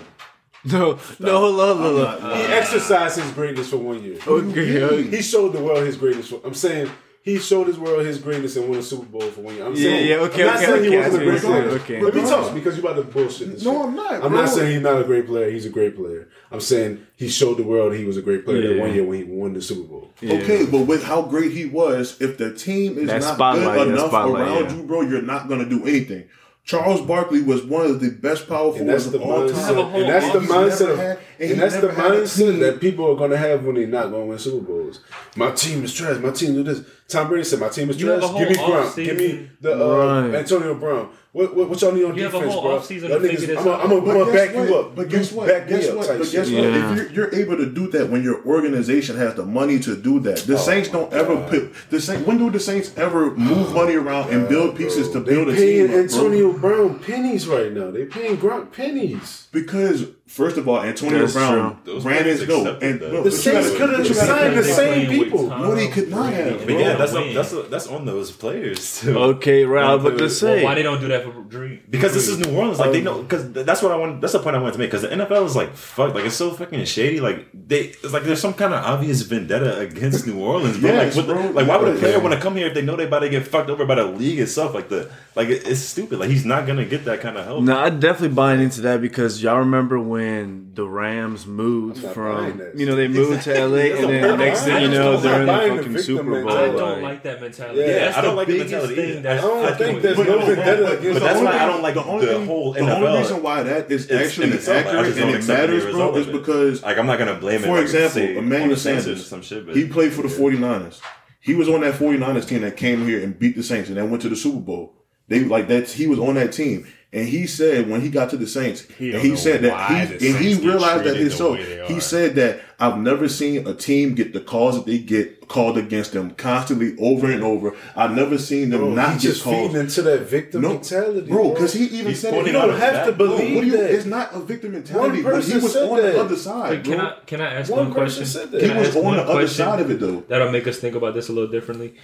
No, 0.66 0.98
no, 1.18 1.38
hold 1.40 1.60
on, 1.60 1.76
hold 1.78 2.00
on. 2.06 2.36
He 2.38 2.42
exercised 2.44 3.18
his 3.20 3.30
greatness 3.32 3.68
for 3.68 3.76
one 3.76 4.02
year. 4.02 4.16
Okay, 4.26 4.82
okay. 4.82 5.02
He 5.16 5.20
showed 5.20 5.52
the 5.52 5.60
world 5.62 5.84
his 5.84 5.96
greatness. 5.96 6.28
For, 6.30 6.40
I'm 6.44 6.54
saying 6.54 6.88
he 7.24 7.38
showed 7.38 7.66
his 7.68 7.78
world 7.78 8.04
his 8.04 8.18
greatness 8.18 8.54
and 8.56 8.68
won 8.68 8.78
a 8.78 8.82
Super 8.82 9.06
Bowl 9.06 9.22
for 9.22 9.40
one 9.40 9.54
year. 9.54 9.64
I'm 9.64 9.74
Yeah, 9.74 9.82
saying, 9.82 10.08
yeah, 10.08 10.16
okay, 10.26 10.42
I'm 10.42 10.46
not 10.48 10.56
okay, 10.56 10.64
saying 10.66 10.78
okay, 10.80 10.90
he 10.90 10.96
wasn't 10.98 11.22
a 11.22 11.24
great 11.26 11.40
player. 11.40 11.68
okay. 11.80 12.02
Let 12.02 12.14
me 12.14 12.20
talk 12.20 12.54
because 12.54 12.76
you're 12.76 12.86
about 12.92 12.96
to 13.02 13.08
bullshit. 13.10 13.50
This 13.52 13.64
No, 13.64 13.72
shit. 13.72 13.80
I'm 13.88 13.94
not, 13.96 14.12
I'm 14.14 14.20
bro. 14.20 14.30
not 14.30 14.48
saying 14.50 14.72
he's 14.74 14.82
not 14.82 15.00
a 15.00 15.04
great 15.04 15.26
player. 15.26 15.50
He's 15.50 15.64
a 15.64 15.70
great 15.70 15.96
player. 15.96 16.28
I'm 16.52 16.60
saying 16.60 17.06
he 17.16 17.28
showed 17.28 17.56
the 17.56 17.62
world 17.62 17.94
he 17.94 18.04
was 18.04 18.18
a 18.18 18.22
great 18.22 18.44
player 18.44 18.74
that 18.74 18.78
one 18.80 18.92
year 18.94 19.04
when 19.04 19.18
he 19.18 19.24
won 19.24 19.54
the 19.54 19.62
Super 19.62 19.88
Bowl. 19.88 20.10
Okay, 20.22 20.66
but 20.66 20.82
with 20.82 21.02
how 21.02 21.22
great 21.22 21.52
he 21.52 21.64
was, 21.64 22.20
if 22.20 22.36
the 22.36 22.52
team 22.54 22.98
is 22.98 23.06
That 23.08 23.22
not 23.22 23.34
spotlight, 23.36 23.78
good 23.78 23.88
enough 23.88 24.08
spotlight, 24.08 24.42
around 24.46 24.64
yeah. 24.70 24.76
you, 24.76 24.82
bro, 24.82 25.00
you're 25.00 25.22
not 25.22 25.48
gonna 25.48 25.64
do 25.68 25.82
anything. 25.86 26.24
Charles 26.66 27.02
Barkley 27.02 27.42
was 27.42 27.62
one 27.62 27.84
of 27.86 28.00
the 28.00 28.10
best 28.10 28.48
power 28.48 28.74
And 28.76 28.88
that's 28.88 29.04
forwards 29.04 29.10
the 29.12 29.18
of 29.18 29.22
all 29.22 29.40
mindset. 29.40 29.52
time. 29.54 29.64
have 29.64 29.76
a 29.78 29.84
whole 29.84 30.00
And 30.00 30.08
that's 30.10 30.32
the 30.32 30.40
He's 30.40 30.50
mindset. 30.50 31.18
Never 31.38 31.42
Of, 31.44 31.48
had- 31.48 31.50
and 31.50 31.60
that's 31.60 31.74
the 31.74 31.86
never 31.88 32.00
had 32.00 32.10
a 32.12 32.22
mindset 32.22 32.60
that 32.60 32.80
people 32.80 33.10
are 33.12 33.16
going 33.16 33.30
to 33.30 33.36
have 33.38 33.64
when 33.64 33.74
they're 33.76 33.86
not 33.86 34.10
going 34.10 34.22
to 34.24 34.28
win 34.30 34.38
Super 34.38 34.64
Bowls. 34.64 35.00
My 35.36 35.50
team 35.52 35.84
is 35.84 35.92
trash. 35.94 36.18
My 36.18 36.30
team 36.30 36.54
do 36.54 36.62
this. 36.62 36.82
Tom 37.06 37.28
Brady 37.28 37.44
said, 37.44 37.60
"My 37.60 37.68
team 37.68 37.90
is 37.90 38.00
You 38.00 38.06
trash. 38.06 38.22
Give 38.38 38.48
me 38.48 38.56
whole 38.56 38.72
Gronk. 38.74 38.96
Give 39.04 39.16
me 39.16 39.50
the 39.60 39.74
uh, 39.74 40.22
Right. 40.22 40.34
Antonio 40.36 40.74
Brown. 40.74 41.10
What, 41.32 41.54
what, 41.56 41.68
what 41.68 41.82
y'all 41.82 41.90
need 41.90 42.04
on 42.04 42.16
You 42.16 42.22
have 42.22 42.34
a 42.34 42.38
defense, 42.38 42.54
whole 42.54 42.62
bro? 42.62 42.78
offseason 42.78 43.08
Y'all 43.08 43.20
to 43.20 43.28
figure 43.28 43.54
niggas- 43.56 43.60
I'm 43.60 43.68
out. 43.68 43.82
gonna 43.82 43.82
I'm 43.82 44.04
But 44.04 44.12
gonna 44.14 44.24
guess 44.24 44.34
back 44.46 44.54
what? 44.54 44.68
you 44.68 44.74
up. 44.76 44.94
But 44.96 45.08
guess 45.08 45.32
what? 45.32 45.48
Back 45.48 45.68
guess 45.68 45.82
me 45.82 45.88
up. 45.90 45.96
what? 45.96 46.06
But 46.18 46.24
shit. 46.28 46.32
guess 46.32 46.50
what? 46.50 46.64
If 46.64 46.96
you're, 46.96 47.10
you're 47.12 47.34
able 47.34 47.56
to 47.56 47.66
do 47.66 47.88
that 47.88 48.08
when 48.08 48.22
your 48.22 48.46
organization 48.46 49.16
has 49.16 49.34
the 49.34 49.44
money 49.44 49.80
to 49.80 49.96
do 49.96 50.20
that, 50.20 50.38
the 50.38 50.56
Saints 50.56 50.88
don't 50.90 51.12
ever 51.12 51.36
put 51.48 51.74
the 51.90 52.00
Saints. 52.00 52.24
When 52.26 52.38
do 52.38 52.50
the 52.50 52.60
Saints 52.60 52.96
ever 52.96 53.32
move 53.32 53.74
money 53.74 53.96
around 53.96 54.30
and 54.30 54.48
build 54.48 54.76
pieces 54.76 55.10
to 55.10 55.20
They 55.20 55.34
build 55.34 55.48
a 55.48 55.54
paying 55.54 55.88
team? 55.88 55.90
up, 55.90 55.90
bro? 55.90 56.00
Antonio 56.02 56.52
Brown 56.52 56.98
pennies 57.00 57.48
right 57.48 57.72
now. 57.72 57.90
They 57.90 58.04
paying 58.06 58.36
Gronk 58.38 58.72
pennies. 58.72 59.48
Because 59.50 60.06
first 60.26 60.56
of 60.56 60.68
all, 60.68 60.80
Antonio 60.80 61.18
That's 61.20 61.32
Brown 61.34 61.82
true. 61.84 61.94
Those 61.94 62.04
ran 62.04 62.24
his 62.24 62.44
players 62.44 62.64
go, 62.64 62.78
and 62.80 63.00
that. 63.00 63.24
The 63.24 63.30
Saints 63.30 63.70
could 63.70 63.80
have 63.80 63.90
but 63.90 63.98
you 63.98 64.04
just 64.04 64.20
gotta- 64.26 64.42
signed 64.42 64.56
the 64.58 64.62
They're 64.62 64.74
same 64.74 65.08
people. 65.10 65.48
Tom 65.48 65.62
No, 65.62 65.74
they 65.74 65.88
could 65.88 66.08
not 66.10 66.32
have, 66.32 66.64
But 66.66 66.78
yeah, 66.78 66.96
that's 66.96 67.12
Win. 67.12 67.34
that's 67.34 67.54
that's 67.68 67.86
on 67.88 68.04
those 68.06 68.32
players 68.32 69.00
too. 69.00 69.16
Okay, 69.18 69.64
Ralph, 69.64 70.02
but 70.02 70.16
to 70.18 70.24
Well, 70.24 70.30
say, 70.30 70.64
why 70.64 70.74
they 70.74 70.82
don't 70.82 71.00
do 71.00 71.08
that 71.08 71.24
for 71.24 71.30
Drew? 71.48 71.78
Because 71.90 72.14
this 72.14 72.28
is 72.28 72.38
New 72.38 72.56
Orleans, 72.56 72.78
like 72.78 72.92
they 72.92 72.98
Um, 72.98 73.04
know. 73.04 73.22
Because 73.22 73.52
that's 73.52 73.82
what 73.82 73.92
I 73.92 73.96
want. 73.96 74.20
That's 74.20 74.32
the 74.32 74.38
point 74.40 74.56
I 74.56 74.58
wanted 74.58 74.72
to 74.72 74.78
make. 74.78 74.90
Because 74.90 75.02
the 75.02 75.08
NFL 75.08 75.44
is 75.46 75.54
like 75.56 75.74
fuck, 75.74 76.14
like 76.14 76.24
it's 76.24 76.36
so 76.36 76.50
fucking 76.50 76.84
shady. 76.84 77.20
Like 77.20 77.46
they, 77.52 77.80
it's 78.02 78.12
like 78.12 78.24
there's 78.24 78.40
some 78.40 78.54
kind 78.54 78.72
of 78.74 78.84
obvious 78.84 79.22
vendetta 79.22 79.78
against 79.80 80.26
New 80.26 80.38
Orleans, 80.40 80.78
bro. 80.78 80.90
Yes, 80.90 81.16
like, 81.16 81.26
what 81.26 81.34
the- 81.36 81.42
bro. 81.42 81.50
like 81.52 81.66
why 81.68 81.76
would 81.76 81.96
a 81.96 81.98
player 81.98 82.18
want 82.20 82.34
to 82.34 82.40
come 82.40 82.56
here 82.56 82.66
if 82.68 82.74
they 82.74 82.82
know 82.82 82.96
they 82.96 83.06
about 83.06 83.20
to 83.20 83.28
get 83.28 83.46
fucked 83.46 83.70
over 83.70 83.84
by 83.86 83.94
the 83.96 84.04
league 84.04 84.38
itself? 84.40 84.74
Like 84.74 84.88
the, 84.88 85.10
like 85.36 85.48
it- 85.48 85.66
it's 85.66 85.80
stupid. 85.80 86.18
Like 86.18 86.30
he's 86.30 86.44
not 86.44 86.66
gonna 86.66 86.84
get 86.84 87.04
that 87.06 87.20
kind 87.20 87.36
of 87.36 87.44
help. 87.44 87.62
No, 87.64 87.78
I 87.78 87.90
definitely 87.90 88.34
buying 88.34 88.60
into 88.60 88.80
that 88.82 89.00
because 89.00 89.42
y'all 89.42 89.58
remember 89.58 89.98
when 89.98 90.72
the 90.74 90.86
Rams 90.86 91.46
moved 91.46 91.98
from, 92.12 92.60
you 92.74 92.84
know, 92.86 92.96
they 92.96 93.06
moved 93.06 93.42
to 93.42 93.52
LA 93.66 93.76
That's 93.76 94.00
and 94.00 94.08
then 94.10 94.22
perfect 94.22 94.38
next 94.38 94.62
thing 94.64 94.82
you 94.82 94.88
know, 94.88 95.14
I'm 95.16 95.22
they're 95.22 95.34
in 95.40 95.46
the 95.46 95.52
buying 95.52 95.76
the 95.76 95.82
fucking 95.84 95.98
Super 95.98 96.42
Bowl. 96.42 96.50
I 96.52 96.66
don't 96.66 96.74
like- 96.76 97.02
like 97.02 97.22
that 97.22 97.40
mentality. 97.40 97.80
Yeah, 97.80 97.86
that's 97.98 98.16
I 98.18 98.20
don't 98.22 98.30
the 98.30 98.36
like 98.36 98.48
the 98.48 98.58
mentality 98.58 98.94
thing 98.96 99.22
that's 99.22 99.44
I 99.44 99.46
don't 99.46 99.78
think 99.78 100.02
there's 100.02 100.18
no 100.18 100.38
vendetta 100.46 100.98
against 100.98 101.20
but 101.20 101.33
that's 101.34 101.40
the 101.40 101.44
why 101.44 101.52
I 101.56 101.62
only- 101.62 101.72
don't 101.74 101.82
like 101.82 101.94
the 101.94 102.04
only 102.04 102.26
the 102.26 102.32
thing- 102.34 102.46
whole 102.46 102.72
The 102.72 102.80
only 102.80 103.18
reason 103.18 103.42
why 103.42 103.62
that 103.62 103.90
is 103.90 104.04
It's 104.06 104.12
actually 104.12 104.50
itself. 104.50 104.86
Accurate 104.86 105.16
and 105.18 105.30
it 105.30 105.46
matters, 105.48 105.84
bro, 105.84 106.16
is 106.16 106.26
because 106.26 106.82
Like 106.82 106.98
I'm 106.98 107.06
not 107.06 107.18
gonna 107.18 107.34
blame 107.34 107.62
it. 107.62 107.66
For 107.66 107.80
example, 107.80 108.22
Emmanuel 108.22 108.62
on 108.62 108.68
the 108.70 108.76
Saints 108.76 109.04
Sanders. 109.04 109.26
some 109.26 109.42
shit. 109.42 109.66
But 109.66 109.76
He 109.76 109.86
played 109.86 110.12
for 110.12 110.22
the 110.22 110.28
49ers. 110.28 111.00
He 111.40 111.54
was 111.54 111.68
on 111.68 111.82
that 111.82 111.94
49ers 111.94 112.46
team 112.46 112.62
that 112.62 112.76
came 112.76 113.06
here 113.06 113.22
and 113.22 113.38
beat 113.38 113.54
the 113.56 113.62
Saints 113.62 113.88
and 113.88 113.98
then 113.98 114.08
went 114.10 114.22
to 114.22 114.28
the 114.30 114.36
Super 114.36 114.60
Bowl. 114.60 114.94
They 115.28 115.40
like 115.44 115.68
that. 115.68 115.88
He 115.90 116.06
was 116.06 116.18
on 116.18 116.34
that 116.36 116.52
team, 116.52 116.86
and 117.14 117.28
he 117.28 117.46
said 117.46 117.88
when 117.88 118.00
he 118.00 118.10
got 118.10 118.28
to 118.30 118.36
the 118.36 118.46
Saints, 118.46 118.82
He 118.98 119.12
and 119.12 119.22
he 119.22 119.36
said 119.36 119.62
that 119.62 120.10
he 120.20 120.28
and 120.28 120.36
he 120.36 120.54
realized 120.54 121.04
that 121.04 121.14
treated 121.14 121.14
the 121.14 121.30
himself. 121.30 121.52
way 121.58 121.64
they 121.88 121.94
He 121.94 122.00
said 122.00 122.34
that 122.34 122.60
I've 122.80 122.98
never 122.98 123.28
seen 123.28 123.66
a 123.68 123.72
team 123.74 124.14
get 124.14 124.32
the 124.32 124.40
calls 124.40 124.74
that 124.76 124.84
they 124.84 124.98
get 124.98 125.46
called 125.48 125.78
against 125.78 126.12
them 126.12 126.32
constantly 126.32 126.96
over 126.98 127.30
and 127.30 127.44
over. 127.44 127.76
I've 127.94 128.10
never 128.16 128.36
seen 128.36 128.70
them 128.70 128.80
Bro, 128.80 128.94
not 128.94 129.12
he's 129.12 129.22
get 129.22 129.28
just 129.28 129.44
feeding 129.44 129.76
into 129.76 130.02
that 130.02 130.22
victim 130.22 130.62
No, 130.62 130.70
mentality, 130.74 131.28
bro, 131.30 131.50
because 131.54 131.72
he 131.72 131.84
even 131.84 132.06
He's 132.08 132.20
said 132.20 132.34
it. 132.34 132.46
You 132.46 132.52
don't 132.52 132.70
a 132.70 132.76
have 132.78 132.92
to 132.92 133.12
fact, 133.12 133.18
bro. 133.18 133.26
believe 133.28 133.54
What 133.54 133.60
do 133.60 133.66
you, 133.68 133.76
that. 133.76 133.90
it's 133.92 134.06
not 134.06 134.34
a 134.34 134.40
victim 134.40 134.72
mentality, 134.72 135.22
but 135.22 135.34
he 135.44 135.52
person 135.52 135.62
was 135.62 135.72
said 135.72 135.88
on 135.88 135.96
that. 135.98 136.12
the 136.14 136.20
other 136.20 136.36
side. 136.36 136.82
But 136.82 136.90
can. 136.90 137.00
I 137.00 137.16
can 137.26 137.40
I 137.40 137.54
ask 137.54 137.70
One 137.70 137.84
one, 137.84 137.92
question? 137.92 138.26
said 138.26 138.50
that. 138.50 138.60
He 138.60 138.66
Can 138.68 138.76
I 138.76 138.80
was 138.80 138.88
ask 138.88 138.96
on 138.96 139.04
one 139.04 139.16
the 139.16 139.22
other 139.22 139.32
question 139.34 139.64
side 139.66 139.80
of 139.80 139.90
it 139.90 140.00
though. 140.00 140.20
That'll 140.28 140.50
make 140.50 140.66
us 140.66 140.78
think 140.78 140.96
about 140.96 141.14
this 141.14 141.28
a 141.28 141.32
little 141.32 141.50
differently. 141.50 141.94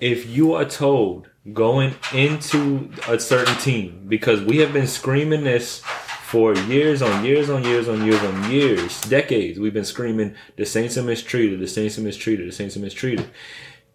If 0.00 0.28
you 0.28 0.54
are 0.54 0.64
told 0.64 1.28
going 1.52 1.94
into 2.12 2.90
a 3.08 3.18
certain 3.18 3.56
team, 3.58 4.06
because 4.08 4.40
we 4.40 4.58
have 4.58 4.72
been 4.72 4.86
screaming 4.88 5.44
this 5.44 5.78
for 6.26 6.54
years 6.54 7.00
on 7.00 7.24
years 7.24 7.48
on 7.48 7.64
years 7.64 7.88
on 7.88 8.04
years 8.04 8.22
on 8.22 8.50
years, 8.50 9.00
decades, 9.02 9.58
we've 9.58 9.72
been 9.72 9.84
screaming 9.84 10.34
the 10.56 10.66
Saints 10.66 10.98
are 10.98 11.02
mistreated, 11.02 11.60
the 11.60 11.68
Saints 11.68 11.96
are 11.96 12.02
mistreated, 12.02 12.48
the 12.48 12.52
Saints 12.52 12.76
are 12.76 12.80
mistreated. 12.80 13.30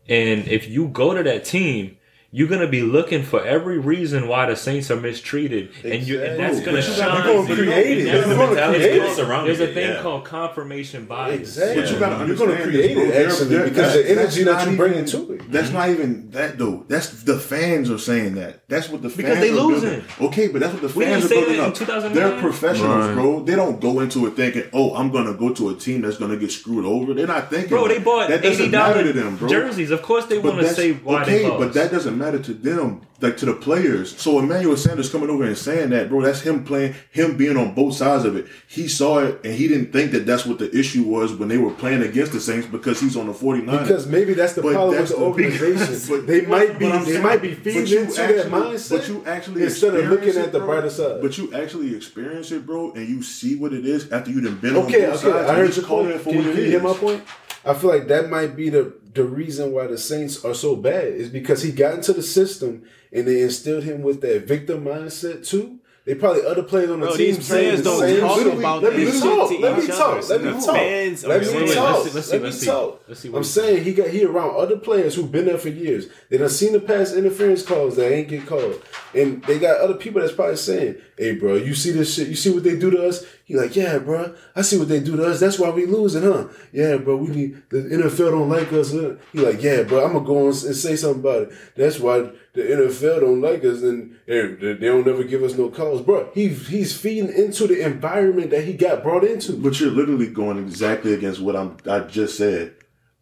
And 0.08 0.48
if 0.48 0.68
you 0.68 0.88
go 0.88 1.14
to 1.14 1.22
that 1.22 1.44
team, 1.44 1.98
you're 2.32 2.48
gonna 2.48 2.68
be 2.68 2.82
looking 2.84 3.24
for 3.24 3.44
every 3.44 3.80
reason 3.80 4.28
why 4.28 4.46
the 4.46 4.56
Saints 4.56 4.92
are 4.92 4.96
mistreated, 5.00 5.70
and 5.84 6.04
you 6.08 6.22
and 6.22 6.40
that's 6.40 6.60
gonna 6.60 6.78
But 6.78 6.88
you 6.88 6.94
shine. 6.94 7.26
you're 7.26 7.44
gonna 7.44 7.56
create 7.56 7.98
it. 8.00 8.04
that's 8.06 8.28
You're 8.28 8.36
gonna 8.38 8.56
gonna 8.56 8.70
create 8.70 8.82
create 8.82 8.96
it. 8.98 9.20
it. 9.20 9.46
There's 9.46 9.60
a 9.60 9.74
thing 9.74 9.90
yeah. 9.96 10.02
called 10.02 10.26
confirmation 10.26 11.06
bias. 11.06 11.40
Exactly. 11.40 11.82
But 11.82 11.92
you 11.92 12.00
gotta 12.00 12.26
You're 12.28 12.36
gonna 12.36 12.62
create 12.62 12.98
it 12.98 13.26
actually 13.28 13.48
They're- 13.48 13.64
because 13.70 13.94
they're- 13.94 14.04
the 14.04 14.10
energy 14.12 14.44
that 14.44 14.56
you 14.60 14.74
even- 14.74 14.78
bring 14.78 14.94
into 14.94 15.34
it. 15.34 15.52
That's 15.52 15.72
not 15.72 15.90
even 15.90 16.30
that 16.32 16.58
though. 16.60 16.86
That's 16.88 17.10
the 17.24 17.40
fans 17.40 17.90
are 17.90 17.98
saying 17.98 18.36
that. 18.36 18.60
That's 18.68 18.90
what 18.90 19.02
the 19.02 19.10
Because 19.10 19.38
fans 19.38 19.42
they 19.42 19.50
are 19.50 19.62
losing. 19.64 19.90
building. 19.90 20.06
Okay, 20.22 20.48
but 20.50 20.62
that's 20.62 20.74
what 20.74 20.82
the 20.84 20.90
fans 20.90 21.26
are 21.26 21.28
say 21.28 21.40
building 21.42 21.60
up. 21.60 22.14
They're 22.14 22.40
professionals, 22.40 23.08
Right. 23.08 23.14
bro. 23.16 23.44
They 23.44 23.56
don't 23.56 23.82
go 23.82 24.02
into 24.02 24.28
it 24.28 24.36
thinking, 24.36 24.64
"Oh, 24.74 24.94
I'm 24.96 25.10
gonna 25.12 25.34
go 25.34 25.50
to 25.54 25.70
a 25.70 25.74
team 25.74 26.02
that's 26.02 26.18
gonna 26.18 26.38
get 26.38 26.52
screwed 26.52 26.86
over." 26.86 27.14
They're 27.16 27.26
not 27.28 27.50
thinking. 27.50 27.70
Bro, 27.70 27.88
that. 27.88 27.94
they 27.96 28.00
bought 28.00 28.30
that 28.30 28.44
doesn't 28.44 28.62
eighty 28.66 28.72
matter 28.72 28.94
dollars 29.02 29.14
to 29.14 29.20
them, 29.20 29.36
bro. 29.38 29.50
jerseys. 29.50 29.90
Of 29.92 30.02
course, 30.04 30.26
they 30.26 30.36
But 30.38 30.46
want 30.46 30.58
to 30.58 30.62
that's- 30.66 30.78
say 30.78 30.92
why 31.04 31.24
okay, 31.24 31.38
they 31.40 31.48
lost. 31.50 31.60
but 31.60 31.74
that 31.74 31.92
doesn't 31.92 32.19
matter 32.20 32.38
to 32.40 32.54
them, 32.54 33.02
like 33.22 33.38
to 33.38 33.46
the 33.46 33.54
players. 33.54 34.16
So 34.20 34.40
Emmanuel 34.40 34.78
Sanders 34.78 35.10
coming 35.12 35.30
over 35.30 35.44
and 35.44 35.58
saying 35.58 35.90
that, 35.90 36.10
bro, 36.10 36.22
that's 36.22 36.42
him 36.42 36.64
playing, 36.64 36.94
him 37.12 37.36
being 37.38 37.58
on 37.58 37.74
both 37.74 37.96
sides 37.96 38.26
of 38.26 38.36
it. 38.36 38.46
He 38.68 38.88
saw 38.88 39.20
it 39.20 39.40
and 39.44 39.54
he 39.54 39.68
didn't 39.68 39.92
think 39.92 40.12
that 40.12 40.26
that's 40.26 40.46
what 40.46 40.60
the 40.60 40.70
issue 40.78 41.04
was 41.04 41.34
when 41.34 41.50
they 41.50 41.58
were 41.58 41.72
playing 41.72 42.04
against 42.04 42.34
the 42.34 42.40
Saints 42.40 42.68
because 42.68 43.00
he's 43.00 43.18
on 43.18 43.28
the 43.28 43.34
49ers. 43.34 43.82
Because 43.82 44.08
maybe 44.08 44.34
that's 44.36 44.54
the 44.54 44.62
But 44.62 44.74
problem 44.74 44.96
that's 44.98 45.10
with 45.12 45.20
the 45.20 45.26
organization. 45.26 46.02
but- 46.18 46.28
they 46.28 46.42
might 46.46 46.78
be 46.78 46.88
they 46.90 47.04
saying- 47.06 47.24
might 47.24 47.42
be 47.42 47.56
feeding 47.56 47.88
you 47.88 48.00
into 48.02 48.22
actually- 48.22 48.38
that 48.38 48.48
mindset. 48.52 48.90
But 48.90 49.08
you 49.08 49.24
actually 49.26 49.64
instead 49.64 49.96
of 49.96 50.06
looking 50.10 50.36
at 50.38 50.52
the 50.52 50.60
brighter 50.60 50.90
side. 50.90 51.22
But 51.22 51.38
you 51.38 51.54
actually 51.54 51.96
experience 51.96 52.52
it, 52.52 52.66
bro, 52.66 52.92
and 52.94 53.08
you 53.08 53.24
see 53.24 53.56
what 53.56 53.74
it 53.74 53.86
is 53.86 54.12
after 54.12 54.30
you've 54.32 54.62
been 54.62 54.76
on 54.76 54.84
Okay, 54.86 55.06
both 55.08 55.24
okay, 55.26 55.32
sides. 55.32 55.50
I 55.50 55.56
heard 55.56 55.76
your 55.76 55.86
calling 55.86 56.12
it 56.12 56.20
for 56.22 56.30
Can, 56.32 56.38
what 56.38 56.46
you- 56.46 56.52
it 56.52 56.54
can 56.56 56.64
you 56.64 56.70
hear 56.70 56.78
is. 56.78 56.84
my 56.84 56.94
point? 56.94 57.24
I 57.66 57.74
feel 57.74 57.90
like 57.90 58.08
that 58.08 58.30
might 58.30 58.56
be 58.56 58.70
the 58.70 58.94
the 59.14 59.24
reason 59.24 59.72
why 59.72 59.88
the 59.88 59.98
Saints 59.98 60.44
are 60.46 60.54
so 60.54 60.76
bad 60.76 61.08
is 61.08 61.30
because 61.30 61.62
he 61.64 61.72
got 61.72 61.96
into 61.96 62.14
the 62.14 62.24
system 62.24 62.84
and 63.12 63.28
they 63.28 63.42
instilled 63.42 63.84
him 63.84 64.02
with 64.04 64.22
that 64.22 64.46
victim 64.48 64.86
mindset 64.86 65.46
too. 65.48 65.80
They 66.06 66.16
probably 66.16 66.44
other 66.44 66.64
players 66.64 66.90
on 66.90 67.02
the 67.02 67.08
Bro, 67.08 67.18
team 67.18 67.36
these 67.36 67.46
saying 67.46 67.66
players 67.76 67.84
the 67.84 67.90
don't 67.90 68.20
talk 68.22 68.38
shit. 68.40 68.58
about 68.58 68.82
Let 68.84 68.96
me 68.96 69.04
this 69.04 69.22
talk. 69.22 69.52
Let 69.52 69.78
me 69.78 69.88
talk. 69.88 70.30
Let 70.30 70.42
me 70.42 70.52
talk. 70.62 71.28
Let 71.28 71.42
me 71.42 71.74
talk. 71.76 72.04
See- 72.08 72.10
let's 72.16 72.28
see- 72.28 72.40
Let 72.40 72.42
me 72.54 72.66
talk. 72.66 73.04
Let's 73.08 73.20
see 73.20 73.32
I'm 73.36 73.44
saying 73.44 73.84
he 73.84 73.94
got 73.94 74.08
he 74.08 74.24
around 74.26 74.56
other 74.56 74.78
players 74.78 75.14
who've 75.16 75.32
been 75.32 75.46
there 75.46 75.58
for 75.60 75.70
years. 75.70 76.08
They 76.30 76.38
done 76.38 76.50
seen 76.50 76.74
the 76.74 76.80
past 76.80 77.16
interference 77.16 77.62
calls 77.64 77.96
that 77.98 78.12
ain't 78.12 78.28
get 78.30 78.48
called, 78.48 78.82
and 79.14 79.44
they 79.44 79.60
got 79.60 79.82
other 79.82 79.96
people 79.96 80.22
that's 80.22 80.34
probably 80.34 80.56
saying, 80.56 80.96
"Hey, 81.20 81.36
bro, 81.36 81.56
you 81.56 81.76
see 81.76 81.92
this 81.92 82.16
shit? 82.16 82.30
You 82.30 82.36
see 82.36 82.50
what 82.50 82.64
they 82.64 82.78
do 82.78 82.90
to 82.90 83.08
us?" 83.08 83.26
He 83.46 83.56
like, 83.56 83.76
"Yeah, 83.76 84.00
bro, 84.00 84.34
I 84.56 84.62
see 84.62 84.78
what 84.78 84.88
they 84.88 85.00
do 85.00 85.18
to 85.18 85.26
us. 85.26 85.40
That's 85.40 85.60
why 85.60 85.70
we 85.70 85.86
losing, 85.86 86.24
huh? 86.24 86.48
Yeah, 86.72 86.98
bro, 86.98 87.18
we 87.18 87.28
need 87.28 87.62
the 87.70 87.82
NFL 87.84 88.32
don't 88.32 88.50
like 88.50 88.72
us." 88.74 88.92
He 88.92 89.40
like, 89.40 89.62
"Yeah, 89.62 89.84
bro, 89.84 90.06
I'm 90.06 90.14
gonna 90.14 90.26
go 90.26 90.46
and 90.46 90.56
say 90.56 90.96
something 90.96 91.20
about 91.20 91.44
it. 91.44 91.52
That's 91.76 92.00
why." 92.00 92.30
The 92.52 92.64
NFL 92.64 93.22
don't 93.22 93.42
like 93.42 93.64
us, 93.64 93.84
and 93.84 94.16
they, 94.26 94.42
they 94.48 94.88
don't 94.88 95.06
never 95.06 95.24
give 95.24 95.44
us 95.44 95.56
no 95.56 95.70
calls, 95.70 96.02
bro. 96.02 96.32
He 96.34 96.48
he's 96.48 96.98
feeding 96.98 97.32
into 97.32 97.68
the 97.68 97.86
environment 97.86 98.50
that 98.50 98.64
he 98.64 98.74
got 98.74 99.04
brought 99.04 99.24
into. 99.24 99.54
But 99.54 99.80
you're 99.80 99.92
literally 99.92 100.28
going 100.28 100.58
exactly 100.58 101.14
against 101.14 101.40
what 101.40 101.56
I'm. 101.56 101.78
I 101.88 102.00
just 102.00 102.38
said. 102.38 102.74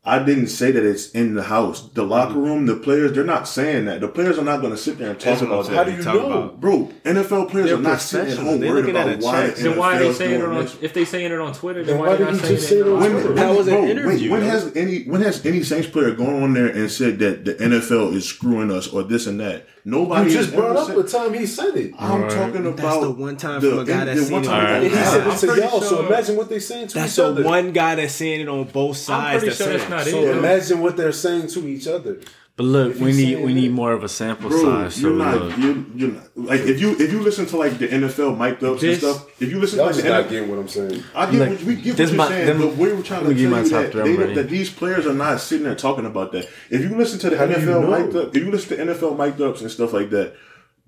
I 0.08 0.24
didn't 0.24 0.48
say 0.48 0.72
that 0.72 0.86
it's 0.86 1.12
in 1.12 1.36
the 1.36 1.44
house. 1.44 1.82
The 1.82 2.02
mm-hmm. 2.02 2.10
locker 2.12 2.40
room, 2.40 2.66
the 2.66 2.78
players, 2.78 3.12
they're 3.12 3.26
not 3.26 3.48
saying 3.48 3.86
that. 3.86 4.00
The 4.00 4.08
players 4.08 4.40
are 4.40 4.44
not 4.46 4.62
going 4.62 4.72
to 4.72 4.78
sit 4.78 4.98
there 4.98 5.10
and 5.10 5.20
talk 5.20 5.26
That's 5.38 5.42
what 5.42 5.48
I'm 5.52 5.54
about 5.60 5.66
saying. 5.66 5.76
that. 6.00 6.06
How 6.06 6.14
do 6.14 6.20
you 6.20 6.20
know? 6.30 6.32
about- 6.44 6.62
Bro, 6.62 6.90
NFL 7.04 7.50
players 7.50 7.68
They're 7.68 7.78
are 7.78 7.82
not 7.82 8.00
sitting 8.02 8.32
at 8.32 8.38
home 8.38 8.60
They're 8.62 8.70
worried 8.72 8.86
looking 8.86 8.96
about 8.96 9.10
at 9.10 9.22
a 9.22 9.26
why 9.26 9.48
check. 9.48 9.56
the 9.58 9.64
Then 9.64 9.78
why 9.78 9.96
are 9.96 10.00
they 10.00 10.06
NFL's 10.08 10.18
saying 10.18 10.32
it 10.34 10.38
doing 10.38 10.58
on? 10.58 10.64
this. 10.64 10.78
If 10.82 10.94
they 10.94 11.06
saying 11.06 11.32
it 11.32 11.40
on 11.40 11.54
Twitter, 11.54 11.84
then, 11.84 11.88
Then 11.96 12.00
why, 12.00 12.08
why 12.08 12.16
they 12.16 12.18
did 12.26 12.32
not 12.32 12.34
he 12.34 12.40
saying 12.48 12.58
it 12.58 12.62
say 12.62 12.78
it 12.80 12.88
on 12.88 12.94
on 12.94 13.00
When, 13.02 13.12
Twitter? 13.12 13.34
That 13.34 13.58
was 13.58 13.68
an 13.68 13.74
bro, 13.74 13.82
wait, 13.84 13.92
interview, 13.92 14.32
when 14.32 14.40
though. 14.42 14.48
has 14.50 14.76
any 14.78 15.04
when 15.04 15.22
has 15.22 15.46
any 15.46 15.64
Saints 15.64 15.88
player 15.90 16.12
gone 16.14 16.42
on 16.44 16.54
there 16.54 16.68
and 16.68 16.90
said 16.90 17.20
that 17.20 17.44
the 17.46 17.56
NFL 17.56 18.14
is 18.16 18.26
screwing 18.26 18.72
us 18.72 18.88
or 18.88 19.04
this 19.04 19.28
and 19.28 19.40
that? 19.42 19.68
Nobody 19.86 20.30
You 20.32 20.38
just 20.38 20.54
brought 20.54 20.76
up 20.76 20.88
said- 20.88 20.98
the 20.98 21.04
time 21.04 21.34
he 21.34 21.46
said 21.46 21.76
it. 21.78 21.94
I'm 21.98 22.28
talking 22.30 22.66
about 22.66 22.76
That's 22.76 23.00
the 23.00 23.12
one 23.12 23.38
time 23.38 23.62
from 23.62 23.80
a 23.80 23.86
guy 23.86 24.04
the 24.04 24.16
that's 24.16 24.30
one 24.30 24.44
seen 24.44 24.52
time 24.52 24.66
it 24.66 24.68
on 24.68 24.74
that 24.74 24.84
And 24.84 24.84
he 24.84 24.90
said 24.98 25.28
it 25.28 25.38
to 25.38 25.52
I'm 25.52 25.60
y'all, 25.72 25.82
so 25.82 26.06
imagine 26.06 26.36
what 26.36 26.50
they're 26.50 26.60
saying 26.60 26.88
to 26.90 26.94
That's 26.96 27.18
each 27.18 27.36
the 27.36 27.44
one 27.44 27.72
guy 27.72 27.96
that's 27.96 28.14
saying 28.14 28.42
it 28.42 28.50
on 28.50 28.66
both 28.66 28.98
sides. 28.98 29.44
pretty 29.44 29.56
sure 30.04 30.12
saying- 30.14 30.26
that's 30.26 30.36
not 30.36 30.44
so 30.44 30.46
it. 30.46 30.54
Imagine 30.58 30.80
what 30.82 30.98
they're 30.98 31.12
saying 31.12 31.48
to 31.48 31.68
each 31.68 31.88
other. 31.88 32.18
But 32.56 32.64
look, 32.64 32.96
If 32.96 33.00
we 33.02 33.12
need 33.12 33.38
we 33.42 33.54
that- 33.54 33.60
need 33.62 33.72
more 33.72 33.92
of 33.94 34.04
a 34.04 34.10
sample 34.10 34.50
Bro, 34.50 34.64
size. 34.64 35.00
You're 35.00 35.12
not, 35.14 35.40
look. 35.40 35.58
you're, 35.60 35.76
you're 35.96 36.10
not, 36.14 36.24
like 36.36 36.62
if 36.62 36.82
you 36.82 36.96
if 37.00 37.12
you 37.12 37.20
listen 37.22 37.46
to 37.46 37.56
like 37.58 37.78
the 37.78 37.88
NFL 37.88 38.36
mic'd 38.36 38.64
ups 38.64 38.82
This- 38.82 39.04
and 39.04 39.14
stuff, 39.14 39.30
if 39.40 39.52
you 39.52 39.60
listen 39.60 39.78
Y'all 39.78 39.90
to 39.90 39.94
like 39.94 40.04
just 40.04 40.04
the 40.06 40.10
not 40.12 40.26
NFL, 40.26 40.30
getting 40.32 40.50
what 40.50 40.58
I'm 40.60 40.68
saying. 40.68 41.04
I 41.14 41.32
get 41.32 41.40
Like, 41.40 41.50
what 41.52 41.64
we 41.64 41.76
get 41.76 42.00
what 42.00 42.08
you're 42.08 42.18
my- 42.18 42.28
saying, 42.30 42.48
them- 42.48 42.58
but 42.62 42.76
we 42.78 42.92
were 42.94 43.04
trying 43.04 43.26
let 43.28 43.38
to 43.38 43.40
tell 43.40 43.44
you 43.44 43.70
that, 43.70 43.94
they 43.94 44.00
I'm 44.00 44.06
don't- 44.08 44.18
ready. 44.20 44.34
that 44.34 44.50
these 44.50 44.72
players 44.72 45.06
are 45.06 45.14
not 45.14 45.40
sitting 45.40 45.66
there 45.66 45.76
talking 45.76 46.08
about 46.08 46.32
that. 46.32 46.48
If 46.72 46.82
you 46.82 46.98
listen 46.98 47.20
to 47.20 47.30
the 47.30 47.38
How 47.38 47.46
do 47.46 47.52
you 47.52 47.58
NFL 47.60 47.82
know? 47.84 47.92
mic'd 48.06 48.16
up, 48.16 48.36
if 48.36 48.44
you 48.44 48.50
listen 48.50 48.76
to 48.76 48.82
NFL 48.82 49.16
mic'd 49.16 49.40
ups 49.40 49.62
and 49.62 49.70
stuff 49.70 49.94
like 49.94 50.10
that, 50.10 50.34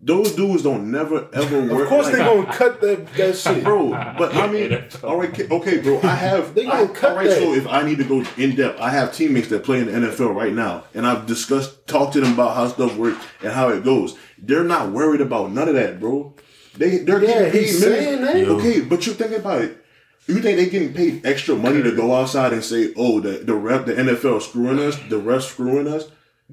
those 0.02 0.34
dudes 0.34 0.64
don't 0.64 0.90
never 0.92 1.28
ever 1.34 1.62
work. 1.62 1.84
Of 1.84 1.88
course 1.90 2.06
like, 2.06 2.16
they 2.16 2.20
gonna 2.20 2.54
cut 2.54 2.80
that, 2.82 3.14
that 3.16 3.36
shit. 3.38 3.64
bro. 3.64 3.90
But 3.90 4.34
I 4.36 4.48
mean, 4.48 4.82
all 5.04 5.18
right, 5.18 5.52
okay, 5.52 5.78
bro. 5.82 6.00
I 6.02 6.16
have. 6.16 6.56
They 6.56 6.66
gonna 6.66 6.84
I, 6.84 6.88
cut 6.88 7.12
all 7.12 7.18
right, 7.18 7.28
that. 7.30 7.38
so 7.40 7.54
if 7.54 7.68
I 7.68 7.84
need 7.84 7.98
to 7.98 8.06
go 8.06 8.24
in 8.38 8.56
depth, 8.56 8.80
I 8.80 8.92
have 8.92 9.14
teammates 9.14 9.50
that 9.50 9.64
play 9.64 9.80
in 9.80 9.88
the 9.88 9.92
NFL 9.92 10.34
right 10.36 10.54
now, 10.54 10.86
and 10.94 11.06
I've 11.06 11.26
discussed, 11.26 11.86
talked 11.88 12.14
to 12.14 12.22
them 12.22 12.34
about 12.34 12.56
how 12.56 12.68
stuff 12.70 12.96
works 12.96 13.24
and 13.42 13.52
how 13.52 13.70
it 13.70 13.84
goes. 13.84 14.16
They're 14.38 14.64
not 14.64 14.92
worried 14.92 15.22
about 15.22 15.52
none 15.52 15.68
of 15.68 15.76
that, 15.76 16.00
bro. 16.00 16.34
They 16.78 17.00
they're 17.00 17.22
Yeah, 17.22 17.28
getting 17.28 17.52
paid 17.52 17.62
he's 17.66 17.80
saying 17.82 18.22
that. 18.22 18.36
Okay, 18.36 18.82
but 18.82 19.06
you 19.06 19.14
think 19.14 19.34
about 19.34 19.64
it. 19.64 19.84
You 20.28 20.36
think 20.42 20.58
they 20.58 20.70
getting 20.70 20.94
paid 20.94 21.26
extra 21.26 21.56
money 21.56 21.82
to 21.82 21.92
go 21.96 22.14
outside 22.16 22.54
and 22.54 22.64
say, 22.64 22.94
"Oh, 22.96 23.20
the 23.20 23.32
the 23.40 23.56
ref, 23.56 23.86
the 23.88 23.96
NFL 23.96 24.42
screwing 24.44 24.80
us, 24.80 24.96
the 25.10 25.20
refs 25.20 25.50
screwing 25.50 25.88
us"? 25.88 26.08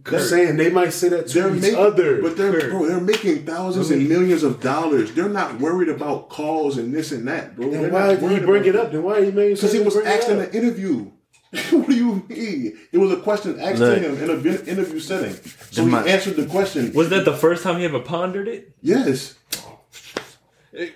They're 0.04 0.20
saying 0.20 0.56
they 0.56 0.70
might 0.70 0.92
say 0.92 1.08
that 1.08 1.26
to 1.28 1.54
each 1.54 1.62
making, 1.62 1.78
other. 1.78 2.22
but 2.22 2.36
they're 2.36 2.68
bro, 2.70 2.86
they're 2.86 3.00
making 3.00 3.44
thousands 3.46 3.90
and 3.90 4.08
millions 4.08 4.42
of 4.42 4.60
dollars. 4.60 5.12
They're 5.12 5.28
not 5.28 5.58
worried 5.58 5.88
about 5.88 6.28
calls 6.28 6.76
and 6.78 6.94
this 6.94 7.12
and 7.12 7.26
that, 7.28 7.56
bro. 7.56 7.70
then 7.70 7.82
They're 7.82 7.90
why 7.90 8.12
not 8.14 8.20
did 8.20 8.30
he 8.30 8.38
bring 8.40 8.62
about 8.62 8.66
it 8.68 8.76
up? 8.76 8.92
Then 8.92 9.02
why 9.02 9.24
he 9.24 9.30
made 9.30 9.54
Because 9.54 9.72
he 9.72 9.80
was 9.80 9.96
asked 9.96 10.28
in 10.28 10.38
an 10.40 10.50
interview. 10.50 11.10
what 11.70 11.88
do 11.88 11.94
you 11.94 12.24
mean? 12.28 12.78
It 12.92 12.98
was 12.98 13.10
a 13.12 13.16
question 13.16 13.58
asked 13.58 13.78
Look. 13.78 13.98
to 13.98 14.08
him 14.08 14.14
in 14.22 14.30
an 14.30 14.66
interview 14.68 15.00
setting. 15.00 15.32
So 15.70 15.84
he 15.84 15.90
my- 15.90 16.04
answered 16.06 16.36
the 16.36 16.46
question. 16.46 16.92
Was 16.92 17.08
that 17.08 17.24
the 17.24 17.32
first 17.36 17.62
time 17.62 17.78
he 17.78 17.84
ever 17.86 18.00
pondered 18.00 18.48
it? 18.48 18.72
yes. 18.82 19.34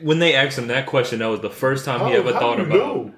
When 0.03 0.19
they 0.19 0.35
asked 0.35 0.59
him 0.59 0.67
that 0.67 0.85
question, 0.85 1.21
that 1.21 1.29
was 1.29 1.41
the 1.41 1.49
first 1.49 1.87
time 1.87 2.07
he 2.07 2.13
ever 2.15 2.33
thought 2.33 2.61
about. 2.61 2.69
know? 2.77 3.15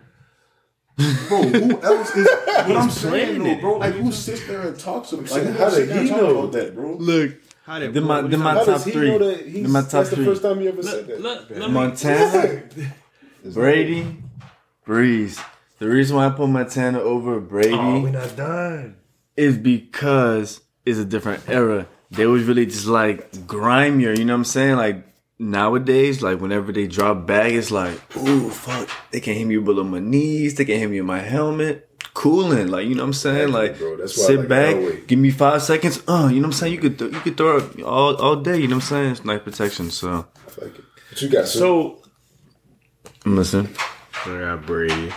Bro, 0.97 1.43
who 1.43 1.83
else 1.83 2.15
is 2.17 2.27
what 2.27 2.77
I'm 2.77 2.91
saying, 2.91 3.43
though, 3.43 3.51
it. 3.51 3.61
bro? 3.61 3.79
Like 3.79 3.95
who 3.95 4.13
sits 4.13 4.47
there 4.47 4.63
and 4.69 4.79
talks 4.79 5.11
to 5.11 5.17
like 5.17 5.29
how 5.57 5.69
sit 5.71 5.89
did 5.89 6.03
he 6.05 6.11
know? 6.11 6.39
about 6.41 6.53
that, 6.53 6.75
bro? 6.75 6.95
Look, 6.97 7.33
How 7.65 7.79
they- 7.79 7.89
then 7.89 8.05
my 8.05 8.21
then 8.23 8.41
my 8.41 8.51
How 8.53 8.59
top 8.59 8.67
does 8.67 8.85
he 8.85 8.91
three. 8.93 9.11
know 9.11 9.19
that 9.31 9.47
he's, 9.47 9.63
Then 9.63 9.71
my 9.73 9.81
top 9.83 9.91
that's 9.91 10.11
the 10.11 10.25
first 10.25 10.43
time 10.43 10.61
he 10.61 10.69
ever 10.69 10.83
said 10.83 11.09
Let, 11.09 11.49
that? 11.49 11.51
let, 11.51 11.59
let 11.61 11.71
Montana, 11.71 12.63
Brady, 13.45 14.17
Brees. 14.87 15.43
The 15.79 15.89
reason 15.89 16.17
why 16.17 16.27
I 16.27 16.31
put 16.31 16.49
Montana 16.49 17.01
over 17.01 17.41
Brady 17.41 17.73
oh, 17.75 18.01
we're 18.01 18.11
not 18.11 18.37
done. 18.37 18.97
is 19.37 19.57
because 19.59 20.61
it's 20.87 20.99
a 20.99 21.05
different 21.05 21.43
era. 21.49 21.87
They 22.11 22.27
was 22.27 22.45
really 22.45 22.67
just 22.67 22.87
like 22.87 23.33
grimier, 23.47 24.13
you 24.17 24.25
know 24.25 24.35
what 24.35 24.39
I'm 24.39 24.45
saying? 24.45 24.77
Like 24.77 25.05
nowadays, 25.43 26.23
like 26.23 26.41
whenever 26.41 26.73
they 26.73 26.87
drop 26.87 27.27
bag, 27.27 27.55
it's 27.55 27.71
like, 27.71 27.95
ooh, 28.17 28.49
fuck, 28.51 28.89
they 29.11 29.21
can't 29.21 29.37
hit 29.37 29.47
me 29.47 29.59
below 29.59 29.85
my 29.85 29.99
knees, 29.99 30.55
they 30.55 30.65
can't 30.65 30.79
hit 30.79 30.91
me 30.91 30.99
in 30.99 31.07
my 31.07 31.21
helmet. 31.21 31.89
Cooling, 32.15 32.69
like 32.69 32.87
you 32.87 32.95
know 32.95 33.03
what 33.03 33.09
I'm 33.09 33.13
saying, 33.15 33.49
Exactly, 33.49 33.69
like 33.69 33.79
bro. 33.79 33.97
That's 33.97 34.27
sit 34.27 34.41
like 34.41 34.49
back, 34.49 35.07
give 35.07 35.19
me 35.19 35.31
five 35.31 35.63
seconds. 35.63 36.03
Uh, 36.07 36.29
you 36.31 36.41
know 36.41 36.43
what 36.43 36.45
I'm 36.47 36.53
saying. 36.53 36.73
You 36.75 36.79
could 36.79 36.99
th- 36.99 37.13
you 37.13 37.21
could 37.21 37.37
throw 37.39 37.57
it 37.57 37.83
all 37.83 38.17
all 38.17 38.37
day. 38.37 38.59
You 38.59 38.69
know 38.69 38.77
what 38.77 38.85
I'm 38.85 38.89
saying. 38.89 39.11
It's 39.13 39.25
night 39.25 39.45
protection. 39.45 39.91
So 39.91 40.09
I 40.11 40.65
like 40.65 40.79
it. 40.79 40.85
But 41.09 41.23
you 41.23 41.29
got 41.31 41.49
some. 41.49 41.59
So 41.61 42.03
I'm 43.25 43.37
listening. 43.37 43.75
I 44.27 44.39
got 44.41 44.67
Brady. 44.67 45.13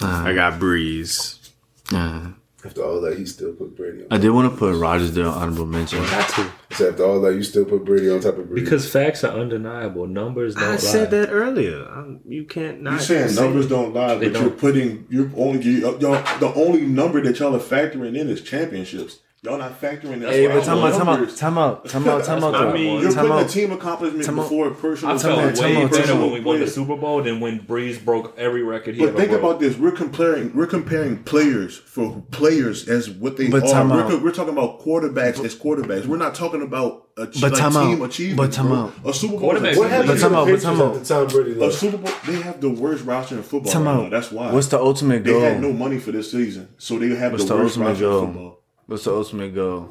I 0.00 0.32
got 0.34 0.60
Brees. 0.60 1.50
Uh, 1.92 2.30
after 2.66 2.84
all 2.84 3.00
that, 3.02 3.16
he 3.18 3.24
still 3.26 3.52
put 3.54 3.76
Brady 3.76 4.02
on. 4.02 4.06
I 4.10 4.18
did 4.18 4.30
want 4.30 4.50
to 4.52 4.56
put 4.58 4.76
Rodgers 4.76 5.12
there 5.14 5.26
on 5.26 5.34
honorable 5.34 5.66
mention. 5.66 6.00
got 6.04 6.28
to 6.34 6.50
So 6.76 6.90
after 6.90 7.04
all 7.04 7.20
that, 7.22 7.34
you 7.34 7.42
still 7.42 7.64
put 7.64 7.84
Brady 7.84 8.10
on 8.10 8.20
top 8.20 8.36
of 8.38 8.48
Brady. 8.48 8.62
because 8.64 8.90
facts 8.90 9.24
are 9.24 9.32
undeniable. 9.38 10.06
Numbers 10.06 10.54
don't 10.54 10.64
I 10.64 10.70
lie. 10.72 10.76
said 10.76 11.10
that 11.12 11.30
earlier. 11.30 11.88
Um, 11.90 12.20
you 12.26 12.44
can't 12.44 12.82
not. 12.82 12.90
You're 12.92 13.00
saying 13.00 13.28
say 13.30 13.42
numbers 13.42 13.66
it. 13.66 13.68
don't 13.70 13.94
lie, 13.94 14.16
They 14.16 14.28
but 14.28 14.40
you're 14.40 14.50
putting 14.50 15.06
you're 15.08 15.30
only 15.36 15.62
you, 15.62 15.78
y'all, 15.98 16.22
the 16.40 16.52
only 16.56 16.82
number 16.82 17.20
that 17.22 17.38
y'all 17.38 17.54
are 17.54 17.58
factoring 17.60 18.16
in 18.18 18.28
is 18.28 18.42
championships. 18.42 19.20
Y'all 19.46 19.58
not 19.58 19.80
factoring 19.80 20.20
that. 20.22 20.32
Hey, 20.32 20.48
but 20.48 20.56
actual 20.58 20.74
time 20.74 20.78
out, 20.84 20.90
time 20.98 21.00
out, 21.02 21.06
numbers. 21.20 21.36
time 21.38 21.58
out, 21.58 21.88
time 21.88 22.08
out, 22.08 22.24
time 22.24 22.42
out. 22.44 22.54
I 22.56 22.72
mean, 22.72 23.00
You're 23.00 23.12
time 23.12 23.26
putting 23.28 23.44
out. 23.44 23.46
a 23.46 23.48
team 23.48 23.70
accomplishment 23.70 24.24
Time 24.24 24.34
before 24.34 24.70
personal. 24.72 25.14
I 25.14 25.18
Time 25.18 25.54
felt 25.54 25.60
way 25.60 25.86
better 25.86 26.14
when 26.16 26.32
we 26.32 26.40
won 26.40 26.58
the 26.58 26.66
Super 26.66 26.96
Bowl 26.96 27.22
than 27.22 27.38
when 27.38 27.60
Brees 27.60 28.04
broke 28.04 28.36
every 28.36 28.64
record 28.64 28.96
he 28.96 29.00
But 29.02 29.10
ever 29.10 29.16
think 29.18 29.30
broke. 29.30 29.40
about 29.42 29.60
this: 29.60 29.76
we're 29.78 29.92
comparing 29.92 30.52
we're 30.56 30.66
comparing 30.66 31.22
players 31.22 31.76
for 31.78 32.24
players 32.32 32.88
as 32.88 33.08
what 33.08 33.36
they 33.36 33.48
But 33.48 33.72
are. 33.72 33.86
We're, 33.86 34.18
we're 34.24 34.32
talking 34.32 34.52
about 34.52 34.80
quarterbacks 34.80 35.44
as 35.44 35.54
quarterbacks. 35.54 36.06
We're 36.06 36.16
not 36.16 36.34
talking 36.34 36.62
about 36.62 37.04
a 37.16 37.26
But 37.26 37.40
like 37.42 37.54
time 37.54 37.76
out. 37.76 37.86
team 37.88 38.02
achievement. 38.02 38.36
But 38.38 38.52
time 38.52 38.66
bro. 38.66 38.76
out. 38.78 38.94
A 39.04 39.14
Super 39.14 39.38
Bowl. 39.38 39.54
is 39.56 39.76
a 39.76 39.80
what 39.80 39.90
happened 39.90 40.08
But 40.08 40.14
to 40.16 40.20
time 40.22 40.32
the 40.32 40.38
out, 40.38 40.48
but 40.48 40.60
time 40.60 40.80
out. 40.80 40.96
at 40.96 41.04
the 41.04 41.14
time 41.14 41.26
Brady 41.28 41.64
A? 41.64 41.70
Super 41.70 41.96
Bowl. 41.98 42.12
They 42.26 42.42
have 42.42 42.60
the 42.60 42.70
worst 42.70 43.04
roster 43.04 43.36
in 43.36 43.42
football. 43.44 43.72
Time 43.72 43.84
right 43.84 43.94
out. 43.94 44.02
now. 44.02 44.08
That's 44.10 44.32
why. 44.32 44.50
What's 44.52 44.66
the 44.66 44.80
ultimate 44.80 45.22
goal? 45.22 45.38
they 45.40 45.46
had 45.52 45.60
no 45.60 45.72
money 45.72 45.98
for 45.98 46.10
this 46.10 46.32
season, 46.32 46.68
so 46.78 46.98
they 46.98 47.10
have 47.14 47.30
What's 47.30 47.44
the 47.44 47.54
the 47.54 47.62
worst 47.62 47.76
roster 47.76 48.04
in 48.10 48.26
football. 48.26 48.62
What's 48.86 49.04
the 49.04 49.12
ultimate 49.14 49.54
goal? 49.54 49.88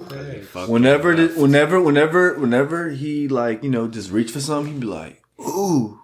Fuck 0.51 0.69
Whenever, 0.69 1.13
you. 1.13 1.27
the, 1.27 1.41
whenever, 1.41 1.81
whenever, 1.81 2.39
whenever 2.39 2.89
he 2.89 3.27
like 3.27 3.61
you 3.63 3.69
know 3.69 3.87
just 3.87 4.09
reach 4.11 4.31
for 4.31 4.39
something, 4.39 4.73
he'd 4.73 4.79
be 4.81 4.87
like, 4.87 5.21
ooh, 5.39 5.99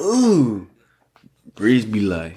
ooh. 0.00 0.68
Brees 1.56 1.90
be 1.90 2.00
like, 2.00 2.36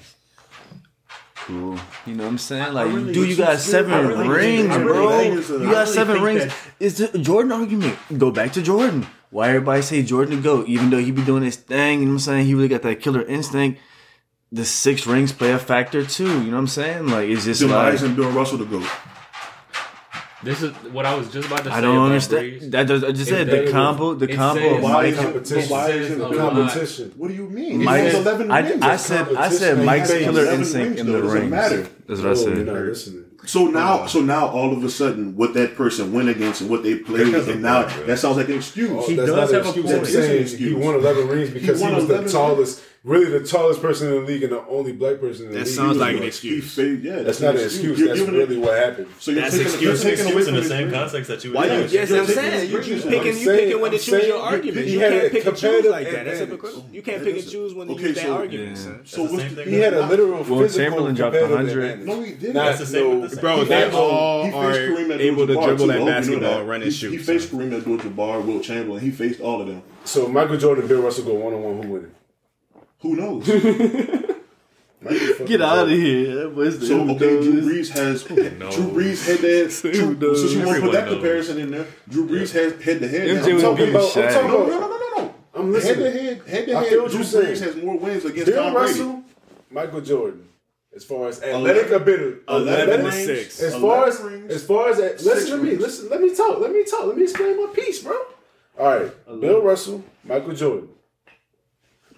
cool. 1.36 1.78
You 2.06 2.14
know 2.14 2.24
what 2.24 2.30
I'm 2.30 2.38
saying? 2.38 2.72
Like, 2.74 2.86
really- 2.88 3.12
dude, 3.12 3.28
you 3.28 3.36
got 3.36 3.58
seven 3.58 4.06
really 4.06 4.28
rings, 4.28 4.68
think- 4.68 4.84
really 4.84 4.92
bro. 4.92 5.18
think 5.18 5.38
it's 5.38 5.50
a- 5.50 5.52
you 5.54 5.58
got 5.70 5.70
really 5.70 5.92
seven 5.92 6.22
rings. 6.22 6.44
that- 6.44 6.54
It's 6.80 6.98
the 6.98 7.18
Jordan 7.18 7.52
argument. 7.52 7.96
Go 8.16 8.30
back 8.30 8.52
to 8.54 8.62
Jordan. 8.62 9.06
Why 9.30 9.48
everybody 9.48 9.82
say 9.82 10.02
Jordan 10.02 10.36
to 10.36 10.42
go? 10.42 10.64
Even 10.66 10.90
though 10.90 10.98
he 10.98 11.10
be 11.10 11.22
doing 11.22 11.42
his 11.42 11.56
thing, 11.56 12.00
you 12.00 12.06
know 12.06 12.12
what 12.12 12.14
I'm 12.14 12.18
saying? 12.20 12.46
He 12.46 12.54
really 12.54 12.68
got 12.68 12.82
that 12.82 13.00
killer 13.00 13.22
instinct. 13.22 13.80
The 14.50 14.64
six 14.64 15.06
rings 15.06 15.32
play 15.32 15.52
a 15.52 15.58
factor 15.58 16.02
too. 16.04 16.24
You 16.42 16.46
know 16.50 16.52
what 16.56 16.58
I'm 16.60 16.66
saying? 16.68 17.06
Like, 17.08 17.28
it's 17.28 17.44
just 17.44 17.60
like 17.62 17.70
Demise 17.70 18.02
and 18.04 18.16
Bill 18.16 18.30
Russell 18.30 18.58
to 18.58 18.64
go. 18.64 18.82
This 20.44 20.62
is 20.62 20.72
what 20.92 21.04
I 21.04 21.14
was 21.16 21.30
just 21.32 21.48
about 21.48 21.64
to 21.64 21.70
say. 21.70 21.70
I 21.76 21.80
don't 21.80 21.96
about 21.96 22.04
understand. 22.06 22.42
Brees. 22.44 22.70
That 22.70 22.86
does, 22.86 23.02
I 23.02 23.10
just 23.10 23.28
said 23.28 23.48
the 23.48 23.70
combo. 23.72 24.14
The 24.14 24.28
combo. 24.28 24.76
of 24.76 24.82
Why 24.82 25.04
is 25.06 25.18
it- 25.18 25.22
competition. 25.22 25.70
why 25.70 25.90
is 25.90 26.10
it 26.12 26.20
a 26.20 26.26
a 26.28 26.36
competition. 26.36 27.12
What 27.16 27.28
do 27.28 27.34
you 27.34 27.48
mean? 27.48 27.82
Mike- 27.82 28.12
he 28.12 28.16
11 28.16 28.50
I, 28.50 28.60
rings. 28.60 28.82
I 28.82 28.96
said 28.96 29.34
I 29.34 29.48
said. 29.50 29.84
Mike's 29.84 30.10
Killer 30.12 30.42
11 30.42 30.58
Instinct 30.60 30.86
rings, 30.88 31.00
in 31.00 31.12
the 31.12 31.22
ring. 31.22 31.50
matter. 31.50 31.88
That's 32.06 32.20
what 32.20 32.28
I 32.28 32.30
Oh, 32.30 32.34
said. 32.34 32.56
you're 32.56 32.66
not 32.66 32.74
listening. 32.76 33.24
So 33.46 33.66
now, 33.66 34.06
so 34.06 34.20
now, 34.20 34.46
all 34.48 34.72
of 34.76 34.84
a 34.84 34.90
sudden, 34.90 35.34
what 35.36 35.54
that 35.54 35.74
person 35.74 36.12
went 36.12 36.28
against 36.28 36.60
and 36.60 36.68
what 36.70 36.82
they 36.82 36.96
played, 36.96 37.26
Because 37.26 37.48
and 37.48 37.62
now 37.62 37.84
that, 38.06 38.18
sounds 38.18 38.36
like 38.36 38.48
an 38.48 38.56
excuse. 38.56 38.90
Oh, 38.92 39.06
He 39.08 39.16
does 39.16 39.28
not 39.30 39.50
have 39.50 39.66
a 39.66 39.72
point. 39.72 39.86
I'm 39.88 39.94
It 39.96 40.02
is 40.02 40.14
an 40.14 40.22
saying 40.48 40.58
he 40.58 40.74
won 40.74 40.94
11 40.96 41.28
rings 41.28 41.50
because 41.50 41.78
he, 41.78 41.84
won 41.84 41.94
was 41.96 42.06
the 42.08 42.28
tallest, 42.28 42.82
really 43.04 43.26
the 43.30 43.46
tallest 43.46 43.80
person 43.80 44.08
in 44.08 44.14
the 44.14 44.20
league 44.26 44.42
and 44.42 44.52
the 44.52 44.66
only 44.66 44.92
black 44.92 45.20
person 45.20 45.46
in 45.46 45.52
the 45.52 45.58
That 45.58 45.64
league. 45.66 45.74
sounds 45.74 45.96
like 45.98 46.16
an 46.16 46.22
excuse. 46.24 46.64
He 46.64 46.82
fade- 46.96 47.04
yeah, 47.04 47.22
That's 47.22 47.40
not 47.40 47.54
an 47.56 47.62
excuse. 47.64 47.98
You're 47.98 48.08
That's 48.08 48.20
giving 48.20 48.34
really 48.34 48.56
it- 48.56 48.60
what 48.60 48.76
happened. 48.76 49.06
So 49.20 49.30
you're 49.30 49.40
That's 49.42 49.54
taking, 49.54 49.66
excuse. 49.72 50.02
you're 50.04 50.10
taking 50.12 50.26
away 50.32 50.42
excuse 50.42 50.46
from 50.46 50.54
in 50.56 50.62
the 50.62 50.68
same 50.68 50.84
rings. 50.88 50.94
context 50.98 51.28
that 51.30 51.44
you 51.44 51.50
would 51.50 51.56
Why 51.56 51.66
use. 51.66 51.92
you- 51.92 51.98
Yes, 52.00 52.10
you're 52.10 52.18
I'm 52.20 52.26
saying 52.26 52.70
you, 52.70 52.76
rings. 52.76 52.88
you 52.88 52.94
I'm 52.96 53.02
picking, 53.02 53.38
you 53.38 53.46
picking 53.50 53.80
when 53.80 53.90
to 53.92 53.96
I'm 53.96 54.02
choose 54.02 54.08
your 54.08 54.20
saying 54.20 54.32
arguments. 54.42 54.90
You 54.90 54.98
can't 54.98 55.32
pick 55.32 55.46
and 55.46 55.56
choose 55.56 55.84
like 55.86 56.10
that. 56.10 56.24
That's 56.26 56.38
hypocritical. 56.40 56.86
You 56.92 57.02
can't 57.02 57.18
pick 57.24 57.28
and 57.36 57.44
is- 57.44 57.52
choose 57.52 57.74
when 57.74 57.88
you 57.88 57.94
okay, 57.94 58.02
use 58.08 58.14
that 58.16 58.24
so- 58.24 58.34
argument, 58.34 58.78
So 58.78 58.90
That's 58.90 59.12
the 59.14 59.22
what's 59.22 59.32
same 59.34 59.54
the, 59.54 59.64
thing 59.64 59.72
He 59.72 59.78
had 59.78 59.94
a 59.94 60.06
literal 60.06 60.30
Wilt 60.42 60.46
physical 60.62 60.68
Chamberlain 60.84 61.14
dropped 61.14 61.36
100. 61.40 61.84
advantage. 61.84 62.06
No, 62.06 62.20
he 62.22 62.32
didn't. 62.32 62.54
That's 62.54 62.78
the 62.80 62.86
same 62.86 63.02
no- 63.04 63.18
with 63.20 63.30
the 63.30 63.36
same- 63.36 63.40
Bro, 63.42 63.56
He 63.60 63.64
they 63.68 63.90
all 63.90 64.44
he 64.44 64.50
faced 64.50 64.56
are 64.56 64.72
Kareem 64.72 65.20
able 65.20 65.46
to 65.46 65.52
Abdul-Jabbar, 65.52 65.66
dribble 65.66 65.86
that 65.86 65.94
you 65.94 66.04
know 66.04 66.04
basketball, 66.06 66.58
that. 66.58 66.64
run 66.66 66.80
He- 66.80 66.86
and 66.86 66.94
shoot. 66.94 67.10
He 67.12 67.18
faced 67.18 67.52
Kareem 67.52 67.76
Abdul-Jabbar, 67.76 68.44
Wilt 68.44 68.62
Chamberlain. 68.64 69.00
He 69.00 69.10
faced 69.10 69.40
all 69.40 69.60
of 69.60 69.66
them. 69.68 69.82
So 70.04 70.26
Michael 70.28 70.56
Jordan 70.56 70.80
and 70.82 70.88
Bill 70.88 71.02
Russell 71.02 71.24
go 71.24 71.34
one 71.34 71.54
on 71.54 71.62
one. 71.62 71.82
Who 71.82 71.92
winning? 71.92 72.10
Who 73.00 73.14
knows? 73.16 73.46
Get 75.46 75.62
out 75.62 75.84
of 75.84 75.90
here. 75.90 76.34
That 76.34 76.54
was 76.54 76.86
So 76.86 77.04
who 77.04 77.10
okay, 77.14 77.40
Drew 77.40 77.54
knows? 77.54 77.64
Brees 77.66 77.90
has 77.90 78.24
Drew 78.24 78.36
Brees 78.90 79.24
head 79.26 79.40
to 79.40 79.48
head. 79.48 79.70
Drew- 79.94 80.14
knows? 80.16 80.40
Since 80.40 80.52
you 80.54 80.66
want 80.66 80.76
to 80.76 80.82
put 80.82 80.92
that 80.92 81.04
knows. 81.04 81.14
comparison 81.14 81.58
in 81.60 81.70
there, 81.70 81.86
Drew 82.08 82.26
Brees 82.28 82.52
has 82.52 82.82
head 82.82 82.98
to 83.00 83.08
head. 83.08 83.28
MJ 83.28 83.34
now. 83.48 83.54
was 83.54 83.64
I'm 83.64 83.70
talking 83.70 83.76
being 83.76 83.90
about. 83.96 84.16
I'm 84.16 84.32
talking 84.32 84.48
No, 84.48 84.62
about- 84.66 84.68
no, 84.70 84.80
no, 84.80 84.88
no, 84.98 85.22
no. 85.24 85.34
I'm 85.54 85.72
listening. 85.72 85.94
Head 85.94 86.02
listening. 86.14 86.24
to 86.24 86.50
head, 86.50 86.66
head 86.66 86.66
to 86.66 86.78
head. 86.90 87.00
what 87.00 87.10
Drew 87.10 87.18
you're 87.20 87.24
saying. 87.24 87.46
Brees 87.46 87.60
has 87.64 87.76
more 87.76 87.98
wins 87.98 88.24
against 88.24 88.46
Bill 88.46 88.62
Tom 88.64 88.72
Brady. 88.72 88.88
Russell, 88.90 89.22
Michael 89.70 90.00
Jordan. 90.00 90.44
As 90.96 91.04
far 91.04 91.28
as 91.28 91.40
athletic 91.42 91.90
ability, 91.92 92.38
eleven 92.48 93.00
athletic- 93.00 93.04
rings. 93.28 93.52
Six. 93.54 93.62
As 93.62 93.74
far 93.80 94.08
as 94.08 94.18
as 94.50 94.66
far 94.66 94.88
as 94.90 94.98
listen 95.24 95.58
to 95.58 95.64
me, 95.64 95.76
listen. 95.76 96.08
Let 96.08 96.20
me 96.20 96.34
talk. 96.34 96.58
Let 96.58 96.72
me 96.72 96.82
talk. 96.84 97.06
Let 97.06 97.16
me 97.16 97.22
explain 97.22 97.56
my 97.56 97.72
piece, 97.72 98.02
bro. 98.02 98.16
All 98.78 98.86
right, 98.98 99.40
Bill 99.40 99.62
Russell, 99.62 100.02
Michael 100.24 100.54
Jordan, 100.54 100.88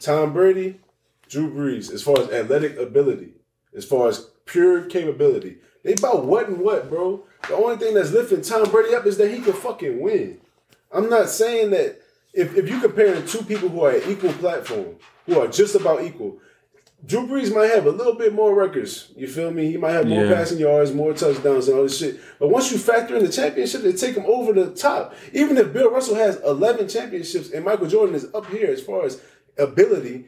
Tom 0.01 0.33
Brady, 0.33 0.81
Drew 1.29 1.51
Brees. 1.53 1.93
As 1.93 2.03
far 2.03 2.19
as 2.21 2.31
athletic 2.31 2.77
ability, 2.79 3.35
as 3.77 3.85
far 3.85 4.09
as 4.09 4.27
pure 4.47 4.83
capability, 4.87 5.59
they 5.85 5.93
about 5.93 6.25
what 6.27 6.49
and 6.49 6.59
what, 6.61 6.89
bro. 6.91 7.23
The 7.49 7.55
only 7.55 7.77
thing 7.77 7.95
that's 7.95 8.13
lifting 8.13 8.43
Tom 8.43 8.71
Brady 8.71 8.95
up 8.95 9.07
is 9.07 9.17
that 9.19 9.31
he 9.31 9.41
can 9.41 9.53
fucking 9.53 10.01
win. 10.01 10.39
I'm 10.93 11.09
not 11.09 11.29
saying 11.29 11.71
that 11.71 12.01
if, 12.35 12.57
if 12.57 12.69
you 12.69 12.81
comparing 12.81 13.25
two 13.27 13.43
people 13.43 13.69
who 13.69 13.83
are 13.83 13.93
at 13.93 14.09
equal 14.09 14.33
platform, 14.35 14.97
who 15.27 15.39
are 15.41 15.47
just 15.49 15.75
about 15.75 16.03
equal, 16.03 16.39
Drew 17.07 17.27
Brees 17.27 17.55
might 17.55 17.71
have 17.71 17.87
a 17.87 17.91
little 17.91 18.15
bit 18.15 18.35
more 18.35 18.55
records. 18.55 19.11
You 19.17 19.27
feel 19.27 19.51
me? 19.51 19.71
He 19.71 19.79
might 19.79 19.93
have 19.93 20.07
more 20.07 20.25
Yeah. 20.27 20.35
passing 20.35 20.59
yards, 20.59 20.93
more 20.93 21.15
touchdowns, 21.15 21.67
and 21.69 21.79
all 21.79 21.85
this 21.85 21.97
shit. 21.97 22.21
But 22.39 22.49
once 22.49 22.71
you 22.71 22.77
factor 22.77 23.17
in 23.17 23.25
the 23.25 23.33
championship, 23.33 23.81
they 23.83 23.93
take 23.95 24.17
him 24.17 24.27
over 24.27 24.53
the 24.53 24.71
top. 24.75 25.15
Even 25.33 25.57
if 25.57 25.73
Bill 25.73 25.91
Russell 25.91 26.17
has 26.17 26.39
11 26.43 26.89
championships 26.89 27.51
and 27.53 27.65
Michael 27.65 27.87
Jordan 27.87 28.15
is 28.15 28.27
up 28.35 28.47
here 28.47 28.67
as 28.71 28.83
far 28.83 29.07
as 29.07 29.19
ability, 29.63 30.27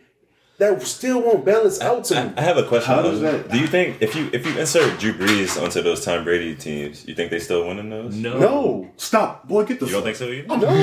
that 0.59 0.81
still 0.83 1.21
won't 1.23 1.45
balance 1.45 1.81
out 1.81 2.05
to 2.05 2.17
I, 2.19 2.25
me. 2.29 2.33
I 2.37 2.43
have 2.43 2.57
a 2.57 2.63
question. 2.65 2.95
How 2.95 3.03
does 3.03 3.21
that- 3.21 3.51
Do 3.51 3.59
you 3.59 3.67
think 3.67 4.01
if 4.01 4.15
you 4.15 4.31
if 4.33 4.47
you 4.47 4.57
insert 4.59 5.01
Drew 5.01 5.13
Brees 5.13 5.61
onto 5.61 5.83
those 5.83 6.05
Tom 6.05 6.23
Brady 6.25 6.55
teams, 6.55 7.07
you 7.09 7.15
think 7.15 7.31
they 7.31 7.41
still 7.41 7.67
winning 7.67 7.91
those? 7.91 8.15
No. 8.15 8.39
No. 8.39 8.91
Stop, 8.97 9.49
boy. 9.49 9.65
Get 9.65 9.81
the. 9.81 9.87
You 9.87 9.93
don't 9.93 10.01
fuck. 10.03 10.17
think 10.17 10.17
so 10.17 10.29
either? 10.29 10.47
No. 10.47 10.75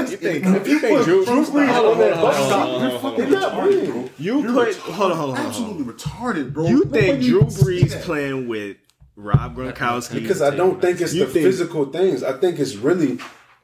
You 0.06 0.16
think, 0.16 0.44
if 0.46 0.66
you 0.68 0.78
think 0.80 1.04
Drew, 1.04 1.24
Drew 1.24 1.44
Brees 1.44 1.92
on 1.92 1.98
that 1.98 2.14
bus 2.20 2.34
Stop. 2.36 2.46
stop. 2.48 2.80
You're 2.90 2.98
fucking 3.00 3.30
They're 3.30 3.40
not 3.40 3.52
retarded, 3.52 3.68
winning. 3.68 3.90
bro. 3.92 4.10
you 4.18 4.40
You're 4.42 4.52
put 4.52 4.68
retarded. 4.68 4.80
hold 4.94 5.12
on, 5.12 5.16
hold 5.18 5.30
on, 5.30 5.36
hold 5.36 5.38
on. 5.38 5.46
Absolutely 5.46 5.92
retarded, 5.94 6.52
bro. 6.52 6.66
You 6.66 6.84
think 6.86 7.22
Drew 7.22 7.40
can 7.40 7.48
Brees 7.48 8.02
playing 8.02 8.48
with 8.48 8.76
Rob 9.14 9.56
Gronkowski? 9.56 10.14
Because 10.14 10.42
I 10.42 10.54
don't 10.56 10.80
think 10.80 11.00
it's 11.00 11.14
You 11.14 11.26
the 11.26 11.30
think- 11.32 11.44
physical 11.46 11.84
things. 11.86 12.22
I 12.24 12.32
think 12.38 12.58
it's 12.58 12.74
really 12.76 13.18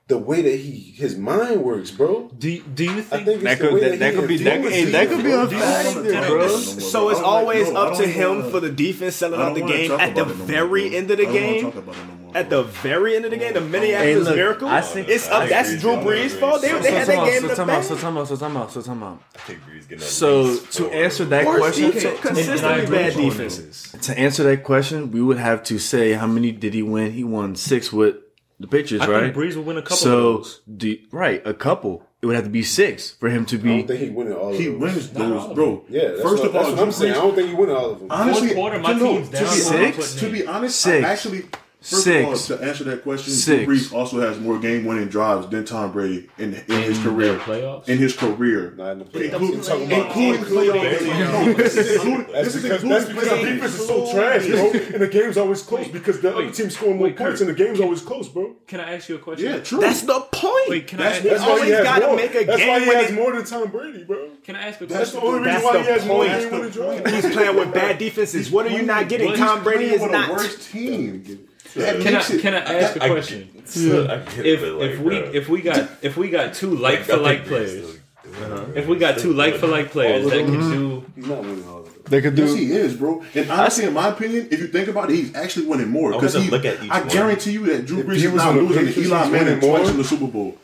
the 0.08 0.18
way 0.18 0.42
that 0.42 0.56
he 0.56 0.92
his 0.96 1.16
mind 1.16 1.62
works, 1.62 1.90
bro. 1.90 2.28
Do 2.36 2.50
you, 2.50 2.62
do 2.62 2.84
you 2.84 2.90
I 2.98 3.00
think, 3.02 3.24
think 3.26 3.42
That 3.42 3.58
could 3.60 3.74
that, 3.74 3.90
that, 3.92 3.98
that 4.00 4.14
could 4.14 4.28
be 4.28 4.36
that, 4.38 4.60
hey, 4.62 4.84
that 4.86 5.08
could 5.08 5.24
be 5.24 5.30
a 5.30 5.46
factor, 5.48 6.02
bro. 6.28 6.48
So 6.58 7.08
it's 7.10 7.20
always 7.20 7.66
like- 7.68 7.74
no, 7.74 7.80
up 7.80 7.96
to 7.98 8.06
him 8.06 8.38
wanna- 8.40 8.50
for 8.50 8.60
the 8.60 8.70
defense 8.70 9.16
selling 9.16 9.40
out 9.40 9.54
the 9.54 9.60
game 9.62 9.90
at 9.92 10.14
the 10.14 10.22
about 10.22 10.32
it 10.32 10.38
no 10.38 10.44
more, 10.44 10.46
very 10.46 10.96
end 10.96 11.10
of 11.10 11.16
the 11.18 11.22
I 11.22 11.26
don't 11.26 11.34
wanna 11.34 11.46
game. 11.52 11.62
talk 11.64 11.74
about 11.76 11.94
it 11.94 11.98
no 11.98 12.14
more, 12.26 12.36
At 12.36 12.50
the 12.50 12.62
very 12.64 13.14
end 13.16 13.24
of 13.26 13.30
the 13.30 13.36
game, 13.36 13.52
the 13.54 13.60
Hey, 13.60 13.66
Minneapolis 13.68 14.26
look, 14.26 14.36
Miracle. 14.36 14.68
I 14.68 14.80
think- 14.80 15.08
it's 15.08 15.28
I 15.28 15.44
up. 15.44 15.48
That's 15.48 15.68
agree. 15.68 15.80
Drew 15.80 15.92
Brees' 15.96 16.30
fault. 16.30 16.62
They, 16.62 16.68
So- 16.68 16.78
they 16.80 16.90
had 16.90 17.06
that 17.06 17.24
game 17.26 17.34
in 17.36 17.40
so 17.42 17.48
the 17.48 17.54
time 17.54 17.70
out, 17.70 17.84
so 17.84 17.94
bag. 17.94 18.02
time 18.02 18.18
out, 18.18 18.28
so 18.28 18.36
time 18.36 18.56
out, 18.56 18.72
so 18.72 18.82
time 18.82 19.02
out. 19.02 19.22
I 19.34 19.38
think 19.38 19.58
Brees 19.60 19.88
getting 19.88 20.04
So 20.04 20.56
to 20.58 20.90
answer 20.90 21.24
that 21.26 21.44
question, 21.46 21.90
defense, 21.92 22.20
consistently 22.20 22.86
bad 22.86 23.14
defenses. 23.14 23.94
to 24.02 24.18
answer 24.18 24.42
that 24.44 24.64
question, 24.64 25.10
we 25.12 25.22
would 25.22 25.38
have 25.38 25.62
to 25.64 25.78
say 25.78 26.12
how 26.12 26.26
many 26.26 26.50
did 26.52 26.74
he 26.74 26.82
win? 26.82 27.12
He 27.12 27.22
won 27.24 27.54
six 27.54 27.92
with 27.92 28.16
the 28.60 28.66
Patriots, 28.68 29.06
I 29.06 29.10
right? 29.10 29.22
think 29.32 29.36
Brees 29.36 29.56
will 29.56 29.64
win 29.64 29.76
a 29.78 29.82
couple 29.82 29.96
so, 29.96 30.28
of 30.28 30.36
those. 30.44 30.60
do, 30.76 30.98
right, 31.10 31.42
a 31.44 31.54
couple. 31.54 32.06
It 32.20 32.26
would 32.26 32.36
have 32.36 32.44
to 32.44 32.50
be 32.50 32.62
six 32.62 33.10
for 33.10 33.28
him 33.28 33.44
to 33.46 33.56
I 33.56 33.58
be. 33.58 33.68
don't 33.78 33.86
think 33.88 34.00
he 34.00 34.10
winning 34.10 34.34
all 34.34 34.50
of 34.50 34.52
them. 34.52 34.62
He 34.62 34.68
those. 34.68 34.78
wins 34.78 35.16
all 35.16 35.28
those, 35.28 35.44
of 35.50 35.54
bro. 35.56 35.84
Yeah, 35.88 36.08
that's 36.08 36.22
First 36.22 36.42
what, 36.42 36.48
of 36.50 36.56
all, 36.56 36.62
that's 36.62 36.76
what 36.76 36.82
I'm 36.86 36.92
saying. 36.92 37.12
I 37.12 37.16
don't 37.16 37.34
think 37.34 37.48
he 37.48 37.54
winning 37.54 37.74
all 37.74 37.90
of 37.90 37.98
them. 37.98 38.08
Honestly, 38.10 38.48
Fourth 38.48 38.56
quarter, 38.58 38.78
my 38.78 38.92
to, 38.92 38.98
no, 38.98 39.12
team's 39.14 39.28
to 39.28 39.32
be 39.32 39.38
I'm 39.38 39.46
honest, 39.46 40.14
putting 40.14 40.18
to 40.18 40.30
be 40.32 40.46
honest, 40.46 40.80
Six. 40.80 41.04
I 41.04 41.10
actually, 41.10 41.42
first 41.82 42.04
Six. 42.04 42.22
of 42.48 42.52
all, 42.52 42.58
to 42.58 42.64
answer 42.64 42.84
that 42.84 43.02
question, 43.02 43.32
Six. 43.32 43.64
Brees 43.70 43.92
also 43.92 44.20
has 44.20 44.38
more 44.40 44.58
game-winning 44.58 45.08
drives 45.08 45.48
than 45.48 45.64
Tom 45.64 45.92
Brady 45.92 46.28
in, 46.38 46.54
in, 46.54 46.82
his 46.82 46.98
career. 47.00 47.36
playoffs? 47.38 47.88
In 47.88 47.98
his 47.98 48.16
career, 48.16 48.72
Not 48.76 48.92
in 48.92 48.98
the 49.00 49.04
playoffs. 49.04 49.24
Including- 49.32 49.56
You 49.56 49.62
talking 49.62 49.86
about- 49.92 50.16
including 50.16 50.42
playoffs. 50.44 51.46
No, 51.46 51.52
this 51.54 51.76
is 51.76 51.94
including- 51.96 52.32
That's 52.32 52.44
this 52.44 52.54
is 52.56 52.62
because, 52.62 52.82
including 52.82 52.88
that's 52.88 53.08
because 53.08 53.28
our 53.28 53.44
defense 53.44 53.74
is 53.80 53.86
so 53.86 54.12
trash, 54.12 54.46
bro. 54.46 54.70
And 54.92 55.02
the 55.02 55.08
game's 55.08 55.36
always 55.36 55.62
close 55.62 55.88
because 55.88 56.20
the 56.20 56.30
other 56.36 56.50
team's 56.50 56.76
scoring 56.76 56.96
more 56.96 57.04
wait, 57.08 57.16
points 57.16 57.40
Kurt. 57.40 57.48
and 57.48 57.56
the 57.58 57.64
game's 57.64 57.80
always 57.80 58.00
close, 58.02 58.28
bro. 58.28 58.54
Can 58.66 58.80
I 58.80 58.94
ask 58.94 59.08
you 59.08 59.16
a 59.16 59.18
question? 59.18 59.48
Yeah, 59.50 59.58
true. 59.60 59.80
That's 59.80 60.02
the 60.02 60.20
point. 60.32 60.68
Wait, 60.68 60.86
can 60.86 60.98
That's- 60.98 61.20
I? 61.20 61.28
that's 61.28 61.40
That's 61.40 61.40
why 61.42 61.46
he 61.46 61.72
always 61.72 61.74
has 61.74 61.84
gotta 61.84 62.06
more. 62.06 62.16
make 62.16 62.34
a 62.34 62.44
That's 62.44 62.58
why 62.62 62.78
he 62.80 62.84
has 62.86 62.96
winning- 63.10 63.14
more 63.14 63.32
than 63.32 63.44
Tom 63.44 63.70
Brady, 63.70 64.04
bro. 64.04 64.28
can 64.44 64.56
I 64.56 64.68
ask 64.68 64.80
a 64.80 64.86
That's 64.86 65.12
the 65.12 65.20
only 65.20 65.40
reason 65.48 65.62
why 65.62 65.78
he 65.78 65.84
has 65.86 66.06
more 66.06 66.24
game 66.24 66.50
winning 66.52 66.70
drives. 66.70 67.10
He's 67.24 67.34
playing 67.34 67.56
with 67.56 67.72
bad 67.74 67.98
defenses. 67.98 68.50
What 68.50 68.66
are 68.66 68.70
you 68.70 68.82
not 68.82 69.08
getting? 69.08 69.34
Tom 69.34 69.62
Brady 69.62 69.86
is 69.94 70.02
not. 70.02 70.28
a 70.30 70.32
worse 70.32 70.68
team. 70.70 71.48
That 71.74 72.02
Can 72.02 72.14
I 72.16 72.22
can 72.22 72.54
I 72.54 72.58
ask 72.80 72.96
a 72.96 73.04
I- 73.04 73.08
question? 73.08 73.48
So, 73.66 74.04
I 74.04 74.18
get 74.34 74.44
If 74.46 74.62
like, 74.62 74.90
if 74.90 74.98
we 75.00 75.18
bro. 75.20 75.30
if 75.32 75.48
we 75.48 75.62
got 75.62 75.90
if 76.02 76.16
we 76.16 76.28
got 76.30 76.54
two 76.54 76.74
like 76.76 77.00
for 77.00 77.16
like 77.16 77.44
Brees 77.44 77.48
players, 77.48 77.88
still- 77.88 78.42
uh-huh. 78.44 78.64
if 78.74 78.86
we 78.86 78.96
got 78.96 79.18
two 79.18 79.32
like 79.32 79.54
for 79.56 79.66
like 79.68 79.90
players 79.90 80.24
that 80.30 80.44
can 80.44 80.52
do 80.70 81.04
He's 81.14 81.26
not 81.26 81.40
winning 81.40 81.66
all 81.68 81.78
of 81.80 81.84
them. 81.86 82.02
They 82.06 82.20
could 82.20 82.36
Yes, 82.36 82.52
he 82.54 82.72
is, 82.72 82.96
bro. 82.96 83.22
And 83.34 83.50
honestly, 83.50 83.84
in 83.84 83.94
my 83.94 84.08
opinion, 84.08 84.48
if 84.50 84.58
you 84.60 84.66
think 84.68 84.88
about 84.88 85.10
it, 85.10 85.14
he's 85.16 85.34
actually 85.34 85.66
winning 85.66 85.88
more. 85.88 86.12
Because 86.12 86.34
he, 86.34 86.50
look 86.50 86.64
at 86.64 86.82
each 86.82 86.90
I 86.90 87.00
one. 87.00 87.08
guarantee 87.08 87.52
you 87.52 87.64
that 87.66 87.86
Drew 87.86 88.02
Brees 88.02 88.16
is 88.16 88.34
not 88.34 88.54
losing 88.56 88.92
to 88.92 89.00
Eli 89.00 89.28
Manning 89.30 89.60
twice 89.60 89.82
more. 89.82 89.90
in 89.92 89.96
the 89.96 90.04
Super 90.04 90.26
Bowl. 90.26 90.58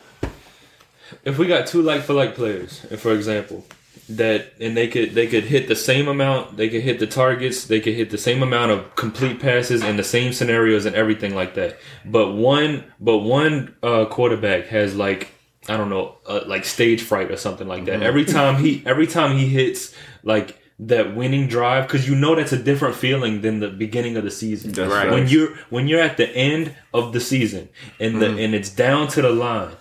if 1.25 1.39
we 1.39 1.47
got 1.47 1.67
two 1.67 1.81
like 1.81 2.03
for 2.03 2.13
like 2.15 2.35
players, 2.35 2.85
and 2.91 2.99
for 3.01 3.13
example, 3.13 3.65
that 4.09 4.53
and 4.61 4.77
they 4.77 4.89
could 4.89 5.15
they 5.15 5.27
could 5.27 5.45
hit 5.45 5.69
the 5.69 5.77
same 5.77 6.09
amount, 6.09 6.57
they 6.57 6.69
could 6.69 6.83
hit 6.83 6.99
the 6.99 7.07
targets, 7.07 7.67
they 7.67 7.81
could 7.81 7.95
hit 7.95 8.11
the 8.11 8.19
same 8.19 8.43
amount 8.43 8.71
of 8.71 8.97
complete 8.97 9.41
passes 9.41 9.85
in 9.85 9.97
the 9.97 10.05
same 10.05 10.33
scenarios 10.33 10.87
and 10.87 10.97
everything 10.97 11.35
like 11.35 11.55
that. 11.55 11.79
But 12.05 12.33
one 12.33 12.85
but 13.01 13.19
one 13.19 13.75
uh, 13.83 14.07
quarterback 14.07 14.67
has 14.67 14.95
like 14.95 15.33
I 15.69 15.77
don't 15.77 15.91
know, 15.91 16.17
uh, 16.27 16.41
like 16.47 16.65
stage 16.65 17.03
fright 17.03 17.31
or 17.31 17.37
something 17.37 17.69
like 17.69 17.85
that. 17.85 18.03
Every 18.03 18.25
time 18.25 18.57
he 18.65 18.83
every 18.87 19.07
time 19.07 19.37
he 19.37 19.47
hits 19.49 19.95
like 20.23 20.59
that 20.81 21.15
winning 21.17 21.49
drive 21.49 21.87
because 21.87 22.09
you 22.09 22.15
know 22.15 22.37
that's 22.37 22.53
a 22.53 22.63
different 22.63 22.95
feeling 22.95 23.41
than 23.41 23.59
the 23.61 23.69
beginning 23.69 24.17
of 24.17 24.25
the 24.25 24.31
season. 24.31 24.73
That's 24.73 24.93
Right. 24.93 25.11
When 25.11 25.29
you're 25.29 25.55
when 25.71 25.89
you're 25.89 26.01
at 26.01 26.17
the 26.17 26.29
end 26.31 26.75
of 26.95 27.13
the 27.13 27.21
season 27.21 27.69
and 28.01 28.23
the 28.23 28.31
and 28.39 28.55
it's 28.55 28.71
down 28.71 29.09
to 29.09 29.23
the 29.23 29.31
line 29.31 29.73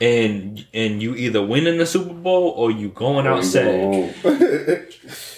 and 0.00 0.66
and 0.72 1.02
you 1.02 1.14
either 1.14 1.44
win 1.44 1.66
in 1.66 1.78
the 1.78 1.86
Super 1.86 2.14
Bowl 2.14 2.50
or 2.50 2.70
you 2.70 2.88
going 2.90 3.26
outside. 3.26 4.14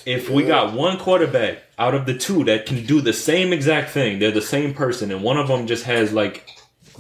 If 0.07 0.31
we 0.31 0.45
got 0.45 0.73
one 0.73 0.99
quarterback 0.99 1.59
out 1.79 1.95
of 1.95 2.07
the 2.07 2.17
two 2.17 2.43
that 2.45 2.65
can 2.65 2.87
do 2.87 3.03
the 3.03 3.13
same 3.13 3.53
exact 3.53 3.91
thing, 3.91 4.19
they're 4.19 4.31
the 4.31 4.41
same 4.41 4.73
person, 4.73 5.13
and 5.13 5.23
one 5.23 5.37
of 5.37 5.47
them 5.47 5.67
just 5.67 5.85
has 5.85 6.11
like 6.13 6.49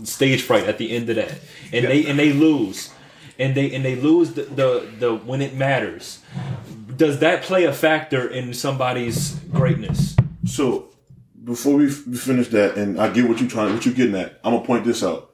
stage 0.04 0.42
fright 0.42 0.64
at 0.64 0.76
the 0.78 0.90
end 0.92 1.08
of 1.08 1.16
that, 1.16 1.34
and 1.72 1.86
they 1.86 2.04
and 2.06 2.18
they 2.18 2.32
lose, 2.34 2.90
and 3.38 3.54
they 3.54 3.74
and 3.74 3.84
they 3.84 3.96
lose 3.96 4.34
the 4.34 4.42
the, 4.42 4.88
the 4.98 5.14
when 5.16 5.40
it 5.40 5.54
matters. 5.54 6.20
Does 6.94 7.20
that 7.20 7.42
play 7.42 7.64
a 7.64 7.72
factor 7.72 8.28
in 8.28 8.52
somebody's 8.52 9.34
greatness? 9.50 10.14
So 10.44 10.90
before 11.42 11.76
we, 11.76 11.88
f- 11.88 12.06
we 12.06 12.16
finish 12.18 12.48
that, 12.48 12.76
and 12.76 13.00
I 13.00 13.10
get 13.10 13.26
what 13.26 13.40
you're 13.40 13.48
trying, 13.48 13.72
what 13.72 13.86
you're 13.86 13.94
getting 13.94 14.14
at, 14.14 14.38
I'm 14.44 14.52
gonna 14.52 14.66
point 14.66 14.84
this 14.84 15.02
out. 15.02 15.29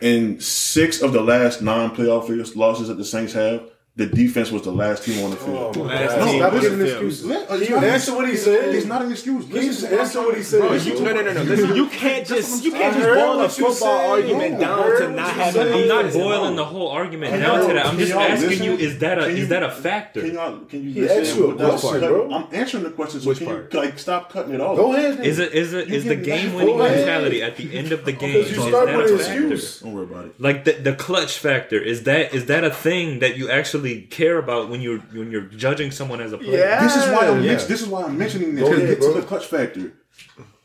In 0.00 0.40
six 0.40 1.02
of 1.02 1.12
the 1.12 1.20
last 1.20 1.60
nine 1.60 1.90
playoff 1.90 2.28
losses 2.54 2.88
that 2.88 2.98
the 2.98 3.04
Saints 3.04 3.32
have, 3.32 3.68
the 3.98 4.06
defense 4.06 4.50
was 4.50 4.62
the 4.62 4.70
last 4.72 5.02
team 5.04 5.24
on 5.24 5.30
the 5.32 5.36
field. 5.36 5.76
Oh, 5.76 5.80
Last 5.82 6.16
God. 6.16 6.24
team 6.30 6.38
Stop 6.40 6.52
on 6.52 6.56
the 6.56 6.62
giving 6.62 6.78
field. 6.78 6.90
excuses. 6.90 7.24
Let- 7.26 7.48
Can 7.48 7.56
it's 7.62 7.70
oh, 7.70 7.74
you 7.74 7.80
not- 7.80 7.84
answer 7.84 8.14
what 8.14 8.28
he 8.28 8.36
said? 8.36 8.74
It's 8.74 8.86
not 8.86 9.02
an 9.02 9.10
excuse. 9.10 9.46
You 9.48 9.54
Listen 9.54 9.68
just 9.68 9.80
to 9.80 9.86
what 9.86 9.92
I'm 9.94 10.00
answer 10.06 10.20
what 10.22 10.36
he 10.36 10.42
said? 10.44 10.60
Bro, 10.60 10.72
you, 10.74 10.94
no, 10.94 11.12
no, 11.12 11.20
no, 11.22 11.32
no. 11.32 11.42
Listen, 11.42 11.74
you 11.76 11.86
can't 11.88 12.26
just 12.26 12.64
you 12.64 12.70
can't 12.70 12.94
just 12.94 13.06
I 13.06 13.10
heard 13.10 13.14
boil 13.16 13.40
a 13.40 13.48
football 13.48 13.72
said. 13.74 14.08
argument 14.10 14.52
No, 14.54 14.58
down 14.60 15.00
to 15.00 15.10
not 15.10 15.30
having. 15.32 15.72
I'm 15.74 15.88
not 15.88 16.12
boiling 16.12 16.56
the 16.56 16.64
whole 16.64 16.88
argument 16.90 17.32
Can 17.32 17.40
down 17.40 17.66
to 17.66 17.74
that. 17.74 17.86
I'm 17.86 17.98
just 17.98 18.12
asking 18.12 18.48
listen? 18.50 18.64
you: 18.66 18.72
Is 18.74 18.98
that 19.00 19.18
a 19.18 19.22
Can 19.26 19.36
is 19.36 19.48
that 19.48 19.62
a 19.64 19.68
Can 19.70 19.82
factor? 19.82 20.26
y'all 20.26 20.58
can 20.60 20.84
you 20.84 20.90
He 20.92 21.00
listen? 21.00 21.20
asked 21.20 21.36
you 21.36 21.50
a 21.50 21.54
question, 21.56 22.00
bro. 22.00 22.30
I'm 22.32 22.46
answering 22.52 22.84
the 22.84 22.90
question, 22.90 23.20
so 23.20 23.28
Which 23.28 23.38
can 23.38 23.46
part? 23.48 23.74
you 23.74 23.80
like 23.80 23.98
stop 23.98 24.30
cutting 24.32 24.54
it 24.54 24.60
off? 24.60 24.76
Go 24.76 24.94
ahead. 24.94 25.26
Is 25.26 25.40
it 25.40 25.52
is 25.52 25.72
it 25.72 25.88
You 25.88 25.96
is 25.96 26.04
the 26.04 26.14
game 26.14 26.54
winning 26.54 26.76
Go 26.76 26.84
mentality 26.84 27.42
at 27.42 27.56
the 27.56 27.76
end 27.76 27.90
of 27.90 28.04
the 28.04 28.12
game? 28.12 28.32
Because 28.44 28.50
Is 28.52 28.56
you 28.58 28.62
that 28.62 28.68
start 28.70 28.96
with 28.96 29.10
a 29.12 29.18
factor? 29.24 29.84
Don't 29.84 29.92
worry 29.94 30.04
about 30.04 30.24
it. 30.26 30.40
Like 30.40 30.64
the 30.64 30.72
the 30.74 30.92
clutch 30.94 31.36
factor 31.38 31.80
is 31.80 32.04
that 32.04 32.32
is 32.32 32.46
that 32.46 32.62
a 32.62 32.70
thing 32.70 33.18
that 33.18 33.36
you 33.36 33.50
actually 33.50 33.87
care 33.96 34.38
about 34.38 34.68
when 34.68 34.80
you're 34.80 34.98
when 34.98 35.30
you're 35.30 35.42
judging 35.42 35.90
someone 35.90 36.20
as 36.20 36.32
a 36.32 36.38
player? 36.38 36.58
Yeah. 36.58 36.82
This 36.82 36.96
is 36.96 37.10
why 37.12 37.26
I'm 37.28 37.42
Yeah. 37.42 37.54
this 37.54 37.80
is 37.82 37.86
why 37.86 38.04
I'm 38.04 38.16
mentioning 38.18 38.54
this 38.54 38.64
Go 38.64 38.74
to 38.74 38.82
ahead, 38.82 39.00
get 39.00 39.06
to 39.06 39.20
the 39.20 39.26
clutch 39.26 39.46
factor. 39.46 39.92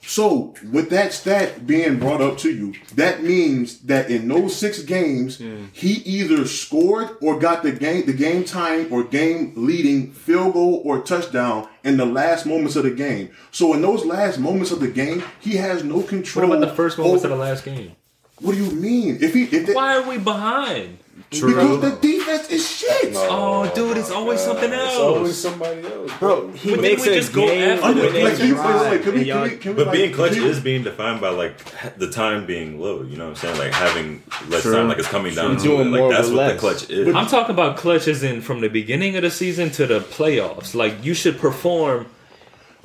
So 0.06 0.54
with 0.70 0.90
that 0.90 1.14
stat 1.14 1.66
being 1.66 1.98
brought 1.98 2.20
up 2.22 2.38
to 2.40 2.52
you, 2.52 2.74
that 2.96 3.24
means 3.24 3.80
that 3.84 4.10
in 4.10 4.28
those 4.28 4.54
six 4.54 4.82
games, 4.84 5.42
he 5.72 5.94
either 6.04 6.46
scored 6.46 7.12
or 7.22 7.40
got 7.40 7.64
the 7.64 7.72
game 7.72 8.06
the 8.06 8.14
game 8.14 8.44
time 8.44 8.92
or 8.92 9.04
game 9.06 9.54
leading 9.56 10.12
field 10.12 10.54
goal 10.54 10.82
or 10.84 11.02
touchdown 11.02 11.70
in 11.86 11.96
the 11.96 12.06
last 12.06 12.46
moments 12.46 12.76
of 12.76 12.84
the 12.84 12.92
game. 12.92 13.30
So 13.52 13.74
in 13.74 13.82
those 13.82 14.04
last 14.06 14.40
moments 14.40 14.72
of 14.72 14.82
the 14.82 14.90
game, 14.90 15.24
he 15.40 15.56
has 15.56 15.84
no 15.86 16.02
control. 16.02 16.04
What 16.04 16.08
control. 16.10 16.54
about 16.54 16.70
the 16.70 16.76
first 16.76 16.98
moments 16.98 17.24
of 17.24 17.30
the 17.30 17.38
last 17.38 17.64
game? 17.64 17.96
What 18.42 18.56
do 18.56 18.64
you 18.64 18.72
mean? 18.72 19.20
If 19.22 19.34
he 19.34 19.44
if 19.44 19.68
they, 19.68 19.74
Why 19.74 19.96
are 19.96 20.08
we 20.08 20.18
behind? 20.18 20.98
Because 21.42 21.82
the 21.82 21.98
defense 22.02 22.50
is 22.50 22.70
shit. 22.70 23.14
Oh, 23.16 23.72
dude, 23.76 23.98
it's 23.98 24.12
always 24.12 24.40
something 24.40 24.72
It's 24.72 24.96
always 24.96 25.30
else. 25.30 25.38
somebody 25.38 25.86
else, 25.86 26.12
Bro, 26.20 26.50
he 26.52 26.72
But 26.72 26.82
makes 26.82 27.04
didn't 27.04 27.12
we 27.14 27.18
a 27.18 27.22
just 27.22 27.34
go 27.34 27.48
game 27.48 27.70
after 27.72 27.86
Under- 27.86 28.02
the 28.02 28.08
winning 28.08 28.24
like, 28.24 28.38
can 28.38 28.48
you- 28.48 28.56
wait, 28.56 28.64
wait, 28.64 28.72
drive, 28.72 28.92
wait, 28.92 29.04
can 29.04 29.14
we- 29.14 29.26
can 29.26 29.42
we- 29.44 29.50
can 29.58 29.72
we, 29.72 29.78
But 29.78 29.88
like, 29.88 29.94
being 29.98 30.14
clutch 30.14 30.38
is 30.38 30.60
being 30.60 30.84
defined 30.84 31.22
by 31.22 31.30
like 31.30 31.54
the 31.98 32.10
time 32.10 32.46
being 32.46 32.80
low. 32.82 33.04
You 33.04 33.18
know 33.18 33.26
what 33.30 33.30
I'm 33.32 33.36
saying? 33.36 33.58
Like 33.58 33.74
having 33.74 34.24
less 34.50 34.62
True. 34.64 34.74
time, 34.76 34.88
like 34.88 35.00
it's 35.00 35.08
coming 35.08 35.34
down 35.36 35.52
You're 35.54 35.60
doing. 35.78 35.92
Like 35.92 36.00
more 36.02 36.12
that's 36.14 36.28
with 36.28 36.38
what 36.38 36.54
the 36.54 36.58
clutch 36.60 36.90
is. 36.90 37.14
I'm 37.16 37.28
talking 37.28 37.54
about 37.54 37.78
clutch 37.78 38.08
as 38.08 38.24
in 38.24 38.42
from 38.42 38.62
the 38.62 38.70
beginning 38.70 39.16
of 39.16 39.22
the 39.24 39.32
season 39.32 39.70
to 39.72 39.86
the 39.88 40.00
playoffs. 40.00 40.74
Like 40.76 41.04
you 41.04 41.14
should 41.14 41.40
perform. 41.40 42.08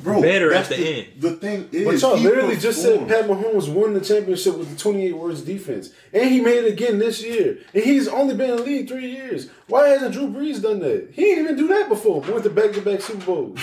Bro, 0.00 0.20
better 0.22 0.52
at 0.52 0.66
the 0.68 0.76
the 0.76 0.88
end. 0.96 1.06
The 1.18 1.30
thing 1.32 1.68
is, 1.72 1.84
But 1.84 2.00
y'all 2.00 2.16
he 2.16 2.24
literally 2.24 2.56
just 2.56 2.82
said 2.82 3.00
performed. 3.08 3.08
Pat 3.10 3.24
Mahomes 3.54 3.68
won 3.72 3.94
the 3.94 4.00
championship 4.00 4.56
with 4.56 4.70
the 4.70 4.76
28 4.76 5.12
worst 5.12 5.46
defense. 5.46 5.90
And 6.12 6.28
he 6.30 6.40
made 6.40 6.64
it 6.64 6.72
again 6.72 6.98
this 6.98 7.22
year. 7.22 7.58
And 7.74 7.82
he's 7.82 8.08
only 8.08 8.34
been 8.36 8.50
in 8.50 8.56
the 8.56 8.62
league 8.62 8.88
three 8.88 9.10
years. 9.10 9.48
Why 9.66 9.88
hasn't 9.88 10.12
Drew 10.14 10.28
Brees 10.28 10.62
done 10.62 10.80
that? 10.80 11.10
He 11.12 11.22
didn't 11.22 11.44
even 11.44 11.56
do 11.56 11.68
that 11.68 11.88
before. 11.88 12.20
Went 12.20 12.42
to 12.44 12.50
back 12.50 12.72
to 12.72 12.80
back 12.80 13.00
Super 13.00 13.24
Bowls. 13.24 13.58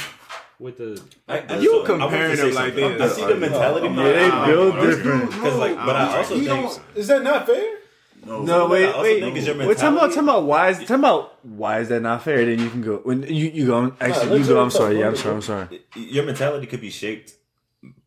With 0.58 0.78
the 0.78 1.02
I, 1.28 1.40
I, 1.40 1.58
You 1.60 1.70
so, 1.72 1.84
comparing 1.86 2.12
wanted 2.30 2.30
to 2.30 2.38
say 2.38 2.44
them 2.48 2.56
like 2.56 2.74
something. 2.74 2.98
this. 2.98 3.12
I 3.12 3.16
see 3.16 3.26
the 3.26 3.36
mentality. 3.36 3.88
Yeah, 3.88 3.94
behind 3.96 4.08
they 4.16 4.52
it. 4.54 4.56
build 4.56 4.76
different. 4.90 5.30
Because 5.32 5.56
like, 5.58 5.76
but 5.76 5.96
I 5.98 6.18
also 6.18 6.40
think 6.40 6.82
Is 6.96 7.08
that 7.08 7.24
not 7.24 7.46
fair? 7.46 7.78
No, 8.26 8.66
I 8.66 8.70
wait, 8.70 8.86
also 8.88 9.02
wait. 9.04 9.20
think 9.22 9.38
it's 9.38 9.46
your 9.48 9.56
Wait, 9.56 9.78
talking 9.78 9.98
about 9.98 10.08
talking 10.10 10.24
about 10.24 10.44
why 10.46 10.70
is 10.70 10.80
talking 10.80 10.96
about 10.96 11.46
why 11.46 11.80
is 11.80 11.90
that 11.90 12.02
not 12.02 12.24
fair? 12.24 12.44
Then 12.46 12.60
you 12.60 12.70
can 12.70 12.82
go 12.82 12.98
when 13.04 13.22
you 13.24 13.50
you 13.50 13.68
go. 13.68 13.96
Actually, 14.02 14.30
let 14.32 14.40
you 14.40 14.48
go. 14.48 14.62
I'm 14.62 14.72
sorry. 14.72 15.00
Yeah, 15.00 15.08
I'm 15.08 15.16
sorry. 15.16 15.36
I'm 15.36 15.42
sorry. 15.42 15.82
your 15.96 16.26
mentality 16.26 16.66
could 16.66 16.82
be 16.82 16.90
shaped 16.90 17.34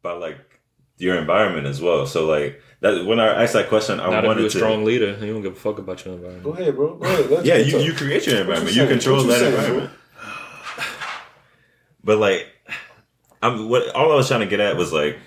by 0.03 0.13
like 0.13 0.39
your 0.97 1.17
environment 1.17 1.67
as 1.69 1.81
well. 1.81 2.05
So 2.07 2.27
like 2.27 2.61
that 2.81 3.05
when 3.07 3.21
I 3.21 3.45
asked 3.45 3.53
that 3.53 3.69
question, 3.69 4.01
I 4.01 4.11
not 4.11 4.25
if 4.25 4.27
wanted 4.27 4.41
you're 4.41 4.49
a 4.49 4.51
to. 4.51 4.59
strong 4.59 4.85
leader, 4.85 5.17
you 5.25 5.33
don't 5.33 5.43
give 5.43 5.53
a 5.53 5.57
fuck 5.57 5.79
about 5.79 6.05
your 6.05 6.15
environment. 6.15 6.45
Go 6.45 6.51
ahead, 6.53 6.75
bro. 6.75 6.97
Go 6.97 7.05
ahead. 7.05 7.47
Yeah, 7.47 7.57
you, 7.59 7.79
you 7.79 7.93
create 7.95 8.27
your 8.27 8.41
environment. 8.41 8.75
you 8.75 8.83
You, 8.83 8.89
control 8.89 9.21
you 9.23 9.29
that 9.29 9.39
saying, 9.39 9.55
environment. 9.55 9.91
But 12.03 12.19
like, 12.19 12.47
I'm 13.43 13.69
what 13.69 13.89
all 13.95 14.11
I 14.13 14.15
was 14.17 14.29
trying 14.29 14.41
to 14.41 14.47
get 14.47 14.61
at 14.61 14.77
was 14.77 14.93
like, 14.93 15.19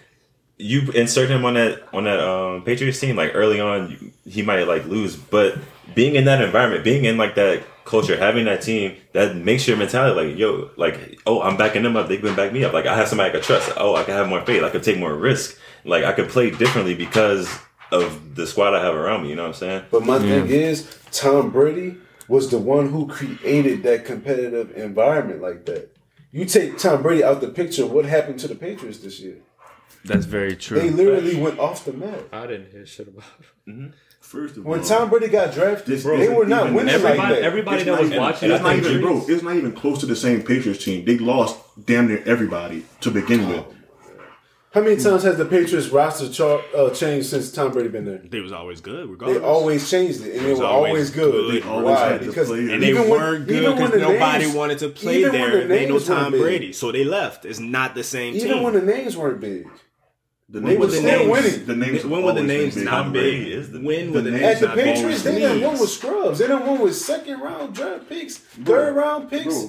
you 0.62 0.92
insert 0.92 1.30
him 1.30 1.44
on 1.44 1.56
that 1.56 1.84
on 1.94 2.04
that 2.06 2.20
um, 2.20 2.64
Patriots 2.64 3.00
team 3.00 3.16
like 3.16 3.32
early 3.34 3.60
on, 3.60 3.92
you, 3.92 4.12
he 4.30 4.42
might 4.42 4.64
like 4.64 4.86
lose. 4.86 5.16
But 5.16 5.58
being 5.96 6.16
in 6.16 6.26
that 6.26 6.42
environment, 6.42 6.84
being 6.84 7.06
in 7.06 7.18
like 7.18 7.36
that 7.36 7.64
culture, 7.84 8.16
having 8.16 8.46
that 8.46 8.62
team, 8.62 8.96
that 9.14 9.36
makes 9.36 9.68
your 9.68 9.76
mentality 9.76 10.30
like, 10.30 10.38
yo, 10.38 10.70
like, 10.78 11.20
oh, 11.26 11.42
I'm 11.42 11.58
backing 11.58 11.84
them 11.84 11.96
up. 11.98 12.08
They 12.08 12.18
can 12.18 12.36
back 12.36 12.54
me 12.54 12.64
up. 12.64 12.74
Like 12.74 12.86
I 12.86 12.96
have 12.96 13.08
somebody 13.08 13.30
I 13.30 13.34
can 13.34 13.42
trust. 13.42 13.72
Oh, 13.76 13.96
I 13.96 14.04
can 14.04 14.14
have 14.14 14.30
more 14.30 14.46
faith. 14.46 14.64
I 14.64 14.70
can 14.70 14.82
take 14.82 15.00
more 15.00 15.16
risk. 15.16 15.58
Like 15.84 16.04
I 16.04 16.14
could 16.14 16.30
play 16.30 16.52
differently 16.52 16.94
because 16.94 17.50
of 17.92 18.36
the 18.36 18.48
squad 18.48 18.74
I 18.74 18.84
have 18.84 18.96
around 18.96 19.24
me. 19.24 19.30
You 19.30 19.36
know 19.36 19.44
what 19.44 19.50
I'm 19.50 19.54
saying? 19.56 19.84
But 19.92 20.06
my 20.06 20.20
thing 20.20 20.48
is, 20.48 20.98
Tom 21.12 21.50
Brady 21.50 21.98
was 22.28 22.50
the 22.50 22.60
one 22.60 22.90
who 22.90 23.08
created 23.08 23.84
that 23.84 24.06
competitive 24.06 24.78
environment 24.78 25.42
like 25.42 25.66
that. 25.66 25.90
You 26.32 26.46
take 26.46 26.78
Tom 26.78 27.02
Brady 27.02 27.26
out 27.26 27.42
the 27.42 27.50
picture, 27.50 27.86
what 27.86 28.06
happened 28.06 28.40
to 28.40 28.48
the 28.48 28.56
Patriots 28.56 29.00
this 29.00 29.20
year? 29.20 29.36
That's 30.06 30.26
very 30.26 30.56
true. 30.56 30.80
They 30.80 30.90
literally 30.90 31.36
went 31.36 31.60
off 31.60 31.86
the 31.86 31.94
map. 31.94 32.22
I 32.34 32.48
didn't 32.48 32.72
hear 32.72 32.86
shit 32.86 33.08
about 33.08 33.24
it. 33.68 33.92
First 34.20 34.58
of 34.58 34.66
When 34.66 34.80
all, 34.80 34.86
Tom 34.86 35.10
Brady 35.10 35.28
got 35.28 35.54
drafted, 35.54 35.88
This 35.88 36.04
they 36.04 36.30
were 36.30 36.46
not 36.46 36.64
even- 36.64 36.74
winning 36.76 36.94
Everybody, 36.94 37.18
like 37.18 37.30
that. 37.30 37.42
everybody 37.44 37.84
that 37.84 37.92
not 37.92 38.00
was 38.02 38.10
even- 38.10 38.22
watching, 38.22 38.52
it's 38.52 38.64
not 38.64 38.76
even, 38.78 39.02
bro. 39.02 39.26
It's 39.28 39.44
not 39.44 39.56
even 39.56 39.72
close 39.74 40.00
to 40.00 40.06
the 40.06 40.16
same 40.16 40.42
Patriots 40.44 40.84
team. 40.86 41.06
They 41.06 41.18
lost 41.18 41.58
damn 41.86 42.08
near 42.08 42.24
everybody 42.26 42.86
to 43.02 43.12
begin 43.12 43.50
with. 43.50 43.66
How 44.74 44.80
many 44.82 44.96
times 45.02 45.24
has 45.24 45.38
the 45.38 45.44
Patriots 45.44 45.90
roster 45.90 46.30
chart 46.32 46.62
uh, 46.74 46.90
changed 46.92 47.28
since 47.28 47.52
Tom 47.52 47.72
Brady 47.74 47.90
been 47.90 48.06
there? 48.06 48.22
They 48.24 48.40
was 48.40 48.54
always 48.54 48.80
good, 48.80 49.10
Regardless. 49.10 49.40
They 49.40 49.44
always 49.46 49.90
changed 49.92 50.22
it, 50.26 50.36
and 50.38 50.46
they 50.46 50.52
was 50.52 50.60
were 50.62 50.66
always 50.66 50.90
always 50.92 51.10
good. 51.10 51.32
good. 51.32 51.64
They 51.64 51.68
always 51.68 51.86
Why? 51.96 52.08
had 52.08 52.22
the 52.22 52.26
Because 52.28 52.48
players. 52.48 52.72
and 52.72 52.82
they 52.84 52.88
even 52.90 53.02
when- 53.02 53.12
weren't 53.12 53.50
even 53.52 53.64
good 53.64 53.76
when 53.80 53.86
because 53.92 54.02
nobody 54.02 54.44
names- 54.46 54.56
wanted 54.56 54.78
to 54.80 54.90
play 54.90 55.24
there. 55.24 55.32
the 55.32 55.62
and 55.64 55.72
They 55.72 55.86
know 55.88 55.96
names 55.98 56.10
weren't 56.10 56.22
Tom 56.22 56.32
big. 56.32 56.42
Brady, 56.42 56.72
so 56.74 56.92
they 56.94 57.04
left. 57.04 57.44
It's 57.44 57.60
not 57.60 57.96
the 57.96 58.04
same 58.04 58.36
Even 58.36 58.48
team. 58.50 58.64
when 58.64 58.74
the 58.74 58.82
names 58.82 59.18
weren't 59.18 59.42
big, 59.42 59.68
The 60.52 60.60
They 60.60 60.76
were 60.76 60.86
names- 60.88 60.98
still 60.98 61.02
the 61.04 61.18
names- 61.18 61.32
winning. 61.32 61.66
The 61.66 61.76
names. 61.78 62.04
when 62.06 62.12
were 62.12 62.18
the 62.18 62.26
always 62.28 62.36
been 62.36 62.48
names 62.48 62.76
big. 62.76 62.84
not 62.84 62.92
Tom 62.92 63.14
big? 63.14 63.22
Brady 63.22 63.54
is 63.54 63.72
the- 63.72 63.80
when 63.80 64.12
were 64.12 64.22
the 64.22 64.32
the 64.32 64.38
names 64.38 64.44
at 64.44 64.60
the 64.60 64.68
not? 64.68 64.76
Patriots, 64.78 65.22
they 65.24 65.40
done 65.40 65.50
won 65.62 65.70
Leagues. 65.70 65.80
with 65.82 65.90
scrubs. 65.92 66.40
They 66.40 66.48
done 66.48 66.66
won 66.68 66.80
with 66.82 66.96
second 66.98 67.40
round 67.40 67.74
draft 67.74 68.10
picks, 68.10 68.38
third 68.66 68.96
round 68.98 69.30
picks, 69.32 69.64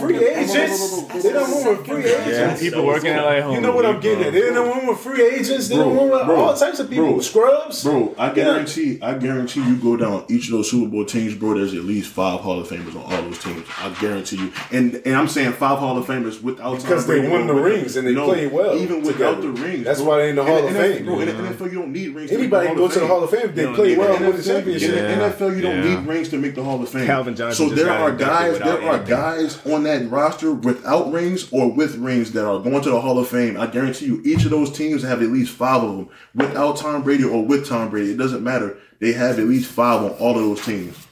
free 0.00 0.16
agents. 0.26 1.02
They 1.22 1.32
done 1.32 1.50
won 1.50 1.64
with 1.68 1.86
free 1.86 2.04
agents. 2.04 2.60
People 2.60 2.84
working 2.86 3.10
at 3.10 3.24
like 3.24 3.42
home. 3.44 3.54
You 3.54 3.60
know 3.60 3.72
what 3.72 3.86
I'm 3.86 4.00
getting 4.00 4.24
at? 4.24 4.32
They 4.32 4.40
done 4.50 4.68
won 4.68 4.86
with 4.88 4.98
free 4.98 5.22
agents. 5.24 5.68
They 5.68 5.76
done 5.76 5.94
won 5.94 6.10
with 6.10 6.22
all 6.22 6.54
types 6.56 6.80
of 6.80 6.90
people. 6.90 7.22
scrubs. 7.22 7.84
Bro, 7.84 8.14
I 8.18 8.30
guarantee, 8.30 8.98
I 9.02 9.14
guarantee 9.14 9.60
you 9.60 9.76
go 9.76 9.96
down 9.96 10.24
each 10.28 10.46
of 10.46 10.52
those 10.52 10.70
Super 10.70 10.88
Bowl 10.90 11.04
teams, 11.04 11.34
bro. 11.34 11.54
There's 11.56 11.72
at 11.74 11.84
least 11.84 12.10
five 12.10 12.40
Hall 12.40 12.58
of 12.60 12.68
Famers 12.68 12.96
on 12.96 13.02
all 13.12 13.22
those 13.22 13.38
teams. 13.38 13.64
I 13.80 13.90
guarantee 14.00 14.36
you. 14.38 14.50
And 14.72 15.00
and 15.04 15.14
I'm 15.14 15.28
saying 15.28 15.52
five 15.52 15.78
Hall 15.78 15.96
of 15.96 16.06
Famers 16.06 16.42
without 16.42 16.82
Because 16.82 17.06
they 17.06 17.28
won 17.28 17.46
the 17.46 17.54
rings 17.54 17.96
and 17.96 18.06
they 18.08 18.14
played 18.14 18.50
well 18.52 18.76
Even 18.76 19.02
without 19.02 19.40
the 19.40 19.50
rings, 19.50 19.84
That's 19.84 20.00
why 20.00 20.15
they 20.16 20.30
in 20.30 20.36
the 20.36 20.44
Hall 20.44 20.66
of 20.66 20.72
Fame. 20.72 21.04
Bro, 21.04 21.20
in 21.20 21.26
the 21.28 21.32
NFL, 21.32 21.72
you 21.72 21.78
don't 21.78 21.92
need 21.92 22.08
rings. 22.14 22.30
Anybody 22.30 22.66
the 22.68 22.74
can 22.74 22.78
go 22.78 22.88
to 22.88 23.00
the 23.00 23.06
Hall 23.06 23.24
of 23.24 23.30
Fame 23.30 23.40
if 23.48 23.54
they 23.54 23.72
play 23.72 23.96
well 23.96 24.08
the 24.08 24.14
and 24.16 24.26
win 24.26 24.36
the 24.36 24.42
NFL, 24.42 24.46
championship. 24.46 24.88
In 24.90 25.18
the 25.18 25.24
NFL, 25.26 25.56
you 25.56 25.62
don't 25.62 25.84
need 25.84 26.08
rings 26.08 26.28
to 26.30 26.38
make 26.38 26.54
the 26.54 26.64
Hall 26.64 26.82
of 26.82 26.88
Fame. 26.88 27.06
Calvin 27.06 27.36
Johnson 27.36 27.68
So 27.68 27.74
there 27.74 27.90
are 27.90 28.12
guys, 28.12 28.58
there 28.58 28.82
are 28.82 28.98
guys 29.02 29.64
on 29.66 29.84
that 29.84 30.08
roster 30.10 30.52
without 30.52 31.12
rings 31.12 31.50
or 31.52 31.72
with 31.72 31.96
rings 31.96 32.32
that 32.32 32.46
are 32.46 32.58
going 32.58 32.82
to 32.82 32.90
the 32.90 33.00
Hall 33.00 33.18
of 33.18 33.28
Fame. 33.28 33.56
I 33.56 33.66
guarantee 33.66 34.06
you, 34.06 34.22
each 34.24 34.44
of 34.44 34.50
those 34.50 34.70
teams 34.70 35.02
have 35.02 35.22
at 35.22 35.28
least 35.28 35.52
five 35.52 35.82
of 35.82 35.96
them 35.96 36.08
without 36.34 36.76
Tom 36.76 37.02
Brady 37.02 37.24
or 37.24 37.44
with 37.44 37.68
Tom 37.68 37.90
Brady. 37.90 38.12
It 38.12 38.18
doesn't 38.18 38.42
matter. 38.42 38.78
They 38.98 39.12
have 39.12 39.38
at 39.38 39.46
least 39.46 39.70
five 39.70 40.02
on 40.02 40.10
all 40.12 40.36
of 40.36 40.42
those 40.42 40.64
teams. 40.64 41.06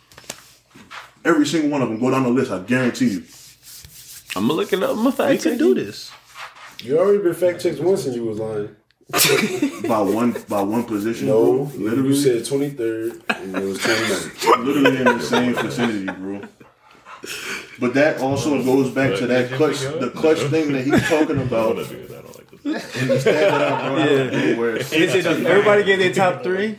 Every 1.24 1.47
single 1.47 1.70
one 1.70 1.81
of 1.82 1.89
them. 1.89 2.01
Go 2.01 2.10
down 2.10 2.24
the 2.24 2.28
list. 2.28 2.51
I 2.51 2.59
guarantee 2.60 3.09
you. 3.09 3.22
I'm 4.36 4.48
gonna 4.48 4.55
look 4.55 4.72
it 4.72 4.82
up. 4.82 4.90
I'm 4.90 4.97
gonna 4.97 5.10
We 5.10 5.12
fact 5.12 5.43
can 5.43 5.59
do 5.59 5.74
this. 5.74 6.10
You 6.82 6.98
already 6.98 7.22
been 7.22 7.35
fact 7.35 7.62
checked 7.62 7.81
once 7.81 8.05
and 8.05 8.14
you 8.14 8.24
was 8.24 8.39
lying. 8.39 8.74
By 9.86 10.01
one, 10.01 10.32
by 10.48 10.62
one 10.62 10.85
position. 10.85 11.26
No, 11.26 11.66
bro. 11.66 11.74
you 11.74 11.89
literally, 11.90 12.16
said 12.16 12.43
23rd 12.43 13.22
and 13.28 13.56
it 13.56 13.64
was 13.64 13.78
29th. 13.78 14.64
literally 14.64 14.97
in 14.97 15.05
the 15.05 15.20
same 15.20 15.55
vicinity, 15.55 16.06
bro. 16.06 16.40
But 17.78 17.94
that 17.94 18.20
also 18.20 18.62
goes 18.62 18.90
back 18.90 19.18
to 19.18 19.26
that 19.26 19.52
clutch, 19.52 19.81
the 19.81 20.10
clutch 20.14 20.39
thing 20.51 20.72
that 20.72 20.85
he's 20.85 21.06
talking 21.09 21.40
about. 21.40 21.78
In 21.78 22.06
the 22.64 22.81
stat 23.20 23.24
that 23.24 23.62
I 23.62 23.89
brought 23.89 24.09
out, 24.09 24.31
bro, 24.31 24.55
where 24.59 24.76
Is 24.76 24.93
it 24.93 25.26
a 25.26 25.31
Everybody 25.31 25.85
get 25.85 25.98
their 25.98 26.12
top 26.14 26.43
three. 26.43 26.76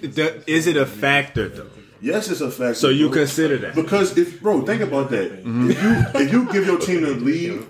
Is 0.47 0.65
it 0.65 0.77
a 0.77 0.85
factor 0.88 1.49
though? 1.49 1.69
Yes, 2.06 2.30
it's 2.30 2.40
a 2.41 2.52
fact. 2.52 2.77
So 2.77 2.90
you 2.90 3.10
bro. 3.10 3.18
consider 3.18 3.57
that? 3.57 3.73
because 3.73 4.15
if 4.15 4.40
bro, 4.40 4.61
think 4.61 4.84
about 4.84 5.10
that. 5.10 5.44
Mm-hmm. 5.44 5.72
If 5.72 5.82
you 5.82 6.22
if 6.22 6.32
you 6.32 6.53
give 6.53 6.68
your 6.68 6.77
team 6.77 7.02
the 7.02 7.15
lead 7.15 7.68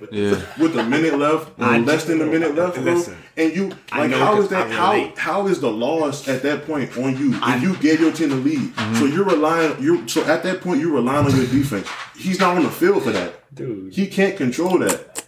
with 0.59 0.75
a 0.75 0.83
minute 0.83 1.17
left 1.17 1.51
or 1.57 1.77
less 1.79 2.03
than 2.03 2.19
a 2.21 2.25
minute 2.25 2.53
left, 2.53 2.75
bro, 2.75 2.83
Listen, 2.83 3.15
and 3.37 3.55
you 3.55 3.71
like 3.93 4.09
know 4.09 4.17
how 4.19 4.31
because 4.31 4.43
is 4.43 4.49
that 4.49 4.71
how 4.71 5.13
how 5.15 5.47
is 5.47 5.61
the 5.61 5.71
loss 5.71 6.27
at 6.27 6.41
that 6.43 6.65
point 6.65 6.97
on 6.97 7.17
you 7.17 7.39
I- 7.41 7.55
if 7.55 7.63
you 7.63 7.77
gave 7.77 8.01
your 8.01 8.11
team 8.11 8.27
the 8.27 8.35
lead? 8.35 8.59
Mm-hmm. 8.59 8.95
So 8.95 9.05
you're 9.05 9.23
relying 9.23 9.81
you 9.81 10.05
so 10.09 10.21
at 10.25 10.43
that 10.43 10.59
point 10.59 10.81
you're 10.81 10.91
relying 10.93 11.25
on 11.25 11.33
your 11.33 11.47
defense. 11.47 11.87
He's 12.17 12.37
not 12.37 12.57
on 12.57 12.63
the 12.63 12.71
field 12.71 13.03
for 13.03 13.11
that. 13.11 13.55
dude. 13.55 13.93
He 13.93 14.05
can't 14.05 14.35
control 14.35 14.79
that. 14.79 15.27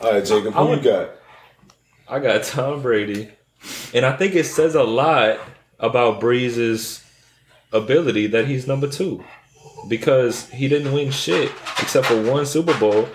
All 0.00 0.12
right, 0.12 0.24
Jacob, 0.24 0.56
I 0.56 0.64
who 0.64 0.76
you 0.76 0.82
got? 0.82 1.10
I 2.08 2.20
got 2.20 2.42
Tom 2.44 2.80
Brady, 2.80 3.28
and 3.92 4.06
I 4.06 4.16
think 4.16 4.34
it 4.34 4.44
says 4.44 4.74
a 4.76 4.82
lot 4.82 5.40
about 5.78 6.20
Brees's 6.20 7.04
ability 7.72 8.26
that 8.28 8.46
he's 8.46 8.66
number 8.66 8.88
two. 8.88 9.24
because 9.88 10.50
he 10.50 10.68
didn't 10.68 10.92
win 10.92 11.10
shit 11.10 11.52
except 11.78 12.06
for 12.06 12.20
one 12.22 12.44
Super 12.44 12.76
Bowl, 12.78 13.08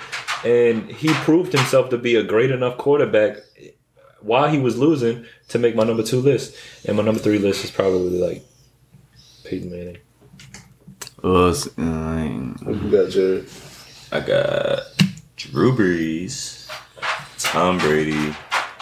and 0.46 0.90
he 0.90 1.10
proved 1.26 1.52
himself 1.52 1.90
to 1.90 1.98
be 1.98 2.16
a 2.16 2.24
great 2.24 2.52
enough 2.52 2.78
quarterback 2.78 3.38
while 4.22 4.50
he 4.50 4.58
was 4.60 4.78
losing 4.78 5.26
to 5.50 5.60
make 5.60 5.76
my 5.76 5.84
number 5.84 6.04
two 6.04 6.22
list. 6.22 6.56
And 6.86 6.96
my 6.98 7.04
number 7.04 7.20
three 7.20 7.38
list 7.38 7.64
is 7.66 7.72
probably 7.72 8.18
like 8.18 8.44
Peyton 9.44 9.70
Manning. 9.72 9.98
Was 11.22 11.68
uh, 11.78 11.82
What 12.64 12.82
you 12.82 12.92
got, 12.92 13.12
Jared? 13.12 13.50
I 14.12 14.20
got 14.22 14.80
Drew 15.36 15.76
Brees, 15.76 16.70
Tom 17.40 17.78
Brady. 17.78 18.34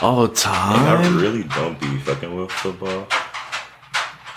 all 0.01 0.25
And 0.25 0.37
I 0.37 1.21
really 1.21 1.43
don't 1.43 1.79
be 1.79 1.97
fucking 1.99 2.35
with 2.35 2.51
football. 2.51 3.07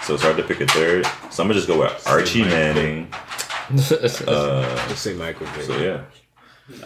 So 0.06 0.14
it's 0.14 0.22
hard 0.22 0.36
to 0.36 0.42
pick 0.42 0.60
a 0.60 0.66
third. 0.66 1.06
So 1.30 1.42
I'm 1.42 1.48
gonna 1.48 1.54
just 1.54 1.66
go 1.68 1.80
with 1.80 2.06
Archie 2.06 2.42
Manning. 2.44 3.08
Uh, 3.66 4.84
Let's 4.88 5.00
say 5.00 5.14
Michael 5.14 5.46
Vick. 5.46 5.62
so 5.64 5.78
yeah. 5.78 6.02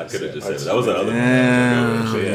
I 0.01 0.05
could 0.05 0.23
have 0.23 0.33
just 0.35 0.47
said 0.47 0.59
that 0.61 0.75
was 0.77 0.87
the 0.87 0.97
other 0.97 1.13
Yeah, 1.13 1.99
one. 1.99 2.07
So, 2.09 2.17
yeah, 2.19 2.35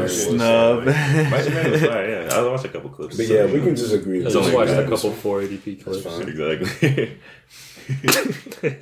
yeah. 0.00 0.06
snub. 0.06 0.78
Archie 0.88 1.50
Manning 1.50 1.72
was 1.72 1.80
fine, 1.80 2.08
yeah. 2.10 2.28
I 2.32 2.42
watched 2.46 2.64
a 2.64 2.68
couple 2.68 2.90
clips. 2.90 3.16
But 3.16 3.26
yeah, 3.26 3.46
we 3.46 3.60
can 3.60 3.74
just 3.74 3.92
agree. 3.92 4.20
I 4.20 4.24
that 4.24 4.30
just 4.30 4.36
only 4.36 4.54
watched 4.54 4.70
a 4.70 4.84
couple 4.88 5.10
480p 5.10 5.82
clips. 5.82 6.06
Exactly. 6.06 7.18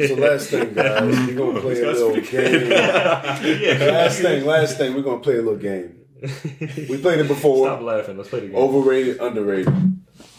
So 0.08 0.14
last 0.16 0.48
thing, 0.50 0.74
guys, 0.74 1.02
we're 1.26 1.34
gonna 1.34 1.60
play 1.60 1.80
a 1.82 1.92
little 1.92 2.20
game. 2.20 2.68
Last 3.80 4.20
thing, 4.20 4.44
last 4.44 4.76
thing, 4.76 4.94
we're 4.94 5.02
gonna 5.02 5.20
play 5.22 5.34
a 5.38 5.42
little 5.42 5.56
game. 5.56 5.96
We 6.90 6.98
played 6.98 7.20
it 7.20 7.28
before. 7.28 7.66
Stop 7.68 7.80
laughing. 7.80 8.18
Let's 8.18 8.28
play 8.28 8.40
the 8.40 8.46
game. 8.48 8.56
Overrated, 8.56 9.18
underrated. 9.20 9.72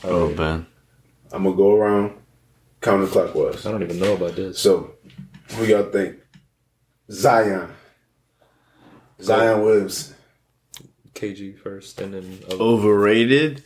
Oh 0.03 0.29
man, 0.35 0.67
I'm 1.33 1.43
gonna 1.43 1.55
go 1.55 1.75
around 1.75 2.13
counterclockwise. 2.81 3.65
I 3.65 3.71
don't 3.71 3.83
even 3.83 3.99
know 3.99 4.15
about 4.15 4.35
this. 4.35 4.59
So, 4.59 4.95
who 5.51 5.65
y'all 5.65 5.89
think? 5.91 6.17
Zion. 7.09 7.69
Zion 9.21 9.61
Williams. 9.63 10.13
KG 11.13 11.57
first, 11.59 12.01
and 12.01 12.13
then 12.13 12.39
overrated. 12.51 13.63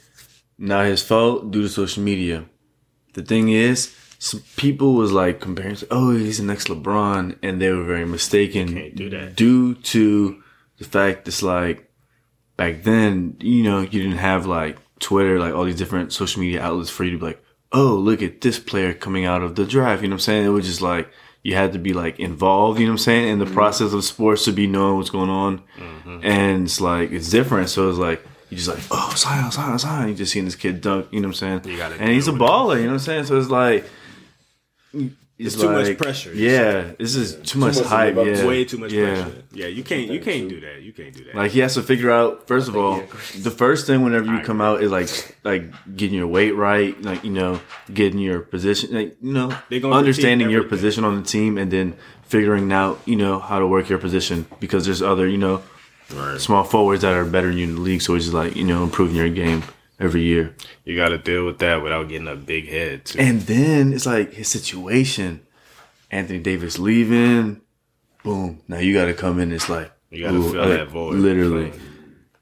Not 0.58 0.86
his 0.86 1.04
fault 1.04 1.52
due 1.52 1.64
to 1.64 1.70
social 1.70 2.04
media. 2.04 2.46
The 3.14 3.24
thing 3.24 3.50
is, 3.50 3.94
some 4.20 4.42
people 4.58 4.94
was 4.94 5.12
like 5.12 5.40
comparing, 5.40 5.78
oh, 5.92 6.16
he's 6.16 6.38
the 6.38 6.44
next 6.44 6.68
LeBron, 6.68 7.38
and 7.42 7.62
they 7.62 7.72
were 7.72 7.84
very 7.84 8.06
mistaken. 8.06 8.74
can't 8.74 8.96
do 8.96 9.10
that. 9.10 9.36
Due 9.36 9.76
to 9.76 10.42
the 10.78 10.86
fact 10.86 11.28
it's 11.28 11.44
like 11.44 11.90
back 12.58 12.84
then, 12.84 13.38
you 13.40 13.64
know, 13.64 13.82
you 13.82 14.02
didn't 14.02 14.18
have 14.18 14.46
like 14.46 14.78
Twitter, 15.00 15.40
like 15.40 15.54
all 15.54 15.66
these 15.66 15.78
different 15.78 16.14
social 16.14 16.42
media 16.42 16.62
outlets 16.62 16.90
for 16.90 17.04
you 17.04 17.12
to 17.12 17.18
be 17.18 17.26
like, 17.26 17.45
oh, 17.72 17.96
look 17.96 18.22
at 18.22 18.42
this 18.42 18.60
player 18.60 18.94
coming 18.94 19.26
out 19.26 19.42
of 19.42 19.56
the 19.56 19.66
draft. 19.66 20.02
You 20.02 20.08
know 20.08 20.14
what 20.14 20.18
I'm 20.18 20.22
saying? 20.22 20.46
It 20.46 20.50
was 20.50 20.66
just 20.66 20.82
like 20.82 21.10
you 21.44 21.56
had 21.56 21.74
to 21.74 21.80
be 21.80 21.94
like 21.94 22.20
involved. 22.20 22.80
You 22.80 22.86
know 22.86 22.94
what 22.94 23.02
I'm 23.02 23.04
saying? 23.04 23.28
In 23.28 23.40
the 23.40 23.46
process 23.46 23.94
of 23.94 24.04
sports 24.04 24.46
to 24.46 24.52
be 24.52 24.68
knowing 24.68 24.98
what's 24.98 25.10
going 25.10 25.30
on, 25.30 25.62
and 26.24 26.64
it's 26.66 26.82
like 26.82 27.12
it's 27.12 27.30
different. 27.30 27.70
So 27.70 27.90
it's 27.90 27.98
like. 28.00 28.26
You 28.52 28.58
just 28.58 28.70
like, 28.70 28.80
oh, 28.92 29.12
Zion, 29.18 29.50
Zion, 29.50 29.80
Zion. 29.80 30.10
You 30.10 30.14
just 30.14 30.32
seeing 30.32 30.46
this 30.46 30.56
kid 30.56 30.80
dunk, 30.80 31.08
you 31.12 31.20
know 31.20 31.30
what 31.30 31.42
I'm 31.42 31.62
saying? 31.64 31.78
And 32.00 32.12
he's 32.12 32.28
a 32.28 32.32
baller, 32.32 32.76
you 32.78 32.84
know 32.84 32.90
what 32.90 32.94
I'm 32.94 33.00
saying? 33.00 33.26
So 33.26 33.40
it's 33.40 33.50
like, 33.50 33.90
It's 35.38 35.56
too 35.56 35.70
much 35.70 35.98
pressure. 35.98 36.34
Yeah, 36.34 36.94
this 36.98 37.16
is 37.16 37.36
too 37.50 37.60
much 37.60 37.76
much 37.76 37.86
hype. 37.86 38.16
live. 38.16 38.38
Yeah, 38.40 38.46
Way 38.46 38.64
too 38.64 38.78
much 38.78 38.94
yeah. 38.94 39.24
pressure. 39.24 39.44
Yeah, 39.52 39.68
you 39.68 39.84
can't. 39.84 40.10
You 40.10 40.22
can't 40.22 40.48
do 40.48 40.62
that. 40.62 40.82
You 40.82 40.94
can't 40.94 41.14
do 41.14 41.26
that. 41.26 41.36
Like 41.36 41.52
he 41.52 41.60
has 41.60 41.74
to 41.74 41.84
figure 41.84 42.10
out 42.10 42.48
first 42.48 42.70
of 42.70 42.78
all, 42.78 43.02
the 43.42 43.52
first 43.52 43.86
thing 43.86 44.02
whenever 44.02 44.26
you 44.28 44.38
I 44.38 44.44
come 44.44 44.62
out 44.62 44.82
is 44.82 44.92
like 44.92 45.10
like 45.44 45.64
getting 45.98 46.16
your 46.18 46.28
weight 46.28 46.52
right, 46.52 47.00
like 47.02 47.26
you 47.26 47.32
know, 47.32 47.60
getting 47.94 48.20
your 48.20 48.40
position, 48.40 48.94
like 48.94 49.18
you 49.22 49.34
know, 49.34 49.58
They 49.70 49.82
gonna 49.82 49.96
understanding 49.96 50.50
your 50.50 50.64
position 50.64 51.04
on 51.04 51.18
the 51.22 51.24
team, 51.28 51.58
and 51.58 51.70
then 51.70 51.98
figuring 52.24 52.72
out 52.72 53.02
you 53.06 53.18
know 53.18 53.40
how 53.40 53.60
to 53.60 53.68
work 53.68 53.90
your 53.90 54.00
position 54.00 54.46
because 54.62 54.86
there's 54.86 55.02
other 55.02 55.28
you 55.28 55.38
know 55.38 55.62
Right. 56.14 56.40
small 56.40 56.64
forwards 56.64 57.02
that 57.02 57.14
are 57.14 57.26
better 57.26 57.48
than 57.50 57.58
you 57.58 57.64
in 57.64 57.76
the 57.76 57.82
league, 57.82 58.02
so 58.02 58.14
it's 58.16 58.26
just 58.26 58.34
like 58.36 58.56
you 58.56 58.64
know 58.64 58.84
improving 58.84 59.16
your 59.18 59.28
game 59.30 59.64
every 60.00 60.24
year. 60.24 60.56
you 60.84 60.96
got 60.96 61.10
to 61.10 61.18
deal 61.18 61.46
with 61.46 61.60
that 61.60 61.82
without 61.82 62.10
getting 62.10 62.28
a 62.28 62.36
big 62.36 62.68
head. 62.70 63.06
Too. 63.06 63.20
And 63.20 63.42
then 63.42 63.94
it's 63.94 64.06
like 64.06 64.34
his 64.34 64.48
situation. 64.48 65.42
Anthony 66.12 66.40
Davis 66.40 66.78
leaving. 66.80 67.62
Boom. 68.24 68.62
Now 68.68 68.78
you 68.80 68.94
got 68.94 69.06
to 69.06 69.14
come 69.14 69.40
in. 69.40 69.52
It's 69.52 69.70
like 69.70 69.92
You 70.12 70.24
gotta 70.26 70.38
ooh, 70.38 70.52
fill 70.52 70.62
uh, 70.62 70.68
that 70.70 70.88
void. 70.90 71.16
Literally. 71.16 71.72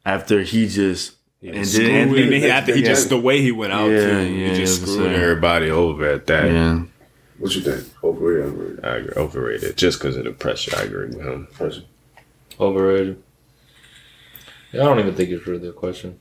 After 0.06 0.42
he 0.42 0.68
just 0.68 1.16
and 1.42 1.56
then 1.66 1.92
Anthony, 1.92 2.24
and 2.24 2.32
then 2.44 2.52
after 2.52 2.74
he 2.76 2.82
Yeah. 2.82 2.88
just 2.88 3.10
the 3.10 3.20
way 3.20 3.42
he 3.42 3.52
went 3.52 3.74
out 3.74 3.90
Yeah, 3.90 4.00
too, 4.00 4.22
yeah, 4.34 4.50
he 4.50 4.56
just 4.56 4.80
that's 4.82 4.92
screwed 4.92 5.00
what 5.00 5.08
I'm 5.08 5.14
saying. 5.16 5.24
everybody 5.30 5.70
over 5.72 6.06
at 6.10 6.26
that. 6.28 6.52
yeah. 6.52 6.84
What 7.38 7.54
you 7.56 7.62
think? 7.62 7.86
Overrated, 8.04 8.46
underrated? 8.54 8.86
I 8.86 8.96
agree. 8.98 9.14
Overrated 9.18 9.78
just 9.78 10.00
because 10.00 10.16
of 10.16 10.24
the 10.26 10.32
pressure. 10.32 10.72
I 10.78 10.84
agree 10.84 11.08
with 11.08 11.20
him. 11.22 11.48
Pressure. 11.54 11.84
Overrated. 12.60 13.22
Yeah, 14.72 14.82
I 14.82 14.86
don't 14.86 15.00
even 15.00 15.16
think 15.16 15.30
it's 15.32 15.46
really 15.48 15.68
a 15.68 15.74
question. 15.74 16.20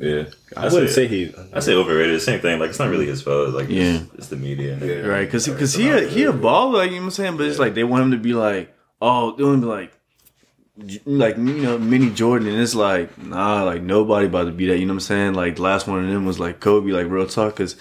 Yeah. 0.00 0.24
I 0.56 0.68
wouldn't 0.68 0.90
say 0.90 1.06
he. 1.06 1.34
I 1.52 1.60
say 1.60 1.74
overrated. 1.74 2.22
Same 2.22 2.40
thing. 2.40 2.58
Like 2.58 2.70
it's 2.70 2.78
not 2.78 2.88
really 2.88 3.06
his 3.06 3.20
fault. 3.20 3.50
Like 3.50 3.68
Yeah. 3.68 4.00
it's, 4.00 4.14
it's 4.14 4.28
the 4.28 4.36
media. 4.36 4.72
And 4.72 4.82
Yeah. 4.82 4.94
Right, 5.00 5.26
because 5.26 5.46
because 5.46 5.74
he 5.74 5.90
a, 5.90 6.08
he 6.08 6.24
a 6.24 6.32
baller, 6.32 6.74
like 6.74 6.90
you 6.90 6.96
know 6.96 7.02
what 7.02 7.06
I'm 7.06 7.10
saying. 7.10 7.36
But 7.36 7.46
it's 7.46 7.58
like 7.58 7.74
they 7.74 7.84
want 7.84 8.04
him 8.04 8.10
to 8.12 8.16
be 8.16 8.32
like, 8.32 8.74
oh, 9.02 9.36
they 9.36 9.44
want 9.44 9.60
to 9.60 9.66
be 9.66 9.70
like, 9.70 9.92
like 11.04 11.36
you 11.36 11.62
know, 11.62 11.78
mini 11.78 12.08
Jordan, 12.10 12.48
and 12.48 12.60
it's 12.60 12.74
like 12.74 13.16
nah, 13.18 13.64
like 13.64 13.82
nobody 13.82 14.26
about 14.26 14.44
to 14.44 14.52
be 14.52 14.66
that. 14.68 14.78
You 14.78 14.86
know 14.86 14.94
what 14.94 14.96
I'm 14.96 15.00
saying? 15.00 15.34
Like 15.34 15.56
the 15.56 15.62
last 15.62 15.86
one 15.86 16.02
of 16.02 16.10
them 16.10 16.24
was 16.24 16.40
like 16.40 16.60
Kobe, 16.60 16.92
like 16.92 17.06
real 17.06 17.26
talk. 17.26 17.56
Because 17.56 17.76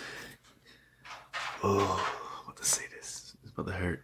oh, 1.63 2.05
I'm 2.37 2.43
about 2.43 2.57
to 2.57 2.65
say 2.65 2.83
this, 2.97 3.37
it's 3.43 3.53
about 3.53 3.67
to 3.67 3.73
hurt. 3.73 4.03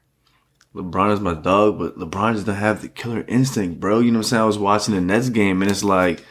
LeBron 0.73 1.13
is 1.13 1.19
my 1.19 1.33
dog, 1.33 1.79
but 1.79 1.97
LeBron 1.97 2.33
doesn't 2.33 2.55
have 2.55 2.81
the 2.81 2.87
killer 2.87 3.25
instinct, 3.27 3.81
bro. 3.81 3.99
You 3.99 4.11
know 4.11 4.19
what 4.19 4.25
I'm 4.25 4.29
saying? 4.29 4.41
I 4.41 4.45
was 4.45 4.57
watching 4.57 4.95
the 4.95 5.01
Nets 5.01 5.29
game, 5.29 5.61
and 5.61 5.69
it's 5.69 5.83
like 5.83 6.23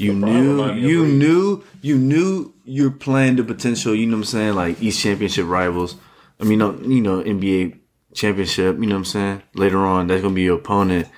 you 0.00 0.14
knew, 0.14 0.56
remind 0.56 0.76
me 0.76 0.84
of 0.84 0.90
you 0.90 1.04
Reed. 1.04 1.14
knew, 1.14 1.64
you 1.82 1.98
knew 1.98 2.54
you're 2.64 2.90
playing 2.90 3.36
the 3.36 3.44
potential. 3.44 3.94
You 3.94 4.06
know 4.06 4.16
what 4.16 4.20
I'm 4.20 4.24
saying? 4.24 4.54
Like 4.54 4.82
East 4.82 5.00
Championship 5.00 5.46
rivals. 5.46 5.96
I 6.40 6.44
mean, 6.44 6.58
no, 6.60 6.78
you 6.80 7.00
know, 7.00 7.22
NBA 7.22 7.78
championship. 8.14 8.76
You 8.78 8.86
know 8.86 8.94
what 8.94 9.00
I'm 9.00 9.04
saying? 9.06 9.42
Later 9.54 9.78
on, 9.78 10.06
that's 10.06 10.22
gonna 10.22 10.34
be 10.34 10.42
your 10.42 10.58
opponent, 10.58 11.08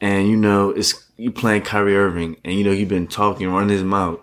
and 0.00 0.28
you 0.28 0.36
know 0.36 0.70
it's 0.70 1.10
you 1.16 1.30
playing 1.30 1.62
Kyrie 1.62 1.96
Irving, 1.96 2.36
and 2.44 2.54
you 2.54 2.64
know 2.64 2.72
he's 2.72 2.88
been 2.88 3.06
talking, 3.06 3.48
running 3.48 3.70
his 3.70 3.84
mouth. 3.84 4.20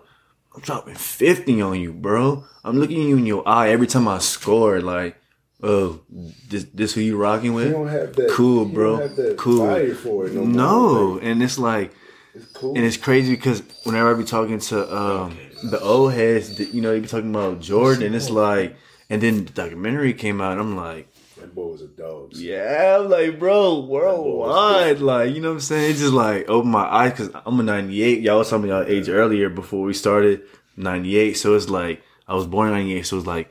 I'm 0.54 0.60
dropping 0.62 0.94
50 0.96 1.60
on 1.62 1.80
you, 1.80 1.92
bro. 1.92 2.44
I'm 2.64 2.78
looking 2.78 3.00
you 3.00 3.16
in 3.16 3.26
your 3.26 3.48
eye 3.48 3.68
every 3.70 3.86
time 3.86 4.08
I 4.08 4.18
score. 4.18 4.80
Like, 4.80 5.16
oh, 5.62 6.00
this 6.48 6.64
this 6.74 6.94
who 6.94 7.00
you 7.00 7.16
rocking 7.16 7.54
with? 7.54 7.68
You 7.68 7.74
don't 7.74 7.88
have 7.88 8.16
that. 8.16 8.30
Cool, 8.30 8.66
you 8.66 8.74
bro. 8.74 8.98
Don't 8.98 9.08
have 9.08 9.16
that 9.16 9.38
Cool. 9.38 9.66
Fire 9.66 9.94
for 9.94 10.26
it 10.26 10.34
no. 10.34 10.44
No, 10.44 11.02
Like, 11.12 11.22
and 11.24 11.42
it's 11.42 11.58
like, 11.58 11.92
it's 12.38 12.52
cool. 12.52 12.74
and 12.76 12.84
it's 12.84 12.96
crazy 12.96 13.34
because 13.34 13.62
whenever 13.84 14.14
I 14.14 14.18
be 14.18 14.24
talking 14.24 14.58
to 14.58 14.96
um, 14.96 15.36
the 15.64 15.80
old 15.80 16.12
heads, 16.12 16.56
the- 16.56 16.64
you 16.64 16.80
know, 16.80 16.92
they 16.92 17.00
be 17.00 17.08
talking 17.08 17.30
about 17.30 17.60
Jordan, 17.60 18.04
and 18.04 18.14
it's 18.14 18.30
like, 18.30 18.76
and 19.10 19.20
then 19.22 19.44
the 19.44 19.52
documentary 19.52 20.12
came 20.14 20.40
out, 20.40 20.52
and 20.52 20.60
I'm 20.60 20.76
like, 20.76 21.08
that 21.38 21.54
boy 21.54 21.66
was 21.68 21.82
a 21.82 21.86
dog. 21.86 22.32
yeah, 22.34 22.98
I'm 22.98 23.08
like, 23.08 23.38
bro, 23.38 23.80
worldwide, 23.80 25.00
like, 25.00 25.34
you 25.34 25.40
know 25.40 25.50
what 25.50 25.54
I'm 25.54 25.60
saying? 25.60 25.92
It 25.92 25.94
just 25.94 26.12
like 26.12 26.48
opened 26.48 26.72
my 26.72 26.84
eyes 26.84 27.12
because 27.12 27.30
I'm 27.46 27.60
a 27.60 27.62
98. 27.62 28.22
Y'all 28.22 28.38
was 28.38 28.50
talking 28.50 28.64
about 28.64 28.90
age 28.90 29.08
earlier 29.08 29.48
before 29.48 29.84
we 29.84 29.92
started 29.94 30.42
98, 30.76 31.34
so 31.34 31.54
it's 31.54 31.68
like 31.68 32.02
I 32.26 32.34
was 32.34 32.46
born 32.46 32.68
in 32.68 32.74
98, 32.74 33.06
so 33.06 33.18
it's 33.18 33.26
like 33.26 33.50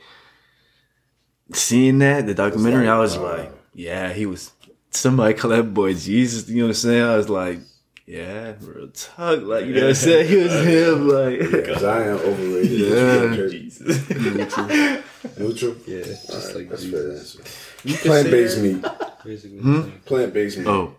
seeing 1.53 1.99
that 1.99 2.25
the 2.25 2.33
documentary, 2.33 2.87
like, 2.87 2.95
I 2.95 2.99
was 2.99 3.17
wow. 3.17 3.37
like, 3.37 3.51
yeah, 3.73 4.11
he 4.13 4.25
was. 4.25 4.51
Somebody 4.89 5.33
call 5.33 5.51
that 5.51 5.73
boy 5.73 5.93
Jesus. 5.93 6.49
You 6.49 6.57
know 6.57 6.63
what 6.63 6.69
I'm 6.69 6.73
saying? 6.75 7.03
I 7.03 7.17
was 7.17 7.29
like, 7.29 7.59
yeah, 8.07 8.53
real 8.61 8.87
talk. 8.87 9.41
Like 9.41 9.65
you 9.65 9.73
know 9.73 9.81
what 9.81 9.89
I'm 9.89 9.95
saying? 9.95 10.27
He 10.29 10.35
was 10.37 10.53
him. 10.65 11.09
Like 11.09 11.41
Zion 11.79 12.19
overrated. 12.19 12.79
Yeah. 12.79 13.47
Jesus. 13.49 14.09
Neutral. 14.09 14.67
Neutral. 15.37 15.75
Yeah, 15.85 16.03
just 16.03 16.29
Alright, 16.31 16.55
like 16.55 16.69
that's 16.69 16.83
Jesus. 16.83 17.35
fair 17.35 17.91
answer. 17.91 18.07
Plant 18.07 18.31
based 18.31 18.59
meat. 18.61 18.85
Basically. 19.25 19.57
Hmm? 19.59 19.89
Plant 20.05 20.33
based 20.33 20.57
meat. 20.57 20.67
oh 20.67 20.95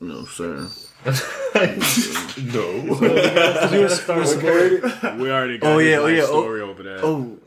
no, 0.00 0.24
sir. 0.24 0.68
no. 1.04 1.12
We 5.18 5.30
already 5.30 5.58
got 5.58 5.72
Oh, 5.72 5.78
yeah, 5.78 5.98
oh, 5.98 6.02
life 6.02 6.16
yeah, 6.16 6.26
oh. 6.28 6.60
over 6.60 6.82
there. 6.82 6.98
Oh, 7.04 7.38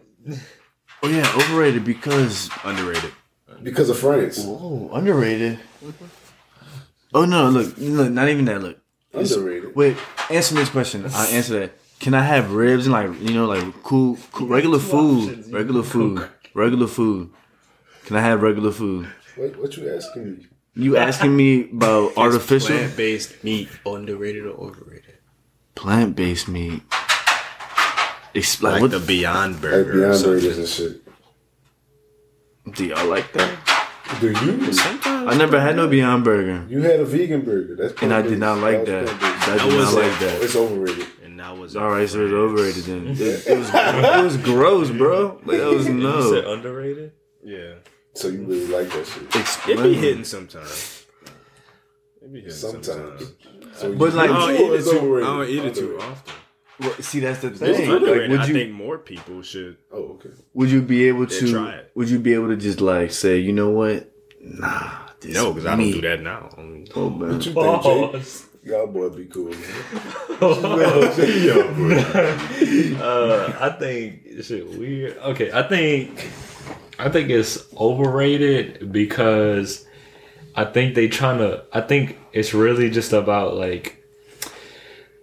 oh 1.03 1.07
yeah, 1.09 1.29
overrated 1.35 1.83
because 1.83 2.49
Underrated. 2.63 3.11
Because 3.61 3.89
of 3.89 3.99
France. 3.99 4.39
oh 4.41 4.89
underrated. 4.93 5.59
Oh 7.13 7.25
no, 7.25 7.49
look, 7.49 7.77
look, 7.77 8.09
not 8.09 8.29
even 8.29 8.45
that. 8.45 8.61
Look, 8.61 8.80
Underrated. 9.13 9.75
wait, 9.75 9.97
answer 10.29 10.55
me 10.55 10.61
this 10.61 10.69
question. 10.69 11.05
I 11.13 11.27
answer 11.27 11.59
that. 11.59 11.71
Can 11.99 12.13
I 12.13 12.23
have 12.23 12.51
ribs 12.53 12.87
and 12.87 12.93
like 12.93 13.09
you 13.21 13.33
know 13.33 13.45
like 13.45 13.83
cool, 13.83 14.17
cool 14.31 14.47
regular 14.47 14.79
food, 14.79 15.45
regular 15.51 15.83
food, 15.83 16.27
regular 16.53 16.87
food? 16.87 17.29
Can 18.05 18.15
I 18.15 18.21
have 18.21 18.41
regular 18.41 18.71
food? 18.71 19.07
What, 19.35 19.57
what 19.59 19.77
you 19.77 19.93
asking 19.93 20.25
me? 20.25 20.45
You 20.73 20.97
asking 20.97 21.35
me 21.35 21.69
about 21.69 22.17
artificial 22.17 22.77
Plant 22.77 22.97
based 22.97 23.43
meat, 23.43 23.69
underrated 23.85 24.45
or 24.45 24.51
overrated? 24.51 25.17
plant 25.75 26.15
based 26.15 26.47
meat? 26.47 26.81
It's 28.33 28.61
like, 28.63 28.73
Like 28.73 28.81
what 28.81 28.91
the 28.91 28.99
Beyond 28.99 29.59
Burger. 29.61 29.91
or 29.91 29.93
Beyond 29.97 30.15
something. 30.15 30.39
Burgers 30.39 30.57
and 30.57 30.67
shit. 30.67 31.01
do 32.75 32.85
y'all 32.85 33.07
like 33.07 33.31
that? 33.33 33.80
Do 34.19 34.31
you? 34.31 34.71
I 35.05 35.35
never 35.37 35.59
had 35.59 35.75
no 35.75 35.87
Beyond 35.87 36.23
Burger, 36.23 36.65
You 36.69 36.81
had 36.81 36.99
a 36.99 37.05
vegan 37.05 37.41
burger. 37.41 37.75
That's 37.75 38.01
and 38.01 38.13
I 38.13 38.21
did 38.21 38.39
not 38.39 38.57
like 38.59 38.85
That 38.85 39.05
that. 39.07 39.07
was 39.07 39.13
plant-based. 39.39 39.47
I 39.49 39.57
did 39.57 39.67
not 39.69 39.77
was 39.77 39.93
like 39.95 40.19
that. 40.19 40.41
It's 40.43 40.55
overrated. 40.55 41.07
And 41.23 41.39
that 41.39 41.57
was 41.57 41.75
All 41.77 41.89
right, 41.89 42.09
so 42.09 42.25
it's 42.25 42.33
overrated 42.33 42.83
then. 42.83 43.07
It, 43.11 43.47
it 43.47 43.57
was 43.57 43.69
it 43.73 44.23
was 44.23 44.37
gross, 44.37 44.89
bro. 44.91 45.39
Like 45.45 45.57
that 45.59 45.67
was 45.71 45.87
You 45.89 46.01
said 46.01 46.43
no. 46.45 46.53
underrated. 46.53 47.13
Yeah, 47.43 47.73
So 48.13 48.27
you 48.27 48.43
really 48.45 48.67
like 48.67 48.89
that 48.91 49.07
shit. 49.07 49.23
it 49.23 49.33
be 49.33 49.39
Explain. 49.39 49.93
hitting 49.95 50.23
sometimes. 50.25 51.05
It 52.21 52.31
be 52.33 52.39
hitting 52.41 52.55
sometimes. 52.55 52.85
Sometimes. 52.85 53.33
So 53.77 53.95
But 53.95 54.13
like- 54.13 54.29
I 54.29 54.33
don't 54.33 54.55
eat 54.55 54.79
it 54.79 54.83
too. 54.91 55.17
I 55.17 55.21
don't 55.21 55.47
eat 55.49 55.65
it 55.65 55.75
too 55.75 55.97
often. 55.99 56.33
Well, 56.81 56.93
See, 57.01 57.19
that's 57.19 57.41
the 57.41 57.51
thing. 57.51 57.89
Like, 57.89 58.01
would 58.01 58.39
I 58.39 58.45
you 58.47 58.53
think 58.53 58.71
more 58.73 58.97
people 58.97 59.41
should. 59.43 59.77
Oh, 59.91 60.13
okay. 60.15 60.29
would 60.53 60.69
you 60.69 60.81
be 60.81 61.07
able 61.07 61.27
to? 61.27 61.51
try 61.51 61.73
it. 61.73 61.91
Would 61.95 62.09
you 62.09 62.19
be 62.19 62.33
able 62.33 62.47
to 62.47 62.57
just 62.57 62.81
like 62.81 63.11
say, 63.11 63.37
you 63.37 63.53
know 63.53 63.69
what? 63.69 64.09
Nah, 64.41 64.91
this 65.19 65.35
No, 65.35 65.51
because 65.53 65.67
I 65.67 65.75
don't 65.75 65.91
do 65.91 66.01
that 66.01 66.21
now. 66.21 66.49
I 66.57 66.61
mean, 66.61 66.87
Oh 66.95 67.09
man. 67.09 67.33
What 67.33 67.45
you 67.45 67.53
think, 67.53 67.83
Jake? 67.83 68.23
Y'all 68.63 68.85
boy 68.87 69.09
be 69.09 69.25
cool. 69.25 69.49
Man. 69.49 70.41
Uh, 73.01 73.57
I 73.59 73.69
think 73.69 74.43
shit 74.43 74.67
weird. 74.77 75.17
Okay, 75.17 75.51
I 75.51 75.63
think 75.63 76.29
I 76.99 77.09
think 77.09 77.29
it's 77.29 77.65
overrated 77.75 78.91
because 78.91 79.85
I 80.55 80.65
think 80.65 80.95
they 80.95 81.07
trying 81.07 81.39
to. 81.39 81.63
I 81.73 81.81
think 81.81 82.17
it's 82.33 82.53
really 82.53 82.89
just 82.89 83.13
about 83.13 83.55
like. 83.55 83.97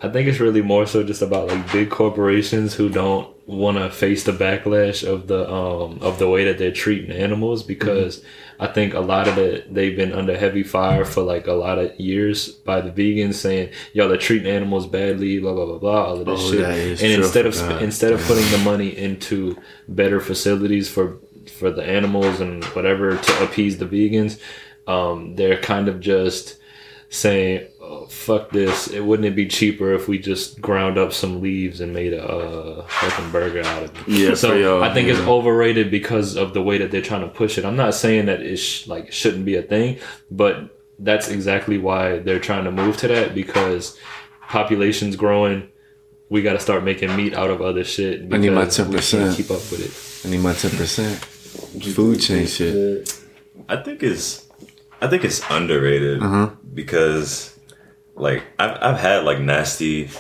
I 0.01 0.09
think 0.09 0.29
it's 0.29 0.39
really 0.41 0.63
more 0.63 0.87
so 0.87 1.03
just 1.03 1.23
about 1.23 1.49
like 1.49 1.73
big 1.73 1.91
corporations 1.91 2.75
who 2.75 2.89
don't 2.89 3.35
want 3.49 3.79
to 3.79 3.91
face 3.91 4.25
the 4.25 4.33
backlash 4.33 5.07
of 5.09 5.27
the 5.27 5.51
um 5.51 5.99
of 6.03 6.19
the 6.19 6.29
way 6.29 6.45
that 6.45 6.59
they're 6.59 6.71
treating 6.71 7.11
animals 7.11 7.63
because 7.63 8.23
I 8.61 8.67
think 8.69 8.93
a 8.95 9.01
lot 9.01 9.27
of 9.27 9.39
it 9.39 9.73
they've 9.73 9.97
been 9.97 10.13
under 10.13 10.37
heavy 10.37 10.63
fire 10.63 11.05
for 11.05 11.23
like 11.23 11.47
a 11.47 11.55
lot 11.55 11.79
of 11.79 11.99
years 11.99 12.49
by 12.49 12.81
the 12.83 12.91
vegans 12.91 13.35
saying 13.35 13.71
y'all 13.95 14.13
are 14.13 14.17
treating 14.19 14.49
animals 14.53 14.87
badly 14.87 15.41
blah 15.41 15.55
blah 15.55 15.65
blah 15.65 15.79
blah 15.79 16.05
all 16.05 16.21
of 16.21 16.27
this 16.27 16.41
Oh, 16.43 16.51
shit 16.53 16.61
that 16.61 17.03
and 17.03 17.13
instead 17.23 17.47
of 17.47 17.55
forgot. 17.57 17.83
instead 17.83 18.13
of 18.13 18.21
putting 18.23 18.49
the 18.51 18.59
money 18.59 18.97
into 18.97 19.57
better 19.89 20.21
facilities 20.21 20.89
for 20.89 21.17
for 21.59 21.71
the 21.71 21.83
animals 21.83 22.41
and 22.41 22.63
whatever 22.67 23.17
to 23.17 23.45
appease 23.45 23.79
the 23.79 23.87
vegans 23.87 24.39
um 24.87 25.35
they're 25.37 25.59
kind 25.61 25.89
of 25.89 25.99
just 26.01 26.57
saying 27.09 27.67
oh, 27.91 28.07
fuck 28.07 28.51
this 28.51 28.89
it 28.89 29.01
wouldn't 29.01 29.27
it 29.27 29.35
be 29.35 29.47
cheaper 29.47 29.93
if 29.95 30.07
we 30.09 30.19
just 30.19 30.61
ground 30.61 30.97
up 30.99 31.13
some 31.13 31.41
leaves 31.41 31.81
and 31.81 31.93
made 31.93 32.13
a 32.13 32.23
uh, 32.23 32.87
fucking 32.87 33.31
burger 33.33 33.63
out 33.63 33.83
of 33.85 33.91
it 33.97 34.09
Yeah, 34.09 34.35
so 34.35 34.51
for 34.51 34.57
y'all, 34.57 34.83
i 34.83 34.93
think 34.95 35.09
it's 35.09 35.21
overrated 35.21 35.91
because 35.91 36.37
of 36.37 36.53
the 36.55 36.63
way 36.63 36.77
that 36.79 36.91
they're 36.91 37.03
trying 37.11 37.23
to 37.23 37.29
push 37.29 37.59
it 37.59 37.65
i'm 37.65 37.77
not 37.77 37.95
saying 37.95 38.27
that 38.27 38.41
it 38.43 38.59
sh- 38.59 38.87
like 38.87 39.11
shouldn't 39.13 39.45
be 39.45 39.57
a 39.57 39.63
thing 39.63 39.99
but 40.31 40.55
that's 41.01 41.29
exactly 41.29 41.79
why 41.79 42.19
they're 42.19 42.41
trying 42.41 42.65
to 42.65 42.73
move 42.73 42.97
to 42.99 43.09
that 43.09 43.35
because 43.35 43.97
population's 44.49 45.17
growing 45.17 45.69
we 46.31 46.43
got 46.43 46.53
to 46.55 46.61
start 46.61 46.85
making 46.85 47.15
meat 47.17 47.33
out 47.35 47.51
of 47.51 47.63
other 47.63 47.85
shit 47.85 48.23
I 48.33 48.37
need 48.37 48.51
my 48.51 48.67
10%. 48.67 49.37
keep 49.37 49.51
up 49.51 49.63
with 49.71 49.81
it 50.25 50.27
I 50.29 50.31
need 50.33 50.41
my 50.43 50.53
ten 50.53 50.73
percent. 50.73 51.17
Food 51.95 52.21
chain 52.21 52.47
shit. 52.47 53.09
I 53.69 53.77
think 53.77 54.03
it's 54.03 54.49
I 55.01 55.07
think 55.07 55.25
it's 55.25 55.41
underrated 55.49 56.21
Uh-huh. 56.23 56.51
because 56.75 57.58
like 58.21 58.43
I've 58.59 58.79
I've 58.81 58.99
had 59.01 59.25
like 59.25 59.41
nasty 59.41 60.11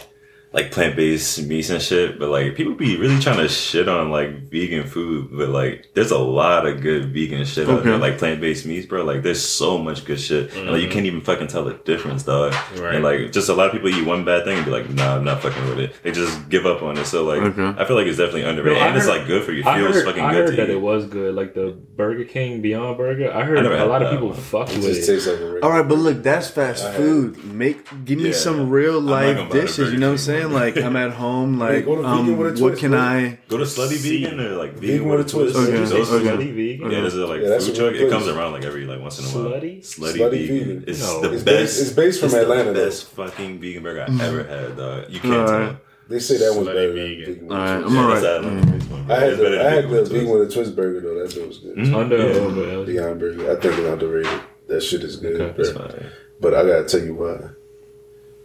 like 0.59 0.73
plant 0.73 0.97
based 0.97 1.43
meats 1.45 1.71
and 1.71 1.81
shit, 1.81 2.19
but 2.19 2.29
like 2.31 2.57
people 2.57 2.75
be 2.75 2.97
really 2.97 3.21
trying 3.21 3.37
to 3.39 3.49
shit 3.49 3.89
on 3.89 4.11
like 4.11 4.51
vegan 4.51 4.87
food, 4.87 5.29
but 5.31 5.49
like 5.51 5.91
there's 5.95 6.11
a 6.11 6.19
lot 6.19 6.67
of 6.67 6.81
good 6.81 7.13
vegan 7.13 7.45
shit 7.45 7.69
out 7.69 7.85
there, 7.85 7.97
like 7.97 8.19
plant 8.19 8.41
based 8.41 8.67
meats, 8.67 8.87
bro. 8.87 9.05
Like 9.05 9.23
there's 9.23 9.43
so 9.43 9.79
much 9.79 10.05
good 10.05 10.19
shit, 10.21 10.53
and 10.55 10.71
like 10.71 10.81
you 10.81 10.87
mm-hmm. 10.87 10.93
can't 10.93 11.07
even 11.07 11.21
fucking 11.21 11.47
tell 11.47 11.65
the 11.65 11.75
difference, 11.75 12.25
dog. 12.25 12.53
Right. 12.77 12.97
And 12.97 13.05
like 13.05 13.33
just 13.33 13.49
a 13.49 13.55
lot 13.55 13.67
of 13.67 13.73
people 13.73 13.89
eat 13.89 14.05
one 14.05 14.25
bad 14.25 14.45
thing 14.45 14.57
and 14.57 14.65
be 14.65 14.73
like, 14.73 14.91
nah, 14.91 15.17
I'm 15.17 15.25
not 15.25 15.43
fucking 15.43 15.65
with 15.69 15.79
it. 15.79 15.95
They 16.03 16.11
just 16.11 16.49
give 16.49 16.67
up 16.67 16.83
on 16.83 16.99
it. 16.99 17.07
So 17.07 17.25
like 17.25 17.43
Okay. 17.43 17.81
I 17.81 17.85
feel 17.85 17.97
like 17.97 18.07
it's 18.07 18.19
definitely 18.19 18.43
underrated, 18.45 18.79
No, 18.81 18.85
I 18.85 18.89
and 18.89 18.97
it's 18.97 19.07
like 19.07 19.27
good 19.27 19.45
for 19.45 19.53
you. 19.53 19.61
It 19.61 19.67
I 19.67 19.79
feels 19.79 19.95
heard, 19.95 20.05
fucking 20.07 20.25
I 20.25 20.33
good 20.33 20.39
heard 20.39 20.51
to 20.51 20.57
that 20.57 20.69
you. 20.69 20.77
it 20.79 20.81
was 20.81 21.07
good, 21.07 21.35
like 21.35 21.55
the 21.55 21.71
Burger 21.71 22.25
King 22.25 22.61
Beyond 22.63 22.97
Burger. 22.97 23.33
I 23.33 23.45
heard 23.45 23.59
I 23.59 23.63
never 23.63 23.77
a 23.77 23.87
lot 23.87 24.03
of 24.03 24.11
people 24.11 24.29
one. 24.29 24.37
fucked 24.37 24.73
It 24.73 24.79
with 24.79 24.99
it. 24.99 25.07
tastes 25.07 25.29
like. 25.29 25.63
All 25.63 25.71
right, 25.71 25.87
but 25.87 25.99
look, 25.99 26.23
that's 26.23 26.51
fast 26.51 26.89
food. 26.95 27.45
Make 27.45 28.05
give 28.05 28.19
me 28.19 28.31
Yeah. 28.31 28.35
some 28.35 28.69
real 28.71 29.01
life 29.01 29.37
gonna 29.37 29.49
buy 29.49 29.55
the 29.55 29.61
dishes. 29.63 29.93
You 29.93 29.99
know 29.99 30.13
what 30.13 30.21
I'm 30.21 30.27
Burger 30.27 30.48
saying? 30.53 30.75
Like 30.75 30.85
I'm 30.85 30.97
at 30.97 31.11
home. 31.13 31.59
Like 31.59 31.85
go 31.85 31.97
to 31.97 32.03
Vegan 32.03 32.19
um, 32.33 32.37
with 32.39 32.61
what 32.61 32.79
can 32.79 32.91
bro. 32.93 33.01
I? 33.01 33.39
Go 33.49 33.57
to 33.59 33.65
Slutty 33.65 33.97
Vegan 33.99 34.41
or 34.41 34.57
like 34.57 34.73
Vegan, 34.75 34.89
Vegan 34.99 35.09
with 35.09 35.21
a 35.21 35.25
twist. 35.29 35.55
twist. 35.55 35.69
Okay, 35.71 35.79
Those 35.85 36.13
okay. 36.13 36.27
Slutty 36.27 36.55
vegan. 36.55 36.91
Yeah, 36.91 37.01
there's 37.03 37.15
a 37.15 37.27
like 37.27 37.41
Yeah, 37.43 37.59
food 37.59 37.75
truck. 37.77 37.95
It 37.95 38.11
comes 38.11 38.25
twist. 38.25 38.37
around 38.39 38.53
like 38.53 38.65
every 38.65 38.85
like 38.85 39.01
once 39.01 39.19
in 39.19 39.25
a 39.25 39.29
while. 39.29 39.53
Slutty? 39.61 39.81
Slutty, 39.81 40.15
Slutty 40.17 40.31
vegan. 40.31 40.59
vegan. 40.59 40.85
It's 40.87 41.01
No. 41.01 41.21
the 41.21 41.33
It's 41.33 41.43
best. 41.43 41.57
based- 41.57 41.81
it's 41.83 41.91
based 41.93 42.21
from 42.21 42.27
it's 42.27 42.35
Atlanta, 42.37 42.65
The 42.73 42.79
though. 42.79 42.85
best 42.87 43.05
fucking 43.11 43.61
vegan 43.61 43.83
burger 43.83 44.07
I 44.09 44.25
ever 44.25 44.43
had, 44.45 44.77
dog. 44.77 45.05
You 45.11 45.21
can't 45.21 45.35
Alright. 45.35 45.69
tell. 45.71 45.81
They 46.09 46.19
say 46.21 46.39
that 46.39 46.55
one's 46.55 46.69
Slutty 46.69 46.75
better 46.75 46.93
vegan. 46.95 47.25
vegan. 47.35 47.53
All 47.53 47.59
right, 47.59 47.69
I'm 47.69 47.83
a 47.85 47.87
all 47.87 47.93
Yeah, 47.93 48.15
right. 48.15 48.43
Mm. 48.43 49.07
that. 49.07 49.17
I 49.17 49.21
had 49.21 49.29
It's 49.33 49.41
better 49.43 49.51
the, 49.51 49.61
I 49.61 49.71
had 49.71 49.75
vegan 49.85 49.91
the 49.91 49.97
with 50.01 50.11
a 50.11 50.13
vegan 50.15 50.27
twist. 50.27 50.39
with 50.41 50.49
a 50.49 50.55
twist 50.55 50.77
burger 50.77 51.01
though. 51.01 51.23
That 51.23 51.33
shit 51.33 51.47
was 51.49 51.59
good. 51.59 51.77
Mhm. 51.77 51.95
Under 51.95 52.17
Yeah. 52.17 52.25
over 52.41 52.85
Beyond 52.87 53.21
burger, 53.21 53.51
I 53.51 53.55
think 53.61 53.79
it's 53.79 53.87
underrated. 53.89 54.41
That 54.69 54.83
shit 54.83 55.03
is 55.03 55.17
good. 55.17 55.41
Okay, 55.41 55.55
That's 55.57 55.71
fine. 55.73 56.07
But 56.41 56.55
I 56.55 56.65
gotta 56.65 56.85
tell 56.85 57.01
you 57.01 57.15
why. 57.15 57.39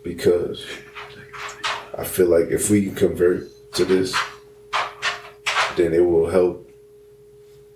Because 0.03 0.65
I 1.97 2.03
feel 2.03 2.27
like 2.27 2.47
if 2.47 2.69
we 2.69 2.89
convert 2.91 3.49
to 3.73 3.85
this, 3.85 4.15
then 5.75 5.93
it 5.93 6.05
will 6.05 6.29
help 6.29 6.69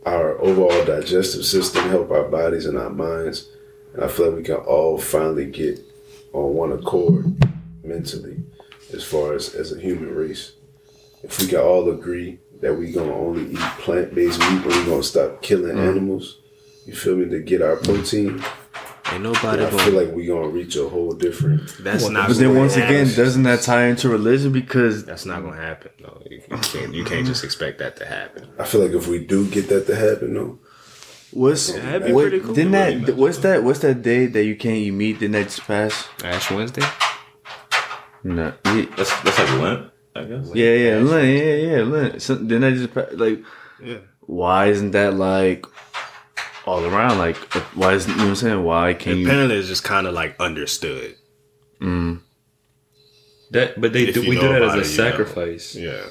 our 0.05 0.39
overall 0.39 0.85
digestive 0.85 1.45
system, 1.45 1.89
help 1.89 2.11
our 2.11 2.23
bodies 2.23 2.65
and 2.65 2.77
our 2.77 2.89
minds. 2.89 3.49
And 3.93 4.03
I 4.03 4.07
feel 4.07 4.27
like 4.27 4.37
we 4.37 4.43
can 4.43 4.55
all 4.55 4.97
finally 4.97 5.45
get 5.45 5.79
on 6.33 6.53
one 6.53 6.71
accord 6.71 7.25
mentally 7.83 8.37
as 8.93 9.03
far 9.03 9.33
as 9.33 9.53
as 9.53 9.71
a 9.71 9.79
human 9.79 10.13
race. 10.15 10.53
If 11.23 11.39
we 11.39 11.47
can 11.47 11.59
all 11.59 11.89
agree 11.89 12.39
that 12.61 12.73
we 12.73 12.91
gonna 12.91 13.13
only 13.13 13.51
eat 13.51 13.59
plant 13.79 14.15
based 14.15 14.39
meat 14.39 14.49
and 14.49 14.65
we 14.65 14.85
gonna 14.85 15.03
stop 15.03 15.41
killing 15.41 15.75
mm. 15.75 15.89
animals, 15.89 16.39
you 16.85 16.95
feel 16.95 17.15
me, 17.15 17.29
to 17.29 17.39
get 17.39 17.61
our 17.61 17.75
protein, 17.75 18.41
Ain't 19.13 19.23
nobody 19.23 19.63
I 19.63 19.69
feel 19.69 19.93
like 19.93 20.11
we 20.13 20.25
gonna 20.25 20.49
reach 20.49 20.75
a 20.75 20.87
whole 20.89 21.13
different 21.13 21.73
That's 21.79 22.09
not. 22.09 22.27
But 22.27 22.37
then 22.37 22.47
gonna 22.49 22.59
once 22.59 22.75
again, 22.75 23.05
happen. 23.07 23.15
doesn't 23.23 23.43
that 23.43 23.61
tie 23.61 23.85
into 23.87 24.09
religion? 24.09 24.51
Because 24.51 25.05
that's 25.05 25.25
not 25.25 25.43
gonna 25.43 25.55
happen. 25.61 25.91
No, 26.01 26.21
you, 26.29 26.41
you 26.49 26.57
can't. 26.57 26.93
You 26.93 27.05
can't 27.05 27.25
just 27.31 27.43
expect 27.43 27.79
that 27.79 27.95
to 27.97 28.05
happen. 28.05 28.49
I 28.59 28.65
feel 28.65 28.81
like 28.81 28.91
if 28.91 29.07
we 29.07 29.25
do 29.25 29.49
get 29.49 29.69
that 29.69 29.87
to 29.87 29.95
happen 29.95 30.33
though, 30.33 30.59
what's 31.31 31.71
that'd 31.71 32.13
what, 32.13 32.31
cool. 32.43 32.53
didn't 32.53 32.73
Really 32.73 33.13
what's 33.13 33.37
that 33.39 33.63
what's 33.63 33.79
that 33.79 34.01
day 34.01 34.25
that 34.25 34.43
you 34.43 34.55
can't 34.57 34.75
eat 34.77 34.91
meat? 34.91 35.19
Didn't 35.19 35.33
that 35.33 35.45
just 35.45 35.61
pass? 35.61 36.07
Ash 36.23 36.51
Wednesday. 36.51 36.83
No. 38.23 38.53
Yeah, 38.65 38.85
That's 38.97 39.21
that's 39.21 39.39
like 39.39 39.61
Lent, 39.61 39.91
I 40.15 40.23
guess. 40.25 40.51
yeah, 40.53 40.73
yeah, 40.73 40.95
Lent, 40.97 41.27
yeah, 41.37 41.53
yeah, 41.77 41.83
Lent. 41.83 42.21
So, 42.21 42.35
didn't 42.35 42.61
that 42.61 42.73
just 42.73 42.93
pass? 42.93 43.07
Like, 43.13 43.39
Yeah. 43.81 43.99
why 44.21 44.65
isn't 44.67 44.91
that 44.91 45.13
like 45.13 45.65
all 46.67 46.83
around? 46.85 47.17
Like, 47.17 47.37
why 47.75 47.93
isn't 47.93 48.09
you 48.11 48.17
know 48.17 48.23
what 48.25 48.29
I'm 48.29 48.35
saying? 48.35 48.63
Why 48.63 48.93
can't 48.93 49.17
you? 49.19 49.25
Apparently, 49.27 49.55
it's 49.57 49.67
just 49.67 49.83
kind 49.83 50.05
of 50.07 50.13
like 50.13 50.35
understood. 50.39 51.15
Mm, 51.81 52.21
that, 53.51 53.79
but 53.79 53.93
they 53.93 54.11
do, 54.11 54.21
we 54.21 54.35
know 54.35 54.41
do 54.41 54.47
that 54.49 54.61
as 54.61 54.73
a 54.73 54.79
it, 54.79 54.91
you 54.91 54.97
know. 54.97 55.09
sacrifice. 55.09 55.75
Yeah. 55.75 56.03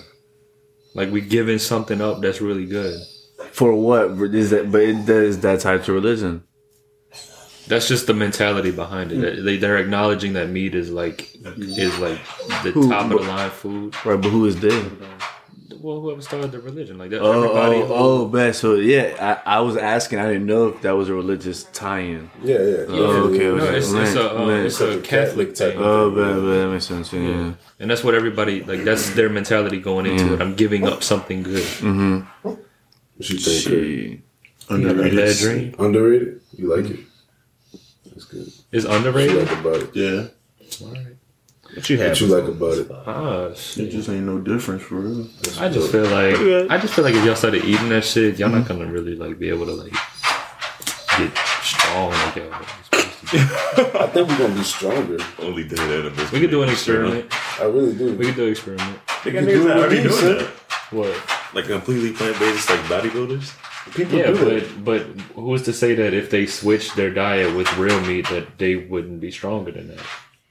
Like 0.94 1.10
we 1.12 1.20
giving 1.20 1.58
something 1.58 2.00
up 2.00 2.22
that's 2.22 2.40
really 2.40 2.64
good. 2.66 2.98
for 3.52 3.74
what 3.74 4.12
is 4.34 4.50
that? 4.50 4.70
But 4.72 4.82
it 4.82 5.06
does 5.06 5.40
that 5.40 5.60
tied 5.60 5.84
to 5.84 5.92
religion? 5.92 6.42
That's 7.68 7.88
just 7.88 8.06
the 8.06 8.14
mentality 8.14 8.70
behind 8.70 9.10
it. 9.12 9.42
They 9.44 9.56
they're 9.56 9.76
acknowledging 9.78 10.34
that 10.34 10.48
meat 10.48 10.74
is 10.74 10.90
like 10.90 11.28
is 11.58 11.98
like 11.98 12.18
the 12.62 12.70
Who- 12.70 12.88
top 12.88 13.10
of 13.10 13.18
the 13.20 13.26
line 13.28 13.50
food. 13.50 13.94
Right, 14.06 14.20
but 14.20 14.28
who 14.30 14.46
is 14.46 14.58
they? 14.60 14.70
Well, 15.86 16.00
whoever 16.00 16.20
started 16.20 16.50
the 16.50 16.58
religion, 16.58 16.98
like 16.98 17.10
that, 17.10 17.20
Oh, 17.22 17.44
everybody. 17.44 17.76
oh, 17.76 18.22
oh, 18.22 18.26
bad. 18.26 18.56
So 18.56 18.74
yeah, 18.74 19.40
I, 19.46 19.58
I 19.58 19.60
was 19.60 19.76
asking. 19.76 20.18
I 20.18 20.26
didn't 20.26 20.46
know 20.46 20.66
if 20.70 20.82
that 20.82 20.96
was 20.96 21.08
a 21.08 21.14
religious 21.14 21.62
tie-in. 21.72 22.28
yeah, 22.42 22.58
yeah. 22.58 22.84
Oh, 22.88 23.30
okay, 23.30 23.38
No, 23.38 23.54
okay. 23.58 23.76
it's, 23.78 23.92
it's 23.92 24.16
a 24.16 24.36
uh, 24.36 24.42
Lent, 24.42 24.66
it's 24.66 24.80
a 24.80 25.00
Catholic 25.00 25.04
Catholic 25.04 25.56
thing, 25.56 25.78
Oh, 25.78 26.10
bad, 26.10 26.34
bad. 26.34 26.42
That 26.42 26.68
makes 26.72 26.86
sense. 26.86 27.12
Yeah. 27.12 27.52
and 27.78 27.88
that's 27.88 28.02
what 28.02 28.14
everybody 28.16 28.64
like. 28.64 28.82
That's 28.82 29.10
their 29.10 29.28
mentality 29.28 29.78
going 29.78 30.06
into 30.06 30.34
it. 30.34 30.42
I'm 30.42 30.56
giving 30.56 30.88
up 30.88 31.04
something 31.04 31.44
good. 31.44 31.62
Mm-hmm. 31.62 32.20
What 32.42 32.58
you 33.30 33.38
think? 33.38 33.64
Kurt? 33.64 33.72
Shit. 33.72 34.20
You 34.80 34.88
have 34.88 34.98
a 34.98 35.08
bad 35.14 35.36
dream 35.36 35.74
Underrated? 35.78 36.40
You 36.58 36.76
like 36.76 36.90
it? 36.90 37.00
It's 38.16 38.24
good. 38.24 38.50
is 38.72 38.84
underrated. 38.86 39.36
like 39.46 39.60
about 39.60 39.82
it? 39.82 39.90
Yeah, 39.94 40.26
What 41.76 41.90
you 41.90 41.98
have? 41.98 42.08
What 42.10 42.20
you 42.22 42.26
like 42.28 42.48
about 42.48 42.78
it? 42.78 42.90
Ah, 43.06 43.48
it 43.48 43.90
just 43.90 44.08
ain't 44.08 44.24
no 44.24 44.38
difference 44.38 44.82
for 44.82 44.94
real. 44.96 45.28
I 45.60 45.68
just 45.68 45.92
feel 45.92 46.04
like 46.04 46.34
good. 46.36 46.70
I 46.70 46.78
just 46.78 46.94
feel 46.94 47.04
like 47.04 47.14
if 47.14 47.22
y'all 47.24 47.36
started 47.36 47.64
eating 47.64 47.90
that 47.90 48.02
shit, 48.04 48.38
y'all 48.38 48.48
not 48.48 48.66
gonna 48.66 48.86
really 48.86 49.14
like 49.14 49.38
be 49.38 49.50
able 49.50 49.66
to 49.66 49.72
like 49.72 49.92
get 51.18 51.36
strong 51.62 52.10
like 52.12 52.36
y'all 52.36 52.52
are 52.52 52.64
supposed 52.84 53.18
to. 53.20 53.36
be. 53.36 53.98
I 53.98 54.06
think 54.06 54.28
we're 54.28 54.38
gonna 54.38 54.54
be 54.54 54.62
stronger. 54.62 55.18
Only 55.38 55.64
did 55.68 55.78
it 55.78 56.06
at 56.06 56.18
a 56.18 56.32
We 56.32 56.40
could 56.40 56.50
do 56.50 56.62
an 56.62 56.70
experiment. 56.70 57.26
I 57.60 57.64
really 57.64 57.94
do. 57.94 58.14
We 58.14 58.24
could 58.26 58.36
do 58.36 58.44
an 58.46 58.52
experiment. 58.52 58.98
They 59.24 59.30
You 59.32 59.40
got 59.40 59.46
do 59.46 59.52
niggas 59.60 59.64
that 59.64 59.76
what 59.76 59.76
already 59.84 59.96
you 60.02 60.08
doing 60.08 60.38
that. 60.38 60.48
What? 60.92 61.54
Like 61.54 61.66
completely 61.66 62.12
plant 62.12 62.38
based, 62.38 62.70
like 62.70 62.80
bodybuilders. 62.80 63.52
People 63.94 64.18
Yeah, 64.18 64.26
do 64.26 64.44
that. 64.60 64.84
but 64.84 65.04
but 65.04 65.42
who's 65.42 65.62
to 65.64 65.72
say 65.74 65.94
that 65.94 66.14
if 66.14 66.30
they 66.30 66.46
switch 66.46 66.94
their 66.94 67.10
diet 67.10 67.54
with 67.54 67.68
real 67.76 68.00
meat 68.00 68.28
that 68.30 68.58
they 68.58 68.76
wouldn't 68.76 69.20
be 69.20 69.30
stronger 69.30 69.72
than 69.72 69.88
that? 69.88 70.00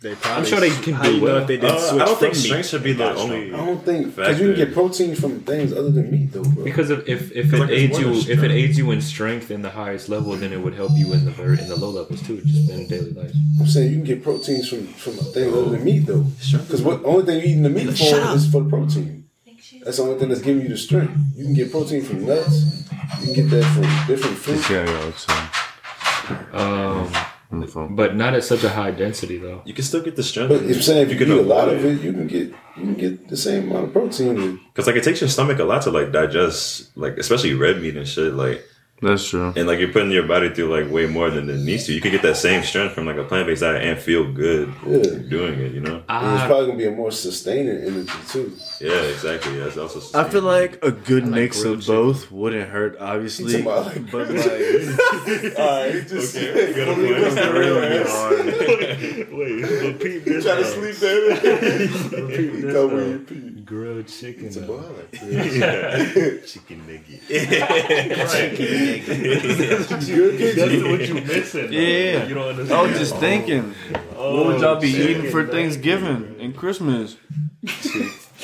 They 0.01 0.13
probably, 0.13 0.45
sure 0.49 0.59
they 0.59 0.69
can 0.69 1.01
do 1.01 1.21
well. 1.21 1.37
if 1.37 1.47
they 1.47 1.57
did 1.57 1.71
Uh, 1.71 1.79
switch 1.79 2.01
I 2.01 2.05
don't 2.05 2.19
think 2.19 2.33
from 2.33 2.41
meat 2.43 2.47
strength 2.47 2.67
should 2.67 2.83
be 2.83 2.91
the 2.93 3.05
got 3.05 3.17
only. 3.17 3.53
I 3.53 3.57
don't 3.65 3.83
think 3.83 4.15
because 4.15 4.39
you 4.39 4.47
can 4.47 4.55
get 4.57 4.73
protein 4.73 5.15
from 5.15 5.39
things 5.39 5.71
other 5.71 5.89
than 5.89 6.11
meat, 6.11 6.31
though, 6.33 6.43
bro. 6.43 6.63
Because 6.63 6.89
if 6.91 7.07
if, 7.07 7.31
if 7.31 7.53
it 7.53 7.59
like 7.59 7.69
aids 7.69 7.97
you 7.97 8.13
than 8.13 8.31
if 8.31 8.43
it 8.43 8.51
aids 8.51 8.77
you 8.77 8.91
in 8.91 9.01
strength 9.01 9.49
in 9.51 9.61
the 9.61 9.69
highest 9.71 10.09
level, 10.09 10.35
then 10.35 10.51
it 10.51 10.61
would 10.61 10.73
help 10.75 10.91
you 10.95 11.13
in 11.13 11.23
the 11.25 11.31
very 11.31 11.57
in 11.59 11.69
the 11.69 11.75
low 11.77 11.89
levels 11.89 12.21
too, 12.21 12.41
just 12.41 12.69
in 12.69 12.87
daily 12.87 13.11
life. 13.11 13.31
I'm 13.59 13.67
saying 13.67 13.89
you 13.89 13.95
can 13.97 14.03
get 14.05 14.21
proteins 14.23 14.67
from 14.69 14.85
from 14.87 15.13
things 15.13 15.53
other 15.53 15.69
than 15.71 15.83
meat, 15.83 16.05
though. 16.05 16.25
Because 16.51 16.81
what 16.81 17.03
only 17.05 17.25
thing 17.25 17.37
you're 17.37 17.45
eating 17.45 17.63
the 17.63 17.69
meat 17.69 17.85
for 17.97 18.35
is 18.35 18.51
for 18.51 18.61
the 18.63 18.69
protein. 18.69 19.23
That's 19.83 19.97
the 19.97 20.03
only 20.03 20.19
thing 20.19 20.29
that's 20.29 20.41
giving 20.41 20.61
you 20.63 20.69
the 20.69 20.77
strength. 20.77 21.13
You 21.35 21.45
can 21.45 21.53
get 21.53 21.71
protein 21.71 22.03
from 22.03 22.25
nuts. 22.25 22.83
You 23.21 23.33
can 23.33 23.33
get 23.33 23.49
that 23.51 23.63
from 23.73 23.83
different 24.07 24.37
fruits. 24.37 24.69
Yeah, 24.69 24.85
yeah, 24.85 25.07
it's, 25.07 25.25
Um, 26.53 26.57
on 26.59 27.03
the 27.05 27.09
phone. 27.13 27.25
But 27.51 28.15
not 28.15 28.33
at 28.33 28.43
such 28.43 28.63
a 28.63 28.69
high 28.69 28.91
density 28.91 29.37
though. 29.37 29.61
You 29.65 29.73
can 29.73 29.83
still 29.83 30.01
get 30.01 30.15
the 30.15 30.23
strength. 30.23 30.49
But 30.49 30.63
I'm 30.63 30.81
saying 30.81 31.03
if 31.03 31.11
you, 31.11 31.17
could 31.17 31.29
eat 31.29 31.37
a 31.37 31.41
lot 31.41 31.69
of 31.69 31.83
it, 31.85 32.01
you 32.01 32.11
can 32.11 32.27
get 32.27 32.49
you 32.77 32.83
can 32.83 32.93
get 32.95 33.27
the 33.27 33.37
same 33.37 33.69
amount 33.69 33.85
of 33.85 33.93
protein. 33.93 34.59
Because 34.67 34.87
like 34.87 34.95
it 34.95 35.03
takes 35.03 35.21
your 35.21 35.29
stomach 35.29 35.59
a 35.59 35.63
lot 35.63 35.83
to 35.83 35.91
like 35.91 36.11
digest, 36.11 36.95
like 36.97 37.17
especially 37.17 37.53
red 37.53 37.81
meat 37.81 37.97
and 37.97 38.07
shit. 38.07 38.33
Like 38.33 38.63
That's 39.01 39.27
true. 39.29 39.53
and 39.57 39.67
like 39.67 39.79
you're 39.79 39.91
putting 39.91 40.09
your 40.11 40.25
body 40.25 40.49
through 40.53 40.69
like 40.73 40.89
way 40.91 41.05
more 41.05 41.29
than 41.29 41.49
it 41.49 41.59
needs 41.59 41.85
to. 41.85 41.93
You 41.93 41.99
could 41.99 42.13
get 42.13 42.21
that 42.21 42.37
same 42.37 42.63
strength 42.63 42.95
from 42.95 43.05
like 43.05 43.17
a 43.17 43.25
plant 43.25 43.45
based 43.45 43.61
diet 43.61 43.83
and 43.83 43.99
feel 43.99 44.31
good 44.31 44.73
Yeah. 44.87 45.17
doing 45.29 45.59
it. 45.59 45.73
You 45.73 45.81
know? 45.81 46.01
and 46.07 46.35
it's 46.35 46.45
probably 46.47 46.67
gonna 46.67 46.77
be 46.77 46.85
a 46.87 46.91
more 46.91 47.11
sustaining 47.11 47.77
energy 47.83 48.11
too. 48.29 48.53
Yeah, 48.79 48.93
exactly. 49.01 49.59
That's 49.59 49.77
also. 49.77 50.17
I 50.17 50.23
feel 50.29 50.41
like 50.43 50.79
a 50.83 50.91
good 50.91 51.27
mix 51.27 51.61
grilled 51.61 51.79
of 51.79 51.87
both 51.87 52.31
wouldn't 52.31 52.69
hurt, 52.69 52.97
obviously. 52.99 53.51
You 53.57 53.63
talking 53.63 54.03
like- 54.03 54.11
But 54.11 54.29
like, 54.29 54.45
Alright, 55.59 56.07
just 56.07 56.35
Okay, 56.37 56.69
you 56.69 56.75
got 56.75 56.87
a 56.87 56.95
point. 56.95 57.17
it's 57.19 57.35
really 57.47 58.03
hard. 58.03 58.45
Wait, 59.35 59.83
repeat 59.93 60.25
this. 60.25 60.43
try 60.45 60.55
to 60.55 60.65
sleep 60.65 60.95
there. 60.95 61.29
Repeat 62.21 62.53
You 62.53 62.71
come 62.71 62.93
with 62.93 63.09
your 63.09 63.19
pee. 63.19 63.54
Grilled 63.65 64.07
chicken. 64.07 64.45
It's 64.45 64.57
a 64.57 64.59
though. 64.59 64.77
ball. 64.77 64.83
chicken 66.45 66.85
nugget. 66.85 67.21
That's 68.15 68.33
what 69.89 70.07
you 70.07 71.15
missing. 71.15 71.67
though. 71.67 71.71
Yeah. 71.71 72.27
you 72.27 72.35
don't 72.35 72.71
I 72.71 72.81
was 72.83 72.99
just 72.99 73.15
thinking, 73.17 73.73
what 74.13 74.45
would 74.45 74.61
y'all 74.61 74.79
be 74.79 74.95
oh, 74.95 75.07
eating 75.07 75.31
for 75.31 75.47
Thanksgiving 75.47 76.35
and 76.39 76.55
Christmas? 76.55 77.17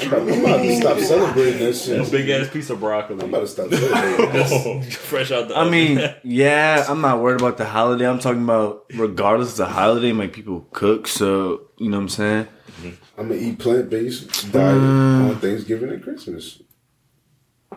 I'm 0.01 0.09
about, 0.09 0.57
to 0.61 0.75
stop 0.77 0.97
celebrating 0.97 1.59
that 1.59 1.75
shit. 1.75 2.07
A 2.07 2.09
Big 2.09 2.27
ass 2.29 2.49
piece 2.49 2.71
of 2.71 2.79
broccoli. 2.79 3.21
I'm 3.21 3.29
about 3.29 3.41
to 3.41 3.47
stop 3.47 3.69
celebrating. 3.71 4.89
Fresh 4.89 5.29
out 5.31 5.49
the. 5.49 5.55
I 5.55 5.61
oven. 5.61 5.71
mean, 5.71 6.15
yeah, 6.23 6.85
I'm 6.89 7.01
not 7.01 7.21
worried 7.21 7.41
about 7.41 7.57
the 7.57 7.65
holiday. 7.65 8.07
I'm 8.07 8.17
talking 8.17 8.43
about 8.43 8.85
regardless 8.95 9.51
of 9.51 9.57
the 9.57 9.65
holiday, 9.67 10.13
my 10.13 10.27
people 10.27 10.65
cook, 10.71 11.07
so 11.07 11.67
you 11.77 11.89
know 11.89 11.97
what 11.97 12.03
I'm 12.03 12.09
saying? 12.09 12.47
I'm 13.21 13.27
gonna 13.29 13.39
eat 13.39 13.59
plant 13.59 13.89
based 13.89 14.51
diet 14.51 14.81
Mm. 14.81 15.29
on 15.29 15.35
Thanksgiving 15.39 15.89
and 15.91 16.01
Christmas. 16.03 16.61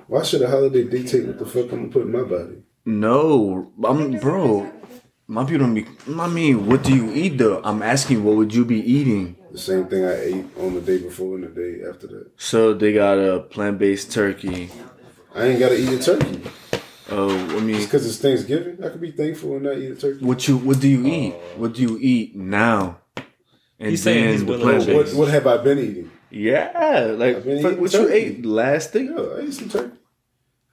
Why 0.06 0.22
should 0.22 0.40
a 0.42 0.48
holiday 0.48 0.84
dictate 0.84 1.26
what 1.26 1.38
the 1.38 1.44
fuck 1.46 1.70
I'm 1.72 1.80
gonna 1.80 1.88
put 1.88 2.02
in 2.02 2.12
my 2.12 2.22
body? 2.22 2.62
No, 2.86 3.70
I'm 3.84 4.18
bro. 4.18 4.70
My 5.26 5.44
people 5.44 5.66
don't 5.66 5.74
be. 5.74 5.86
I 6.18 6.28
mean, 6.28 6.66
what 6.66 6.82
do 6.82 6.94
you 6.94 7.12
eat 7.12 7.36
though? 7.38 7.60
I'm 7.62 7.82
asking, 7.82 8.24
what 8.24 8.36
would 8.36 8.54
you 8.54 8.64
be 8.64 8.80
eating? 8.80 9.36
The 9.52 9.58
same 9.58 9.84
thing 9.86 10.04
I 10.04 10.16
ate 10.20 10.44
on 10.58 10.74
the 10.74 10.80
day 10.80 10.98
before 10.98 11.36
and 11.36 11.44
the 11.44 11.48
day 11.48 11.82
after 11.88 12.06
that. 12.08 12.30
So 12.36 12.72
they 12.74 12.92
got 12.94 13.18
a 13.18 13.40
plant-based 13.40 14.10
turkey. 14.12 14.70
I 15.34 15.46
ain't 15.46 15.60
gotta 15.60 15.78
eat 15.78 15.88
a 15.92 15.98
turkey. 16.02 16.40
Oh, 17.10 17.30
I 17.56 17.60
mean, 17.60 17.80
because 17.82 18.06
it's 18.06 18.16
Thanksgiving, 18.18 18.82
I 18.82 18.88
could 18.88 19.00
be 19.00 19.12
thankful 19.12 19.54
and 19.56 19.62
not 19.64 19.76
eat 19.78 19.90
a 19.92 19.94
turkey. 19.94 20.24
what 20.24 20.48
you 20.48 20.56
what 20.56 20.80
do 20.80 20.88
you 20.88 21.06
eat? 21.06 21.34
What 21.56 21.74
do 21.74 21.82
you 21.82 21.98
eat 22.00 22.34
now? 22.34 22.98
And 23.80 23.90
He's 23.90 24.02
saying 24.02 24.28
he's 24.30 24.44
the 24.44 24.58
plant-based. 24.58 25.14
What, 25.14 25.26
what 25.26 25.28
have 25.32 25.46
I 25.46 25.56
been 25.58 25.78
eating? 25.78 26.10
Yeah, 26.30 27.14
like 27.16 27.36
I've 27.36 27.44
been 27.44 27.58
eating 27.58 27.80
what 27.80 27.92
you 27.92 28.08
ate 28.08 28.44
last 28.46 28.92
thing? 28.92 29.06
Yeah, 29.06 29.22
I 29.22 29.40
ate 29.40 29.54
some 29.54 29.68
turkey. 29.68 29.96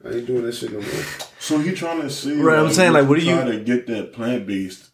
I 0.03 0.09
ain't 0.09 0.25
doing 0.27 0.43
that 0.43 0.53
shit 0.53 0.71
no 0.71 0.79
more. 0.81 1.03
So 1.39 1.59
you 1.59 1.75
trying 1.75 2.01
to 2.01 2.09
say? 2.09 2.33
Right, 2.33 2.57
I'm 2.57 2.71
saying, 2.71 2.93
like, 2.93 3.07
what 3.07 3.19
do 3.19 3.25
you- 3.25 3.35
trying 3.35 3.51
to 3.51 3.59
get 3.63 3.85
that 3.87 4.13
plant 4.13 4.47
based? 4.47 4.89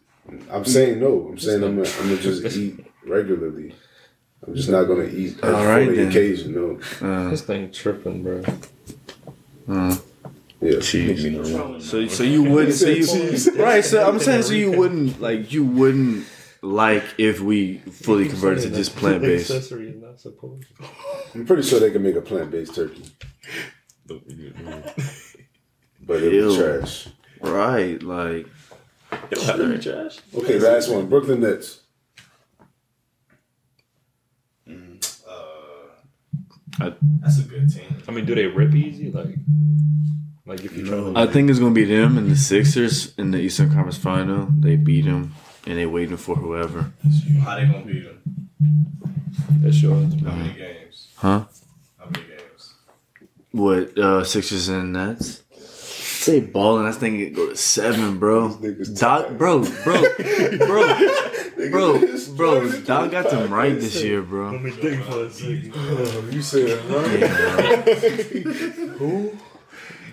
I'm 0.52 0.66
saying 0.66 1.00
no. 1.00 1.28
I'm 1.30 1.38
saying 1.40 1.64
I'm 1.64 1.78
gonna, 1.78 1.90
I'm 2.02 2.10
gonna 2.10 2.22
just 2.22 2.58
eat 2.58 2.86
regularly. 3.06 3.74
I'm 4.46 4.54
just 4.56 4.70
not 4.70 4.84
gonna 4.84 5.06
eat 5.06 5.42
All 5.44 5.52
for 5.52 5.66
right, 5.68 5.88
the 5.90 5.96
then. 5.96 6.08
occasion. 6.10 6.54
No. 6.54 6.80
Uh, 7.02 7.30
This 7.30 7.42
thing 7.42 7.72
tripping, 7.72 8.24
bro. 8.24 8.44
Yeah. 10.60 10.80
so 10.82 12.08
so 12.08 12.24
you 12.24 12.44
wouldn't 12.44 12.74
so 12.74 12.90
you, 12.90 13.64
right? 13.64 13.86
So 13.86 14.08
I'm 14.08 14.20
saying 14.20 14.44
so 14.44 14.54
you 14.54 14.72
wouldn't 14.72 15.22
like 15.22 15.52
you 15.54 15.64
wouldn't 15.64 16.26
like 16.68 17.04
if 17.18 17.40
we 17.40 17.78
fully 17.78 18.28
converted 18.28 18.64
to 18.64 18.70
just 18.70 18.96
plant 18.96 19.22
based. 19.22 19.50
Accessory 19.50 19.90
is 19.90 20.02
not 20.02 20.20
supposed. 20.20 20.66
I'm 21.34 21.46
pretty 21.46 21.64
sure 21.64 21.80
they 21.80 21.92
can 21.92 22.04
make 22.04 22.16
a 22.16 22.22
plant 22.22 22.52
based 22.52 22.76
turkey, 22.76 23.06
but 24.06 24.22
it'll 26.24 26.52
be 26.52 26.58
trash. 26.58 27.08
Right, 27.40 28.02
like 28.04 28.48
trash. 29.42 30.20
Okay, 30.36 30.60
last 30.60 30.90
one. 30.90 31.08
Brooklyn 31.08 31.40
Nets. 31.42 31.82
Mm, 34.68 35.22
uh, 36.82 36.92
That's 37.22 37.40
a 37.40 37.44
good 37.44 37.74
team. 37.74 38.04
I 38.08 38.12
mean, 38.12 38.26
do 38.26 38.36
they 38.36 38.48
rip 38.48 38.76
easy? 38.76 39.10
Like, 39.10 39.36
like 40.46 40.66
if 40.66 40.76
you 40.76 40.86
try 40.86 40.98
to. 40.98 41.14
I 41.16 41.28
think 41.28 41.50
it's 41.50 41.60
gonna 41.60 41.74
be 41.74 41.86
them 41.86 42.18
and 42.18 42.30
the 42.30 42.36
Sixers 42.36 43.16
in 43.18 43.32
the 43.32 43.38
Eastern 43.38 43.70
Conference 43.72 43.98
Final. 43.98 44.48
They 44.60 44.76
beat 44.76 45.06
them 45.06 45.34
and 45.68 45.78
they 45.78 45.86
waiting 45.86 46.18
for 46.18 46.36
whoever. 46.36 46.94
How 47.44 47.56
they 47.56 47.66
gonna 47.66 47.84
beat 47.86 48.06
them? 48.06 48.22
That's 49.62 49.82
yours. 49.82 50.14
How 50.24 50.32
many 50.32 50.54
games? 50.54 51.08
Huh? 51.18 51.44
How 52.00 52.06
many 52.06 52.26
games? 52.26 52.74
What 53.52 53.98
uh 53.98 54.24
Sixers 54.24 54.70
and 54.70 54.94
Nets? 54.94 55.44
Say 55.60 56.40
balling, 56.42 56.86
I 56.86 56.92
think 56.92 57.20
it 57.20 57.30
go 57.34 57.50
to 57.50 57.56
seven, 57.56 58.18
bro. 58.18 58.58
Doc, 58.96 59.30
bro, 59.38 59.64
bro, 59.84 60.04
bro, 60.58 61.00
bro, 61.70 62.02
bro. 62.36 62.82
Doc 62.82 63.12
got 63.12 63.30
them 63.30 63.54
right 63.54 63.76
this 63.80 64.04
year, 64.04 64.22
bro. 64.22 64.58
me 64.60 64.72
think 64.72 65.04
for 65.04 65.26
a 65.26 65.32
second. 65.32 66.34
You 66.34 66.42
said, 66.42 66.80
huh? 66.90 67.04
Who? 68.98 69.38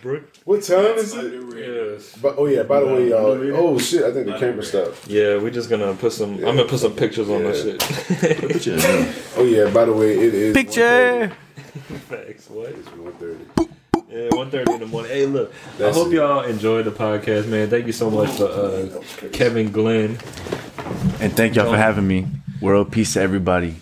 Brooke? 0.05 0.37
What 0.45 0.63
time 0.63 0.97
is 0.99 1.15
it? 1.15 1.33
Yes. 1.57 2.15
But, 2.21 2.35
oh 2.37 2.45
yeah. 2.45 2.63
By 2.63 2.81
the 2.81 2.87
way, 2.87 3.09
y'all. 3.09 3.57
Oh 3.57 3.79
shit! 3.79 4.05
I 4.05 4.13
think 4.13 4.27
the 4.27 4.39
camera 4.39 4.63
stopped. 4.63 5.09
Yeah, 5.09 5.39
we're 5.39 5.49
just 5.51 5.71
gonna 5.71 5.95
put 5.95 6.13
some. 6.13 6.35
I'm 6.35 6.57
gonna 6.57 6.67
put 6.67 6.81
some 6.81 6.95
pictures 6.95 7.31
on 7.31 7.43
that 7.45 7.57
shit. 7.57 7.81
Oh 9.37 9.45
yeah. 9.45 9.71
By 9.71 9.87
the 9.87 9.93
way, 9.95 10.13
it 10.13 10.35
is 10.35 10.55
Picture. 10.55 11.33
Facts. 12.09 12.51
What? 12.51 12.71
One 12.99 13.13
thirty. 13.15 13.45
Yeah, 14.11 14.29
1.30 14.29 14.75
in 14.75 14.81
the 14.81 14.87
morning. 14.87 15.11
Hey, 15.11 15.27
look. 15.27 15.53
That's 15.77 15.97
I 15.97 16.01
hope 16.01 16.13
it. 16.13 16.17
y'all 16.17 16.45
enjoyed 16.45 16.85
the 16.85 16.93
podcast, 16.93 17.49
man. 17.49 17.69
Thank 17.69 17.87
you 17.87 17.93
so 17.93 18.11
much 18.11 18.31
for 18.31 18.45
uh, 18.45 19.03
Kevin 19.33 19.73
Glenn. 19.73 20.11
And 21.21 21.33
thank 21.37 21.57
y'all 21.57 21.69
for 21.69 21.77
having 21.77 22.07
me. 22.07 22.29
World 22.61 22.93
peace 22.93 23.15
to 23.15 23.21
everybody. 23.23 23.75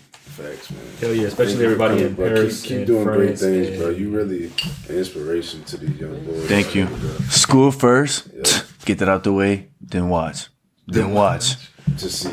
Facts, 0.43 0.71
man. 0.71 0.81
Hell 0.99 1.13
yeah, 1.13 1.27
especially 1.27 1.63
everybody 1.63 2.03
in 2.03 2.15
Bro, 2.15 2.27
Paris. 2.27 2.61
Keep, 2.61 2.67
keep 2.67 2.77
and 2.79 2.87
doing 2.87 3.03
great 3.05 3.39
things, 3.39 3.77
bro. 3.77 3.89
You 3.89 4.09
really 4.09 4.51
an 4.89 4.95
inspiration 4.95 5.63
to 5.63 5.77
these 5.77 5.97
young 5.97 6.21
boys. 6.25 6.47
Thank 6.47 6.75
you. 6.75 6.87
School 7.29 7.71
first. 7.71 8.27
Get 8.85 8.97
that 8.99 9.07
out 9.07 9.23
the 9.23 9.31
way. 9.31 9.69
Then 9.79 10.09
watch. 10.09 10.49
Then 10.85 11.13
watch. 11.13 11.55
To 11.97 12.09
see. 12.09 12.29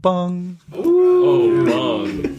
Bung. 0.00 0.58
Oh, 0.72 0.82
long. 0.82 2.31